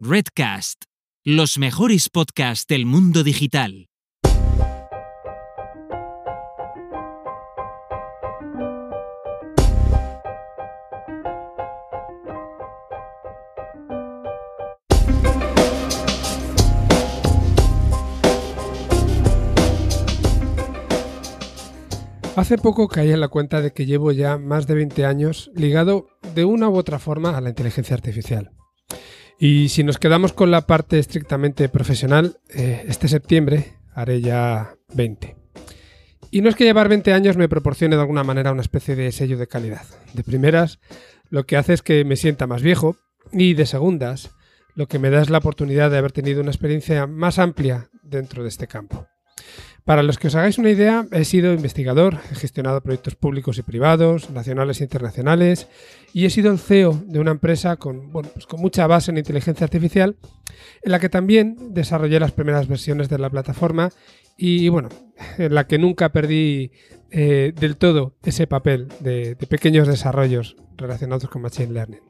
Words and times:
Redcast, 0.00 0.84
los 1.24 1.58
mejores 1.58 2.08
podcasts 2.08 2.68
del 2.68 2.86
mundo 2.86 3.24
digital. 3.24 3.88
Hace 22.36 22.56
poco 22.56 22.86
caí 22.86 23.10
en 23.10 23.18
la 23.18 23.26
cuenta 23.26 23.60
de 23.60 23.72
que 23.72 23.84
llevo 23.84 24.12
ya 24.12 24.38
más 24.38 24.68
de 24.68 24.76
20 24.76 25.04
años 25.04 25.50
ligado 25.56 26.06
de 26.36 26.44
una 26.44 26.68
u 26.68 26.76
otra 26.76 27.00
forma 27.00 27.36
a 27.36 27.40
la 27.40 27.48
inteligencia 27.48 27.96
artificial. 27.96 28.52
Y 29.38 29.68
si 29.68 29.84
nos 29.84 29.98
quedamos 29.98 30.32
con 30.32 30.50
la 30.50 30.66
parte 30.66 30.98
estrictamente 30.98 31.68
profesional, 31.68 32.38
eh, 32.48 32.84
este 32.88 33.06
septiembre 33.06 33.74
haré 33.94 34.20
ya 34.20 34.74
20. 34.94 35.36
Y 36.30 36.40
no 36.40 36.48
es 36.48 36.56
que 36.56 36.64
llevar 36.64 36.88
20 36.88 37.12
años 37.12 37.36
me 37.36 37.48
proporcione 37.48 37.94
de 37.94 38.02
alguna 38.02 38.24
manera 38.24 38.52
una 38.52 38.62
especie 38.62 38.96
de 38.96 39.12
sello 39.12 39.38
de 39.38 39.46
calidad. 39.46 39.82
De 40.12 40.24
primeras, 40.24 40.80
lo 41.30 41.44
que 41.44 41.56
hace 41.56 41.72
es 41.72 41.82
que 41.82 42.04
me 42.04 42.16
sienta 42.16 42.46
más 42.48 42.62
viejo 42.62 42.96
y 43.32 43.54
de 43.54 43.66
segundas, 43.66 44.30
lo 44.74 44.88
que 44.88 44.98
me 44.98 45.10
da 45.10 45.22
es 45.22 45.30
la 45.30 45.38
oportunidad 45.38 45.90
de 45.90 45.98
haber 45.98 46.12
tenido 46.12 46.40
una 46.40 46.50
experiencia 46.50 47.06
más 47.06 47.38
amplia 47.38 47.90
dentro 48.02 48.42
de 48.42 48.48
este 48.48 48.66
campo. 48.66 49.06
Para 49.88 50.02
los 50.02 50.18
que 50.18 50.26
os 50.26 50.34
hagáis 50.34 50.58
una 50.58 50.68
idea, 50.68 51.06
he 51.12 51.24
sido 51.24 51.54
investigador, 51.54 52.18
he 52.30 52.34
gestionado 52.34 52.82
proyectos 52.82 53.14
públicos 53.14 53.56
y 53.56 53.62
privados, 53.62 54.28
nacionales 54.28 54.82
e 54.82 54.84
internacionales, 54.84 55.66
y 56.12 56.26
he 56.26 56.30
sido 56.30 56.52
el 56.52 56.58
CEO 56.58 56.92
de 57.06 57.18
una 57.18 57.30
empresa 57.30 57.76
con, 57.76 58.12
pues 58.12 58.44
con 58.46 58.60
mucha 58.60 58.86
base 58.86 59.10
en 59.10 59.16
inteligencia 59.16 59.64
artificial, 59.64 60.16
en 60.82 60.92
la 60.92 60.98
que 60.98 61.08
también 61.08 61.72
desarrollé 61.72 62.20
las 62.20 62.32
primeras 62.32 62.68
versiones 62.68 63.08
de 63.08 63.16
la 63.16 63.30
plataforma 63.30 63.88
y, 64.36 64.68
bueno, 64.68 64.90
en 65.38 65.54
la 65.54 65.66
que 65.66 65.78
nunca 65.78 66.10
perdí 66.10 66.70
eh, 67.10 67.54
del 67.58 67.78
todo 67.78 68.14
ese 68.22 68.46
papel 68.46 68.88
de 69.00 69.36
pequeños 69.48 69.88
desarrollos 69.88 70.56
relacionados 70.76 71.30
con 71.30 71.40
Machine 71.40 71.72
Learning. 71.72 72.07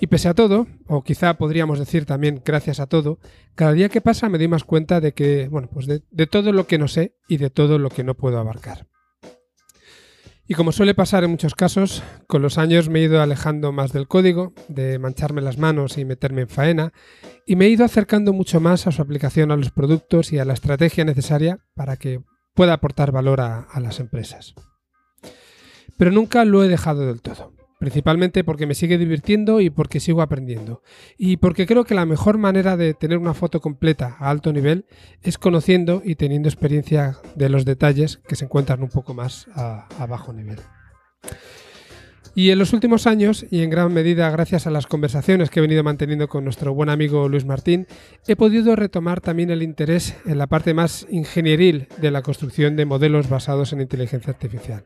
Y 0.00 0.06
pese 0.06 0.28
a 0.28 0.34
todo, 0.34 0.66
o 0.86 1.02
quizá 1.02 1.34
podríamos 1.34 1.78
decir 1.78 2.06
también 2.06 2.40
gracias 2.44 2.78
a 2.78 2.86
todo, 2.86 3.18
cada 3.56 3.72
día 3.72 3.88
que 3.88 4.00
pasa 4.00 4.28
me 4.28 4.38
doy 4.38 4.46
más 4.46 4.62
cuenta 4.62 5.00
de 5.00 5.12
que, 5.12 5.48
bueno, 5.48 5.68
pues 5.72 5.86
de, 5.86 6.26
todo 6.26 6.52
lo 6.52 6.66
que 6.66 6.78
no 6.78 6.86
sé 6.86 7.16
y 7.26 7.38
de 7.38 7.50
todo 7.50 7.78
lo 7.78 7.90
que 7.90 8.04
no 8.04 8.14
puedo 8.14 8.38
abarcar. 8.38 8.86
Y 10.46 10.54
como 10.54 10.72
suele 10.72 10.94
pasar 10.94 11.24
en 11.24 11.30
muchos 11.30 11.54
casos, 11.54 12.02
con 12.26 12.40
los 12.42 12.56
años 12.56 12.88
me 12.88 13.00
he 13.00 13.02
ido 13.02 13.20
alejando 13.20 13.70
más 13.72 13.92
del 13.92 14.08
código, 14.08 14.54
de 14.68 14.98
mancharme 14.98 15.42
las 15.42 15.58
manos 15.58 15.98
y 15.98 16.04
meterme 16.04 16.42
en 16.42 16.48
faena, 16.48 16.92
y 17.44 17.56
me 17.56 17.66
he 17.66 17.68
ido 17.68 17.84
acercando 17.84 18.32
mucho 18.32 18.60
más 18.60 18.86
a 18.86 18.92
su 18.92 19.02
aplicación 19.02 19.50
a 19.50 19.56
los 19.56 19.72
productos 19.72 20.32
y 20.32 20.38
a 20.38 20.44
la 20.44 20.54
estrategia 20.54 21.04
necesaria 21.04 21.58
para 21.74 21.96
que 21.96 22.22
pueda 22.54 22.72
aportar 22.72 23.12
valor 23.12 23.40
a 23.40 23.80
las 23.80 24.00
empresas. 24.00 24.54
Pero 25.98 26.12
nunca 26.12 26.44
lo 26.44 26.64
he 26.64 26.68
dejado 26.68 27.04
del 27.04 27.20
todo 27.20 27.57
principalmente 27.78 28.44
porque 28.44 28.66
me 28.66 28.74
sigue 28.74 28.98
divirtiendo 28.98 29.60
y 29.60 29.70
porque 29.70 30.00
sigo 30.00 30.20
aprendiendo. 30.20 30.82
Y 31.16 31.38
porque 31.38 31.66
creo 31.66 31.84
que 31.84 31.94
la 31.94 32.06
mejor 32.06 32.36
manera 32.38 32.76
de 32.76 32.94
tener 32.94 33.18
una 33.18 33.34
foto 33.34 33.60
completa 33.60 34.16
a 34.18 34.30
alto 34.30 34.52
nivel 34.52 34.84
es 35.22 35.38
conociendo 35.38 36.02
y 36.04 36.16
teniendo 36.16 36.48
experiencia 36.48 37.18
de 37.34 37.48
los 37.48 37.64
detalles 37.64 38.20
que 38.28 38.36
se 38.36 38.44
encuentran 38.44 38.82
un 38.82 38.88
poco 38.88 39.14
más 39.14 39.46
a, 39.54 39.86
bajo 40.08 40.32
nivel. 40.32 40.58
Y 42.34 42.50
en 42.50 42.58
los 42.58 42.72
últimos 42.72 43.06
años, 43.06 43.46
y 43.50 43.62
en 43.62 43.70
gran 43.70 43.92
medida 43.92 44.30
gracias 44.30 44.66
a 44.66 44.70
las 44.70 44.86
conversaciones 44.86 45.50
que 45.50 45.58
he 45.58 45.62
venido 45.62 45.82
manteniendo 45.82 46.28
con 46.28 46.44
nuestro 46.44 46.72
buen 46.72 46.88
amigo 46.88 47.28
Luis 47.28 47.44
Martín, 47.44 47.86
he 48.28 48.36
podido 48.36 48.76
retomar 48.76 49.20
también 49.20 49.50
el 49.50 49.62
interés 49.62 50.14
en 50.24 50.38
la 50.38 50.46
parte 50.46 50.72
más 50.72 51.06
ingenieril 51.10 51.88
de 52.00 52.10
la 52.12 52.22
construcción 52.22 52.76
de 52.76 52.84
modelos 52.84 53.28
basados 53.28 53.72
en 53.72 53.80
inteligencia 53.80 54.32
artificial. 54.32 54.84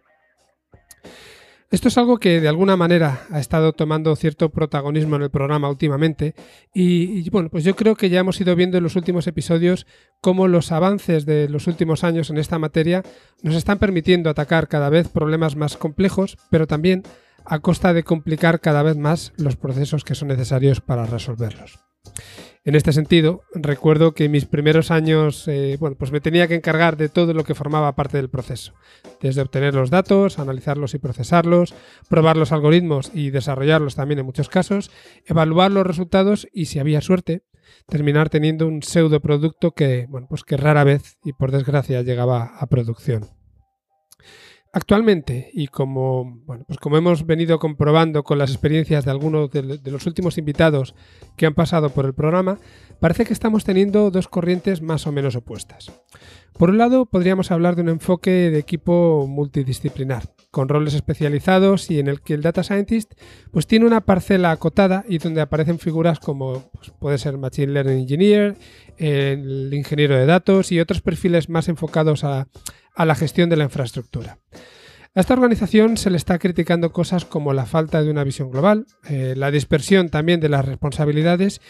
Esto 1.72 1.88
es 1.88 1.96
algo 1.96 2.18
que 2.18 2.42
de 2.42 2.48
alguna 2.48 2.76
manera 2.76 3.22
ha 3.30 3.40
estado 3.40 3.72
tomando 3.72 4.14
cierto 4.14 4.50
protagonismo 4.50 5.16
en 5.16 5.22
el 5.22 5.30
programa 5.30 5.70
últimamente 5.70 6.34
y, 6.74 7.30
bueno, 7.30 7.48
pues 7.48 7.64
yo 7.64 7.74
creo 7.74 7.96
que 7.96 8.10
ya 8.10 8.20
hemos 8.20 8.38
ido 8.38 8.54
viendo 8.54 8.76
en 8.76 8.84
los 8.84 8.94
últimos 8.94 9.26
episodios 9.26 9.86
cómo 10.20 10.48
los 10.48 10.70
avances 10.70 11.24
de 11.24 11.48
los 11.48 11.66
últimos 11.66 12.04
años 12.04 12.28
en 12.28 12.36
esta 12.36 12.58
materia 12.58 13.02
nos 13.42 13.54
están 13.54 13.78
permitiendo 13.78 14.28
atacar 14.28 14.68
cada 14.68 14.90
vez 14.90 15.08
problemas 15.08 15.56
más 15.56 15.78
complejos, 15.78 16.36
pero 16.50 16.66
también 16.66 17.04
a 17.46 17.60
costa 17.60 17.94
de 17.94 18.02
complicar 18.02 18.60
cada 18.60 18.82
vez 18.82 18.98
más 18.98 19.32
los 19.38 19.56
procesos 19.56 20.04
que 20.04 20.14
son 20.14 20.28
necesarios 20.28 20.82
para 20.82 21.06
resolverlos. 21.06 21.78
En 22.64 22.76
este 22.76 22.92
sentido, 22.92 23.42
recuerdo 23.54 24.12
que 24.12 24.28
mis 24.28 24.46
primeros 24.46 24.92
años, 24.92 25.48
eh, 25.48 25.76
bueno, 25.80 25.96
pues 25.98 26.12
me 26.12 26.20
tenía 26.20 26.46
que 26.46 26.54
encargar 26.54 26.96
de 26.96 27.08
todo 27.08 27.34
lo 27.34 27.42
que 27.42 27.56
formaba 27.56 27.96
parte 27.96 28.18
del 28.18 28.30
proceso, 28.30 28.72
desde 29.20 29.42
obtener 29.42 29.74
los 29.74 29.90
datos, 29.90 30.38
analizarlos 30.38 30.94
y 30.94 31.00
procesarlos, 31.00 31.74
probar 32.08 32.36
los 32.36 32.52
algoritmos 32.52 33.10
y 33.12 33.30
desarrollarlos 33.30 33.96
también 33.96 34.20
en 34.20 34.26
muchos 34.26 34.48
casos, 34.48 34.92
evaluar 35.26 35.72
los 35.72 35.84
resultados 35.84 36.46
y, 36.52 36.66
si 36.66 36.78
había 36.78 37.00
suerte, 37.00 37.42
terminar 37.88 38.30
teniendo 38.30 38.68
un 38.68 38.84
pseudo 38.84 39.18
producto 39.18 39.72
que, 39.72 40.06
bueno, 40.08 40.28
pues 40.30 40.44
que 40.44 40.56
rara 40.56 40.84
vez 40.84 41.16
y 41.24 41.32
por 41.32 41.50
desgracia 41.50 42.02
llegaba 42.02 42.44
a 42.60 42.68
producción. 42.68 43.41
Actualmente, 44.74 45.50
y 45.52 45.66
como, 45.66 46.40
bueno, 46.46 46.64
pues 46.66 46.78
como 46.78 46.96
hemos 46.96 47.26
venido 47.26 47.58
comprobando 47.58 48.24
con 48.24 48.38
las 48.38 48.50
experiencias 48.50 49.04
de 49.04 49.10
algunos 49.10 49.50
de, 49.50 49.78
los 49.84 50.06
últimos 50.06 50.38
invitados 50.38 50.94
que 51.36 51.44
han 51.44 51.52
pasado 51.52 51.90
por 51.90 52.06
el 52.06 52.14
programa, 52.14 52.58
parece 52.98 53.26
que 53.26 53.34
estamos 53.34 53.64
teniendo 53.64 54.10
dos 54.10 54.28
corrientes 54.28 54.80
más 54.80 55.06
o 55.06 55.12
menos 55.12 55.36
opuestas. 55.36 55.92
Por 56.56 56.70
un 56.70 56.78
lado, 56.78 57.04
podríamos 57.04 57.50
hablar 57.50 57.76
de 57.76 57.82
un 57.82 57.90
enfoque 57.90 58.30
de 58.30 58.58
equipo 58.58 59.26
multidisciplinar, 59.28 60.22
con 60.52 60.68
roles 60.68 60.94
especializados 60.94 61.90
y 61.90 61.98
en 61.98 62.06
el 62.06 62.20
que 62.20 62.34
el 62.34 62.42
data 62.42 62.62
scientist 62.62 63.14
pues, 63.50 63.66
tiene 63.66 63.86
una 63.86 64.02
parcela 64.02 64.52
acotada 64.52 65.04
y 65.08 65.18
donde 65.18 65.40
aparecen 65.40 65.80
figuras 65.80 66.20
como 66.20 66.70
pues, 66.72 66.92
puede 67.00 67.18
ser 67.18 67.36
Machine 67.38 67.72
Learning 67.72 67.98
Engineer, 67.98 68.56
el 68.98 69.74
ingeniero 69.74 70.14
de 70.14 70.26
datos 70.26 70.70
y 70.70 70.78
otros 70.78 71.00
perfiles 71.00 71.48
más 71.48 71.68
enfocados 71.68 72.22
a 72.22 72.46
a 72.94 73.04
la 73.04 73.14
gestión 73.14 73.48
de 73.50 73.56
la 73.56 73.64
infraestructura. 73.64 74.38
A 75.14 75.20
esta 75.20 75.34
organización 75.34 75.98
se 75.98 76.08
le 76.08 76.16
está 76.16 76.38
criticando 76.38 76.92
cosas 76.92 77.26
como 77.26 77.52
la 77.52 77.66
falta 77.66 78.02
de 78.02 78.10
una 78.10 78.24
visión 78.24 78.50
global, 78.50 78.86
eh, 79.08 79.34
la 79.36 79.50
dispersión 79.50 80.08
también 80.08 80.40
de 80.40 80.48
las 80.48 80.64
responsabilidades 80.64 81.60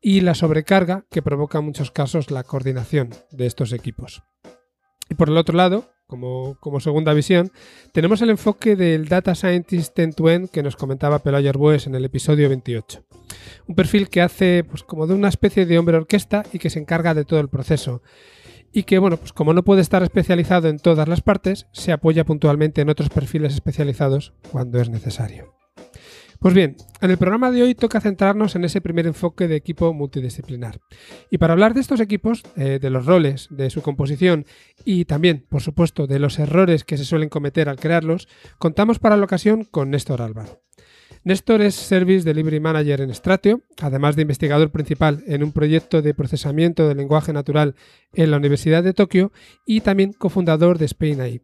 y 0.00 0.20
la 0.20 0.34
sobrecarga 0.34 1.04
que 1.10 1.22
provoca 1.22 1.58
en 1.58 1.64
muchos 1.64 1.90
casos 1.90 2.30
la 2.30 2.44
coordinación 2.44 3.10
de 3.32 3.46
estos 3.46 3.72
equipos. 3.72 4.22
Y 5.08 5.16
por 5.16 5.28
el 5.28 5.36
otro 5.36 5.56
lado, 5.56 5.91
como, 6.18 6.80
segunda 6.80 7.14
visión, 7.14 7.50
tenemos 7.92 8.20
el 8.22 8.30
enfoque 8.30 8.76
del 8.76 9.08
Data 9.08 9.34
Scientist 9.34 9.98
end-to-end 9.98 10.50
que 10.50 10.62
nos 10.62 10.76
comentaba 10.76 11.20
Pelayo 11.20 11.52
Bues 11.54 11.86
en 11.86 11.94
el 11.94 12.04
episodio 12.04 12.48
28. 12.48 13.02
Un 13.66 13.74
perfil 13.74 14.08
que 14.08 14.20
hace 14.20 14.64
pues, 14.64 14.82
como 14.82 15.06
de 15.06 15.14
una 15.14 15.28
especie 15.28 15.64
de 15.64 15.78
hombre 15.78 15.96
orquesta 15.96 16.44
y 16.52 16.58
que 16.58 16.70
se 16.70 16.80
encarga 16.80 17.14
de 17.14 17.24
todo 17.24 17.40
el 17.40 17.48
proceso 17.48 18.02
y 18.72 18.84
que, 18.84 18.98
bueno, 18.98 19.16
pues 19.16 19.32
como 19.32 19.52
no 19.52 19.64
puede 19.64 19.82
estar 19.82 20.02
especializado 20.02 20.68
en 20.68 20.78
todas 20.78 21.08
las 21.08 21.20
partes, 21.20 21.66
se 21.72 21.92
apoya 21.92 22.24
puntualmente 22.24 22.80
en 22.80 22.88
otros 22.88 23.10
perfiles 23.10 23.54
especializados 23.54 24.32
cuando 24.50 24.80
es 24.80 24.88
necesario. 24.88 25.61
Pues 26.42 26.54
bien, 26.54 26.74
en 27.00 27.12
el 27.12 27.18
programa 27.18 27.52
de 27.52 27.62
hoy 27.62 27.76
toca 27.76 28.00
centrarnos 28.00 28.56
en 28.56 28.64
ese 28.64 28.80
primer 28.80 29.06
enfoque 29.06 29.46
de 29.46 29.54
equipo 29.54 29.94
multidisciplinar. 29.94 30.80
Y 31.30 31.38
para 31.38 31.52
hablar 31.52 31.72
de 31.72 31.80
estos 31.80 32.00
equipos, 32.00 32.42
eh, 32.56 32.80
de 32.82 32.90
los 32.90 33.06
roles, 33.06 33.46
de 33.50 33.70
su 33.70 33.80
composición 33.80 34.44
y 34.84 35.04
también, 35.04 35.46
por 35.48 35.62
supuesto, 35.62 36.08
de 36.08 36.18
los 36.18 36.40
errores 36.40 36.82
que 36.82 36.98
se 36.98 37.04
suelen 37.04 37.28
cometer 37.28 37.68
al 37.68 37.78
crearlos, 37.78 38.26
contamos 38.58 38.98
para 38.98 39.16
la 39.16 39.24
ocasión 39.24 39.62
con 39.62 39.90
Néstor 39.90 40.20
Álvaro. 40.20 40.60
Néstor 41.22 41.62
es 41.62 41.76
Service 41.76 42.24
Delivery 42.24 42.58
Manager 42.58 43.02
en 43.02 43.14
Stratio, 43.14 43.62
además 43.80 44.16
de 44.16 44.22
investigador 44.22 44.72
principal 44.72 45.22
en 45.28 45.44
un 45.44 45.52
proyecto 45.52 46.02
de 46.02 46.12
procesamiento 46.12 46.88
del 46.88 46.98
lenguaje 46.98 47.32
natural 47.32 47.76
en 48.14 48.32
la 48.32 48.38
Universidad 48.38 48.82
de 48.82 48.94
Tokio 48.94 49.30
y 49.64 49.82
también 49.82 50.12
cofundador 50.12 50.78
de 50.78 50.86
Spain 50.86 51.20
AI, 51.20 51.40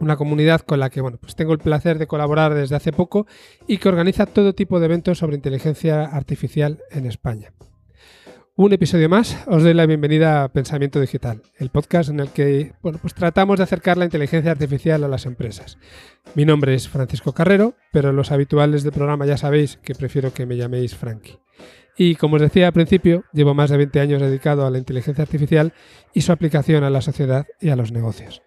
una 0.00 0.16
comunidad 0.16 0.60
con 0.60 0.80
la 0.80 0.90
que 0.90 1.00
bueno, 1.00 1.18
pues 1.20 1.34
tengo 1.34 1.52
el 1.52 1.58
placer 1.58 1.98
de 1.98 2.06
colaborar 2.06 2.54
desde 2.54 2.76
hace 2.76 2.92
poco 2.92 3.26
y 3.66 3.78
que 3.78 3.88
organiza 3.88 4.26
todo 4.26 4.54
tipo 4.54 4.80
de 4.80 4.86
eventos 4.86 5.18
sobre 5.18 5.36
inteligencia 5.36 6.04
artificial 6.04 6.82
en 6.90 7.06
España. 7.06 7.52
Un 8.56 8.72
episodio 8.72 9.08
más, 9.08 9.36
os 9.48 9.64
doy 9.64 9.74
la 9.74 9.84
bienvenida 9.84 10.44
a 10.44 10.48
Pensamiento 10.48 11.00
Digital, 11.00 11.42
el 11.58 11.70
podcast 11.70 12.08
en 12.10 12.20
el 12.20 12.28
que 12.28 12.72
bueno, 12.82 12.98
pues 13.02 13.12
tratamos 13.12 13.58
de 13.58 13.64
acercar 13.64 13.96
la 13.96 14.04
inteligencia 14.04 14.52
artificial 14.52 15.02
a 15.02 15.08
las 15.08 15.26
empresas. 15.26 15.76
Mi 16.36 16.44
nombre 16.44 16.72
es 16.72 16.88
Francisco 16.88 17.32
Carrero, 17.32 17.74
pero 17.92 18.12
los 18.12 18.30
habituales 18.30 18.84
del 18.84 18.92
programa 18.92 19.26
ya 19.26 19.36
sabéis 19.36 19.78
que 19.78 19.96
prefiero 19.96 20.32
que 20.32 20.46
me 20.46 20.56
llaméis 20.56 20.94
Frankie. 20.94 21.40
Y 21.96 22.14
como 22.14 22.36
os 22.36 22.42
decía 22.42 22.68
al 22.68 22.72
principio, 22.72 23.24
llevo 23.32 23.54
más 23.54 23.70
de 23.70 23.76
20 23.76 23.98
años 23.98 24.22
dedicado 24.22 24.64
a 24.64 24.70
la 24.70 24.78
inteligencia 24.78 25.22
artificial 25.22 25.72
y 26.12 26.20
su 26.20 26.30
aplicación 26.30 26.84
a 26.84 26.90
la 26.90 27.00
sociedad 27.00 27.46
y 27.60 27.70
a 27.70 27.76
los 27.76 27.90
negocios. 27.90 28.40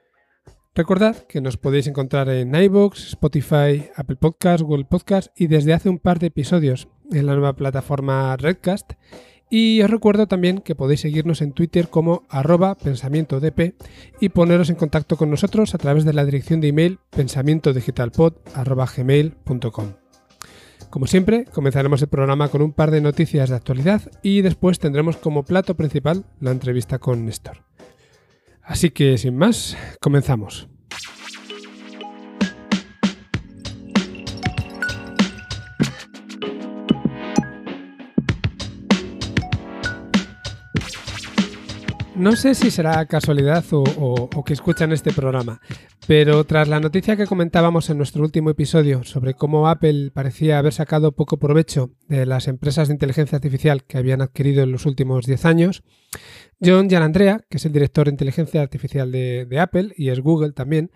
Recordad 0.77 1.18
que 1.24 1.41
nos 1.41 1.57
podéis 1.57 1.88
encontrar 1.88 2.29
en 2.29 2.53
iVoox, 2.53 3.07
Spotify, 3.07 3.89
Apple 3.95 4.18
Podcasts, 4.18 4.62
Google 4.62 4.85
Podcasts 4.85 5.31
y 5.35 5.47
desde 5.47 5.74
hace 5.74 5.89
un 5.89 5.97
par 5.97 6.19
de 6.19 6.27
episodios 6.27 6.88
en 7.12 7.25
la 7.25 7.33
nueva 7.33 7.56
plataforma 7.56 8.38
Redcast. 8.38 8.94
Y 9.50 9.81
os 9.81 9.89
recuerdo 9.89 10.27
también 10.27 10.59
que 10.59 10.75
podéis 10.75 11.00
seguirnos 11.00 11.41
en 11.41 11.53
Twitter 11.53 11.88
como 11.88 12.25
arroba 12.29 12.75
pensamientodp 12.75 13.74
y 14.19 14.29
poneros 14.29 14.69
en 14.69 14.75
contacto 14.75 15.18
con 15.18 15.31
nosotros 15.31 15.74
a 15.74 15.79
través 15.79 16.06
de 16.06 16.13
la 16.13 16.25
dirección 16.25 16.62
de 16.62 16.68
email 16.68 17.00
pensamientodigitalpod.gmail.com. 17.09 19.94
Como 20.91 21.07
siempre, 21.07 21.45
comenzaremos 21.45 22.03
el 22.03 22.07
programa 22.07 22.50
con 22.50 22.62
un 22.62 22.74
par 22.74 22.91
de 22.91 23.01
noticias 23.01 23.50
de 23.50 23.56
actualidad 23.56 24.03
y 24.21 24.44
después 24.44 24.77
tendremos 24.77 25.18
como 25.18 25.44
plato 25.44 25.75
principal 25.75 26.25
la 26.39 26.51
entrevista 26.51 27.00
con 27.00 27.25
Néstor. 27.25 27.65
Así 28.68 28.90
que, 28.90 29.18
sin 29.18 29.38
más, 29.38 29.78
comenzamos. 30.02 30.68
No 42.18 42.36
sé 42.36 42.56
si 42.56 42.72
será 42.72 43.06
casualidad 43.06 43.64
o, 43.72 44.44
que 44.44 44.54
escuchan 44.54 44.92
este 44.92 45.14
programa, 45.14 45.62
pero 46.08 46.44
tras 46.46 46.68
la 46.68 46.80
noticia 46.80 47.16
que 47.16 47.28
comentábamos 47.28 47.92
en 47.92 47.98
nuestro 47.98 48.24
último 48.24 48.50
episodio 48.50 49.04
sobre 49.04 49.36
cómo 49.36 49.69
Apple 49.69 50.10
parecía 50.12 50.58
haber 50.58 50.74
sacado 50.74 51.12
poco 51.12 51.38
provecho 51.38 51.92
de 52.08 52.25
las 52.25 52.48
empresas 52.48 52.88
de 52.88 52.96
inteligencia 52.96 53.36
artificial 53.36 53.84
que 53.84 54.00
habían 54.00 54.24
adquirido 54.24 54.64
en 54.64 54.72
los 54.72 54.88
últimos 54.88 55.28
10 55.28 55.46
años, 55.46 55.84
John 56.60 56.90
Gianandrea, 56.90 57.42
que 57.52 57.58
es 57.58 57.66
el 57.68 57.72
director 57.72 58.06
de 58.08 58.12
inteligencia 58.14 58.63
artificial 58.63 59.12
de, 59.12 59.60
Apple 59.60 59.94
y 59.96 60.10
es 60.10 60.20
Google 60.20 60.54
también, 60.54 60.90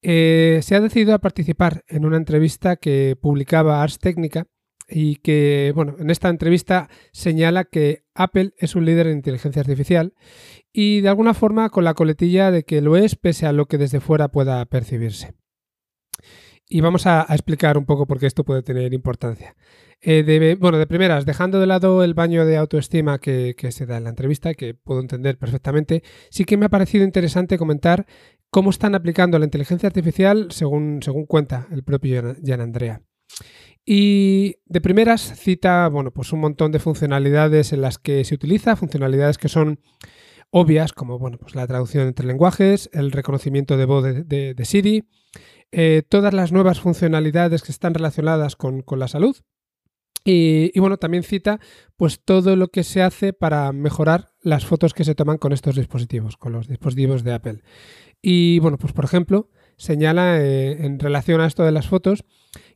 eh, 0.00 0.60
se 0.62 0.74
ha 0.74 0.80
decidido 0.80 1.12
a 1.12 1.18
participar 1.18 1.84
en 1.86 2.06
una 2.06 2.16
entrevista 2.16 2.76
que 2.76 3.14
publicaba 3.20 3.82
Ars 3.82 3.98
Technica 3.98 4.46
y 4.88 5.16
que, 5.16 5.72
bueno, 5.74 5.96
en 5.98 6.10
esta 6.10 6.28
entrevista 6.28 6.88
señala 7.12 7.64
que 7.64 8.04
Apple 8.14 8.52
es 8.58 8.74
un 8.74 8.84
líder 8.84 9.06
en 9.06 9.16
inteligencia 9.16 9.60
artificial 9.60 10.14
y 10.72 11.00
de 11.02 11.08
alguna 11.08 11.34
forma 11.34 11.68
con 11.70 11.84
la 11.84 11.94
coletilla 11.94 12.50
de 12.50 12.64
que 12.64 12.80
lo 12.80 12.96
es 12.96 13.16
pese 13.16 13.46
a 13.46 13.52
lo 13.52 13.66
que 13.66 13.78
desde 13.78 14.00
fuera 14.00 14.28
pueda 14.28 14.64
percibirse. 14.66 15.34
Y 16.68 16.80
vamos 16.80 17.06
a, 17.06 17.26
explicar 17.28 17.76
un 17.76 17.84
poco 17.84 18.06
por 18.06 18.18
qué 18.18 18.26
esto 18.26 18.44
puede 18.44 18.62
tener 18.62 18.94
importancia. 18.94 19.54
Eh, 20.00 20.56
bueno, 20.58 20.78
de 20.78 20.86
primeras, 20.86 21.26
dejando 21.26 21.60
de 21.60 21.66
lado 21.66 22.02
el 22.02 22.14
baño 22.14 22.46
de 22.46 22.56
autoestima 22.56 23.18
que, 23.18 23.54
se 23.70 23.84
da 23.84 23.98
en 23.98 24.04
la 24.04 24.10
entrevista, 24.10 24.54
que 24.54 24.72
puedo 24.72 25.00
entender 25.00 25.36
perfectamente, 25.36 26.02
sí 26.30 26.46
que 26.46 26.56
me 26.56 26.66
ha 26.66 26.70
parecido 26.70 27.04
interesante 27.04 27.58
comentar 27.58 28.06
cómo 28.48 28.70
están 28.70 28.94
aplicando 28.94 29.38
la 29.38 29.44
inteligencia 29.44 29.86
artificial 29.86 30.48
según, 30.50 31.02
según 31.02 31.26
cuenta 31.26 31.68
el 31.70 31.82
propio 31.82 32.36
Jan 32.42 32.62
Andrea. 32.62 33.02
Y 33.84 34.56
de 34.64 34.80
primeras 34.80 35.20
cita, 35.38 35.88
bueno, 35.88 36.12
pues 36.12 36.32
un 36.32 36.40
montón 36.40 36.72
de 36.72 36.78
funcionalidades 36.78 37.72
en 37.72 37.82
las 37.82 37.98
que 37.98 38.24
se 38.24 38.34
utiliza, 38.34 38.76
funcionalidades 38.76 39.38
que 39.38 39.48
son 39.48 39.80
obvias, 40.52 40.92
como 40.92 41.18
bueno, 41.18 41.38
pues 41.38 41.54
la 41.54 41.66
traducción 41.66 42.06
entre 42.06 42.26
lenguajes, 42.26 42.90
el 42.92 43.10
reconocimiento 43.10 43.78
de 43.78 43.86
voz 43.86 44.04
de, 44.04 44.64
Siri, 44.64 45.08
eh, 45.72 46.02
todas 46.06 46.34
las 46.34 46.52
nuevas 46.52 46.78
funcionalidades 46.78 47.62
que 47.62 47.72
están 47.72 47.94
relacionadas 47.94 48.54
con, 48.54 48.84
la 48.96 49.08
salud. 49.08 49.34
Y, 50.24 50.78
bueno, 50.78 50.98
también 50.98 51.24
cita 51.24 51.58
pues 51.96 52.20
todo 52.22 52.54
lo 52.54 52.68
que 52.68 52.84
se 52.84 53.02
hace 53.02 53.32
para 53.32 53.72
mejorar 53.72 54.28
las 54.42 54.66
fotos 54.66 54.94
que 54.94 55.04
se 55.04 55.16
toman 55.16 55.38
con 55.38 55.52
estos 55.52 55.74
dispositivos, 55.74 56.36
con 56.36 56.52
los 56.52 56.68
dispositivos 56.68 57.24
de 57.24 57.32
Apple. 57.32 57.62
Y 58.20 58.58
bueno, 58.60 58.76
pues 58.76 58.92
por 58.92 59.06
ejemplo, 59.06 59.48
señala 59.78 60.38
eh, 60.38 60.84
en 60.84 61.00
relación 61.00 61.40
a 61.40 61.46
esto 61.46 61.64
de 61.64 61.72
las 61.72 61.88
fotos 61.88 62.24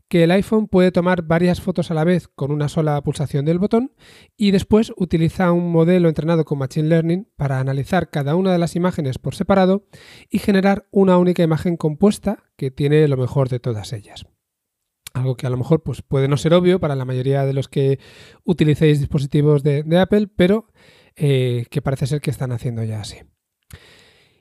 que 0.08 0.24
el 0.24 0.30
iPhone 0.30 0.68
puede 0.68 0.92
tomar 0.92 1.22
varias 1.22 1.60
fotos 1.60 1.90
a 1.90 1.94
la 1.94 2.04
vez 2.04 2.28
con 2.28 2.52
una 2.52 2.68
sola 2.68 3.00
pulsación 3.02 3.44
del 3.44 3.58
botón 3.58 3.92
y 4.36 4.52
después 4.52 4.92
utiliza 4.96 5.52
un 5.52 5.72
modelo 5.72 6.08
entrenado 6.08 6.44
con 6.44 6.58
Machine 6.58 6.88
Learning 6.88 7.28
para 7.36 7.58
analizar 7.58 8.10
cada 8.10 8.36
una 8.36 8.52
de 8.52 8.58
las 8.58 8.76
imágenes 8.76 9.18
por 9.18 9.34
separado 9.34 9.86
y 10.30 10.38
generar 10.38 10.86
una 10.90 11.18
única 11.18 11.42
imagen 11.42 11.76
compuesta 11.76 12.44
que 12.56 12.70
tiene 12.70 13.08
lo 13.08 13.16
mejor 13.16 13.48
de 13.48 13.60
todas 13.60 13.92
ellas. 13.92 14.26
Algo 15.12 15.36
que 15.36 15.46
a 15.46 15.50
lo 15.50 15.56
mejor 15.56 15.82
pues, 15.82 16.02
puede 16.02 16.28
no 16.28 16.36
ser 16.36 16.54
obvio 16.54 16.78
para 16.78 16.94
la 16.94 17.04
mayoría 17.04 17.44
de 17.44 17.54
los 17.54 17.68
que 17.68 17.98
utilicéis 18.44 19.00
dispositivos 19.00 19.62
de, 19.62 19.98
Apple, 19.98 20.28
pero 20.28 20.70
eh, 21.16 21.64
que 21.70 21.82
parece 21.82 22.06
ser 22.06 22.20
que 22.20 22.30
están 22.30 22.52
haciendo 22.52 22.84
ya 22.84 23.00
así. 23.00 23.16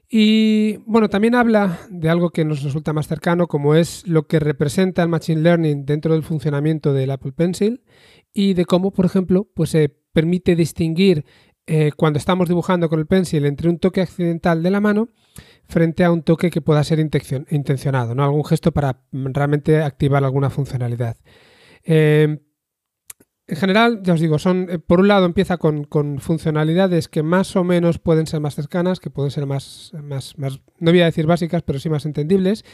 Y 0.10 0.78
bueno, 0.86 1.10
también 1.10 1.36
habla 1.36 1.80
de 1.90 2.10
algo 2.10 2.30
que 2.30 2.46
nos 2.46 2.62
resulta 2.64 2.94
más 2.94 3.08
cercano, 3.08 3.48
como 3.48 3.76
es 3.76 4.08
lo 4.08 4.28
que 4.28 4.40
representa 4.40 5.02
el 5.02 5.10
Machine 5.10 5.42
Learning 5.42 5.86
dentro 5.86 6.14
del 6.14 6.24
funcionamiento 6.24 6.94
del 6.94 7.12
Apple 7.12 7.32
Pencil 7.32 7.84
y 8.34 8.54
de 8.54 8.66
cómo, 8.66 8.92
por 8.92 9.06
ejemplo, 9.06 9.50
pues 9.56 9.72
se 9.72 9.90
permite 10.14 10.56
distinguir 10.56 11.26
eh, 11.68 11.92
cuando 11.98 12.20
estamos 12.20 12.48
dibujando 12.48 12.90
con 12.90 13.00
el 13.00 13.08
pencil 13.08 13.46
entre 13.46 13.70
un 13.70 13.80
toque 13.80 14.02
accidental 14.02 14.62
de 14.62 14.70
la 14.70 14.80
mano 14.80 15.10
frente 15.68 16.04
a 16.04 16.12
un 16.12 16.22
toque 16.22 16.52
que 16.52 16.62
pueda 16.62 16.84
ser 16.84 17.00
intencionado, 17.00 18.14
¿no? 18.14 18.24
algún 18.24 18.46
gesto 18.46 18.72
para 18.72 19.02
realmente 19.12 19.82
activar 19.82 20.24
alguna 20.24 20.52
funcionalidad. 20.52 21.18
Eh, 21.84 22.40
en 23.48 23.56
general, 23.58 24.02
ya 24.02 24.14
os 24.14 24.20
digo, 24.20 24.40
son, 24.40 24.68
eh, 24.70 24.80
por 24.80 25.00
un 25.00 25.08
lado 25.08 25.26
empieza 25.26 25.58
con, 25.58 25.88
funcionalidades 26.20 27.08
que 27.08 27.22
más 27.22 27.56
o 27.56 27.64
menos 27.64 28.00
pueden 28.00 28.26
ser 28.26 28.40
más 28.40 28.56
cercanas, 28.56 29.00
que 29.00 29.12
pueden 29.12 29.30
ser 29.30 29.46
más, 29.46 29.92
más, 30.02 30.38
más, 30.38 30.62
no 30.80 30.92
voy 30.92 31.02
a 31.02 31.06
decir 31.06 31.28
básicas, 31.28 31.62
pero 31.62 31.78
sí 31.78 31.90
más 31.90 32.06
entendibles, 32.06 32.66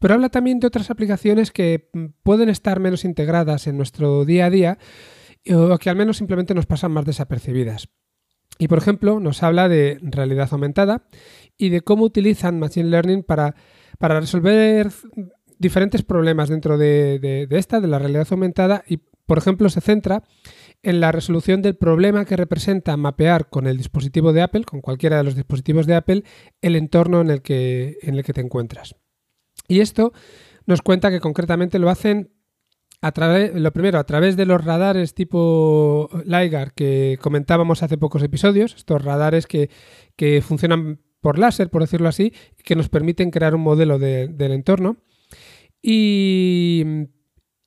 pero 0.00 0.14
habla 0.14 0.28
también 0.28 0.58
de 0.58 0.66
otras 0.66 0.90
aplicaciones 0.90 1.52
que 1.52 1.90
mm, 1.92 2.06
pueden 2.22 2.48
estar 2.48 2.80
menos 2.80 3.04
integradas 3.04 3.66
en 3.68 3.76
nuestro 3.76 4.24
día 4.24 4.46
a 4.46 4.50
día 4.50 4.78
o 5.54 5.78
que 5.78 5.90
al 5.90 5.96
menos 5.96 6.16
simplemente 6.16 6.54
nos 6.54 6.66
pasan 6.66 6.90
más 6.90 7.04
desapercibidas. 7.04 7.88
Y 8.58 8.68
por 8.68 8.78
ejemplo, 8.78 9.20
nos 9.20 9.42
habla 9.42 9.68
de 9.68 9.98
realidad 10.02 10.48
aumentada 10.50 11.06
y 11.56 11.68
de 11.68 11.82
cómo 11.82 12.04
utilizan 12.04 12.58
Machine 12.58 12.88
Learning 12.88 13.22
para, 13.22 13.54
para 13.98 14.18
resolver 14.18 14.90
diferentes 15.58 16.02
problemas 16.02 16.48
dentro 16.48 16.78
de, 16.78 17.18
de, 17.18 17.58
esta, 17.58 17.80
de 17.80 17.88
la 17.88 17.98
realidad 17.98 18.26
aumentada, 18.30 18.82
y 18.86 19.00
por 19.26 19.38
ejemplo, 19.38 19.68
se 19.68 19.80
centra 19.80 20.22
en 20.82 21.00
la 21.00 21.12
resolución 21.12 21.62
del 21.62 21.76
problema 21.76 22.24
que 22.24 22.36
representa 22.36 22.96
mapear 22.96 23.48
con 23.48 23.66
el 23.66 23.76
dispositivo 23.76 24.32
de 24.32 24.42
Apple, 24.42 24.64
con 24.64 24.80
cualquiera 24.80 25.16
de 25.16 25.24
los 25.24 25.34
dispositivos 25.34 25.86
de 25.86 25.96
Apple, 25.96 26.22
el 26.62 26.76
entorno 26.76 27.20
en 27.20 27.30
el 27.30 27.42
que, 27.42 27.98
en 28.02 28.14
el 28.14 28.24
que 28.24 28.32
te 28.32 28.40
encuentras. 28.40 28.94
Y 29.68 29.80
esto 29.80 30.12
nos 30.66 30.82
cuenta 30.82 31.10
que 31.10 31.20
concretamente 31.20 31.78
lo 31.78 31.90
hacen 31.90 32.32
a 33.02 33.12
través, 33.12 33.54
lo 33.54 33.72
primero, 33.72 33.98
a 33.98 34.04
través 34.04 34.36
de 34.36 34.46
los 34.46 34.64
radares 34.64 35.14
tipo 35.14 36.08
LiGAR 36.24 36.72
que 36.72 37.18
comentábamos 37.20 37.82
hace 37.82 37.98
pocos 37.98 38.22
episodios, 38.22 38.74
estos 38.74 39.02
radares 39.02 39.46
que, 39.46 39.70
funcionan 40.42 41.00
por 41.20 41.38
láser, 41.38 41.68
por 41.68 41.82
decirlo 41.82 42.08
así, 42.08 42.32
que 42.64 42.76
nos 42.76 42.88
permiten 42.88 43.30
crear 43.30 43.54
un 43.54 43.62
modelo 43.62 43.98
del 43.98 44.52
entorno. 44.52 44.96
Y 45.82 46.84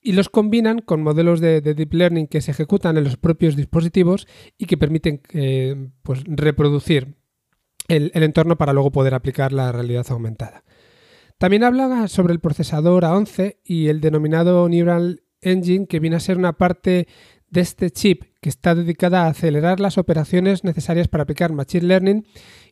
y 0.02 0.14
los 0.14 0.30
combinan 0.30 0.80
con 0.80 1.04
modelos 1.04 1.40
de, 1.40 1.62
deep 1.62 1.94
learning 1.94 2.28
que 2.28 2.42
se 2.42 2.52
ejecutan 2.52 2.98
en 2.98 3.04
los 3.04 3.18
propios 3.18 3.56
dispositivos 3.56 4.28
y 4.58 4.66
que 4.66 4.78
permiten 4.78 5.22
eh, 5.34 5.90
pues, 6.04 6.24
reproducir 6.26 7.16
el, 7.88 8.12
entorno 8.14 8.58
para 8.58 8.74
luego 8.74 8.92
poder 8.92 9.14
aplicar 9.14 9.52
la 9.52 9.72
realidad 9.72 10.06
aumentada. 10.10 10.64
También 11.38 11.64
habla 11.64 12.08
sobre 12.08 12.34
el 12.34 12.40
procesador 12.40 13.04
A11 13.04 13.58
y 13.64 13.88
el 13.88 14.02
denominado 14.02 14.68
Neural 14.70 15.24
Engine, 15.42 15.88
que 15.88 16.00
viene 16.00 16.18
a 16.18 16.22
ser 16.22 16.38
una 16.38 16.54
parte 16.54 17.08
de 17.48 17.62
este 17.62 17.90
chip 17.92 18.24
que 18.42 18.50
está 18.50 18.76
dedicada 18.76 19.24
a 19.24 19.30
acelerar 19.30 19.80
las 19.80 19.98
operaciones 19.98 20.64
necesarias 20.64 21.08
para 21.08 21.24
aplicar 21.24 21.52
Machine 21.52 21.88
Learning 21.88 22.28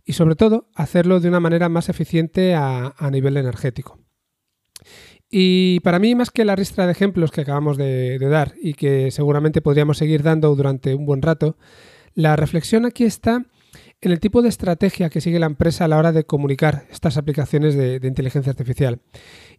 y 0.05 0.13
sobre 0.13 0.35
todo 0.35 0.69
hacerlo 0.75 1.19
de 1.19 1.29
una 1.29 1.39
manera 1.39 1.67
más 1.67 1.89
eficiente 1.89 2.53
a 2.55 2.93
nivel 3.11 3.37
energético. 3.37 3.99
Y 5.29 5.81
para 5.81 5.99
mí, 5.99 6.15
más 6.15 6.31
que 6.31 6.45
la 6.45 6.55
ristra 6.55 6.85
de 6.85 6.93
ejemplos 6.93 7.31
que 7.31 7.41
acabamos 7.41 7.77
de, 7.77 8.17
dar 8.19 8.53
y 8.61 8.73
que 8.73 9.11
seguramente 9.11 9.61
podríamos 9.61 9.97
seguir 9.97 10.23
dando 10.23 10.55
durante 10.55 10.95
un 10.95 11.05
buen 11.05 11.21
rato, 11.21 11.57
la 12.13 12.35
reflexión 12.35 12.85
aquí 12.85 13.03
está 13.03 13.45
en 13.99 14.11
el 14.11 14.19
tipo 14.19 14.41
de 14.41 14.49
estrategia 14.49 15.09
que 15.09 15.21
sigue 15.21 15.39
la 15.39 15.47
empresa 15.47 15.85
a 15.85 15.87
la 15.87 15.97
hora 15.97 16.11
de 16.11 16.23
comunicar 16.23 16.85
estas 16.91 17.17
aplicaciones 17.17 17.75
de, 17.75 17.99
inteligencia 18.03 18.51
artificial. 18.51 19.01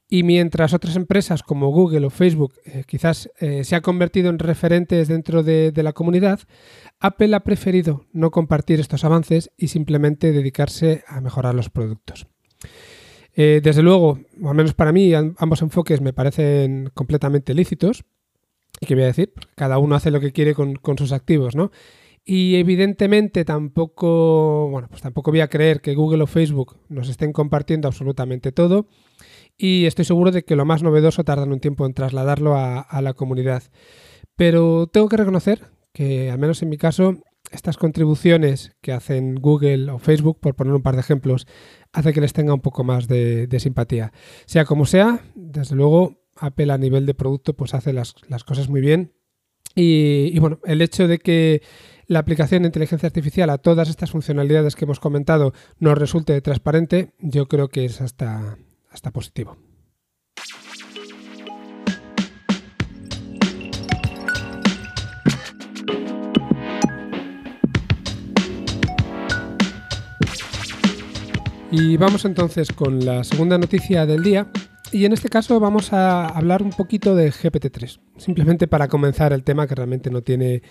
Y 0.09 0.23
mientras 0.23 0.73
otras 0.73 0.97
empresas 0.97 1.43
como 1.43 1.69
Google 1.69 2.07
o 2.07 2.11
Facebook 2.11 2.55
eh, 2.65 2.85
quizás 2.87 3.31
eh, 3.41 3.63
se 3.65 3.77
han 3.77 3.83
convertido 3.83 4.31
en 4.31 4.39
referentes 4.39 5.09
dentro 5.09 5.43
de, 5.43 5.73
la 5.75 5.93
comunidad, 5.93 6.41
Apple 6.99 7.35
ha 7.37 7.41
preferido 7.41 8.07
no 8.13 8.31
compartir 8.31 8.81
estos 8.81 9.05
avances 9.05 9.51
y 9.59 9.69
simplemente 9.69 10.33
dedicarse 10.33 11.05
a 11.09 11.21
mejorar 11.21 11.55
los 11.55 11.69
productos. 11.69 12.27
Eh, 13.41 13.61
desde 13.63 13.85
luego, 13.85 14.19
o 14.43 14.51
al 14.51 14.57
menos 14.57 14.75
para 14.75 14.91
mí, 14.91 15.15
ambos 15.15 15.63
enfoques 15.63 16.01
me 16.01 16.13
parecen 16.13 16.91
completamente 16.93 17.55
lícitos. 17.55 18.05
¿Y 18.81 18.87
qué 18.87 18.97
voy 18.97 19.05
a 19.05 19.07
decir? 19.07 19.33
cada 19.55 19.79
uno 19.79 19.95
hace 19.95 20.11
lo 20.11 20.19
que 20.19 20.33
quiere 20.33 20.57
con, 20.57 20.99
sus 20.99 21.13
activos, 21.13 21.55
¿no? 21.55 21.71
Y 22.25 22.57
evidentemente 22.57 23.45
tampoco, 23.45 24.69
bueno, 24.71 24.89
pues 24.91 25.03
tampoco 25.03 25.31
voy 25.31 25.39
a 25.41 25.47
creer 25.47 25.81
que 25.81 25.95
Google 25.95 26.25
o 26.25 26.27
Facebook 26.27 26.79
nos 26.89 27.09
estén 27.09 27.33
compartiendo 27.33 27.87
absolutamente 27.87 28.51
todo. 28.51 28.89
Y 29.57 29.87
estoy 29.87 30.05
seguro 30.05 30.33
de 30.33 30.43
que 30.43 30.57
lo 30.57 30.65
más 30.65 30.83
novedoso 30.83 31.23
tardan 31.23 31.53
un 31.53 31.61
tiempo 31.61 31.87
en 31.87 31.95
trasladarlo 31.95 32.57
a, 32.57 33.01
la 33.01 33.15
comunidad. 33.15 33.63
Pero 34.35 34.89
tengo 34.89 35.09
que 35.09 35.17
reconocer 35.17 35.71
que, 35.93 36.33
al 36.33 36.41
menos 36.41 36.61
en 36.63 36.71
mi 36.71 36.77
caso, 36.77 37.15
estas 37.53 37.77
contribuciones 37.77 38.73
que 38.83 38.93
hacen 38.93 39.37
Google 39.37 39.93
o 39.93 39.99
Facebook, 39.99 40.41
por 40.41 40.57
poner 40.57 40.75
un 40.75 40.83
par 40.83 40.95
de 40.95 41.01
ejemplos, 41.01 41.47
hace 41.93 42.13
que 42.13 42.21
les 42.21 42.33
tenga 42.33 42.55
un 42.55 42.61
poco 42.61 42.85
más 42.85 43.09
de, 43.09 43.49
simpatía. 43.59 44.13
Sea 44.47 44.65
como 44.65 44.87
sea, 44.87 45.21
desde 45.35 45.77
luego 45.77 46.25
Apple 46.37 46.73
a 46.73 46.79
nivel 46.79 47.07
de 47.07 47.15
producto 47.15 47.55
pues 47.55 47.75
hace 47.75 47.93
las, 47.93 48.15
cosas 48.47 48.69
muy 48.69 48.81
bien. 48.81 49.13
Y, 49.75 50.31
y, 50.33 50.39
bueno, 50.39 50.59
el 50.65 50.83
hecho 50.83 51.07
de 51.07 51.19
que 51.19 51.63
la 52.07 52.21
aplicación 52.21 52.63
de 52.63 52.69
inteligencia 52.69 53.07
artificial 53.07 53.51
a 53.51 53.59
todas 53.59 53.89
estas 53.89 54.11
funcionalidades 54.11 54.75
que 54.75 54.87
hemos 54.87 54.99
comentado 54.99 55.53
nos 55.79 55.97
resulte 55.97 56.41
transparente, 56.41 57.13
yo 57.21 57.47
creo 57.47 57.69
que 57.69 57.85
es 57.85 58.01
hasta, 58.01 58.59
hasta 58.91 59.13
positivo. 59.13 59.57
Y 71.71 71.99
vamos 71.99 72.25
entonces 72.25 72.73
con 72.73 73.05
la 73.05 73.25
segunda 73.25 73.59
noticia 73.59 74.07
del 74.07 74.23
día. 74.23 74.51
Y 74.91 75.05
en 75.05 75.13
este 75.13 75.29
caso 75.29 75.61
vamos 75.61 75.93
a 75.93 76.27
hablar 76.27 76.63
un 76.63 76.71
poquito 76.71 77.15
de 77.15 77.31
GPT-3, 77.31 78.01
simplemente 78.17 78.67
para 78.67 78.89
comenzar 78.89 79.35
el 79.35 79.45
tema 79.45 79.67
que 79.67 79.75
realmente 79.75 80.11
no 80.11 80.23
tiene, 80.23 80.63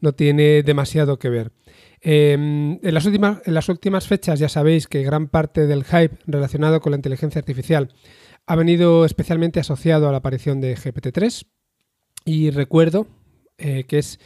no 0.00 0.12
tiene 0.12 0.62
demasiado 0.62 1.18
que 1.18 1.30
ver. 1.30 1.52
Em, 2.00 2.78
en, 2.80 2.94
las 2.94 3.06
últimas, 3.06 3.42
en 3.44 3.54
las 3.54 3.68
últimas 3.68 4.06
fechas 4.06 4.38
ya 4.38 4.48
sabéis 4.48 4.86
que 4.86 5.02
gran 5.02 5.26
parte 5.26 5.66
del 5.66 5.82
hype 5.82 6.16
relacionado 6.26 6.80
con 6.80 6.92
la 6.92 6.96
inteligencia 6.96 7.40
artificial 7.40 7.92
ha 8.46 8.54
venido 8.54 9.04
especialmente 9.04 9.58
asociado 9.58 10.08
a 10.08 10.12
la 10.12 10.18
aparición 10.18 10.60
de 10.60 10.76
GPT-3. 10.76 11.44
Y 12.24 12.50
recuerdo 12.50 13.08
eh, 13.58 13.84
que 13.84 13.98
es 13.98 14.20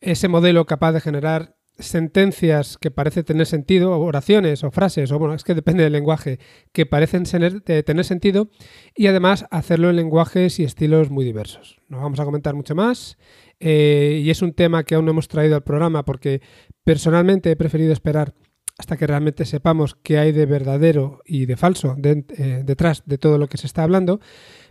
ese 0.00 0.28
modelo 0.28 0.64
capaz 0.66 0.92
de 0.92 1.00
generar 1.00 1.55
sentencias 1.78 2.78
que 2.78 2.90
parecen 2.90 3.24
tener 3.24 3.46
sentido, 3.46 3.98
oraciones 3.98 4.64
o 4.64 4.70
frases, 4.70 5.12
o 5.12 5.18
bueno, 5.18 5.34
es 5.34 5.44
que 5.44 5.54
depende 5.54 5.84
del 5.84 5.92
lenguaje, 5.92 6.38
que 6.72 6.86
parecen 6.86 7.24
tener, 7.24 8.04
sentido, 8.04 8.48
y 8.94 9.06
además 9.06 9.46
hacerlo 9.50 9.90
en 9.90 9.96
lenguajes 9.96 10.58
y 10.58 10.64
estilos 10.64 11.10
muy 11.10 11.24
diversos. 11.24 11.78
No 11.88 12.00
vamos 12.00 12.20
a 12.20 12.24
comentar 12.24 12.54
mucho 12.54 12.74
más, 12.74 13.18
eh, 13.60 14.20
y 14.24 14.30
es 14.30 14.42
un 14.42 14.52
tema 14.52 14.84
que 14.84 14.94
aún 14.94 15.04
no 15.04 15.10
hemos 15.12 15.28
traído 15.28 15.56
al 15.56 15.62
programa 15.62 16.04
porque 16.04 16.40
personalmente 16.84 17.50
he 17.50 17.56
preferido 17.56 17.92
esperar 17.92 18.34
hasta 18.78 18.96
que 18.96 19.06
realmente 19.06 19.46
sepamos 19.46 19.94
qué 20.02 20.18
hay 20.18 20.32
de 20.32 20.44
verdadero 20.44 21.22
y 21.24 21.46
de 21.46 21.56
falso 21.56 21.96
eh, 22.02 22.62
detrás 22.64 23.02
de 23.06 23.16
todo 23.16 23.38
lo 23.38 23.48
que 23.48 23.56
se 23.56 23.66
está 23.66 23.82
hablando, 23.82 24.20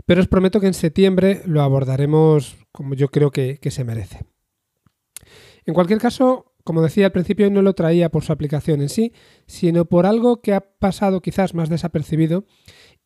pero 0.06 0.22
os 0.22 0.28
prometo 0.28 0.60
que 0.60 0.68
en 0.68 0.76
septiembre 0.76 1.42
lo 1.46 1.62
abordaremos 1.62 2.56
como 2.72 2.94
yo 2.94 3.10
creo 3.10 3.32
que 3.32 3.60
se 3.72 3.84
merece. 3.84 4.26
En 5.66 5.74
cualquier 5.74 6.00
caso, 6.00 6.55
como 6.66 6.82
decía 6.82 7.06
al 7.06 7.12
principio, 7.12 7.50
no 7.52 7.62
lo 7.62 7.76
traía 7.76 8.10
por 8.10 8.24
su 8.24 8.34
aplicación 8.34 8.82
en 8.82 8.90
sí, 8.90 9.14
sino 9.46 9.86
por 9.86 10.08
algo 10.08 10.42
que 10.42 10.54
ha 10.54 10.62
pasado 10.62 11.22
quizás 11.22 11.54
más 11.54 11.70
desapercibido 11.70 12.46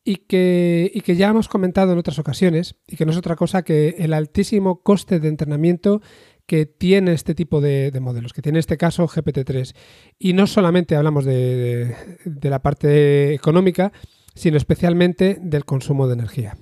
y 0.02 0.16
que, 0.16 1.02
ya 1.06 1.28
hemos 1.28 1.48
comentado 1.48 1.92
en 1.92 1.98
otras 1.98 2.18
ocasiones, 2.18 2.76
y 2.88 2.96
que 2.96 3.04
no 3.04 3.12
es 3.12 3.18
otra 3.18 3.36
cosa 3.36 3.62
que 3.62 3.96
el 3.98 4.14
altísimo 4.14 4.82
coste 4.82 5.20
de 5.20 5.28
entrenamiento 5.28 6.00
que 6.46 6.64
tiene 6.64 7.12
este 7.12 7.34
tipo 7.34 7.60
de, 7.60 7.92
modelos, 8.00 8.32
que 8.32 8.40
tiene 8.40 8.58
este 8.58 8.78
caso 8.78 9.06
GPT-3. 9.06 9.74
Y 10.18 10.32
no 10.32 10.46
solamente 10.46 10.96
hablamos 10.96 11.26
de, 11.26 11.94
de 12.24 12.50
la 12.50 12.62
parte 12.62 13.34
económica, 13.34 13.92
sino 14.34 14.56
especialmente 14.56 15.36
del 15.38 15.66
consumo 15.66 16.06
de 16.06 16.14
energía. 16.14 16.56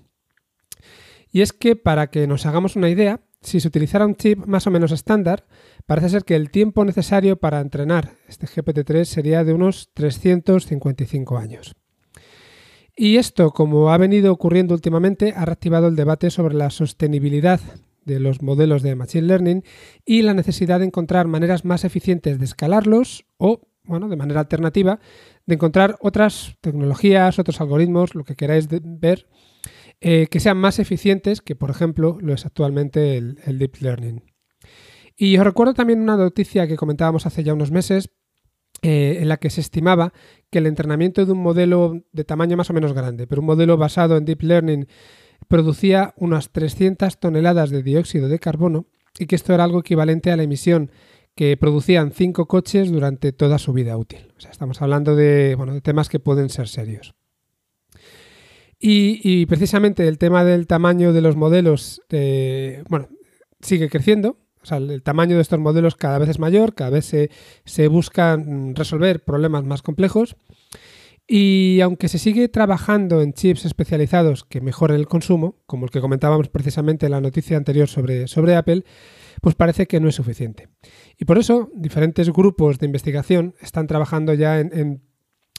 Y 1.30 1.42
es 1.42 1.52
que 1.52 1.76
para 1.76 2.10
que 2.10 2.26
nos 2.26 2.44
hagamos 2.44 2.74
una 2.74 2.90
idea, 2.90 3.20
si 3.40 3.60
se 3.60 3.68
utilizara 3.68 4.04
un 4.04 4.16
chip 4.16 4.44
más 4.46 4.66
o 4.66 4.70
menos 4.72 4.90
estándar, 4.90 5.46
parece 5.88 6.10
ser 6.10 6.24
que 6.24 6.36
el 6.36 6.50
tiempo 6.50 6.84
necesario 6.84 7.38
para 7.38 7.60
entrenar 7.60 8.12
este 8.28 8.46
GPT-3 8.46 9.04
sería 9.04 9.42
de 9.42 9.54
unos 9.54 9.88
355 9.94 11.38
años. 11.38 11.74
Y 12.94 13.16
esto, 13.16 13.52
como 13.52 13.90
ha 13.90 13.96
venido 13.96 14.30
ocurriendo 14.30 14.74
últimamente, 14.74 15.32
ha 15.34 15.46
reactivado 15.46 15.88
el 15.88 15.96
debate 15.96 16.28
sobre 16.28 16.54
la 16.54 16.68
sostenibilidad 16.68 17.58
de 18.04 18.20
los 18.20 18.42
modelos 18.42 18.82
de 18.82 18.96
Machine 18.96 19.26
Learning 19.26 19.64
y 20.04 20.20
la 20.20 20.34
necesidad 20.34 20.80
de 20.80 20.84
encontrar 20.84 21.26
maneras 21.26 21.64
más 21.64 21.84
eficientes 21.84 22.38
de 22.38 22.44
escalarlos 22.44 23.24
o, 23.38 23.62
bueno, 23.84 24.08
de 24.08 24.16
manera 24.16 24.40
alternativa, 24.40 25.00
de 25.46 25.54
encontrar 25.54 25.96
otras 26.02 26.56
tecnologías, 26.60 27.38
otros 27.38 27.62
algoritmos, 27.62 28.14
lo 28.14 28.24
que 28.24 28.36
queráis 28.36 28.68
ver, 28.68 29.26
eh, 30.02 30.26
que 30.30 30.40
sean 30.40 30.58
más 30.58 30.78
eficientes 30.80 31.40
que, 31.40 31.56
por 31.56 31.70
ejemplo, 31.70 32.18
lo 32.20 32.34
es 32.34 32.44
actualmente 32.44 33.16
el, 33.16 33.58
Deep 33.58 33.76
Learning. 33.80 34.27
Y 35.20 35.36
os 35.36 35.44
recuerdo 35.44 35.74
también 35.74 36.00
una 36.00 36.16
noticia 36.16 36.68
que 36.68 36.76
comentábamos 36.76 37.26
hace 37.26 37.42
ya 37.42 37.52
unos 37.52 37.72
meses, 37.72 38.10
eh, 38.82 39.18
en 39.20 39.28
la 39.28 39.38
que 39.38 39.50
se 39.50 39.60
estimaba 39.60 40.12
que 40.50 40.58
el 40.58 40.66
entrenamiento 40.66 41.26
de 41.26 41.32
un 41.32 41.42
modelo 41.42 42.04
de 42.12 42.22
tamaño 42.22 42.56
más 42.56 42.70
o 42.70 42.72
menos 42.72 42.92
grande, 42.92 43.26
pero 43.26 43.40
un 43.40 43.46
modelo 43.46 43.76
basado 43.76 44.16
en 44.16 44.24
Deep 44.24 44.42
Learning, 44.42 44.86
producía 45.48 46.14
unas 46.16 46.50
300 46.50 47.18
toneladas 47.18 47.70
de 47.70 47.82
dióxido 47.82 48.28
de 48.28 48.38
carbono 48.38 48.86
y 49.18 49.26
que 49.26 49.34
esto 49.34 49.52
era 49.52 49.64
algo 49.64 49.80
equivalente 49.80 50.30
a 50.30 50.36
la 50.36 50.44
emisión 50.44 50.92
que 51.34 51.56
producían 51.56 52.12
cinco 52.12 52.46
coches 52.46 52.92
durante 52.92 53.32
toda 53.32 53.58
su 53.58 53.72
vida 53.72 53.96
útil. 53.96 54.32
O 54.36 54.40
sea, 54.40 54.52
estamos 54.52 54.80
hablando 54.82 55.16
de, 55.16 55.56
bueno, 55.56 55.74
de 55.74 55.80
temas 55.80 56.08
que 56.08 56.20
pueden 56.20 56.48
ser 56.48 56.68
serios. 56.68 57.16
Y, 58.80 59.44
precisamente 59.46 60.06
el 60.06 60.18
tema 60.18 60.44
del 60.44 60.68
tamaño 60.68 61.12
de 61.12 61.20
los 61.20 61.34
modelos, 61.34 62.00
eh, 62.10 62.84
bueno, 62.88 63.08
sigue 63.60 63.88
creciendo. 63.88 64.38
El 64.76 65.02
tamaño 65.02 65.36
de 65.36 65.42
estos 65.42 65.58
modelos 65.58 65.96
cada 65.96 66.18
vez 66.18 66.28
es 66.28 66.38
mayor, 66.38 66.74
cada 66.74 66.90
vez 66.90 67.04
se, 67.64 67.88
buscan 67.88 68.74
resolver 68.74 69.24
problemas 69.24 69.64
más 69.64 69.82
complejos. 69.82 70.36
Y 71.26 71.80
aunque 71.82 72.08
se 72.08 72.18
sigue 72.18 72.48
trabajando 72.48 73.20
en 73.20 73.34
chips 73.34 73.66
especializados 73.66 74.44
que 74.44 74.62
mejoren 74.62 74.96
el 74.96 75.06
consumo, 75.06 75.56
como 75.66 75.84
el 75.84 75.90
que 75.90 76.00
comentábamos 76.00 76.48
precisamente 76.48 77.06
en 77.06 77.12
la 77.12 77.20
noticia 77.20 77.58
anterior 77.58 77.86
sobre, 77.86 78.28
sobre 78.28 78.56
Apple, 78.56 78.84
pues 79.42 79.54
parece 79.54 79.86
que 79.86 80.00
no 80.00 80.08
es 80.08 80.14
suficiente. 80.14 80.68
Y 81.18 81.26
por 81.26 81.36
eso 81.36 81.70
diferentes 81.74 82.30
grupos 82.30 82.78
de 82.78 82.86
investigación 82.86 83.54
están 83.60 83.86
trabajando 83.86 84.32
ya 84.32 84.58
en 84.58 85.02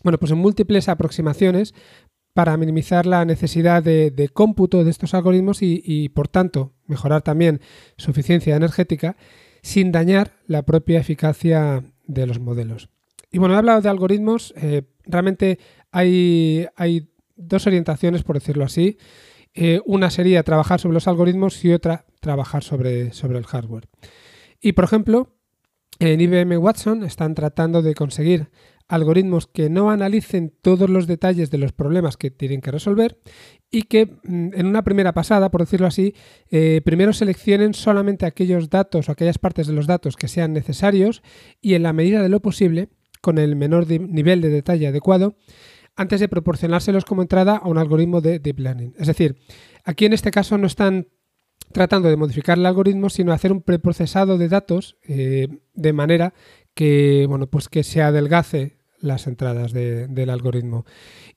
bueno, 0.03 0.17
pues 0.17 0.31
en 0.31 0.37
múltiples 0.37 0.87
aproximaciones 0.87 1.73
para 2.39 2.55
minimizar 2.55 3.05
la 3.05 3.25
necesidad 3.25 3.83
de, 3.83 4.29
cómputo 4.31 4.85
de 4.85 4.91
estos 4.91 5.13
algoritmos 5.13 5.57
y, 5.61 6.07
por 6.07 6.29
tanto, 6.29 6.71
mejorar 6.87 7.21
también 7.21 7.59
su 7.97 8.11
eficiencia 8.11 8.55
energética 8.55 9.17
sin 9.61 9.91
dañar 9.91 10.37
la 10.47 10.63
propia 10.63 11.01
eficacia 11.01 11.83
de 12.07 12.25
los 12.25 12.39
modelos. 12.39 12.87
Y 13.29 13.39
bueno, 13.39 13.55
he 13.55 13.57
hablado 13.57 13.81
de 13.81 13.89
algoritmos, 13.89 14.53
eh, 14.55 14.83
realmente 15.03 15.59
hay, 15.91 16.69
dos 17.35 17.67
orientaciones, 17.67 18.23
por 18.23 18.39
decirlo 18.39 18.63
así. 18.63 18.97
Eh, 19.53 19.81
una 19.85 20.09
sería 20.09 20.41
trabajar 20.43 20.79
sobre 20.79 20.93
los 20.93 21.09
algoritmos 21.09 21.65
y 21.65 21.73
otra 21.73 22.05
trabajar 22.21 22.63
sobre, 22.63 23.11
sobre 23.11 23.37
el 23.37 23.47
hardware. 23.47 23.89
Y 24.61 24.71
por 24.71 24.85
ejemplo, 24.85 25.35
en 25.99 26.21
IBM 26.21 26.57
Watson 26.57 27.03
están 27.03 27.35
tratando 27.35 27.81
de 27.81 27.95
conseguir 27.95 28.47
algoritmos 28.89 29.47
que 29.47 29.69
no 29.69 29.91
analicen 29.91 30.51
todos 30.61 30.89
los 30.89 31.07
detalles 31.07 31.51
de 31.51 31.59
los 31.59 31.71
problemas 31.71 32.17
que 32.17 32.31
tienen 32.31 32.59
que 32.59 32.71
resolver 32.71 33.19
y 33.71 33.83
que 33.83 34.17
mm, 34.23 34.49
en 34.55 34.65
una 34.65 34.83
primera 34.83 35.13
pasada, 35.13 35.49
por 35.49 35.61
decirlo 35.61 35.87
así, 35.87 36.15
eh, 36.49 36.81
primero 36.83 37.13
seleccionen 37.13 37.73
solamente 37.73 38.25
aquellos 38.25 38.69
datos 38.69 39.07
o 39.07 39.11
aquellas 39.11 39.37
partes 39.37 39.67
de 39.67 39.73
los 39.73 39.87
datos 39.87 40.17
que 40.17 40.27
sean 40.27 40.53
necesarios 40.53 41.21
y 41.61 41.75
en 41.75 41.83
la 41.83 41.93
medida 41.93 42.21
de 42.21 42.29
lo 42.29 42.41
posible, 42.41 42.89
con 43.21 43.37
el 43.37 43.55
menor 43.55 43.87
nivel 43.87 44.41
de 44.41 44.49
detalle 44.49 44.87
adecuado, 44.87 45.35
antes 45.95 46.19
de 46.19 46.29
proporcionárselos 46.29 47.05
como 47.05 47.21
entrada 47.21 47.57
a 47.57 47.67
un 47.67 47.77
algoritmo 47.77 48.21
de 48.21 48.39
deep 48.39 48.59
learning. 48.59 48.95
Es 48.97 49.07
decir, 49.07 49.35
aquí 49.83 50.05
en 50.05 50.13
este 50.13 50.31
caso 50.31 50.57
no 50.57 50.65
están 50.65 51.09
tratando 51.73 52.09
de 52.09 52.17
modificar 52.17 52.57
el 52.57 52.65
algoritmo, 52.65 53.09
sino 53.09 53.33
hacer 53.33 53.51
un 53.51 53.61
preprocesado 53.61 54.37
de 54.37 54.47
datos 54.47 54.97
eh, 55.03 55.47
de 55.73 55.93
manera 55.93 56.33
que, 56.73 57.25
bueno, 57.27 57.47
pues 57.47 57.69
que 57.69 57.83
se 57.83 58.01
adelgace 58.01 58.78
las 59.01 59.27
entradas 59.27 59.73
del 59.73 60.29
algoritmo. 60.29 60.85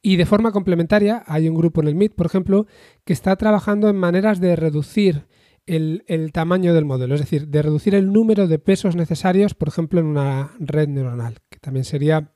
Y 0.01 0.17
de 0.17 0.27
forma 0.27 0.53
complementaria, 0.53 1.23
hay 1.27 1.49
un 1.49 1.55
grupo 1.55 1.81
en 1.81 1.89
el 1.89 1.95
MIT, 1.95 2.15
por 2.15 2.27
ejemplo, 2.27 2.67
que 3.05 3.13
está 3.13 3.37
trabajando 3.37 3.89
en 3.89 3.97
maneras 3.97 4.41
de 4.41 4.57
reducir 4.57 5.27
el, 5.67 6.31
tamaño 6.33 6.75
del 6.75 6.85
modelo, 6.85 7.15
es 7.15 7.21
decir, 7.21 7.49
de 7.49 7.63
reducir 7.63 7.95
el 7.95 8.13
número 8.13 8.49
de 8.49 8.59
pesos 8.59 8.97
necesarios, 8.97 9.55
por 9.55 9.69
ejemplo, 9.69 10.01
en 10.01 10.07
una 10.07 10.53
red 10.59 10.89
neuronal, 10.89 11.39
que 11.49 11.59
también 11.61 11.85
sería 11.85 12.33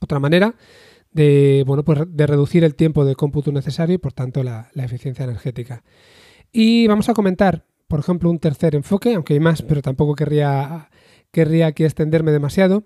otra 0.00 0.18
manera 0.18 0.54
de, 1.10 1.64
bueno, 1.66 1.84
pues 1.84 2.00
de 2.06 2.26
reducir 2.26 2.64
el 2.64 2.74
tiempo 2.74 3.04
de 3.04 3.16
cómputo 3.16 3.50
necesario 3.52 3.94
y, 3.94 3.98
por 3.98 4.12
tanto, 4.12 4.42
la, 4.42 4.70
la 4.74 4.84
eficiencia 4.84 5.24
energética. 5.24 5.82
Y 6.52 6.86
vamos 6.86 7.08
a 7.08 7.14
comentar, 7.14 7.66
por 7.88 8.00
ejemplo, 8.00 8.30
un 8.30 8.38
tercer 8.38 8.74
enfoque, 8.74 9.14
aunque 9.14 9.34
hay 9.34 9.40
más, 9.40 9.62
pero 9.62 9.82
tampoco 9.82 10.14
querría, 10.14 10.90
querría 11.32 11.66
aquí 11.66 11.84
extenderme 11.84 12.30
demasiado 12.30 12.84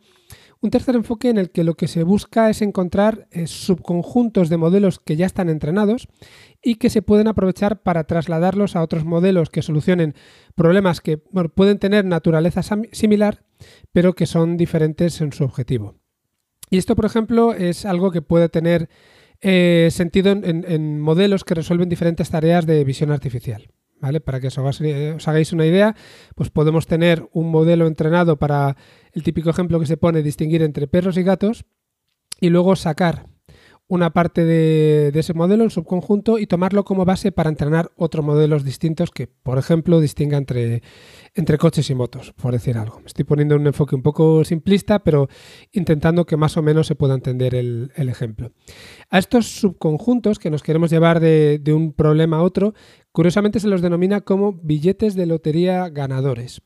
Un 0.65 0.71
tercer 0.71 0.97
enfoque 0.97 1.29
en 1.29 1.37
el 1.37 1.51
que 1.51 1.63
lo 1.63 1.75
que 1.75 1.89
se 1.89 2.05
busca 2.05 2.49
es 2.49 2.63
encontrar 2.63 3.29
eh, 3.31 3.47
subconjuntos 3.47 4.49
de 4.49 4.57
modelos 4.57 4.99
que 4.99 5.15
ya 5.15 5.27
están 5.27 5.51
entrenados 5.51 6.09
y 6.63 6.77
que 6.77 6.89
se 6.89 7.03
pueden 7.03 7.29
aprovechar 7.29 7.83
para 7.83 8.05
trasladarlos 8.05 8.75
a 8.75 8.83
otros 8.83 9.05
modelos 9.05 9.51
que 9.51 9.61
solucionen 9.61 10.15
problemas 10.55 11.03
que 11.03 11.19
pueden 11.19 11.79
tener 11.79 12.07
naturaleza 12.07 12.63
similar, 12.93 13.43
pero 13.93 14.15
que 14.15 14.25
son 14.25 14.57
diferentes 14.57 15.21
en 15.21 15.35
su 15.35 15.45
objetivo. 15.45 15.97
Y 16.71 16.79
esto, 16.79 16.97
por 16.97 17.05
ejemplo, 17.05 17.53
es 17.53 17.85
algo 17.85 18.11
que 18.11 18.23
puede 18.23 18.49
tener 18.49 18.89
eh, 19.43 19.89
sentido 19.91 20.33
en, 20.33 20.99
modelos 20.99 21.45
que 21.45 21.57
resuelven 21.57 21.91
diferentes 21.91 22.31
tareas 22.31 22.65
de 22.65 22.83
visión 22.85 23.11
artificial. 23.11 23.69
¿Vale? 24.01 24.21
Para 24.21 24.41
que 24.41 24.49
os 24.49 25.29
hagáis 25.29 25.53
una 25.53 25.67
idea, 25.67 25.97
pues 26.35 26.51
podemos 26.51 26.87
tener 26.87 27.27
un 27.33 27.51
modelo 27.51 27.87
entrenado 27.87 28.39
para 28.39 28.77
el 29.13 29.23
típico 29.23 29.51
ejemplo 29.51 29.81
que 29.81 29.87
se 29.87 29.97
pone 29.97 30.23
distinguir 30.23 30.63
entre 30.63 30.87
perros 30.87 31.17
y 31.17 31.23
gatos 31.23 31.65
y 32.41 32.51
luego 32.51 32.77
sacar 32.77 33.27
una 33.87 34.11
parte 34.11 34.45
de, 34.45 35.13
ese 35.15 35.35
modelo, 35.35 35.65
un 35.65 35.71
subconjunto, 35.71 36.39
y 36.39 36.47
tomarlo 36.47 36.85
como 36.85 37.05
base 37.05 37.33
para 37.33 37.51
entrenar 37.51 37.91
otros 37.97 38.25
modelos 38.25 38.65
distintos 38.65 39.11
que, 39.11 39.27
por 39.27 39.59
ejemplo, 39.59 40.01
distinga 40.01 40.39
entre, 40.39 40.83
entre 41.35 41.59
coches 41.59 41.91
y 41.91 41.95
motos, 41.95 42.33
por 42.33 42.53
decir 42.53 42.79
algo. 42.79 43.03
estoy 43.05 43.25
poniendo 43.25 43.57
un 43.57 43.67
enfoque 43.67 43.95
un 43.95 44.03
poco 44.03 44.43
simplista, 44.45 45.01
pero 45.01 45.29
intentando 45.73 46.25
que 46.25 46.37
más 46.37 46.57
o 46.57 46.63
menos 46.63 46.87
se 46.87 46.95
pueda 46.95 47.15
entender 47.15 47.55
el, 47.55 47.91
ejemplo. 47.97 48.53
A 49.11 49.19
estos 49.19 49.47
subconjuntos 49.49 50.39
que 50.39 50.51
nos 50.51 50.63
queremos 50.63 50.91
llevar 50.91 51.21
de 51.21 51.73
un 51.75 51.93
problema 51.93 52.39
a 52.39 52.43
otro, 52.43 52.75
curiosamente 53.15 53.61
se 53.61 53.69
los 53.69 53.81
denomina 53.81 54.23
como 54.23 54.53
billetes 54.53 55.15
de 55.15 55.27
lotería 55.27 55.89
ganadores 55.89 56.63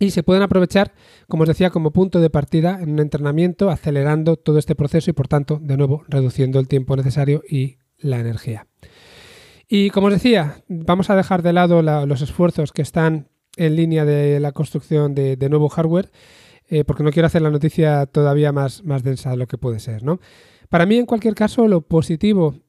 y 0.00 0.10
se 0.10 0.24
pueden 0.24 0.42
aprovechar, 0.42 0.92
como 1.28 1.44
os 1.44 1.48
decía, 1.48 1.70
como 1.70 1.92
punto 1.92 2.20
de 2.20 2.28
partida 2.28 2.80
en 2.82 2.90
un 2.90 2.98
entrenamiento, 2.98 3.70
acelerando 3.70 4.36
todo 4.36 4.58
este 4.58 4.74
proceso 4.74 5.10
y, 5.10 5.14
por 5.14 5.28
tanto, 5.28 5.60
de 5.62 5.76
nuevo, 5.76 6.02
reduciendo 6.08 6.58
el 6.58 6.66
tiempo 6.66 6.96
necesario 6.96 7.42
y 7.48 7.78
la 7.98 8.18
energía. 8.18 8.66
Y 9.68 9.90
como 9.90 10.08
os 10.08 10.12
decía, 10.12 10.64
vamos 10.68 11.08
a 11.08 11.16
dejar 11.16 11.42
de 11.42 11.52
lado 11.52 11.82
los 11.82 12.20
esfuerzos 12.20 12.72
que 12.72 12.82
están 12.82 13.28
en 13.56 13.76
línea 13.76 14.04
de 14.04 14.40
la 14.40 14.50
construcción 14.50 15.14
de, 15.14 15.48
nuevo 15.48 15.68
hardware, 15.68 16.10
eh, 16.68 16.82
porque 16.84 17.04
no 17.04 17.12
quiero 17.12 17.26
hacer 17.26 17.42
la 17.42 17.50
noticia 17.50 18.06
todavía 18.06 18.50
más, 18.50 18.84
más 18.84 19.04
densa 19.04 19.30
de 19.30 19.36
lo 19.36 19.46
que 19.46 19.56
puede 19.56 19.78
ser. 19.78 20.02
¿no? 20.02 20.18
Para 20.68 20.84
mí, 20.84 20.96
en 20.96 21.06
cualquier 21.06 21.36
caso, 21.36 21.68
lo 21.68 21.80
positivo 21.80 22.65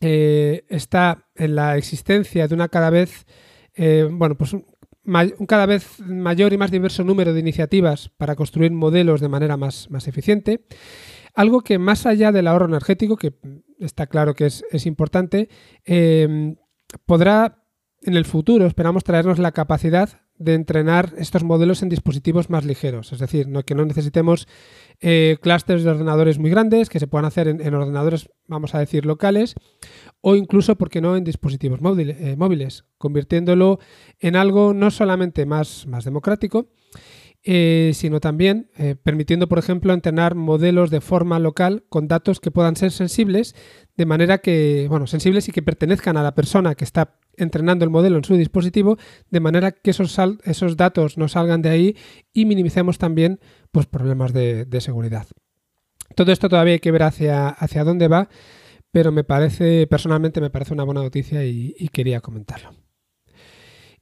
eh, 0.00 0.64
está 0.68 1.26
en 1.34 1.54
la 1.54 1.76
existencia 1.76 2.48
de 2.48 2.54
una 2.54 2.68
cada 2.68 2.90
vez 2.90 3.26
eh, 3.76 4.08
bueno, 4.10 4.36
pues 4.36 4.54
un 4.54 4.64
cada 5.46 5.66
vez 5.66 6.00
mayor 6.00 6.52
y 6.52 6.58
más 6.58 6.70
diverso 6.70 7.04
número 7.04 7.32
de 7.32 7.40
iniciativas 7.40 8.10
para 8.16 8.34
construir 8.34 8.72
modelos 8.72 9.20
de 9.20 9.28
manera 9.28 9.56
más, 9.56 9.88
más 9.90 10.08
eficiente. 10.08 10.66
Algo 11.34 11.60
que 11.60 11.78
más 11.78 12.06
allá 12.06 12.32
del 12.32 12.48
ahorro 12.48 12.66
energético, 12.66 13.16
que 13.16 13.34
está 13.78 14.06
claro 14.06 14.34
que 14.34 14.46
es, 14.46 14.86
importante, 14.86 15.48
em, 15.84 16.56
podrá 17.04 17.62
en 18.02 18.14
el 18.14 18.24
futuro, 18.24 18.66
esperamos, 18.66 19.04
traernos 19.04 19.38
la 19.38 19.52
capacidad 19.52 20.22
de 20.38 20.54
entrenar 20.54 21.14
estos 21.18 21.44
modelos 21.44 21.82
en 21.82 21.88
dispositivos 21.88 22.50
más 22.50 22.64
ligeros. 22.64 23.12
Es 23.12 23.18
decir, 23.18 23.48
no, 23.48 23.62
que 23.62 23.74
no 23.74 23.84
necesitemos 23.84 24.46
eh, 25.00 25.36
clústeres 25.40 25.82
de 25.82 25.90
ordenadores 25.90 26.38
muy 26.38 26.50
grandes, 26.50 26.88
que 26.88 27.00
se 27.00 27.06
puedan 27.06 27.24
hacer 27.24 27.48
en, 27.48 27.74
ordenadores, 27.74 28.28
vamos 28.46 28.74
a 28.74 28.78
decir, 28.78 29.06
locales, 29.06 29.54
o 30.20 30.36
incluso, 30.36 30.76
¿por 30.76 30.90
qué 30.90 31.00
no?, 31.00 31.16
en 31.16 31.24
dispositivos 31.24 31.80
eh, 31.80 32.36
móviles, 32.36 32.84
convirtiéndolo 32.98 33.78
en 34.20 34.36
algo 34.36 34.74
no 34.74 34.90
solamente 34.90 35.46
más, 35.46 35.86
más 35.86 36.04
democrático, 36.04 36.68
eh, 37.46 37.92
sino 37.94 38.20
también 38.20 38.70
permitiendo, 39.04 39.48
por 39.48 39.58
ejemplo, 39.58 39.94
entrenar 39.94 40.34
modelos 40.34 40.90
de 40.90 41.00
forma 41.00 41.38
local 41.38 41.84
con 41.88 42.08
datos 42.08 42.40
que 42.40 42.50
puedan 42.50 42.76
ser 42.76 42.90
sensibles, 42.90 43.54
de 43.96 44.04
manera 44.04 44.38
que, 44.38 44.86
bueno, 44.88 45.06
sensibles 45.06 45.48
y 45.48 45.52
que 45.52 45.62
pertenezcan 45.62 46.16
a 46.16 46.22
la 46.22 46.34
persona 46.34 46.74
que 46.74 46.84
está 46.84 47.18
entrenando 47.36 47.84
el 47.84 47.90
modelo 47.90 48.16
en 48.16 48.24
su 48.24 48.36
dispositivo, 48.36 48.98
de 49.30 49.40
manera 49.40 49.72
que 49.72 49.90
esos, 49.90 50.76
datos 50.76 51.18
no 51.18 51.28
salgan 51.28 51.62
de 51.62 51.70
ahí 51.70 51.96
y 52.32 52.44
minimicemos 52.44 52.98
también 52.98 53.40
pues, 53.72 53.86
problemas 53.86 54.32
de, 54.32 54.66
seguridad. 54.80 55.26
Todo 56.14 56.32
esto 56.32 56.48
todavía 56.48 56.74
hay 56.74 56.80
que 56.80 56.92
ver 56.92 57.02
hacia, 57.02 57.48
hacia 57.48 57.84
dónde 57.84 58.08
va, 58.08 58.28
pero 58.90 59.12
me 59.12 59.24
parece, 59.24 59.86
personalmente 59.86 60.40
me 60.40 60.50
parece 60.50 60.72
una 60.72 60.84
buena 60.84 61.02
noticia 61.02 61.44
y, 61.44 61.74
quería 61.92 62.20
comentarlo. 62.20 62.70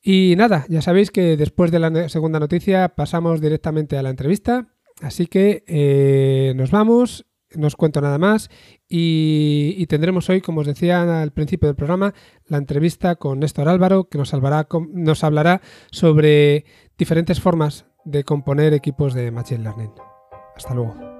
Y 0.07 0.35
nada, 0.37 0.67
ya 0.69 0.83
sabéis 0.83 1.11
que 1.11 1.39
después 1.39 1.71
de 1.71 1.79
la 1.79 2.09
segunda 2.11 2.39
noticia 2.39 2.91
pasamos 2.91 3.41
directamente 3.41 3.97
a 3.97 4.03
la 4.03 4.11
entrevista, 4.11 4.69
así 5.01 5.27
que 5.27 5.65
eh, 5.67 6.53
nos 6.57 6.71
vamos 6.71 7.25
no 7.57 7.67
os 7.67 7.77
cuento 7.77 8.01
nada 8.01 8.19
más 8.19 8.51
y, 8.89 9.87
tendremos 9.87 10.29
hoy, 10.29 10.41
como 10.41 10.61
os 10.61 10.67
decía 10.67 11.23
al 11.23 11.33
principio 11.33 11.69
del 11.69 11.77
programa, 11.77 12.15
la 12.47 12.59
entrevista 12.59 13.17
con 13.17 13.41
Néstor 13.41 13.69
Álvaro 13.69 14.09
que 14.09 14.19
nos, 14.19 14.33
nos 14.93 15.25
hablará 15.25 15.61
sobre 15.91 16.65
diferentes 16.99 17.41
formas 17.41 17.87
de 18.05 18.25
componer 18.25 18.75
equipos 18.75 19.15
de 19.15 19.31
Machine 19.31 19.63
Learning. 19.63 19.93
Hasta 20.57 20.75
luego. 20.75 21.14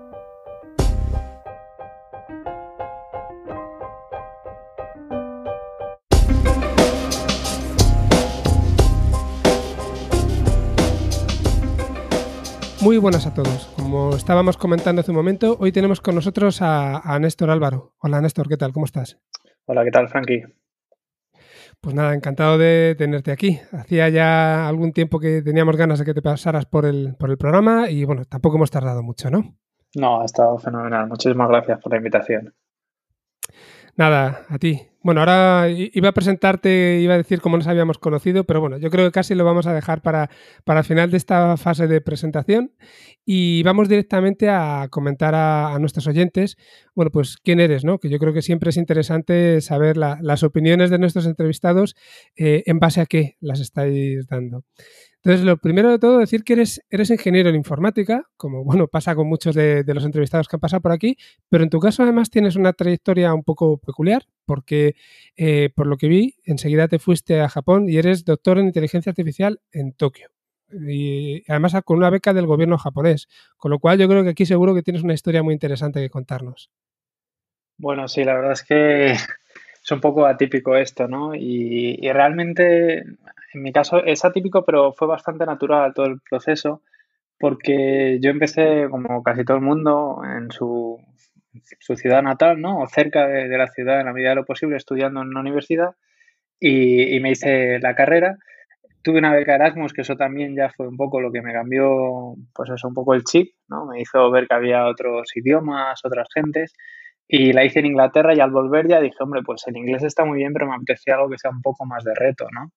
Muy 12.85 12.99
buenas 12.99 13.27
a 13.27 13.33
todos. 13.33 13.73
Como 13.79 14.15
estábamos 14.15 14.59
comentando 14.59 15.01
hace 15.01 15.11
un 15.11 15.17
momento, 15.17 15.57
hoy 15.59 15.73
tenemos 15.73 16.03
con 16.03 16.15
nosotros 16.15 16.59
a, 16.61 17.19
Néstor 17.19 17.49
Álvaro. 17.49 17.95
Hola 17.99 18.21
Néstor, 18.21 18.47
¿qué 18.47 18.59
tal? 18.59 18.75
¿Cómo 18.75 18.85
estás? 18.85 19.19
Hola, 19.65 19.85
¿qué 19.85 19.91
tal, 19.91 20.07
Frankie? 20.11 20.43
Pues 21.81 21.95
nada, 21.95 22.15
encantado 22.15 22.59
de 22.59 22.95
tenerte 22.99 23.33
aquí. 23.33 23.59
Hacía 23.73 24.11
ya 24.11 24.69
algún 24.69 24.93
tiempo 24.93 25.19
que 25.19 25.41
teníamos 25.41 25.79
ganas 25.79 25.99
de 25.99 26.05
que 26.05 26.13
te 26.13 26.21
pasaras 26.21 26.67
por 26.67 26.85
el, 26.85 27.17
por 27.19 27.31
el 27.31 27.39
programa 27.39 27.89
y 27.89 28.05
bueno, 28.05 28.27
tampoco 28.27 28.57
hemos 28.57 28.71
tardado 28.71 29.03
mucho, 29.03 29.31
¿no? 29.31 29.57
No, 29.95 30.21
ha 30.21 30.27
estado 30.27 30.59
fenomenal. 30.59 31.09
Muchísimas 31.09 31.49
gracias 31.49 31.81
por 31.81 31.91
la 31.91 31.97
invitación. 31.97 32.53
Nada, 33.97 34.45
a 34.49 34.59
ti. 34.59 34.81
Bueno, 35.05 35.21
ahora 35.21 35.69
iba 35.69 36.09
a 36.09 36.13
presentarte, 36.13 36.99
iba 37.03 37.13
a 37.13 37.19
decir 37.19 37.43
cómo 37.43 37.59
nos 37.59 37.67
habíamos 37.67 37.99
conocido, 37.99 38.45
pero 38.45 38.63
bueno, 38.63 38.79
yo 38.79 38.89
creo 38.91 39.05
que 39.05 39.13
casi 39.13 39.35
lo 39.35 39.45
vamos 39.45 39.67
a 39.67 39.75
dejar 39.75 40.01
para, 40.01 40.31
para 40.65 40.81
el 40.81 40.87
final 40.87 41.11
de 41.11 41.19
esta 41.19 41.59
fase 41.59 41.87
de 41.87 42.01
presentación 42.01 42.73
y 43.27 43.63
vamos 43.65 43.91
directamente 43.91 44.49
a 44.49 44.89
comentar 44.91 45.35
a, 45.35 45.79
nuestros 45.79 46.07
oyentes, 46.07 46.57
bueno, 46.95 47.11
pues 47.11 47.37
quién 47.37 47.61
eres, 47.61 47.85
¿no? 47.85 47.99
Que 47.99 48.09
yo 48.09 48.19
creo 48.19 48.33
que 48.33 48.41
siempre 48.41 48.71
es 48.71 48.79
interesante 48.79 49.61
saber 49.61 49.99
las 49.99 50.43
opiniones 50.43 50.89
de 50.89 50.99
nuestros 50.99 51.27
entrevistados 51.27 51.97
eh, 52.35 52.63
en 52.65 52.79
base 52.79 53.03
a 53.03 53.07
qué 53.07 53.37
las 53.41 53.61
estáis 53.61 54.27
dando. 54.27 54.65
Entonces, 55.25 55.47
lo 55.47 55.57
primero 55.57 55.91
de 55.91 55.99
todo, 55.99 56.19
decir 56.19 56.45
que 56.45 56.53
eres, 56.53 56.83
ingeniero 57.11 57.49
en 57.49 57.55
informática, 57.57 58.29
como 58.37 58.63
bueno, 58.63 58.89
pasa 58.89 59.15
con 59.15 59.27
muchos 59.27 59.55
de, 59.55 59.83
los 59.87 60.05
entrevistados 60.05 60.49
que 60.49 60.57
han 60.57 60.61
pasado 60.61 60.83
por 60.83 60.93
aquí, 60.93 61.17
pero 61.49 61.65
en 61.65 61.71
tu 61.71 61.81
caso 61.81 62.03
además 62.03 62.29
tienes 62.29 62.57
una 62.57 62.75
trayectoria 62.75 63.33
un 63.33 63.43
poco 63.43 63.79
peculiar, 63.79 64.25
porque 64.45 64.97
eh, 65.37 65.71
por 65.75 65.87
lo 65.87 65.97
que 65.97 66.09
vi, 66.09 66.35
enseguida 66.45 66.89
te 66.89 66.99
fuiste 66.99 67.41
a 67.41 67.49
Japón 67.49 67.89
y 67.89 67.97
eres 67.97 68.27
doctor 68.27 68.59
en 68.59 68.67
inteligencia 68.67 69.09
artificial 69.09 69.63
en 69.73 69.95
Tokio. 69.95 70.29
Y 70.71 71.43
además 71.51 71.75
con 71.87 71.97
una 71.97 72.11
beca 72.11 72.35
del 72.35 72.47
gobierno 72.47 72.77
japonés, 72.77 73.27
con 73.57 73.71
lo 73.71 73.79
cual 73.79 73.99
yo 73.99 74.07
creo 74.09 74.25
que 74.25 74.31
aquí 74.31 74.45
seguro 74.45 74.75
que 74.75 74.83
tienes 74.83 75.03
una 75.03 75.15
historia 75.15 75.43
muy 75.43 75.55
interesante 75.55 76.01
que 76.01 76.11
contarnos. 76.11 76.71
Bueno, 77.79 78.09
sí, 78.09 78.25
la 78.25 78.35
verdad 78.35 78.53
es 78.53 78.63
que 78.63 79.17
es 79.85 79.91
un 79.91 80.01
poco 80.01 80.27
atípico 80.27 80.77
esto, 80.77 81.07
¿no? 81.09 81.35
Y, 81.35 81.99
y 82.01 82.13
realmente 82.13 83.05
en 83.55 83.63
mi 83.63 83.73
caso 83.73 84.05
es 84.05 84.25
atípico, 84.25 84.65
pero 84.65 84.93
fue 84.93 85.07
bastante 85.07 85.47
natural 85.47 85.95
todo 85.95 86.07
el 86.07 86.21
proceso, 86.21 86.83
porque 87.39 88.19
yo 88.21 88.31
empecé, 88.31 88.89
como 88.91 89.23
casi 89.23 89.45
todo 89.45 89.59
el 89.59 89.63
mundo, 89.63 90.23
en 90.25 90.51
su, 90.51 91.01
su 91.79 91.97
ciudad 91.97 92.23
natal, 92.23 92.61
¿no? 92.61 92.81
O 92.81 92.87
cerca 92.89 93.27
de, 93.29 93.57
la 93.57 93.69
ciudad, 93.69 94.01
en 94.01 94.07
la 94.07 94.13
medida 94.13 94.31
de 94.31 94.37
lo 94.37 94.45
posible, 94.45 94.77
estudiando 94.77 95.23
en 95.23 95.29
una 95.29 95.41
universidad, 95.41 95.91
y, 96.59 97.21
me 97.21 97.31
hice 97.33 97.79
la 97.81 97.95
carrera. 97.95 98.39
Tuve 99.03 99.19
una 99.19 99.35
beca 99.35 99.55
Erasmus, 99.55 99.93
que 99.93 100.01
eso 100.01 100.17
también 100.17 100.57
ya 100.57 100.71
fue 100.71 100.89
un 100.89 100.97
poco 100.97 101.21
lo 101.21 101.31
que 101.31 101.43
me 101.43 101.53
cambió, 101.53 102.35
pues 102.55 102.71
eso, 102.71 102.89
un 102.89 102.95
poco 102.95 103.15
el 103.15 103.23
chip, 103.25 103.55
¿no? 103.69 103.87
Me 103.87 104.01
hizo 104.01 104.31
ver 104.31 104.49
que 104.49 104.55
había 104.55 104.87
otros 104.87 105.31
idiomas, 105.37 106.01
otras 106.05 106.27
gentes, 106.35 106.73
y 107.29 107.53
la 107.53 107.65
hice 107.65 107.81
en 107.81 107.87
Inglaterra 107.87 108.35
y 108.35 108.41
al 108.41 108.51
volver 108.51 108.89
ya 108.89 109.01
dije, 109.01 109.17
hombre, 109.21 109.43
pues 109.45 109.67
el 109.67 109.77
inglés 109.77 110.03
está 110.05 110.25
muy 110.25 110.39
bien, 110.39 110.53
pero 110.53 110.67
me 110.67 110.77
apetecía 110.77 111.15
algo 111.15 111.31
que 111.31 111.39
sea 111.39 111.51
un 111.51 111.63
poco 111.63 111.85
más 111.87 112.05
de 112.05 112.15
reto, 112.15 112.47
¿no? 112.53 112.71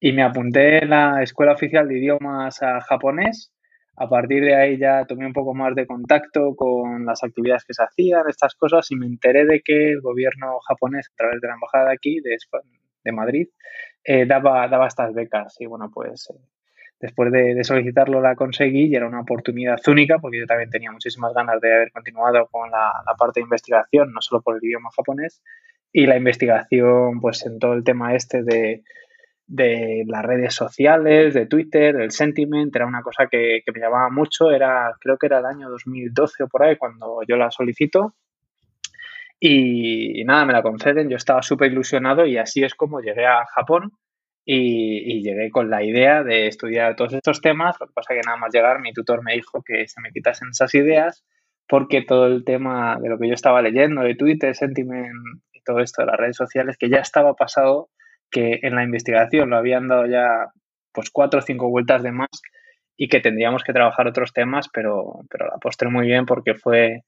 y 0.00 0.12
me 0.12 0.22
apunté 0.22 0.82
en 0.82 0.90
la 0.90 1.22
Escuela 1.22 1.52
Oficial 1.52 1.88
de 1.88 1.98
Idiomas 1.98 2.62
a 2.62 2.80
japonés. 2.80 3.52
A 3.96 4.08
partir 4.08 4.44
de 4.44 4.54
ahí 4.54 4.78
ya 4.78 5.06
tomé 5.06 5.26
un 5.26 5.32
poco 5.32 5.54
más 5.54 5.74
de 5.74 5.86
contacto 5.86 6.54
con 6.54 7.06
las 7.06 7.24
actividades 7.24 7.64
que 7.64 7.72
se 7.72 7.82
hacían, 7.82 8.28
estas 8.28 8.54
cosas, 8.54 8.90
y 8.90 8.96
me 8.96 9.06
enteré 9.06 9.46
de 9.46 9.62
que 9.64 9.92
el 9.92 10.02
gobierno 10.02 10.58
japonés, 10.68 11.08
a 11.12 11.16
través 11.16 11.40
de 11.40 11.48
la 11.48 11.54
embajada 11.54 11.86
de 11.86 11.94
aquí, 11.94 12.20
de, 12.20 12.36
de 13.04 13.12
Madrid, 13.12 13.48
eh, 14.04 14.26
daba, 14.26 14.68
daba 14.68 14.86
estas 14.86 15.14
becas. 15.14 15.56
Y 15.60 15.66
bueno, 15.66 15.90
pues 15.92 16.28
eh, 16.30 16.38
después 17.00 17.30
de, 17.30 17.62
solicitarlo 17.64 18.20
la 18.20 18.34
conseguí 18.34 18.86
y 18.86 18.94
era 18.94 19.06
una 19.06 19.20
oportunidad 19.20 19.78
única 19.86 20.18
porque 20.18 20.40
yo 20.40 20.46
también 20.46 20.70
tenía 20.70 20.92
muchísimas 20.92 21.32
ganas 21.34 21.60
de 21.60 21.74
haber 21.74 21.92
continuado 21.92 22.46
con 22.50 22.70
la, 22.70 22.92
parte 23.18 23.40
de 23.40 23.44
investigación, 23.44 24.12
no 24.12 24.20
solo 24.20 24.42
por 24.42 24.56
el 24.56 24.64
idioma 24.64 24.90
japonés, 24.94 25.42
y 25.92 26.06
la 26.06 26.16
investigación 26.16 27.20
pues 27.20 27.44
en 27.46 27.58
todo 27.58 27.74
el 27.74 27.84
tema 27.84 28.14
este 28.14 28.42
de, 28.42 28.82
las 30.06 30.24
redes 30.24 30.54
sociales, 30.54 31.34
de 31.34 31.46
Twitter, 31.46 31.96
el 31.96 32.10
sentiment, 32.10 32.74
era 32.74 32.86
una 32.86 33.02
cosa 33.02 33.28
que, 33.30 33.62
me 33.72 33.80
llamaba 33.80 34.10
mucho, 34.10 34.50
era 34.50 34.92
creo 35.00 35.18
que 35.18 35.26
era 35.26 35.38
el 35.38 35.46
año 35.46 35.70
2012 35.70 36.44
o 36.44 36.48
por 36.48 36.64
ahí 36.64 36.76
cuando 36.76 37.20
yo 37.28 37.36
la 37.36 37.50
solicito 37.50 38.14
y, 39.38 40.24
nada, 40.24 40.46
me 40.46 40.52
la 40.54 40.62
conceden, 40.62 41.10
yo 41.10 41.16
estaba 41.16 41.42
súper 41.42 41.70
ilusionado 41.70 42.24
y 42.26 42.38
así 42.38 42.64
es 42.64 42.74
como 42.74 43.00
llegué 43.00 43.26
a 43.26 43.44
Japón 43.54 43.92
y, 44.48 45.22
llegué 45.22 45.50
con 45.50 45.70
la 45.70 45.82
idea 45.82 46.22
de 46.22 46.46
estudiar 46.46 46.94
todos 46.94 47.12
estos 47.14 47.40
temas. 47.40 47.76
Lo 47.80 47.88
que 47.88 47.92
pasa 47.92 48.14
es 48.14 48.20
que 48.20 48.26
nada 48.26 48.38
más 48.38 48.54
llegar 48.54 48.80
mi 48.80 48.92
tutor 48.92 49.22
me 49.24 49.34
dijo 49.34 49.62
que 49.62 49.88
se 49.88 50.00
me 50.00 50.12
quitasen 50.12 50.50
esas 50.50 50.72
ideas 50.74 51.24
porque 51.68 52.02
todo 52.02 52.26
el 52.26 52.44
tema 52.44 52.96
de 53.00 53.08
lo 53.08 53.18
que 53.18 53.26
yo 53.26 53.34
estaba 53.34 53.60
leyendo 53.60 54.02
de 54.02 54.14
Twitter, 54.14 54.54
Sentiment 54.54 55.10
y 55.52 55.60
todo 55.62 55.80
esto 55.80 56.02
de 56.02 56.06
las 56.06 56.16
redes 56.16 56.36
sociales, 56.36 56.76
que 56.78 56.88
ya 56.88 56.98
estaba 56.98 57.34
pasado, 57.34 57.88
que 58.30 58.60
en 58.62 58.76
la 58.76 58.84
investigación 58.84 59.50
lo 59.50 59.56
habían 59.56 59.88
dado 59.88 60.06
ya 60.06 60.52
pues 60.92 61.10
cuatro 61.10 61.40
o 61.40 61.42
cinco 61.42 61.68
vueltas 61.68 62.04
de 62.04 62.12
más 62.12 62.28
y 62.96 63.08
que 63.08 63.20
tendríamos 63.20 63.64
que 63.64 63.72
trabajar 63.72 64.06
otros 64.06 64.32
temas, 64.32 64.68
pero, 64.72 65.24
pero 65.28 65.46
la 65.48 65.58
postre 65.58 65.90
muy 65.90 66.06
bien 66.06 66.24
porque 66.24 66.54
fue 66.54 67.02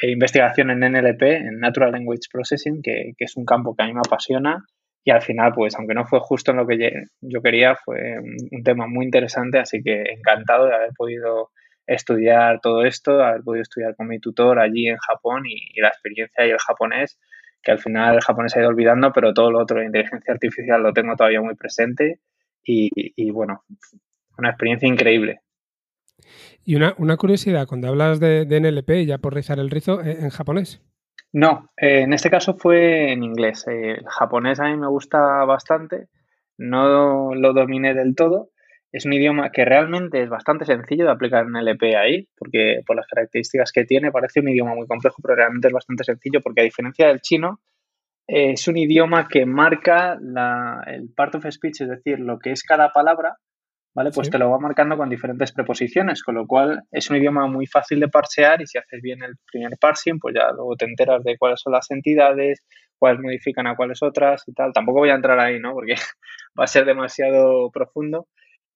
e 0.00 0.10
investigación 0.10 0.70
en 0.70 0.80
NLP, 0.80 1.22
en 1.22 1.60
Natural 1.60 1.92
Language 1.92 2.28
Processing, 2.32 2.82
que, 2.82 3.12
es 3.18 3.36
un 3.36 3.44
campo 3.44 3.76
que 3.76 3.84
a 3.84 3.86
mí 3.86 3.92
me 3.92 4.00
apasiona 4.00 4.64
y 5.02 5.10
al 5.10 5.22
final, 5.22 5.52
pues 5.54 5.74
aunque 5.76 5.94
no 5.94 6.04
fue 6.04 6.20
justo 6.20 6.50
en 6.50 6.58
lo 6.58 6.66
que 6.66 7.06
yo 7.20 7.42
quería, 7.42 7.74
fue 7.76 8.18
un, 8.18 8.62
tema 8.62 8.86
muy 8.86 9.06
interesante, 9.06 9.58
así 9.58 9.82
que 9.82 10.02
encantado 10.12 10.66
de 10.66 10.74
haber 10.74 10.90
podido 10.94 11.50
estudiar 11.86 12.60
todo 12.60 12.84
esto, 12.84 13.22
haber 13.22 13.42
podido 13.42 13.62
estudiar 13.62 13.96
con 13.96 14.08
mi 14.08 14.20
tutor 14.20 14.58
allí 14.58 14.88
en 14.88 14.98
Japón 14.98 15.44
y, 15.46 15.80
la 15.80 15.88
experiencia 15.88 16.46
y 16.46 16.50
el 16.50 16.58
japonés, 16.58 17.18
que 17.62 17.72
al 17.72 17.78
final 17.78 18.16
el 18.16 18.20
japonés 18.20 18.52
se 18.52 18.58
ha 18.58 18.62
ido 18.62 18.70
olvidando, 18.70 19.12
pero 19.12 19.32
todo 19.32 19.50
lo 19.50 19.60
otro 19.60 19.80
de 19.80 19.86
inteligencia 19.86 20.34
artificial 20.34 20.82
lo 20.82 20.92
tengo 20.92 21.16
todavía 21.16 21.40
muy 21.40 21.54
presente 21.54 22.20
y, 22.62 23.30
bueno, 23.30 23.64
una 24.38 24.50
experiencia 24.50 24.86
increíble. 24.86 25.40
Y 26.64 26.76
una, 26.76 26.94
curiosidad, 27.16 27.66
cuando 27.66 27.88
hablas 27.88 28.20
de, 28.20 28.46
NLP, 28.46 29.06
ya 29.06 29.18
por 29.18 29.34
rizar 29.34 29.58
el 29.58 29.70
rizo, 29.70 30.02
¿en 30.02 30.28
japonés? 30.28 30.82
No, 31.32 31.70
eh, 31.76 32.00
en 32.02 32.12
este 32.12 32.30
caso 32.30 32.54
fue 32.54 33.12
en 33.12 33.22
inglés. 33.22 33.66
Eh, 33.68 33.92
el 33.98 34.06
japonés 34.08 34.60
a 34.60 34.64
mí 34.64 34.76
me 34.76 34.88
gusta 34.88 35.44
bastante, 35.44 36.08
no 36.58 37.34
lo 37.34 37.52
dominé 37.52 37.94
del 37.94 38.14
todo. 38.14 38.50
Es 38.92 39.06
un 39.06 39.12
idioma 39.12 39.50
que 39.52 39.64
realmente 39.64 40.20
es 40.22 40.28
bastante 40.28 40.64
sencillo 40.64 41.04
de 41.04 41.12
aplicar 41.12 41.44
en 41.44 41.52
NLP 41.52 41.96
ahí, 41.96 42.28
porque 42.36 42.80
por 42.84 42.96
las 42.96 43.06
características 43.06 43.70
que 43.70 43.84
tiene 43.84 44.10
parece 44.10 44.40
un 44.40 44.48
idioma 44.48 44.74
muy 44.74 44.86
complejo, 44.88 45.16
pero 45.22 45.36
realmente 45.36 45.68
es 45.68 45.72
bastante 45.74 46.02
sencillo 46.02 46.40
porque 46.42 46.62
a 46.62 46.64
diferencia 46.64 47.06
del 47.06 47.20
chino, 47.20 47.60
es 48.26 48.66
un 48.68 48.76
idioma 48.76 49.28
que 49.28 49.46
marca 49.46 50.18
el 50.86 51.12
part 51.14 51.36
of 51.36 51.46
speech, 51.50 51.82
es 51.82 51.88
decir, 51.88 52.18
lo 52.20 52.38
que 52.38 52.52
es 52.52 52.62
cada 52.64 52.92
palabra, 52.92 53.36
¿vale? 53.94 54.10
Pues 54.14 54.30
te 54.30 54.38
lo 54.38 54.50
va 54.50 54.58
marcando 54.58 54.96
con 54.96 55.08
diferentes 55.08 55.52
preposiciones, 55.52 56.22
con 56.22 56.36
lo 56.36 56.46
cual 56.46 56.82
es 56.90 57.10
un 57.10 57.16
idioma 57.16 57.46
muy 57.46 57.66
fácil 57.66 58.00
de 58.00 58.08
parsear 58.08 58.62
y 58.62 58.66
si 58.66 58.78
haces 58.78 59.00
bien 59.02 59.22
el 59.22 59.34
primer 59.50 59.76
parsing, 59.80 60.18
pues 60.18 60.34
ya 60.34 60.50
luego 60.52 60.76
te 60.76 60.84
enteras 60.84 61.22
de 61.24 61.36
cuáles 61.36 61.60
son 61.60 61.72
las 61.72 61.90
entidades, 61.90 62.62
cuáles 62.98 63.20
modifican 63.20 63.66
a 63.66 63.76
cuáles 63.76 64.02
otras 64.02 64.44
y 64.46 64.52
tal. 64.52 64.72
Tampoco 64.72 65.00
voy 65.00 65.10
a 65.10 65.14
entrar 65.14 65.38
ahí, 65.40 65.58
¿no? 65.58 65.72
Porque 65.72 65.94
va 66.58 66.64
a 66.64 66.68
ser 66.68 66.84
demasiado 66.84 67.70
profundo. 67.70 68.28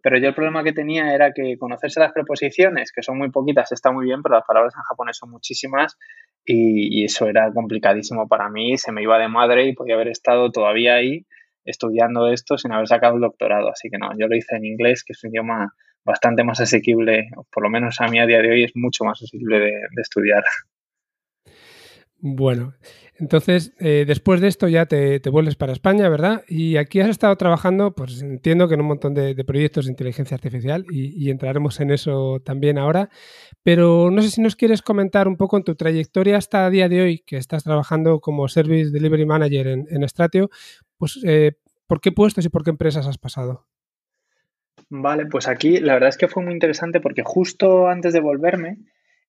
Pero 0.03 0.19
yo 0.19 0.29
el 0.29 0.35
problema 0.35 0.63
que 0.63 0.75
tenía 0.75 1.15
era 1.15 1.33
que 1.33 1.57
conocerse 1.57 1.99
las 1.99 2.13
preposiciones, 2.13 2.93
que 2.93 3.03
son 3.03 3.17
muy 3.17 3.31
poquitas, 3.31 3.73
está 3.73 3.91
muy 3.91 4.05
bien, 4.05 4.23
pero 4.23 4.35
las 4.35 4.45
palabras 4.47 4.75
en 4.77 4.83
japonés 4.83 5.17
son 5.17 5.31
muchísimas 5.31 5.97
y, 6.45 7.01
y 7.01 7.05
eso 7.07 7.27
era 7.27 7.51
complicadísimo 7.55 8.29
para 8.29 8.51
mí, 8.51 8.77
se 8.77 8.93
me 8.93 9.03
iba 9.03 9.19
de 9.19 9.29
madre 9.29 9.65
y 9.67 9.73
podía 9.73 9.95
haber 9.95 10.09
estado 10.09 10.53
todavía 10.53 10.97
ahí 10.97 11.25
estudiando 11.65 12.29
esto 12.29 12.59
sin 12.59 12.73
haber 12.73 12.89
sacado 12.89 13.15
el 13.15 13.21
doctorado. 13.21 13.69
Así 13.71 13.91
que 13.91 13.99
no, 13.99 14.11
yo 14.19 14.29
lo 14.29 14.37
hice 14.37 14.57
en 14.57 14.65
inglés, 14.65 15.05
que 15.05 15.13
es 15.13 15.25
un 15.25 15.31
idioma 15.31 15.75
bastante 16.05 16.45
más 16.45 16.61
asequible, 16.61 17.29
por 17.51 17.63
lo 17.63 17.71
menos 17.71 18.01
a 18.01 18.09
mí 18.09 18.19
a 18.19 18.27
día 18.27 18.43
de 18.43 18.51
hoy 18.51 18.65
es 18.65 18.73
mucho 18.75 19.05
más 19.05 19.23
asequible 19.23 19.59
de, 19.59 19.73
estudiar. 19.97 20.45
Bueno, 22.27 22.73
entonces 23.17 23.75
eh, 23.81 24.05
después 24.07 24.41
de 24.41 24.49
esto 24.49 24.67
ya 24.67 24.87
te, 24.87 25.21
vuelves 25.29 25.57
para 25.57 25.75
España, 25.75 26.09
¿verdad? 26.09 26.43
Y 26.49 26.79
aquí 26.79 27.01
has 27.01 27.11
estado 27.11 27.37
trabajando, 27.37 27.95
pues 27.95 28.23
entiendo 28.23 28.67
que 28.67 28.73
en 28.73 28.81
un 28.81 28.87
montón 28.87 29.13
de, 29.13 29.35
proyectos 29.45 29.85
de 29.85 29.91
inteligencia 29.91 30.35
artificial 30.35 30.87
y, 30.91 31.29
entraremos 31.29 31.81
en 31.81 31.91
eso 31.91 32.41
también 32.43 32.79
ahora, 32.79 33.11
pero 33.63 34.11
no 34.11 34.23
sé 34.23 34.31
si 34.31 34.41
nos 34.41 34.57
quieres 34.57 34.81
comentar 34.81 35.29
un 35.29 35.37
poco 35.37 35.59
en 35.59 35.65
tu 35.65 35.75
trayectoria 35.75 36.39
hasta 36.39 36.67
el 36.69 36.73
día 36.73 36.89
de 36.89 37.03
hoy, 37.03 37.19
que 37.19 37.37
estás 37.37 37.63
trabajando 37.63 38.21
como 38.21 38.49
Service 38.49 38.91
Delivery 38.91 39.27
Manager 39.27 39.67
en, 39.67 39.87
en 39.91 40.09
Stratio, 40.09 40.49
pues, 40.97 41.21
eh, 41.27 41.59
¿por 41.87 42.01
qué 42.01 42.11
puestos 42.11 42.47
y 42.47 42.49
por 42.49 42.65
qué 42.65 42.71
empresas 42.71 43.07
has 43.07 43.19
pasado? 43.19 43.67
Vale, 44.89 45.27
pues 45.27 45.47
aquí 45.47 45.77
la 45.77 45.93
verdad 45.93 46.09
es 46.09 46.17
que 46.17 46.29
fue 46.29 46.43
muy 46.43 46.55
interesante 46.55 47.03
porque 47.03 47.23
justo 47.23 47.87
antes 47.87 48.15
de 48.15 48.21
volverme, 48.21 48.79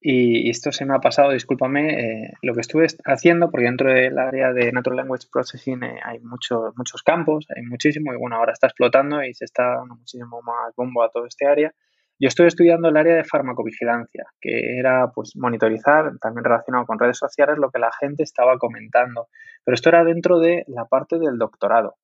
y 0.08 0.52
esto 0.52 0.72
se 0.72 0.86
me 0.86 0.94
ha 0.94 1.00
pasado, 1.00 1.32
discúlpame, 1.32 2.26
eh, 2.26 2.34
lo 2.44 2.54
que 2.54 2.62
estuve 2.62 2.86
haciendo, 3.06 3.50
porque 3.50 3.65
dentro 3.65 3.91
del 3.91 4.20
área 4.20 4.54
de 4.54 4.72
Natural 4.72 4.98
Language 4.98 5.26
Processing 5.32 5.84
eh, 5.84 6.00
hay 6.04 6.20
muchos 6.20 6.78
muchos 6.78 7.02
campos, 7.02 7.48
hay 7.56 7.63
muchísimo, 7.63 8.13
y 8.13 8.18
bueno, 8.18 8.36
ahora 8.36 8.54
está 8.54 8.68
explotando 8.68 9.24
y 9.24 9.34
se 9.34 9.46
está 9.46 9.78
dando 9.78 9.96
muchísimo 9.96 10.44
más 10.44 10.76
bombo 10.76 11.02
a 11.02 11.10
todo 11.10 11.26
este 11.26 11.48
área. 11.48 11.74
Yo 12.20 12.28
estoy 12.28 12.46
estudiando 12.46 12.88
el 12.89 12.98
área 12.98 13.15
de 13.15 13.24
farmacovigilancia, 13.24 14.26
que 14.39 14.78
era 14.78 15.12
pues 15.12 15.32
monitorizar, 15.36 16.12
también 16.20 16.44
relacionado 16.44 16.86
con 16.86 17.00
redes 17.00 17.18
sociales, 17.18 17.58
lo 17.58 17.72
que 17.72 17.80
la 17.80 17.89
gente 18.00 18.22
estaba 18.22 18.60
comentando. 18.60 19.30
Pero 19.63 19.74
esto 19.74 19.89
era 19.89 20.04
dentro 20.04 20.38
de 20.38 20.65
la 20.68 20.86
parte 20.86 21.18
del 21.18 21.39
doctorado. 21.39 21.96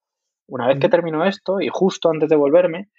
Una 0.48 0.68
vez 0.68 0.80
que 0.80 0.90
termino 0.90 1.24
esto 1.24 1.62
y 1.62 1.70
justo 1.72 2.10
antes 2.10 2.30
de 2.30 2.36
volverme, 2.36 2.90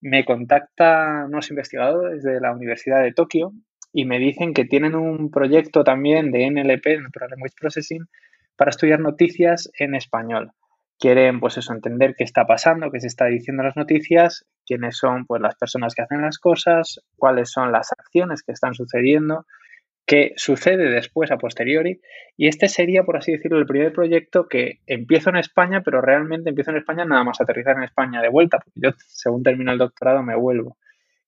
me 0.00 0.24
contactan 0.24 1.24
unos 1.26 1.50
investigadores 1.50 2.22
de 2.22 2.40
la 2.40 2.52
Universidad 2.52 3.02
de 3.02 3.12
Tokio 3.12 3.52
y 3.92 4.04
me 4.04 4.18
dicen 4.18 4.54
que 4.54 4.64
tienen 4.64 4.94
un 4.94 5.30
proyecto 5.30 5.84
también 5.84 6.30
de 6.32 6.50
NLP, 6.50 7.00
Natural 7.00 7.30
Language 7.30 7.56
Processing, 7.60 8.06
para 8.56 8.70
estudiar 8.70 9.00
noticias 9.00 9.70
en 9.78 9.94
español 9.94 10.52
quieren 11.02 11.40
pues 11.40 11.58
eso, 11.58 11.72
entender 11.72 12.14
qué 12.16 12.22
está 12.22 12.46
pasando, 12.46 12.92
qué 12.92 13.00
se 13.00 13.08
está 13.08 13.26
diciendo 13.26 13.62
en 13.62 13.66
las 13.66 13.76
noticias, 13.76 14.46
quiénes 14.64 14.96
son 14.96 15.26
pues 15.26 15.42
las 15.42 15.56
personas 15.56 15.96
que 15.96 16.02
hacen 16.02 16.22
las 16.22 16.38
cosas, 16.38 17.00
cuáles 17.16 17.50
son 17.50 17.72
las 17.72 17.90
acciones 17.90 18.44
que 18.44 18.52
están 18.52 18.74
sucediendo, 18.74 19.44
qué 20.06 20.32
sucede 20.36 20.88
después 20.88 21.32
a 21.32 21.38
posteriori. 21.38 22.00
Y 22.36 22.46
este 22.46 22.68
sería, 22.68 23.02
por 23.02 23.16
así 23.16 23.32
decirlo, 23.32 23.58
el 23.58 23.66
primer 23.66 23.92
proyecto 23.92 24.46
que 24.46 24.78
empiezo 24.86 25.30
en 25.30 25.38
España, 25.38 25.82
pero 25.84 26.00
realmente 26.00 26.50
empiezo 26.50 26.70
en 26.70 26.76
España 26.76 27.04
nada 27.04 27.24
más 27.24 27.40
aterrizar 27.40 27.76
en 27.76 27.82
España 27.82 28.22
de 28.22 28.28
vuelta, 28.28 28.58
porque 28.58 28.80
yo 28.80 28.90
según 29.08 29.42
termino 29.42 29.72
el 29.72 29.78
doctorado 29.78 30.22
me 30.22 30.36
vuelvo. 30.36 30.76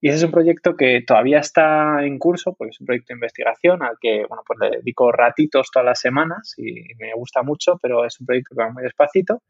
Y 0.04 0.08
ese 0.08 0.18
es 0.18 0.24
un 0.24 0.32
proyecto 0.32 0.76
que 0.76 1.00
todavía 1.00 1.38
está 1.38 2.04
en 2.04 2.18
curso, 2.18 2.52
porque 2.52 2.72
es 2.72 2.80
un 2.82 2.84
proyecto 2.84 3.14
de 3.14 3.16
investigación 3.16 3.82
al 3.82 3.96
que, 3.98 4.26
bueno, 4.28 4.42
pues 4.46 4.58
le 4.60 4.76
dedico 4.76 5.10
ratitos 5.10 5.70
todas 5.72 5.86
las 5.86 5.98
semanas 5.98 6.52
y 6.58 6.92
me 6.98 7.14
gusta 7.14 7.42
mucho, 7.42 7.78
pero 7.80 8.04
es 8.04 8.20
un 8.20 8.26
proyecto 8.26 8.54
que 8.54 8.62
va 8.62 8.70
muy 8.70 8.82
despacito. 8.82 9.40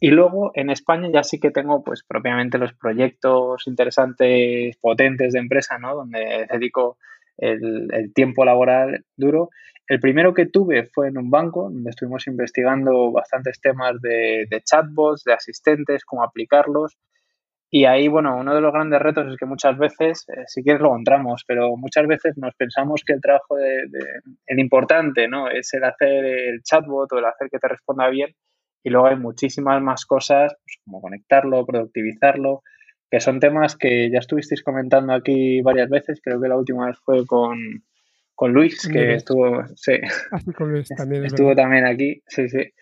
Y 0.00 0.08
luego 0.08 0.52
en 0.54 0.70
España 0.70 1.10
ya 1.12 1.22
sí 1.22 1.38
que 1.38 1.50
tengo 1.50 1.84
pues 1.84 2.02
propiamente 2.02 2.56
los 2.56 2.72
proyectos 2.72 3.66
interesantes, 3.66 4.74
potentes 4.78 5.34
de 5.34 5.38
empresa, 5.38 5.76
¿no? 5.78 5.94
Donde 5.94 6.46
dedico 6.50 6.96
el, 7.36 8.10
tiempo 8.14 8.46
laboral 8.46 9.04
duro. 9.18 9.50
El 9.86 10.00
primero 10.00 10.32
que 10.32 10.46
tuve 10.46 10.86
fue 10.86 11.08
en 11.08 11.18
un 11.18 11.28
banco, 11.28 11.64
donde 11.64 11.90
estuvimos 11.90 12.26
investigando 12.26 13.12
bastantes 13.12 13.60
temas 13.60 14.00
de, 14.00 14.48
chatbots, 14.64 15.24
de 15.24 15.34
asistentes, 15.34 16.06
cómo 16.06 16.22
aplicarlos. 16.22 16.96
Y 17.72 17.84
ahí, 17.84 18.08
bueno, 18.08 18.36
uno 18.36 18.52
de 18.52 18.60
los 18.60 18.72
grandes 18.72 19.00
retos 19.00 19.28
es 19.30 19.36
que 19.36 19.46
muchas 19.46 19.78
veces, 19.78 20.24
eh, 20.28 20.42
si 20.46 20.64
quieres 20.64 20.82
lo 20.82 20.88
encontramos, 20.88 21.44
pero 21.46 21.76
muchas 21.76 22.04
veces 22.08 22.36
nos 22.36 22.52
pensamos 22.56 23.02
que 23.06 23.12
el 23.12 23.20
trabajo 23.20 23.54
de, 23.54 23.86
el 24.46 24.58
importante, 24.58 25.28
¿no? 25.28 25.48
Es 25.48 25.72
el 25.74 25.84
hacer 25.84 26.24
el 26.24 26.62
chatbot 26.62 27.12
o 27.12 27.18
el 27.18 27.26
hacer 27.26 27.48
que 27.48 27.60
te 27.60 27.68
responda 27.68 28.08
bien 28.08 28.34
y 28.82 28.90
luego 28.90 29.06
hay 29.06 29.16
muchísimas 29.16 29.80
más 29.82 30.04
cosas, 30.04 30.52
pues, 30.64 30.78
como 30.84 31.00
conectarlo, 31.00 31.64
productivizarlo, 31.64 32.62
que 33.08 33.20
son 33.20 33.38
temas 33.38 33.76
que 33.76 34.10
ya 34.10 34.18
estuvisteis 34.18 34.64
comentando 34.64 35.12
aquí 35.12 35.62
varias 35.62 35.88
veces. 35.88 36.20
Creo 36.22 36.40
que 36.40 36.48
la 36.48 36.56
última 36.56 36.86
vez 36.86 36.98
fue 37.04 37.24
con, 37.24 37.84
Luis, 38.48 38.88
que 38.88 39.14
estuvo, 39.14 39.64
sí, 39.76 39.92
ah, 40.32 40.38
también 40.96 41.24
estuvo 41.26 41.54
también 41.54 41.86
aquí, 41.86 42.22
sí, 42.26 42.48
sí. 42.48 42.72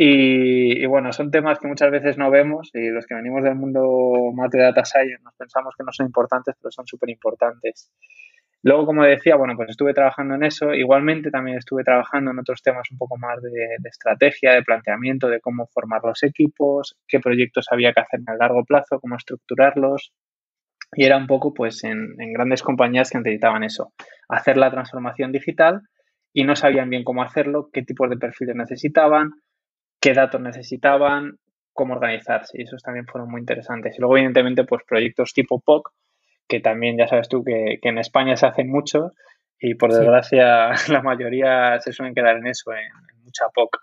Y, 0.00 0.86
bueno, 0.86 1.12
son 1.12 1.32
temas 1.32 1.58
que 1.58 1.66
muchas 1.66 1.90
veces 1.90 2.16
no 2.18 2.30
vemos 2.30 2.70
y 2.72 2.88
los 2.88 3.04
que 3.04 3.16
venimos 3.16 3.42
del 3.42 3.56
mundo 3.56 4.30
más 4.32 4.48
de 4.48 4.60
data 4.60 4.84
science 4.84 5.20
nos 5.24 5.34
pensamos 5.34 5.74
que 5.76 5.82
no 5.82 5.90
son 5.92 6.06
importantes, 6.06 6.54
pero 6.62 6.70
son 6.70 6.86
súper 6.86 7.10
importantes. 7.10 7.90
Luego, 8.62 8.86
como 8.86 9.02
decía, 9.02 9.34
bueno, 9.34 9.54
pues 9.56 9.70
estuve 9.70 9.94
trabajando 9.94 10.36
en 10.36 10.44
eso. 10.44 10.72
Igualmente 10.72 11.32
también 11.32 11.58
estuve 11.58 11.82
trabajando 11.82 12.30
en 12.30 12.38
otros 12.38 12.62
temas 12.62 12.88
un 12.92 12.98
poco 12.98 13.18
más 13.18 13.42
de, 13.42 13.50
estrategia, 13.90 14.52
de 14.52 14.62
planteamiento, 14.62 15.28
de 15.28 15.40
cómo 15.40 15.66
formar 15.66 16.02
los 16.04 16.22
equipos, 16.22 16.96
qué 17.08 17.18
proyectos 17.18 17.66
había 17.72 17.92
que 17.92 18.00
hacer 18.00 18.20
en 18.20 18.32
el 18.32 18.38
largo 18.38 18.64
plazo, 18.64 19.00
cómo 19.00 19.16
estructurarlos. 19.16 20.12
y 20.94 21.06
era 21.06 21.16
un 21.16 21.26
poco 21.26 21.52
pues 21.52 21.82
en, 21.82 22.14
grandes 22.34 22.62
compañías 22.62 23.10
que 23.10 23.18
necesitaban 23.18 23.64
eso, 23.64 23.92
hacer 24.28 24.58
la 24.58 24.70
transformación 24.70 25.32
digital 25.32 25.80
y 26.32 26.44
no 26.44 26.54
sabían 26.54 26.88
bien 26.88 27.02
cómo 27.02 27.24
hacerlo, 27.24 27.68
qué 27.72 27.82
tipos 27.82 28.08
de 28.08 28.16
perfiles 28.16 28.54
necesitaban, 28.54 29.32
qué 30.08 30.14
datos 30.14 30.40
necesitaban, 30.40 31.38
cómo 31.74 31.94
organizarse 31.94 32.56
y 32.58 32.62
esos 32.62 32.82
también 32.82 33.06
fueron 33.06 33.30
muy 33.30 33.40
interesantes. 33.40 33.94
Y 33.94 34.00
luego 34.00 34.16
evidentemente 34.16 34.64
pues 34.64 34.82
proyectos 34.88 35.34
tipo 35.34 35.60
POC, 35.60 35.90
que 36.48 36.60
también 36.60 36.96
ya 36.96 37.06
sabes 37.06 37.28
tú 37.28 37.44
que, 37.44 37.78
en 37.82 37.98
España 37.98 38.34
se 38.36 38.46
hacen 38.46 38.70
mucho 38.70 39.12
y 39.60 39.74
por 39.74 39.92
desgracia 39.92 40.70
la 40.88 41.02
mayoría 41.02 41.78
se 41.80 41.92
suelen 41.92 42.14
quedar 42.14 42.38
en 42.38 42.46
eso, 42.46 42.72
en 42.72 43.22
mucha 43.22 43.48
POC. 43.54 43.76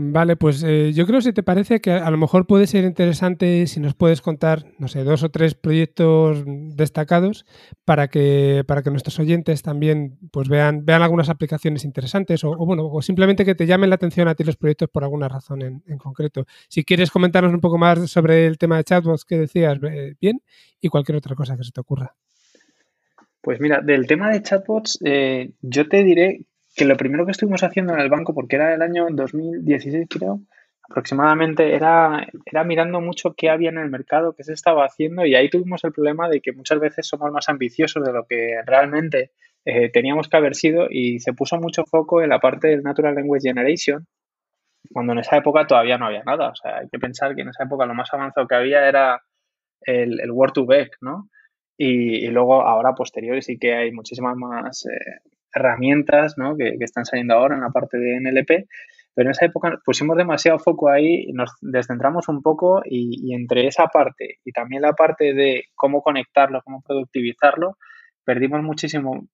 Vale, 0.00 0.36
pues 0.36 0.62
eh, 0.62 0.92
yo 0.94 1.08
creo, 1.08 1.20
si 1.20 1.32
te 1.32 1.42
parece, 1.42 1.80
que 1.80 1.90
a 1.90 2.08
lo 2.12 2.16
mejor 2.16 2.46
puede 2.46 2.68
ser 2.68 2.84
interesante 2.84 3.66
si 3.66 3.80
nos 3.80 3.94
puedes 3.94 4.22
contar, 4.22 4.64
no 4.78 4.86
sé, 4.86 5.02
dos 5.02 5.24
o 5.24 5.30
tres 5.32 5.56
proyectos 5.56 6.44
destacados 6.46 7.44
para 7.84 8.06
que, 8.06 8.62
para 8.64 8.84
que 8.84 8.90
nuestros 8.92 9.18
oyentes 9.18 9.62
también 9.62 10.16
pues 10.30 10.48
vean, 10.48 10.84
vean 10.84 11.02
algunas 11.02 11.30
aplicaciones 11.30 11.84
interesantes 11.84 12.44
o, 12.44 12.54
bueno, 12.54 12.86
o 12.86 13.02
simplemente 13.02 13.44
que 13.44 13.56
te 13.56 13.66
llamen 13.66 13.90
la 13.90 13.96
atención 13.96 14.28
a 14.28 14.36
ti 14.36 14.44
los 14.44 14.56
proyectos 14.56 14.88
por 14.88 15.02
alguna 15.02 15.26
razón 15.28 15.62
en, 15.62 15.98
concreto. 15.98 16.46
Si 16.68 16.84
quieres 16.84 17.10
comentarnos 17.10 17.52
un 17.52 17.60
poco 17.60 17.76
más 17.76 18.08
sobre 18.08 18.46
el 18.46 18.56
tema 18.56 18.76
de 18.76 18.84
chatbots 18.84 19.24
que 19.24 19.36
decías, 19.36 19.80
bien, 20.20 20.42
y 20.80 20.90
cualquier 20.90 21.16
otra 21.16 21.34
cosa 21.34 21.56
que 21.56 21.64
se 21.64 21.72
te 21.72 21.80
ocurra. 21.80 22.14
Pues 23.40 23.58
mira, 23.58 23.80
del 23.80 24.06
tema 24.06 24.30
de 24.30 24.42
chatbots, 24.42 25.00
eh, 25.04 25.54
yo 25.60 25.88
te 25.88 26.04
diré 26.04 26.42
que 26.78 26.84
lo 26.84 26.96
primero 26.96 27.26
que 27.26 27.32
estuvimos 27.32 27.62
haciendo 27.62 27.92
en 27.92 28.00
el 28.00 28.08
banco, 28.08 28.34
porque 28.34 28.56
era 28.56 28.74
el 28.74 28.82
año 28.82 29.06
2016 29.10 30.06
creo, 30.08 30.40
aproximadamente, 30.88 31.74
era, 31.74 32.26
era 32.46 32.64
mirando 32.64 33.00
mucho 33.00 33.34
qué 33.36 33.50
había 33.50 33.70
en 33.70 33.78
el 33.78 33.90
mercado, 33.90 34.34
qué 34.34 34.44
se 34.44 34.52
estaba 34.54 34.86
haciendo 34.86 35.26
y 35.26 35.34
ahí 35.34 35.50
tuvimos 35.50 35.84
el 35.84 35.92
problema 35.92 36.28
de 36.28 36.40
que 36.40 36.52
muchas 36.52 36.80
veces 36.80 37.06
somos 37.06 37.30
más 37.32 37.48
ambiciosos 37.48 38.04
de 38.04 38.12
lo 38.12 38.24
que 38.26 38.60
realmente 38.64 39.32
eh, 39.64 39.90
teníamos 39.90 40.28
que 40.28 40.36
haber 40.36 40.54
sido 40.54 40.86
y 40.88 41.18
se 41.20 41.34
puso 41.34 41.58
mucho 41.58 41.84
foco 41.84 42.22
en 42.22 42.30
la 42.30 42.38
parte 42.38 42.68
del 42.68 42.82
Natural 42.82 43.14
Language 43.14 43.48
Generation, 43.48 44.06
cuando 44.92 45.12
en 45.12 45.18
esa 45.18 45.36
época 45.36 45.66
todavía 45.66 45.98
no 45.98 46.06
había 46.06 46.22
nada. 46.22 46.50
O 46.50 46.54
sea, 46.54 46.78
hay 46.78 46.88
que 46.90 46.98
pensar 46.98 47.34
que 47.34 47.42
en 47.42 47.48
esa 47.48 47.64
época 47.64 47.84
lo 47.84 47.94
más 47.94 48.08
avanzado 48.14 48.46
que 48.46 48.54
había 48.54 48.88
era 48.88 49.20
el, 49.82 50.20
el 50.20 50.30
Word 50.30 50.52
to 50.52 50.64
Back, 50.64 50.96
¿no? 51.00 51.28
Y, 51.80 52.26
luego 52.28 52.62
ahora 52.62 52.94
posteriores 52.94 53.46
sí 53.46 53.56
que 53.56 53.74
hay 53.74 53.92
muchísimas 53.92 54.36
más 54.36 54.84
eh, 54.86 55.20
herramientas 55.52 56.34
¿no? 56.36 56.56
que, 56.56 56.76
están 56.80 57.04
saliendo 57.04 57.34
ahora 57.34 57.54
en 57.54 57.62
la 57.62 57.70
parte 57.70 57.98
de 57.98 58.20
NLP, 58.20 58.68
pero 59.14 59.28
en 59.28 59.30
esa 59.30 59.46
época 59.46 59.78
pusimos 59.84 60.16
demasiado 60.16 60.58
foco 60.58 60.88
ahí, 60.90 61.26
nos 61.32 61.50
descentramos 61.60 62.28
un 62.28 62.42
poco 62.42 62.82
y, 62.84 63.34
entre 63.34 63.66
esa 63.66 63.86
parte 63.86 64.38
y 64.44 64.52
también 64.52 64.82
la 64.82 64.92
parte 64.92 65.34
de 65.34 65.64
cómo 65.74 66.02
conectarlo, 66.02 66.62
cómo 66.64 66.82
productivizarlo, 66.86 67.76
perdimos 68.24 68.62
muchísimo 68.62 69.26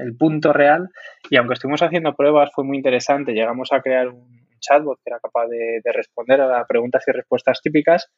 el 0.00 0.16
punto 0.16 0.52
real 0.52 0.88
y 1.28 1.36
aunque 1.36 1.54
estuvimos 1.54 1.82
haciendo 1.82 2.14
pruebas 2.14 2.50
fue 2.54 2.64
muy 2.64 2.76
interesante, 2.76 3.32
llegamos 3.32 3.72
a 3.72 3.80
crear 3.80 4.08
un 4.08 4.46
chatbot 4.60 4.98
que 5.04 5.10
era 5.10 5.20
capaz 5.20 5.48
de, 5.48 5.80
de 5.84 5.92
responder 5.92 6.40
a 6.40 6.46
las 6.46 6.66
preguntas 6.66 7.04
y 7.06 7.12
respuestas 7.12 7.60
típicas, 7.62 8.10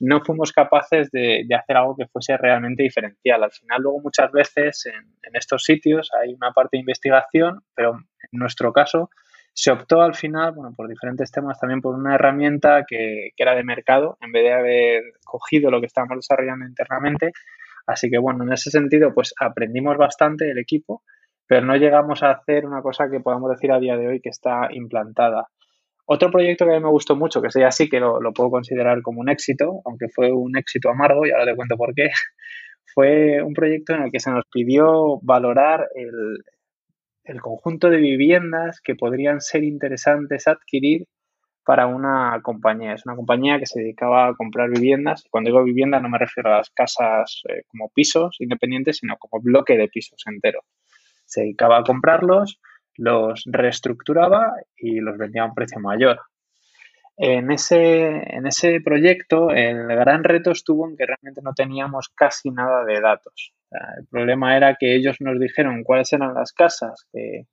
no 0.00 0.20
fuimos 0.20 0.52
capaces 0.52 1.10
de, 1.10 1.46
hacer 1.54 1.76
algo 1.76 1.96
que 1.96 2.06
fuese 2.06 2.36
realmente 2.36 2.82
diferencial. 2.82 3.42
Al 3.42 3.52
final, 3.52 3.82
luego 3.82 4.00
muchas 4.00 4.30
veces 4.32 4.86
en, 4.86 5.34
estos 5.34 5.64
sitios 5.64 6.10
hay 6.20 6.34
una 6.34 6.52
parte 6.52 6.76
de 6.76 6.80
investigación, 6.80 7.62
pero 7.74 7.94
en 7.94 8.38
nuestro 8.38 8.72
caso 8.72 9.10
se 9.52 9.72
optó 9.72 10.02
al 10.02 10.14
final, 10.14 10.52
bueno, 10.52 10.72
por 10.76 10.88
diferentes 10.88 11.32
temas, 11.32 11.58
también 11.58 11.80
por 11.80 11.94
una 11.94 12.14
herramienta 12.14 12.84
que, 12.86 13.30
que 13.36 13.42
era 13.42 13.56
de 13.56 13.64
mercado, 13.64 14.16
en 14.20 14.30
vez 14.30 14.44
de 14.44 14.52
haber 14.52 15.02
cogido 15.24 15.70
lo 15.70 15.80
que 15.80 15.86
estábamos 15.86 16.18
desarrollando 16.18 16.64
internamente. 16.64 17.32
Así 17.86 18.08
que, 18.10 18.18
bueno, 18.18 18.44
en 18.44 18.52
ese 18.52 18.70
sentido, 18.70 19.12
pues 19.14 19.34
aprendimos 19.40 19.96
bastante 19.96 20.50
el 20.50 20.58
equipo, 20.58 21.02
pero 21.48 21.66
no 21.66 21.74
llegamos 21.76 22.22
a 22.22 22.30
hacer 22.30 22.66
una 22.66 22.82
cosa 22.82 23.08
que 23.10 23.20
podamos 23.20 23.50
decir 23.50 23.72
a 23.72 23.80
día 23.80 23.96
de 23.96 24.06
hoy 24.06 24.20
que 24.20 24.28
está 24.28 24.68
implantada. 24.70 25.48
Otro 26.10 26.30
proyecto 26.30 26.64
que 26.64 26.72
a 26.72 26.76
mí 26.76 26.82
me 26.82 26.88
gustó 26.88 27.16
mucho, 27.16 27.42
que 27.42 27.50
sea 27.50 27.68
así, 27.68 27.86
que 27.86 28.00
lo, 28.00 28.18
puedo 28.32 28.50
considerar 28.50 29.02
como 29.02 29.20
un 29.20 29.28
éxito, 29.28 29.82
aunque 29.84 30.06
fue 30.08 30.32
un 30.32 30.56
éxito 30.56 30.88
amargo, 30.88 31.26
y 31.26 31.32
ahora 31.32 31.44
te 31.44 31.54
cuento 31.54 31.76
por 31.76 31.92
qué, 31.94 32.08
fue 32.94 33.42
un 33.42 33.52
proyecto 33.52 33.92
en 33.92 34.04
el 34.04 34.10
que 34.10 34.18
se 34.18 34.30
nos 34.30 34.46
pidió 34.50 35.20
valorar 35.20 35.86
el, 35.94 37.40
conjunto 37.42 37.90
de 37.90 37.98
viviendas 37.98 38.80
que 38.80 38.94
podrían 38.94 39.42
ser 39.42 39.64
interesantes 39.64 40.48
adquirir 40.48 41.04
para 41.62 41.86
una 41.86 42.40
compañía. 42.42 42.94
Es 42.94 43.04
una 43.04 43.14
compañía 43.14 43.58
que 43.58 43.66
se 43.66 43.80
dedicaba 43.80 44.28
a 44.28 44.34
comprar 44.34 44.70
viviendas. 44.70 45.24
Cuando 45.30 45.48
digo 45.50 45.62
vivienda 45.62 46.00
no 46.00 46.08
me 46.08 46.16
refiero 46.16 46.48
a 46.48 46.56
las 46.56 46.70
casas 46.70 47.42
eh, 47.50 47.64
como 47.66 47.90
pisos 47.90 48.36
independientes, 48.38 48.96
sino 48.96 49.18
como 49.18 49.42
bloque 49.42 49.76
de 49.76 49.88
pisos 49.88 50.22
entero. 50.24 50.60
Se 51.26 51.42
dedicaba 51.42 51.80
a 51.80 51.82
comprarlos 51.82 52.58
los 52.98 53.44
reestructuraba 53.46 54.54
y 54.76 55.00
los 55.00 55.16
vendía 55.16 55.42
a 55.42 55.46
un 55.46 55.54
precio 55.54 55.80
mayor. 55.80 56.20
En 57.16 57.50
ese, 57.50 58.36
en 58.36 58.46
ese 58.46 58.80
proyecto 58.80 59.50
el 59.50 59.86
gran 59.86 60.22
reto 60.22 60.50
estuvo 60.50 60.88
en 60.88 60.96
que 60.96 61.06
realmente 61.06 61.40
no 61.42 61.52
teníamos 61.52 62.10
casi 62.14 62.50
nada 62.50 62.84
de 62.84 63.00
datos. 63.00 63.52
el 63.98 64.06
problema 64.06 64.56
era 64.56 64.76
que 64.76 64.94
ellos 64.94 65.16
nos 65.20 65.38
dijeron 65.40 65.82
cuáles 65.82 66.12
eran 66.12 66.34
las 66.34 66.52
casas 66.52 67.06
que 67.12 67.46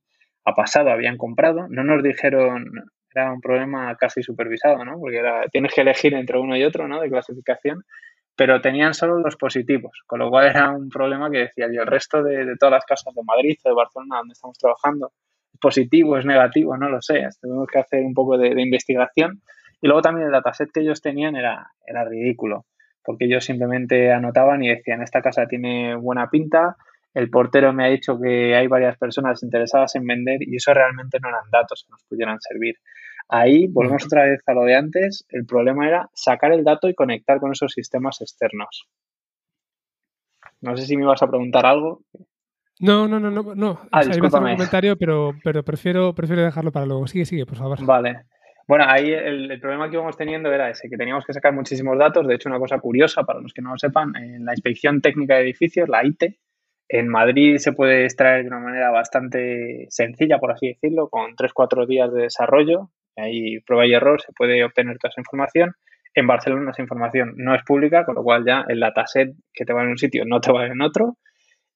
a 0.45 0.53
pasado 0.53 0.91
habían 0.91 1.17
comprado, 1.17 1.67
no 1.69 1.84
nos 1.84 2.03
dijeron, 2.03 2.65
era 3.13 3.31
un 3.31 3.41
problema 3.41 3.95
casi 3.95 4.21
supervisado, 4.21 4.86
¿no? 4.86 4.99
porque 4.99 5.17
era, 5.17 5.47
tienes 5.51 5.73
que 5.73 5.81
elegir 5.81 6.13
entre 6.13 6.38
uno 6.38 6.55
y 6.55 6.63
otro 6.63 6.88
¿no? 6.88 7.01
de 7.01 7.10
clasificación, 7.10 7.84
pero 8.36 8.62
tenían 8.62 8.93
solo 8.93 9.17
los 9.19 9.36
positivos, 9.36 10.03
con 10.05 10.19
lo 10.19 10.29
cual 10.29 10.47
era 10.47 10.69
un 10.69 10.89
problema 10.89 11.31
que 11.31 11.39
decía 11.39 11.67
yo, 11.73 11.81
el 11.81 11.88
resto 11.88 12.21
de, 12.21 12.45
de 12.45 12.55
todas 12.58 12.73
las 12.73 12.86
casas 12.86 13.15
de 13.15 13.23
Madrid 13.23 13.58
de 13.63 13.73
Barcelona 13.73 14.17
donde 14.17 14.34
estamos 14.34 14.58
trabajando, 14.60 15.12
positivo, 15.59 16.17
es 16.17 16.25
negativo, 16.25 16.77
no 16.77 16.89
lo 16.89 17.01
sé. 17.01 17.27
Tuvimos 17.41 17.67
que 17.67 17.79
hacer 17.79 18.03
un 18.03 18.13
poco 18.13 18.37
de, 18.37 18.49
investigación. 18.61 19.41
Y 19.81 19.87
luego 19.87 20.01
también 20.01 20.27
el 20.27 20.31
dataset 20.31 20.71
que 20.71 20.81
ellos 20.81 21.01
tenían 21.01 21.35
era, 21.35 21.71
era 21.85 22.05
ridículo, 22.05 22.65
porque 23.03 23.25
ellos 23.25 23.45
simplemente 23.45 24.11
anotaban 24.11 24.63
y 24.63 24.69
decían, 24.69 25.01
esta 25.01 25.21
casa 25.21 25.47
tiene 25.47 25.95
buena 25.95 26.29
pinta, 26.29 26.77
el 27.15 27.29
portero 27.29 27.71
me 27.71 27.85
ha 27.85 27.89
dicho 27.89 28.19
que 28.19 28.55
hay 28.55 28.67
varias 28.67 28.97
personas 28.97 29.41
interesadas 29.41 29.95
en 29.95 30.05
vender 30.05 30.39
y 30.41 30.57
eso 30.57 30.73
realmente 30.73 31.17
no 31.21 31.29
eran 31.29 31.49
datos 31.49 31.85
que 31.85 31.91
nos 31.91 32.03
pudieran 32.03 32.39
servir. 32.41 32.75
Ahí 33.29 33.67
volvemos 33.67 34.05
otra 34.05 34.25
vez 34.25 34.41
a 34.45 34.53
lo 34.53 34.63
de 34.63 34.75
antes, 34.75 35.25
el 35.29 35.45
problema 35.45 35.87
era 35.87 36.09
sacar 36.13 36.51
el 36.51 36.63
dato 36.63 36.89
y 36.89 36.93
conectar 36.93 37.39
con 37.39 37.53
esos 37.53 37.71
sistemas 37.71 38.19
externos. 38.21 38.87
No 40.59 40.75
sé 40.75 40.85
si 40.85 40.97
me 40.97 41.03
ibas 41.03 41.23
a 41.23 41.29
preguntar 41.29 41.65
algo. 41.65 42.01
No, 42.79 43.07
no, 43.07 43.19
no, 43.19 43.31
no, 43.31 43.55
no. 43.55 43.79
Ah, 43.91 44.01
un 44.05 44.29
comentario, 44.29 44.97
pero, 44.97 45.33
pero 45.43 45.63
prefiero, 45.63 46.13
prefiero 46.13 46.43
dejarlo 46.43 46.71
para 46.71 46.85
luego. 46.85 47.07
Sigue, 47.07 47.25
sigue, 47.25 47.45
por 47.45 47.57
favor. 47.57 47.83
Vale. 47.85 48.23
Bueno, 48.67 48.85
ahí 48.88 49.11
el, 49.11 49.59
problema 49.59 49.89
que 49.89 49.95
íbamos 49.95 50.17
teniendo 50.17 50.51
era 50.51 50.69
ese, 50.69 50.89
que 50.89 50.97
teníamos 50.97 51.23
que 51.25 51.33
sacar 51.33 51.53
muchísimos 51.53 51.97
datos. 51.97 52.27
De 52.27 52.35
hecho, 52.35 52.49
una 52.49 52.59
cosa 52.59 52.79
curiosa 52.79 53.23
para 53.23 53.39
los 53.39 53.53
que 53.53 53.61
no 53.61 53.71
lo 53.71 53.77
sepan, 53.77 54.15
en 54.15 54.43
la 54.43 54.53
inspección 54.53 55.01
técnica 55.01 55.35
de 55.35 55.41
edificios, 55.41 55.88
la 55.88 56.03
IT, 56.03 56.35
en 56.89 57.07
Madrid 57.07 57.57
se 57.57 57.73
puede 57.73 58.03
extraer 58.03 58.43
de 58.43 58.47
una 58.47 58.59
manera 58.59 58.91
bastante 58.91 59.88
sencilla, 59.89 60.39
por 60.39 60.51
así 60.51 60.67
decirlo, 60.67 61.09
con 61.09 61.35
3-4 61.35 61.88
días 61.88 62.11
de 62.11 62.23
desarrollo. 62.23 62.89
Ahí 63.15 63.59
prueba 63.61 63.85
y 63.85 63.93
error, 63.93 64.21
se 64.21 64.33
puede 64.33 64.63
obtener 64.63 64.97
toda 64.97 65.09
esa 65.09 65.21
información. 65.21 65.73
En 66.13 66.27
Barcelona 66.27 66.71
esa 66.71 66.81
información 66.81 67.33
no 67.38 67.55
es 67.55 67.63
pública, 67.63 68.05
con 68.05 68.15
lo 68.15 68.23
cual 68.23 68.45
ya 68.45 68.65
el 68.67 68.79
dataset 68.79 69.33
que 69.53 69.65
te 69.65 69.73
va 69.73 69.83
en 69.83 69.89
un 69.89 69.97
sitio 69.97 70.23
no 70.25 70.41
te 70.41 70.51
va 70.51 70.65
en 70.65 70.81
otro. 70.81 71.17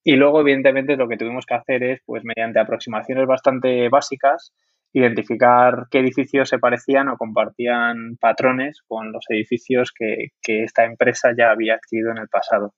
Y 0.03 0.15
luego, 0.15 0.41
evidentemente, 0.41 0.95
lo 0.95 1.07
que 1.07 1.17
tuvimos 1.17 1.45
que 1.45 1.55
hacer 1.55 1.83
es, 1.83 2.01
pues 2.05 2.23
mediante 2.23 2.59
aproximaciones 2.59 3.27
bastante 3.27 3.89
básicas, 3.89 4.53
identificar 4.93 5.87
qué 5.91 5.99
edificios 5.99 6.49
se 6.49 6.57
parecían 6.57 7.09
o 7.09 7.17
compartían 7.17 8.17
patrones 8.19 8.81
con 8.87 9.11
los 9.11 9.25
edificios 9.29 9.91
que, 9.93 10.31
esta 10.63 10.85
empresa 10.85 11.29
ya 11.37 11.51
había 11.51 11.75
adquirido 11.75 12.11
en 12.11 12.17
el 12.17 12.27
pasado. 12.27 12.73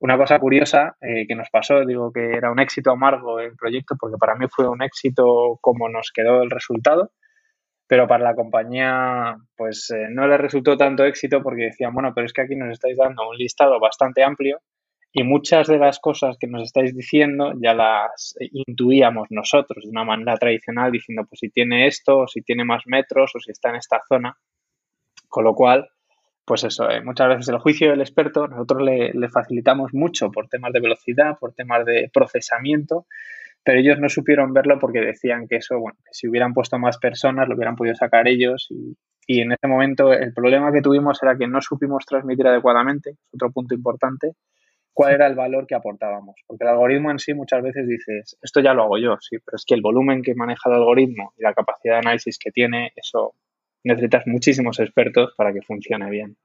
Una 0.00 0.16
cosa 0.16 0.38
curiosa 0.38 0.96
eh, 1.02 1.26
que 1.28 1.36
nos 1.36 1.50
pasó, 1.50 1.84
digo 1.84 2.10
que 2.10 2.32
era 2.32 2.50
un 2.50 2.58
éxito 2.58 2.90
amargo 2.90 3.38
el 3.38 3.54
proyecto, 3.54 3.96
porque 4.00 4.16
para 4.18 4.34
mí 4.34 4.46
fue 4.50 4.66
un 4.68 4.82
éxito 4.82 5.58
como 5.60 5.88
nos 5.88 6.10
quedó 6.12 6.42
el 6.42 6.50
resultado, 6.50 7.12
pero 7.86 8.08
para 8.08 8.24
la 8.24 8.34
compañía 8.34 9.36
pues 9.56 9.90
eh, 9.90 10.06
no 10.10 10.26
le 10.26 10.38
resultó 10.38 10.76
tanto 10.78 11.04
éxito 11.04 11.42
porque 11.42 11.64
decían, 11.64 11.92
bueno, 11.92 12.12
pero 12.14 12.24
es 12.24 12.32
que 12.32 12.42
aquí 12.42 12.56
nos 12.56 12.70
estáis 12.70 12.96
dando 12.96 13.28
un 13.28 13.36
listado 13.36 13.78
bastante 13.78 14.24
amplio 14.24 14.60
y 15.12 15.24
muchas 15.24 15.66
de 15.66 15.78
las 15.78 15.98
cosas 15.98 16.36
que 16.38 16.46
nos 16.46 16.62
estáis 16.62 16.94
diciendo 16.94 17.52
ya 17.60 17.74
las 17.74 18.34
intuíamos 18.38 19.26
nosotros 19.30 19.84
de 19.84 19.90
una 19.90 20.04
manera 20.04 20.36
tradicional, 20.36 20.92
diciendo, 20.92 21.24
pues 21.28 21.40
si 21.40 21.50
tiene 21.50 21.86
esto, 21.86 22.20
o 22.20 22.28
si 22.28 22.42
tiene 22.42 22.64
más 22.64 22.84
metros, 22.86 23.32
o 23.34 23.40
si 23.40 23.50
está 23.50 23.70
en 23.70 23.76
esta 23.76 24.00
zona. 24.08 24.36
Con 25.28 25.44
lo 25.44 25.54
cual, 25.54 25.88
pues 26.44 26.64
eso, 26.64 26.88
eh, 26.88 27.02
muchas 27.02 27.28
veces 27.28 27.48
el 27.48 27.58
juicio 27.58 27.90
del 27.90 28.00
experto 28.00 28.46
nosotros 28.46 28.82
le, 28.82 29.12
le, 29.12 29.28
facilitamos 29.28 29.92
mucho 29.94 30.30
por 30.30 30.48
temas 30.48 30.72
de 30.72 30.80
velocidad, 30.80 31.38
por 31.38 31.54
temas 31.54 31.84
de 31.84 32.08
procesamiento, 32.12 33.06
pero 33.64 33.80
ellos 33.80 33.98
no 33.98 34.08
supieron 34.08 34.52
verlo 34.52 34.78
porque 34.78 35.00
decían 35.00 35.46
que 35.48 35.56
eso, 35.56 35.78
bueno, 35.78 35.98
si 36.10 36.28
hubieran 36.28 36.54
puesto 36.54 36.78
más 36.78 36.98
personas 36.98 37.48
lo 37.48 37.56
hubieran 37.56 37.76
podido 37.76 37.94
sacar 37.94 38.26
ellos 38.26 38.68
y, 38.70 38.96
y 39.26 39.42
en 39.42 39.52
ese 39.52 39.68
momento 39.68 40.12
el 40.12 40.32
problema 40.32 40.72
que 40.72 40.80
tuvimos 40.80 41.22
era 41.22 41.36
que 41.36 41.46
no 41.46 41.60
supimos 41.60 42.06
transmitir 42.06 42.46
adecuadamente, 42.46 43.16
otro 43.32 43.52
punto 43.52 43.74
importante, 43.74 44.32
cuál 44.92 45.14
era 45.14 45.26
el 45.26 45.34
valor 45.34 45.66
que 45.66 45.74
aportábamos. 45.74 46.36
Porque 46.46 46.64
el 46.64 46.70
algoritmo 46.70 47.10
en 47.10 47.18
sí 47.18 47.34
muchas 47.34 47.62
veces 47.62 47.86
dices, 47.86 48.36
esto 48.42 48.60
ya 48.60 48.74
lo 48.74 48.84
hago 48.84 48.98
yo, 48.98 49.16
sí, 49.20 49.38
pero 49.44 49.56
es 49.56 49.64
que 49.66 49.74
el 49.74 49.82
volumen 49.82 50.22
que 50.22 50.34
maneja 50.34 50.68
el 50.68 50.76
algoritmo 50.76 51.32
y 51.36 51.42
la 51.42 51.54
capacidad 51.54 51.94
de 51.94 52.00
análisis 52.00 52.38
que 52.38 52.50
tiene, 52.50 52.92
eso 52.96 53.34
necesitas 53.84 54.26
muchísimos 54.26 54.78
expertos 54.78 55.32
para 55.36 55.52
que 55.52 55.62
funcione 55.62 56.10
bien. 56.10 56.36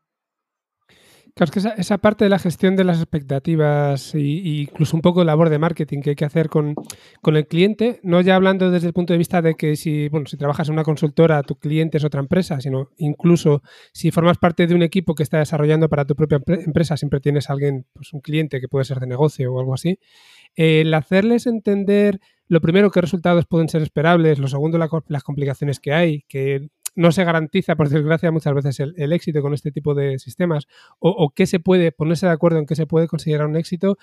Claro, 1.38 1.52
es 1.54 1.64
que 1.64 1.82
esa, 1.82 1.98
parte 1.98 2.24
de 2.24 2.30
la 2.30 2.40
gestión 2.40 2.78
de 2.78 2.86
las 2.86 2.98
expectativas 3.00 4.16
e 4.16 4.22
incluso 4.22 4.96
un 4.96 5.02
poco 5.02 5.20
de 5.20 5.26
labor 5.26 5.50
de 5.50 5.60
marketing 5.60 6.00
que 6.00 6.12
hay 6.12 6.16
que 6.16 6.24
hacer 6.24 6.48
con, 6.48 6.76
el 7.26 7.48
cliente, 7.48 8.00
no 8.04 8.22
ya 8.22 8.38
hablando 8.38 8.72
desde 8.72 8.88
el 8.88 8.94
punto 8.94 9.12
de 9.12 9.18
vista 9.18 9.42
de 9.42 9.56
que 9.56 9.76
si, 9.76 10.08
bueno, 10.08 10.28
si 10.28 10.38
trabajas 10.38 10.70
en 10.70 10.76
una 10.76 10.86
consultora, 10.86 11.44
tu 11.44 11.56
cliente 11.56 11.98
es 11.98 12.06
otra 12.06 12.22
empresa, 12.22 12.62
sino 12.62 12.90
incluso 12.96 13.64
si 13.92 14.12
formas 14.12 14.38
parte 14.38 14.66
de 14.66 14.76
un 14.76 14.82
equipo 14.82 15.14
que 15.14 15.24
está 15.24 15.40
desarrollando 15.40 15.90
para 15.90 16.06
tu 16.06 16.16
propia 16.16 16.40
empresa, 16.48 16.96
siempre 16.96 17.20
tienes 17.20 17.50
alguien, 17.50 17.86
pues 17.92 18.14
un 18.14 18.22
cliente 18.22 18.62
que 18.62 18.70
puede 18.70 18.86
ser 18.86 19.02
de 19.02 19.08
negocio 19.08 19.54
o 19.54 19.60
algo 19.60 19.74
así, 19.74 20.00
el 20.56 20.94
hacerles 20.94 21.48
entender 21.48 22.22
lo 22.48 22.62
primero, 22.62 22.92
qué 22.92 23.02
resultados 23.02 23.46
pueden 23.46 23.68
ser 23.68 23.82
esperables, 23.82 24.40
lo 24.40 24.48
segundo, 24.48 24.78
las 24.78 25.24
complicaciones 25.24 25.82
que 25.82 25.92
hay, 25.92 26.22
que 26.30 26.70
no 26.96 27.12
se 27.12 27.24
garantiza, 27.24 27.76
por 27.76 27.90
desgracia, 27.90 28.32
muchas 28.32 28.54
veces 28.54 28.80
el, 28.80 29.14
éxito 29.14 29.42
con 29.42 29.54
este 29.54 29.72
tipo 29.72 29.94
de 29.94 30.18
sistemas 30.18 30.68
o, 31.00 31.30
qué 31.36 31.46
se 31.46 31.60
puede, 31.60 31.92
ponerse 31.92 32.26
de 32.26 32.32
acuerdo 32.32 32.60
en 32.60 32.66
qué 32.66 32.76
se 32.76 32.88
puede 32.88 33.08
considerar 33.08 33.48
un 33.48 33.58
éxito, 33.58 33.98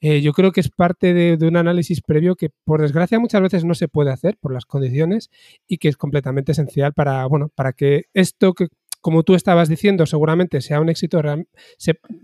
eh, 0.00 0.20
yo 0.20 0.32
creo 0.32 0.52
que 0.52 0.60
es 0.60 0.68
parte 0.68 1.14
de, 1.14 1.46
un 1.46 1.56
análisis 1.56 2.00
previo 2.02 2.34
que, 2.34 2.50
por 2.64 2.82
desgracia, 2.82 3.20
muchas 3.20 3.40
veces 3.40 3.64
no 3.64 3.74
se 3.74 3.88
puede 3.88 4.10
hacer 4.10 4.36
por 4.40 4.52
las 4.52 4.66
condiciones 4.66 5.30
y 5.66 5.78
que 5.78 5.88
es 5.88 5.96
completamente 5.96 6.52
esencial 6.52 6.92
para, 6.92 7.24
bueno, 7.26 7.50
para 7.54 7.72
que 7.72 8.04
esto 8.12 8.54
que 8.54 8.68
como 9.00 9.24
tú 9.24 9.34
estabas 9.34 9.68
diciendo, 9.68 10.06
seguramente 10.06 10.60
sea 10.60 10.80
un 10.80 10.88
éxito, 10.88 11.20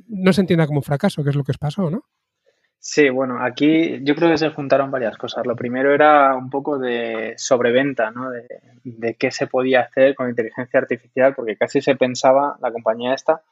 no 0.07 0.33
se 0.33 0.41
entienda 0.41 0.67
como 0.69 0.79
un 0.79 0.85
fracaso, 0.85 1.25
que 1.25 1.31
es 1.31 1.37
lo 1.37 1.43
que 1.43 1.51
os 1.51 1.59
pasó, 1.59 1.91
¿no? 1.91 2.05
Sí, 2.81 3.09
bueno, 3.11 3.43
aquí 3.43 3.99
yo 4.03 4.15
creo 4.15 4.31
que 4.31 4.39
se 4.39 4.51
juntaron 4.51 4.91
varias 4.91 5.17
cosas. 5.19 5.47
Lo 5.47 5.57
primero 5.57 5.93
era 5.93 6.35
un 6.37 6.49
poco 6.49 6.79
de 6.79 7.35
sobreventa, 7.37 8.11
¿no? 8.11 8.31
De, 8.31 8.47
de, 8.85 9.15
qué 9.15 9.31
se 9.31 9.47
podía 9.47 9.81
hacer 9.81 10.15
con 10.15 10.29
inteligencia 10.29 10.81
artificial, 10.81 11.35
porque 11.35 11.57
casi 11.57 11.81
se 11.83 11.97
pensaba 11.97 12.57
la 12.61 12.73
compañía 12.73 13.15
esta 13.15 13.43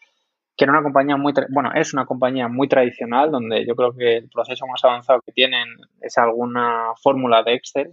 que 0.56 0.64
era 0.64 0.72
una 0.72 0.82
compañía 0.82 1.16
muy, 1.16 1.34
bueno, 1.50 1.70
es 1.74 1.92
una 1.92 2.06
compañía 2.06 2.48
muy 2.48 2.66
tradicional, 2.66 3.30
donde 3.30 3.66
yo 3.66 3.76
creo 3.76 3.92
que 3.92 4.16
el 4.18 4.30
proceso 4.30 4.66
más 4.66 4.82
avanzado 4.84 5.20
que 5.20 5.32
tienen 5.32 5.68
es 6.00 6.16
alguna 6.16 6.94
fórmula 7.02 7.42
de 7.42 7.54
Excel, 7.54 7.92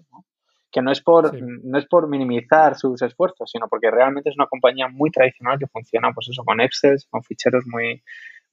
que 0.71 0.81
no 0.81 0.91
es 0.91 1.01
por 1.01 1.37
no 1.41 1.77
es 1.77 1.85
por 1.85 2.07
minimizar 2.07 2.75
sus 2.75 3.01
esfuerzos, 3.01 3.51
sino 3.51 3.67
porque 3.67 3.91
realmente 3.91 4.29
es 4.29 4.37
una 4.37 4.47
compañía 4.47 4.87
muy 4.87 5.11
tradicional 5.11 5.59
que 5.59 5.67
funciona, 5.67 6.11
pues 6.13 6.29
eso, 6.29 6.43
con 6.45 6.61
Excel, 6.61 6.97
con 7.09 7.21
ficheros 7.21 7.65
muy 7.67 8.01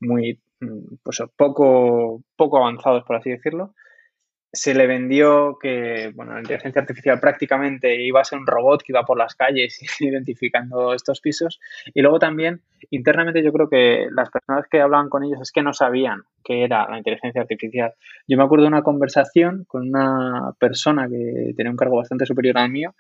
muy 0.00 0.40
mm, 0.60 0.96
pues, 1.02 1.22
poco, 1.36 2.22
poco 2.36 2.58
avanzados, 2.58 3.04
por 3.04 3.16
así 3.16 3.30
decirlo. 3.30 3.74
Se 4.52 4.74
le 4.74 4.88
vendió 4.88 5.58
que 5.60 6.10
bueno, 6.12 6.32
la 6.32 6.40
inteligencia 6.40 6.80
artificial 6.80 7.20
prácticamente 7.20 8.02
iba 8.02 8.20
a 8.20 8.24
ser 8.24 8.40
un 8.40 8.48
robot 8.48 8.82
que 8.82 8.90
iba 8.90 9.04
por 9.04 9.16
las 9.16 9.36
calles 9.36 9.80
identificando 10.00 10.92
estos 10.92 11.20
pisos. 11.20 11.60
Y 11.94 12.02
luego 12.02 12.18
también, 12.18 12.62
internamente, 12.90 13.44
yo 13.44 13.52
creo 13.52 13.68
que 13.68 14.08
las 14.10 14.28
personas 14.30 14.66
que 14.68 14.80
hablaban 14.80 15.08
con 15.08 15.22
ellos 15.22 15.40
es 15.40 15.52
que 15.52 15.62
no 15.62 15.72
sabían 15.72 16.22
qué 16.42 16.64
era 16.64 16.88
la 16.90 16.98
inteligencia 16.98 17.42
artificial. 17.42 17.94
Yo 18.26 18.36
me 18.36 18.42
acuerdo 18.42 18.64
de 18.64 18.68
una 18.68 18.82
conversación 18.82 19.64
con 19.68 19.88
una 19.88 20.52
persona 20.58 21.08
que 21.08 21.54
tenía 21.56 21.70
un 21.70 21.76
cargo 21.76 21.98
bastante 21.98 22.26
superior 22.26 22.58
al 22.58 22.70
mío 22.70 22.94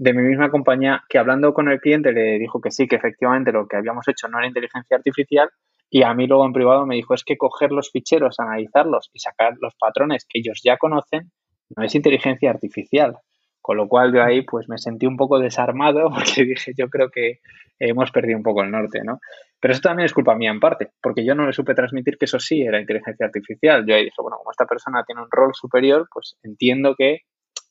de 0.00 0.14
mi 0.14 0.22
misma 0.22 0.50
compañía 0.50 1.04
que 1.10 1.18
hablando 1.18 1.52
con 1.52 1.68
el 1.68 1.78
cliente 1.78 2.10
le 2.12 2.38
dijo 2.38 2.58
que 2.58 2.70
sí, 2.70 2.88
que 2.88 2.96
efectivamente 2.96 3.52
lo 3.52 3.68
que 3.68 3.76
habíamos 3.76 4.08
hecho 4.08 4.28
no 4.28 4.38
era 4.38 4.48
inteligencia 4.48 4.96
artificial, 4.96 5.50
y 5.90 6.04
a 6.04 6.14
mí 6.14 6.28
luego 6.28 6.46
en 6.46 6.52
privado 6.52 6.86
me 6.86 6.94
dijo, 6.94 7.14
es 7.14 7.24
que 7.24 7.36
coger 7.36 7.72
los 7.72 7.90
ficheros, 7.90 8.38
analizarlos 8.38 9.10
y 9.12 9.18
sacar 9.18 9.54
los 9.60 9.74
patrones 9.74 10.24
que 10.24 10.38
ellos 10.38 10.60
ya 10.64 10.76
conocen 10.76 11.32
no 11.76 11.84
es 11.84 11.94
inteligencia 11.94 12.50
artificial. 12.50 13.18
Con 13.60 13.76
lo 13.76 13.88
cual 13.88 14.14
yo 14.14 14.22
ahí 14.22 14.42
pues 14.42 14.68
me 14.68 14.78
sentí 14.78 15.06
un 15.06 15.16
poco 15.16 15.38
desarmado 15.38 16.10
porque 16.14 16.44
dije, 16.44 16.72
yo 16.76 16.88
creo 16.88 17.10
que 17.10 17.40
hemos 17.78 18.12
perdido 18.12 18.38
un 18.38 18.44
poco 18.44 18.62
el 18.62 18.70
norte, 18.70 19.00
¿no? 19.04 19.18
Pero 19.60 19.72
eso 19.72 19.82
también 19.82 20.06
es 20.06 20.14
culpa 20.14 20.34
mía 20.36 20.50
en 20.50 20.60
parte, 20.60 20.88
porque 21.02 21.24
yo 21.24 21.34
no 21.34 21.46
le 21.46 21.52
supe 21.52 21.74
transmitir 21.74 22.16
que 22.16 22.24
eso 22.24 22.38
sí 22.38 22.62
era 22.62 22.80
inteligencia 22.80 23.26
artificial. 23.26 23.84
Yo 23.86 23.94
ahí 23.94 24.04
dije, 24.04 24.16
bueno, 24.18 24.38
como 24.38 24.50
esta 24.50 24.66
persona 24.66 25.02
tiene 25.04 25.22
un 25.22 25.28
rol 25.30 25.52
superior, 25.54 26.08
pues 26.12 26.38
entiendo 26.42 26.94
que 26.94 27.22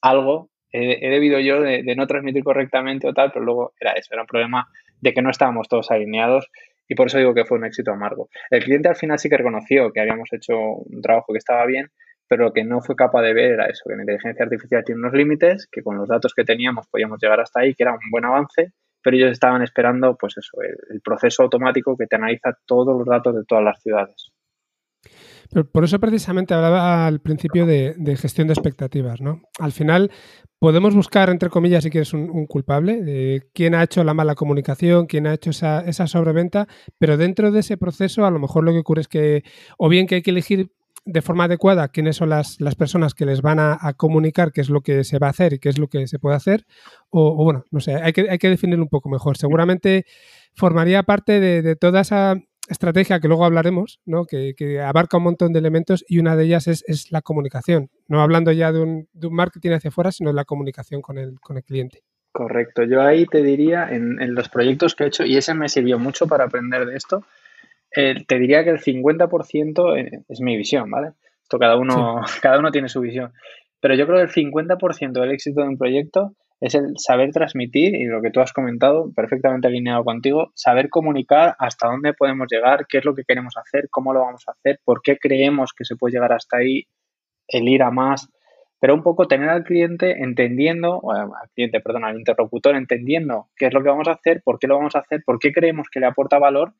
algo 0.01 0.49
he, 0.71 1.09
debido 1.09 1.39
yo 1.39 1.61
de, 1.61 1.83
de, 1.83 1.95
no 1.95 2.05
transmitir 2.05 2.43
correctamente 2.43 3.07
o 3.07 3.13
tal, 3.13 3.31
pero 3.31 3.43
luego 3.43 3.73
era 3.79 3.93
eso, 3.93 4.13
era 4.13 4.21
un 4.21 4.27
problema 4.27 4.67
de 5.01 5.13
que 5.13 5.21
no 5.21 5.31
estábamos 5.31 5.67
todos 5.67 5.89
alineados 5.89 6.49
y 6.89 6.95
por 6.95 7.07
eso 7.07 7.19
digo 7.19 7.33
que 7.33 7.45
fue 7.45 7.57
un 7.57 7.65
éxito 7.65 7.91
amargo. 7.91 8.29
El 8.49 8.63
cliente 8.63 8.89
al 8.89 8.95
final 8.95 9.17
sí 9.19 9.29
que 9.29 9.37
reconoció 9.37 9.91
que 9.93 10.01
habíamos 10.01 10.27
hecho 10.33 10.57
un 10.57 11.01
trabajo 11.01 11.31
que 11.31 11.37
estaba 11.37 11.65
bien, 11.65 11.87
pero 12.27 12.45
lo 12.45 12.51
que 12.53 12.63
no 12.63 12.81
fue 12.81 12.95
capaz 12.95 13.21
de 13.21 13.33
ver 13.33 13.51
era 13.53 13.67
eso, 13.67 13.83
que 13.87 13.95
la 13.95 14.01
inteligencia 14.01 14.43
artificial 14.43 14.83
tiene 14.83 14.99
unos 14.99 15.13
límites, 15.13 15.67
que 15.71 15.83
con 15.83 15.97
los 15.97 16.07
datos 16.07 16.33
que 16.33 16.43
teníamos 16.43 16.87
podíamos 16.87 17.19
llegar 17.21 17.39
hasta 17.39 17.61
ahí, 17.61 17.75
que 17.75 17.83
era 17.83 17.93
un 17.93 18.11
buen 18.11 18.25
avance, 18.25 18.73
pero 19.01 19.15
ellos 19.15 19.31
estaban 19.31 19.61
esperando, 19.61 20.17
pues 20.19 20.35
eso, 20.37 20.57
el 20.61 21.01
proceso 21.01 21.43
automático 21.43 21.95
que 21.95 22.07
te 22.07 22.17
analiza 22.17 22.57
todos 22.65 22.97
los 22.97 23.07
datos 23.07 23.35
de 23.35 23.45
todas 23.45 23.63
las 23.63 23.81
ciudades 23.81 24.33
por 25.71 25.83
eso 25.83 25.99
precisamente 25.99 26.53
hablaba 26.53 27.07
al 27.07 27.21
principio 27.21 27.65
de, 27.65 27.95
gestión 28.17 28.47
de 28.47 28.53
expectativas, 28.53 29.19
¿no? 29.19 29.41
Al 29.59 29.71
final 29.71 30.11
podemos 30.59 30.93
buscar, 30.93 31.29
entre 31.29 31.49
comillas, 31.49 31.83
si 31.83 31.89
quieres, 31.89 32.13
un, 32.13 32.45
culpable, 32.45 33.47
quién 33.53 33.73
ha 33.73 33.83
hecho 33.83 34.03
la 34.03 34.13
mala 34.13 34.35
comunicación, 34.35 35.07
quién 35.07 35.25
ha 35.25 35.33
hecho 35.33 35.49
esa, 35.49 35.81
esa 35.81 36.05
sobreventa, 36.05 36.67
pero 36.99 37.17
dentro 37.17 37.51
de 37.51 37.61
ese 37.61 37.77
proceso 37.77 38.25
a 38.25 38.31
lo 38.31 38.39
mejor 38.39 38.63
lo 38.63 38.71
que 38.71 38.79
ocurre 38.79 39.01
es 39.01 39.07
que 39.07 39.43
o 39.77 39.89
bien 39.89 40.05
que 40.05 40.15
hay 40.15 40.21
que 40.21 40.31
elegir 40.31 40.71
de 41.05 41.21
forma 41.23 41.45
adecuada 41.45 41.87
quiénes 41.87 42.17
son 42.17 42.29
las, 42.29 42.61
las 42.61 42.75
personas 42.75 43.15
que 43.15 43.25
les 43.25 43.41
van 43.41 43.57
a, 43.59 43.77
comunicar 43.97 44.51
qué 44.51 44.61
es 44.61 44.69
lo 44.69 44.81
que 44.81 45.03
se 45.03 45.17
va 45.17 45.27
a 45.27 45.31
hacer 45.31 45.53
y 45.53 45.59
qué 45.59 45.69
es 45.69 45.79
lo 45.79 45.87
que 45.87 46.05
se 46.05 46.19
puede 46.19 46.35
hacer, 46.35 46.67
o, 47.09 47.43
bueno, 47.43 47.63
no 47.71 47.79
sé, 47.79 47.95
hay 47.95 48.13
que, 48.13 48.29
hay 48.29 48.37
que 48.37 48.49
definirlo 48.49 48.83
un 48.83 48.89
poco 48.89 49.09
mejor. 49.09 49.37
Seguramente 49.37 50.05
formaría 50.53 51.01
parte 51.03 51.39
de 51.39 51.75
toda 51.75 52.01
esa 52.01 52.35
estrategia 52.69 53.19
que 53.19 53.27
luego 53.27 53.45
hablaremos, 53.45 53.99
¿no? 54.05 54.25
que, 54.25 54.81
abarca 54.81 55.17
un 55.17 55.23
montón 55.23 55.51
de 55.53 55.59
elementos 55.59 56.05
y 56.07 56.19
una 56.19 56.35
de 56.35 56.45
ellas 56.45 56.67
es, 56.67 57.11
la 57.11 57.21
comunicación. 57.21 57.89
No 58.07 58.21
hablando 58.21 58.51
ya 58.51 58.71
de 58.71 58.81
un, 58.81 59.07
marketing 59.31 59.71
hacia 59.71 59.89
afuera, 59.89 60.11
sino 60.11 60.29
de 60.29 60.35
la 60.35 60.45
comunicación 60.45 61.01
con 61.01 61.17
el, 61.17 61.39
con 61.39 61.57
el 61.57 61.63
cliente. 61.63 62.03
Correcto. 62.31 62.83
Yo 62.83 63.01
ahí 63.01 63.25
te 63.25 63.43
diría, 63.43 63.89
en, 63.89 64.33
los 64.35 64.49
proyectos 64.49 64.95
que 64.95 65.03
he 65.03 65.07
hecho, 65.07 65.25
y 65.25 65.35
ese 65.35 65.53
me 65.53 65.67
sirvió 65.67 65.97
mucho 65.97 66.27
para 66.27 66.45
aprender 66.45 66.85
de 66.85 66.95
esto, 66.95 67.25
eh, 67.95 68.23
te 68.27 68.37
diría 68.37 68.63
que 68.63 68.69
el 68.69 68.79
50% 68.79 69.97
eh, 69.97 70.23
es 70.27 70.41
mi 70.41 70.55
visión, 70.55 70.91
¿vale? 70.91 71.13
Esto 71.41 71.57
cada 71.57 71.75
uno, 71.77 72.21
cada 72.41 72.59
uno 72.59 72.71
tiene 72.71 72.87
su 72.87 73.01
visión. 73.01 73.33
Pero 73.81 73.95
yo 73.95 74.05
creo 74.05 74.17
que 74.17 74.39
el 74.39 74.51
50% 74.51 75.11
del 75.13 75.31
éxito 75.31 75.61
de 75.61 75.67
un 75.67 75.77
proyecto 75.77 76.33
es 76.61 76.75
el 76.75 76.93
saber 76.97 77.31
transmitir 77.31 77.95
y 77.95 78.05
lo 78.05 78.21
que 78.21 78.31
tú 78.31 78.41
has 78.41 78.51
comentado, 78.51 79.11
perfectamente 79.15 79.67
alineado 79.67 80.03
contigo, 80.03 80.51
saber 80.55 80.89
comunicar 80.89 81.55
hasta 81.57 81.87
dónde 81.87 82.13
podemos 82.13 82.47
llegar, 82.51 82.85
qué 82.87 82.97
es 82.97 83.05
lo 83.05 83.15
que 83.15 83.23
queremos 83.23 83.55
hacer, 83.57 83.87
cómo 83.89 84.13
lo 84.13 84.21
vamos 84.21 84.43
a 84.47 84.51
hacer, 84.51 84.79
por 84.83 85.01
qué 85.01 85.17
creemos 85.17 85.71
que 85.73 85.85
se 85.85 85.95
puede 85.95 86.13
llegar 86.13 86.33
hasta 86.33 86.57
ahí, 86.57 86.85
el 87.47 87.67
ir 87.67 87.81
a 87.81 87.91
más, 87.91 88.29
pero 88.79 88.93
un 88.93 89.03
poco 89.03 89.27
tener 89.27 89.49
al 89.49 89.63
cliente 89.63 90.21
entendiendo, 90.23 91.01
al 91.11 91.49
cliente, 91.53 91.81
perdón, 91.81 92.05
al 92.05 92.17
interlocutor 92.17 92.75
entendiendo 92.75 93.47
qué 93.55 93.67
es 93.67 93.73
lo 93.73 93.81
que 93.81 93.89
vamos 93.89 94.07
a 94.07 94.13
hacer, 94.13 94.41
por 94.43 94.59
qué 94.59 94.67
lo 94.67 94.77
vamos 94.77 94.95
a 94.95 94.99
hacer, 94.99 95.21
por 95.25 95.39
qué 95.39 95.51
creemos 95.51 95.87
que 95.89 95.99
le 95.99 96.07
aporta 96.07 96.39
valor 96.39 96.73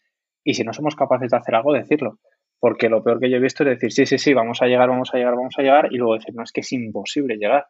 y 0.44 0.54
si 0.54 0.64
no 0.64 0.74
somos 0.74 0.96
capaces 0.96 1.32
de 1.32 1.38
hacer 1.38 1.56
algo, 1.56 1.74
decirlo. 1.74 2.18
Porque 2.60 2.90
lo 2.90 3.04
peor 3.04 3.20
que 3.20 3.30
yo 3.30 3.38
he 3.38 3.42
visto 3.42 3.64
es 3.64 3.70
decir, 3.70 3.92
sí, 3.92 4.06
sí, 4.06 4.18
sí, 4.18 4.34
vamos 4.34 4.62
a 4.62 4.66
llegar, 4.66 4.90
vamos 4.90 5.10
a 5.14 5.18
llegar, 5.18 5.36
vamos 5.36 5.56
a 5.58 5.62
llegar 5.62 5.88
y 5.92 5.98
luego 5.98 6.16
decir, 6.16 6.34
no, 6.36 6.44
es 6.44 6.52
que 6.52 6.62
es 6.62 6.72
imposible 6.72 7.38
llegar. 7.38 7.68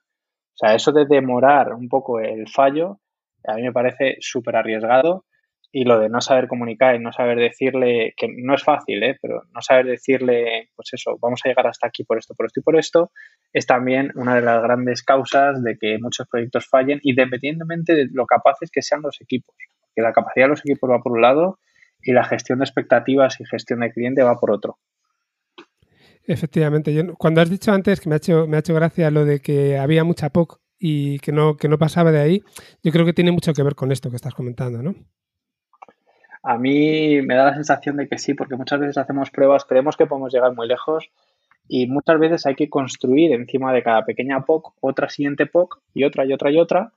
O 0.61 0.65
sea, 0.65 0.75
eso 0.75 0.91
de 0.91 1.05
demorar 1.05 1.73
un 1.73 1.87
poco 1.87 2.19
el 2.19 2.49
fallo, 2.49 2.99
a 3.47 3.55
mí 3.55 3.61
me 3.61 3.71
parece 3.71 4.17
súper 4.19 4.57
arriesgado 4.57 5.23
y 5.71 5.85
lo 5.85 5.99
de 5.99 6.09
no 6.09 6.19
saber 6.19 6.49
comunicar 6.49 6.95
y 6.95 6.99
no 6.99 7.13
saber 7.13 7.37
decirle, 7.37 8.13
que 8.17 8.27
no 8.27 8.55
es 8.55 8.63
fácil, 8.63 9.01
¿eh? 9.03 9.17
pero 9.21 9.43
no 9.53 9.61
saber 9.61 9.85
decirle, 9.85 10.69
pues 10.75 10.89
eso, 10.91 11.17
vamos 11.21 11.39
a 11.45 11.47
llegar 11.47 11.65
hasta 11.65 11.87
aquí 11.87 12.03
por 12.03 12.17
esto, 12.17 12.33
por 12.35 12.47
esto 12.47 12.59
y 12.59 12.63
por 12.63 12.77
esto, 12.77 13.11
es 13.53 13.67
también 13.67 14.11
una 14.15 14.35
de 14.35 14.41
las 14.41 14.61
grandes 14.61 15.01
causas 15.01 15.63
de 15.63 15.77
que 15.77 15.97
muchos 16.01 16.27
proyectos 16.27 16.67
fallen, 16.67 16.99
independientemente 17.03 17.95
de 17.95 18.07
lo 18.11 18.25
capaces 18.25 18.69
que 18.69 18.81
sean 18.81 19.01
los 19.01 19.21
equipos. 19.21 19.55
Que 19.95 20.01
la 20.01 20.11
capacidad 20.11 20.45
de 20.45 20.49
los 20.49 20.65
equipos 20.65 20.89
va 20.89 21.01
por 21.01 21.13
un 21.13 21.21
lado 21.21 21.59
y 22.01 22.11
la 22.11 22.25
gestión 22.25 22.59
de 22.59 22.65
expectativas 22.65 23.39
y 23.39 23.45
gestión 23.45 23.79
de 23.79 23.91
cliente 23.91 24.23
va 24.23 24.35
por 24.35 24.51
otro. 24.51 24.77
Efectivamente, 26.29 26.93
yo, 26.93 27.15
cuando 27.15 27.41
has 27.41 27.49
dicho 27.49 27.71
antes 27.71 27.99
que 27.99 28.07
me 28.07 28.13
ha 28.13 28.17
hecho, 28.17 28.45
me 28.45 28.55
ha 28.55 28.59
hecho 28.59 28.75
gracia 28.75 29.09
lo 29.09 29.25
de 29.25 29.39
que 29.39 29.79
había 29.79 30.03
mucha 30.03 30.29
POC 30.29 30.61
y 30.77 31.17
que 31.19 31.31
no, 31.31 31.57
que 31.57 31.67
no 31.67 31.79
pasaba 31.79 32.11
de 32.11 32.19
ahí, 32.19 32.43
yo 32.83 32.91
creo 32.91 33.03
que 33.03 33.13
tiene 33.13 33.31
mucho 33.31 33.51
que 33.51 33.63
ver 33.63 33.73
con 33.73 33.91
esto 33.91 34.11
que 34.11 34.15
estás 34.15 34.35
comentando, 34.35 34.83
¿no? 34.83 34.93
A 36.43 36.59
mí 36.59 37.19
me 37.23 37.33
da 37.33 37.45
la 37.45 37.55
sensación 37.55 37.97
de 37.97 38.07
que 38.07 38.19
sí, 38.19 38.35
porque 38.35 38.55
muchas 38.55 38.79
veces 38.79 38.99
hacemos 38.99 39.31
pruebas, 39.31 39.65
creemos 39.65 39.97
que 39.97 40.05
podemos 40.05 40.31
llegar 40.31 40.53
muy 40.53 40.67
lejos 40.67 41.09
y 41.67 41.87
muchas 41.87 42.19
veces 42.19 42.45
hay 42.45 42.53
que 42.53 42.69
construir 42.69 43.33
encima 43.33 43.73
de 43.73 43.81
cada 43.81 44.05
pequeña 44.05 44.45
POC 44.45 44.75
otra 44.81 45.09
siguiente 45.09 45.47
POC 45.47 45.81
y 45.95 46.03
otra 46.03 46.25
y 46.25 46.33
otra 46.33 46.51
y 46.51 46.59
otra 46.59 46.93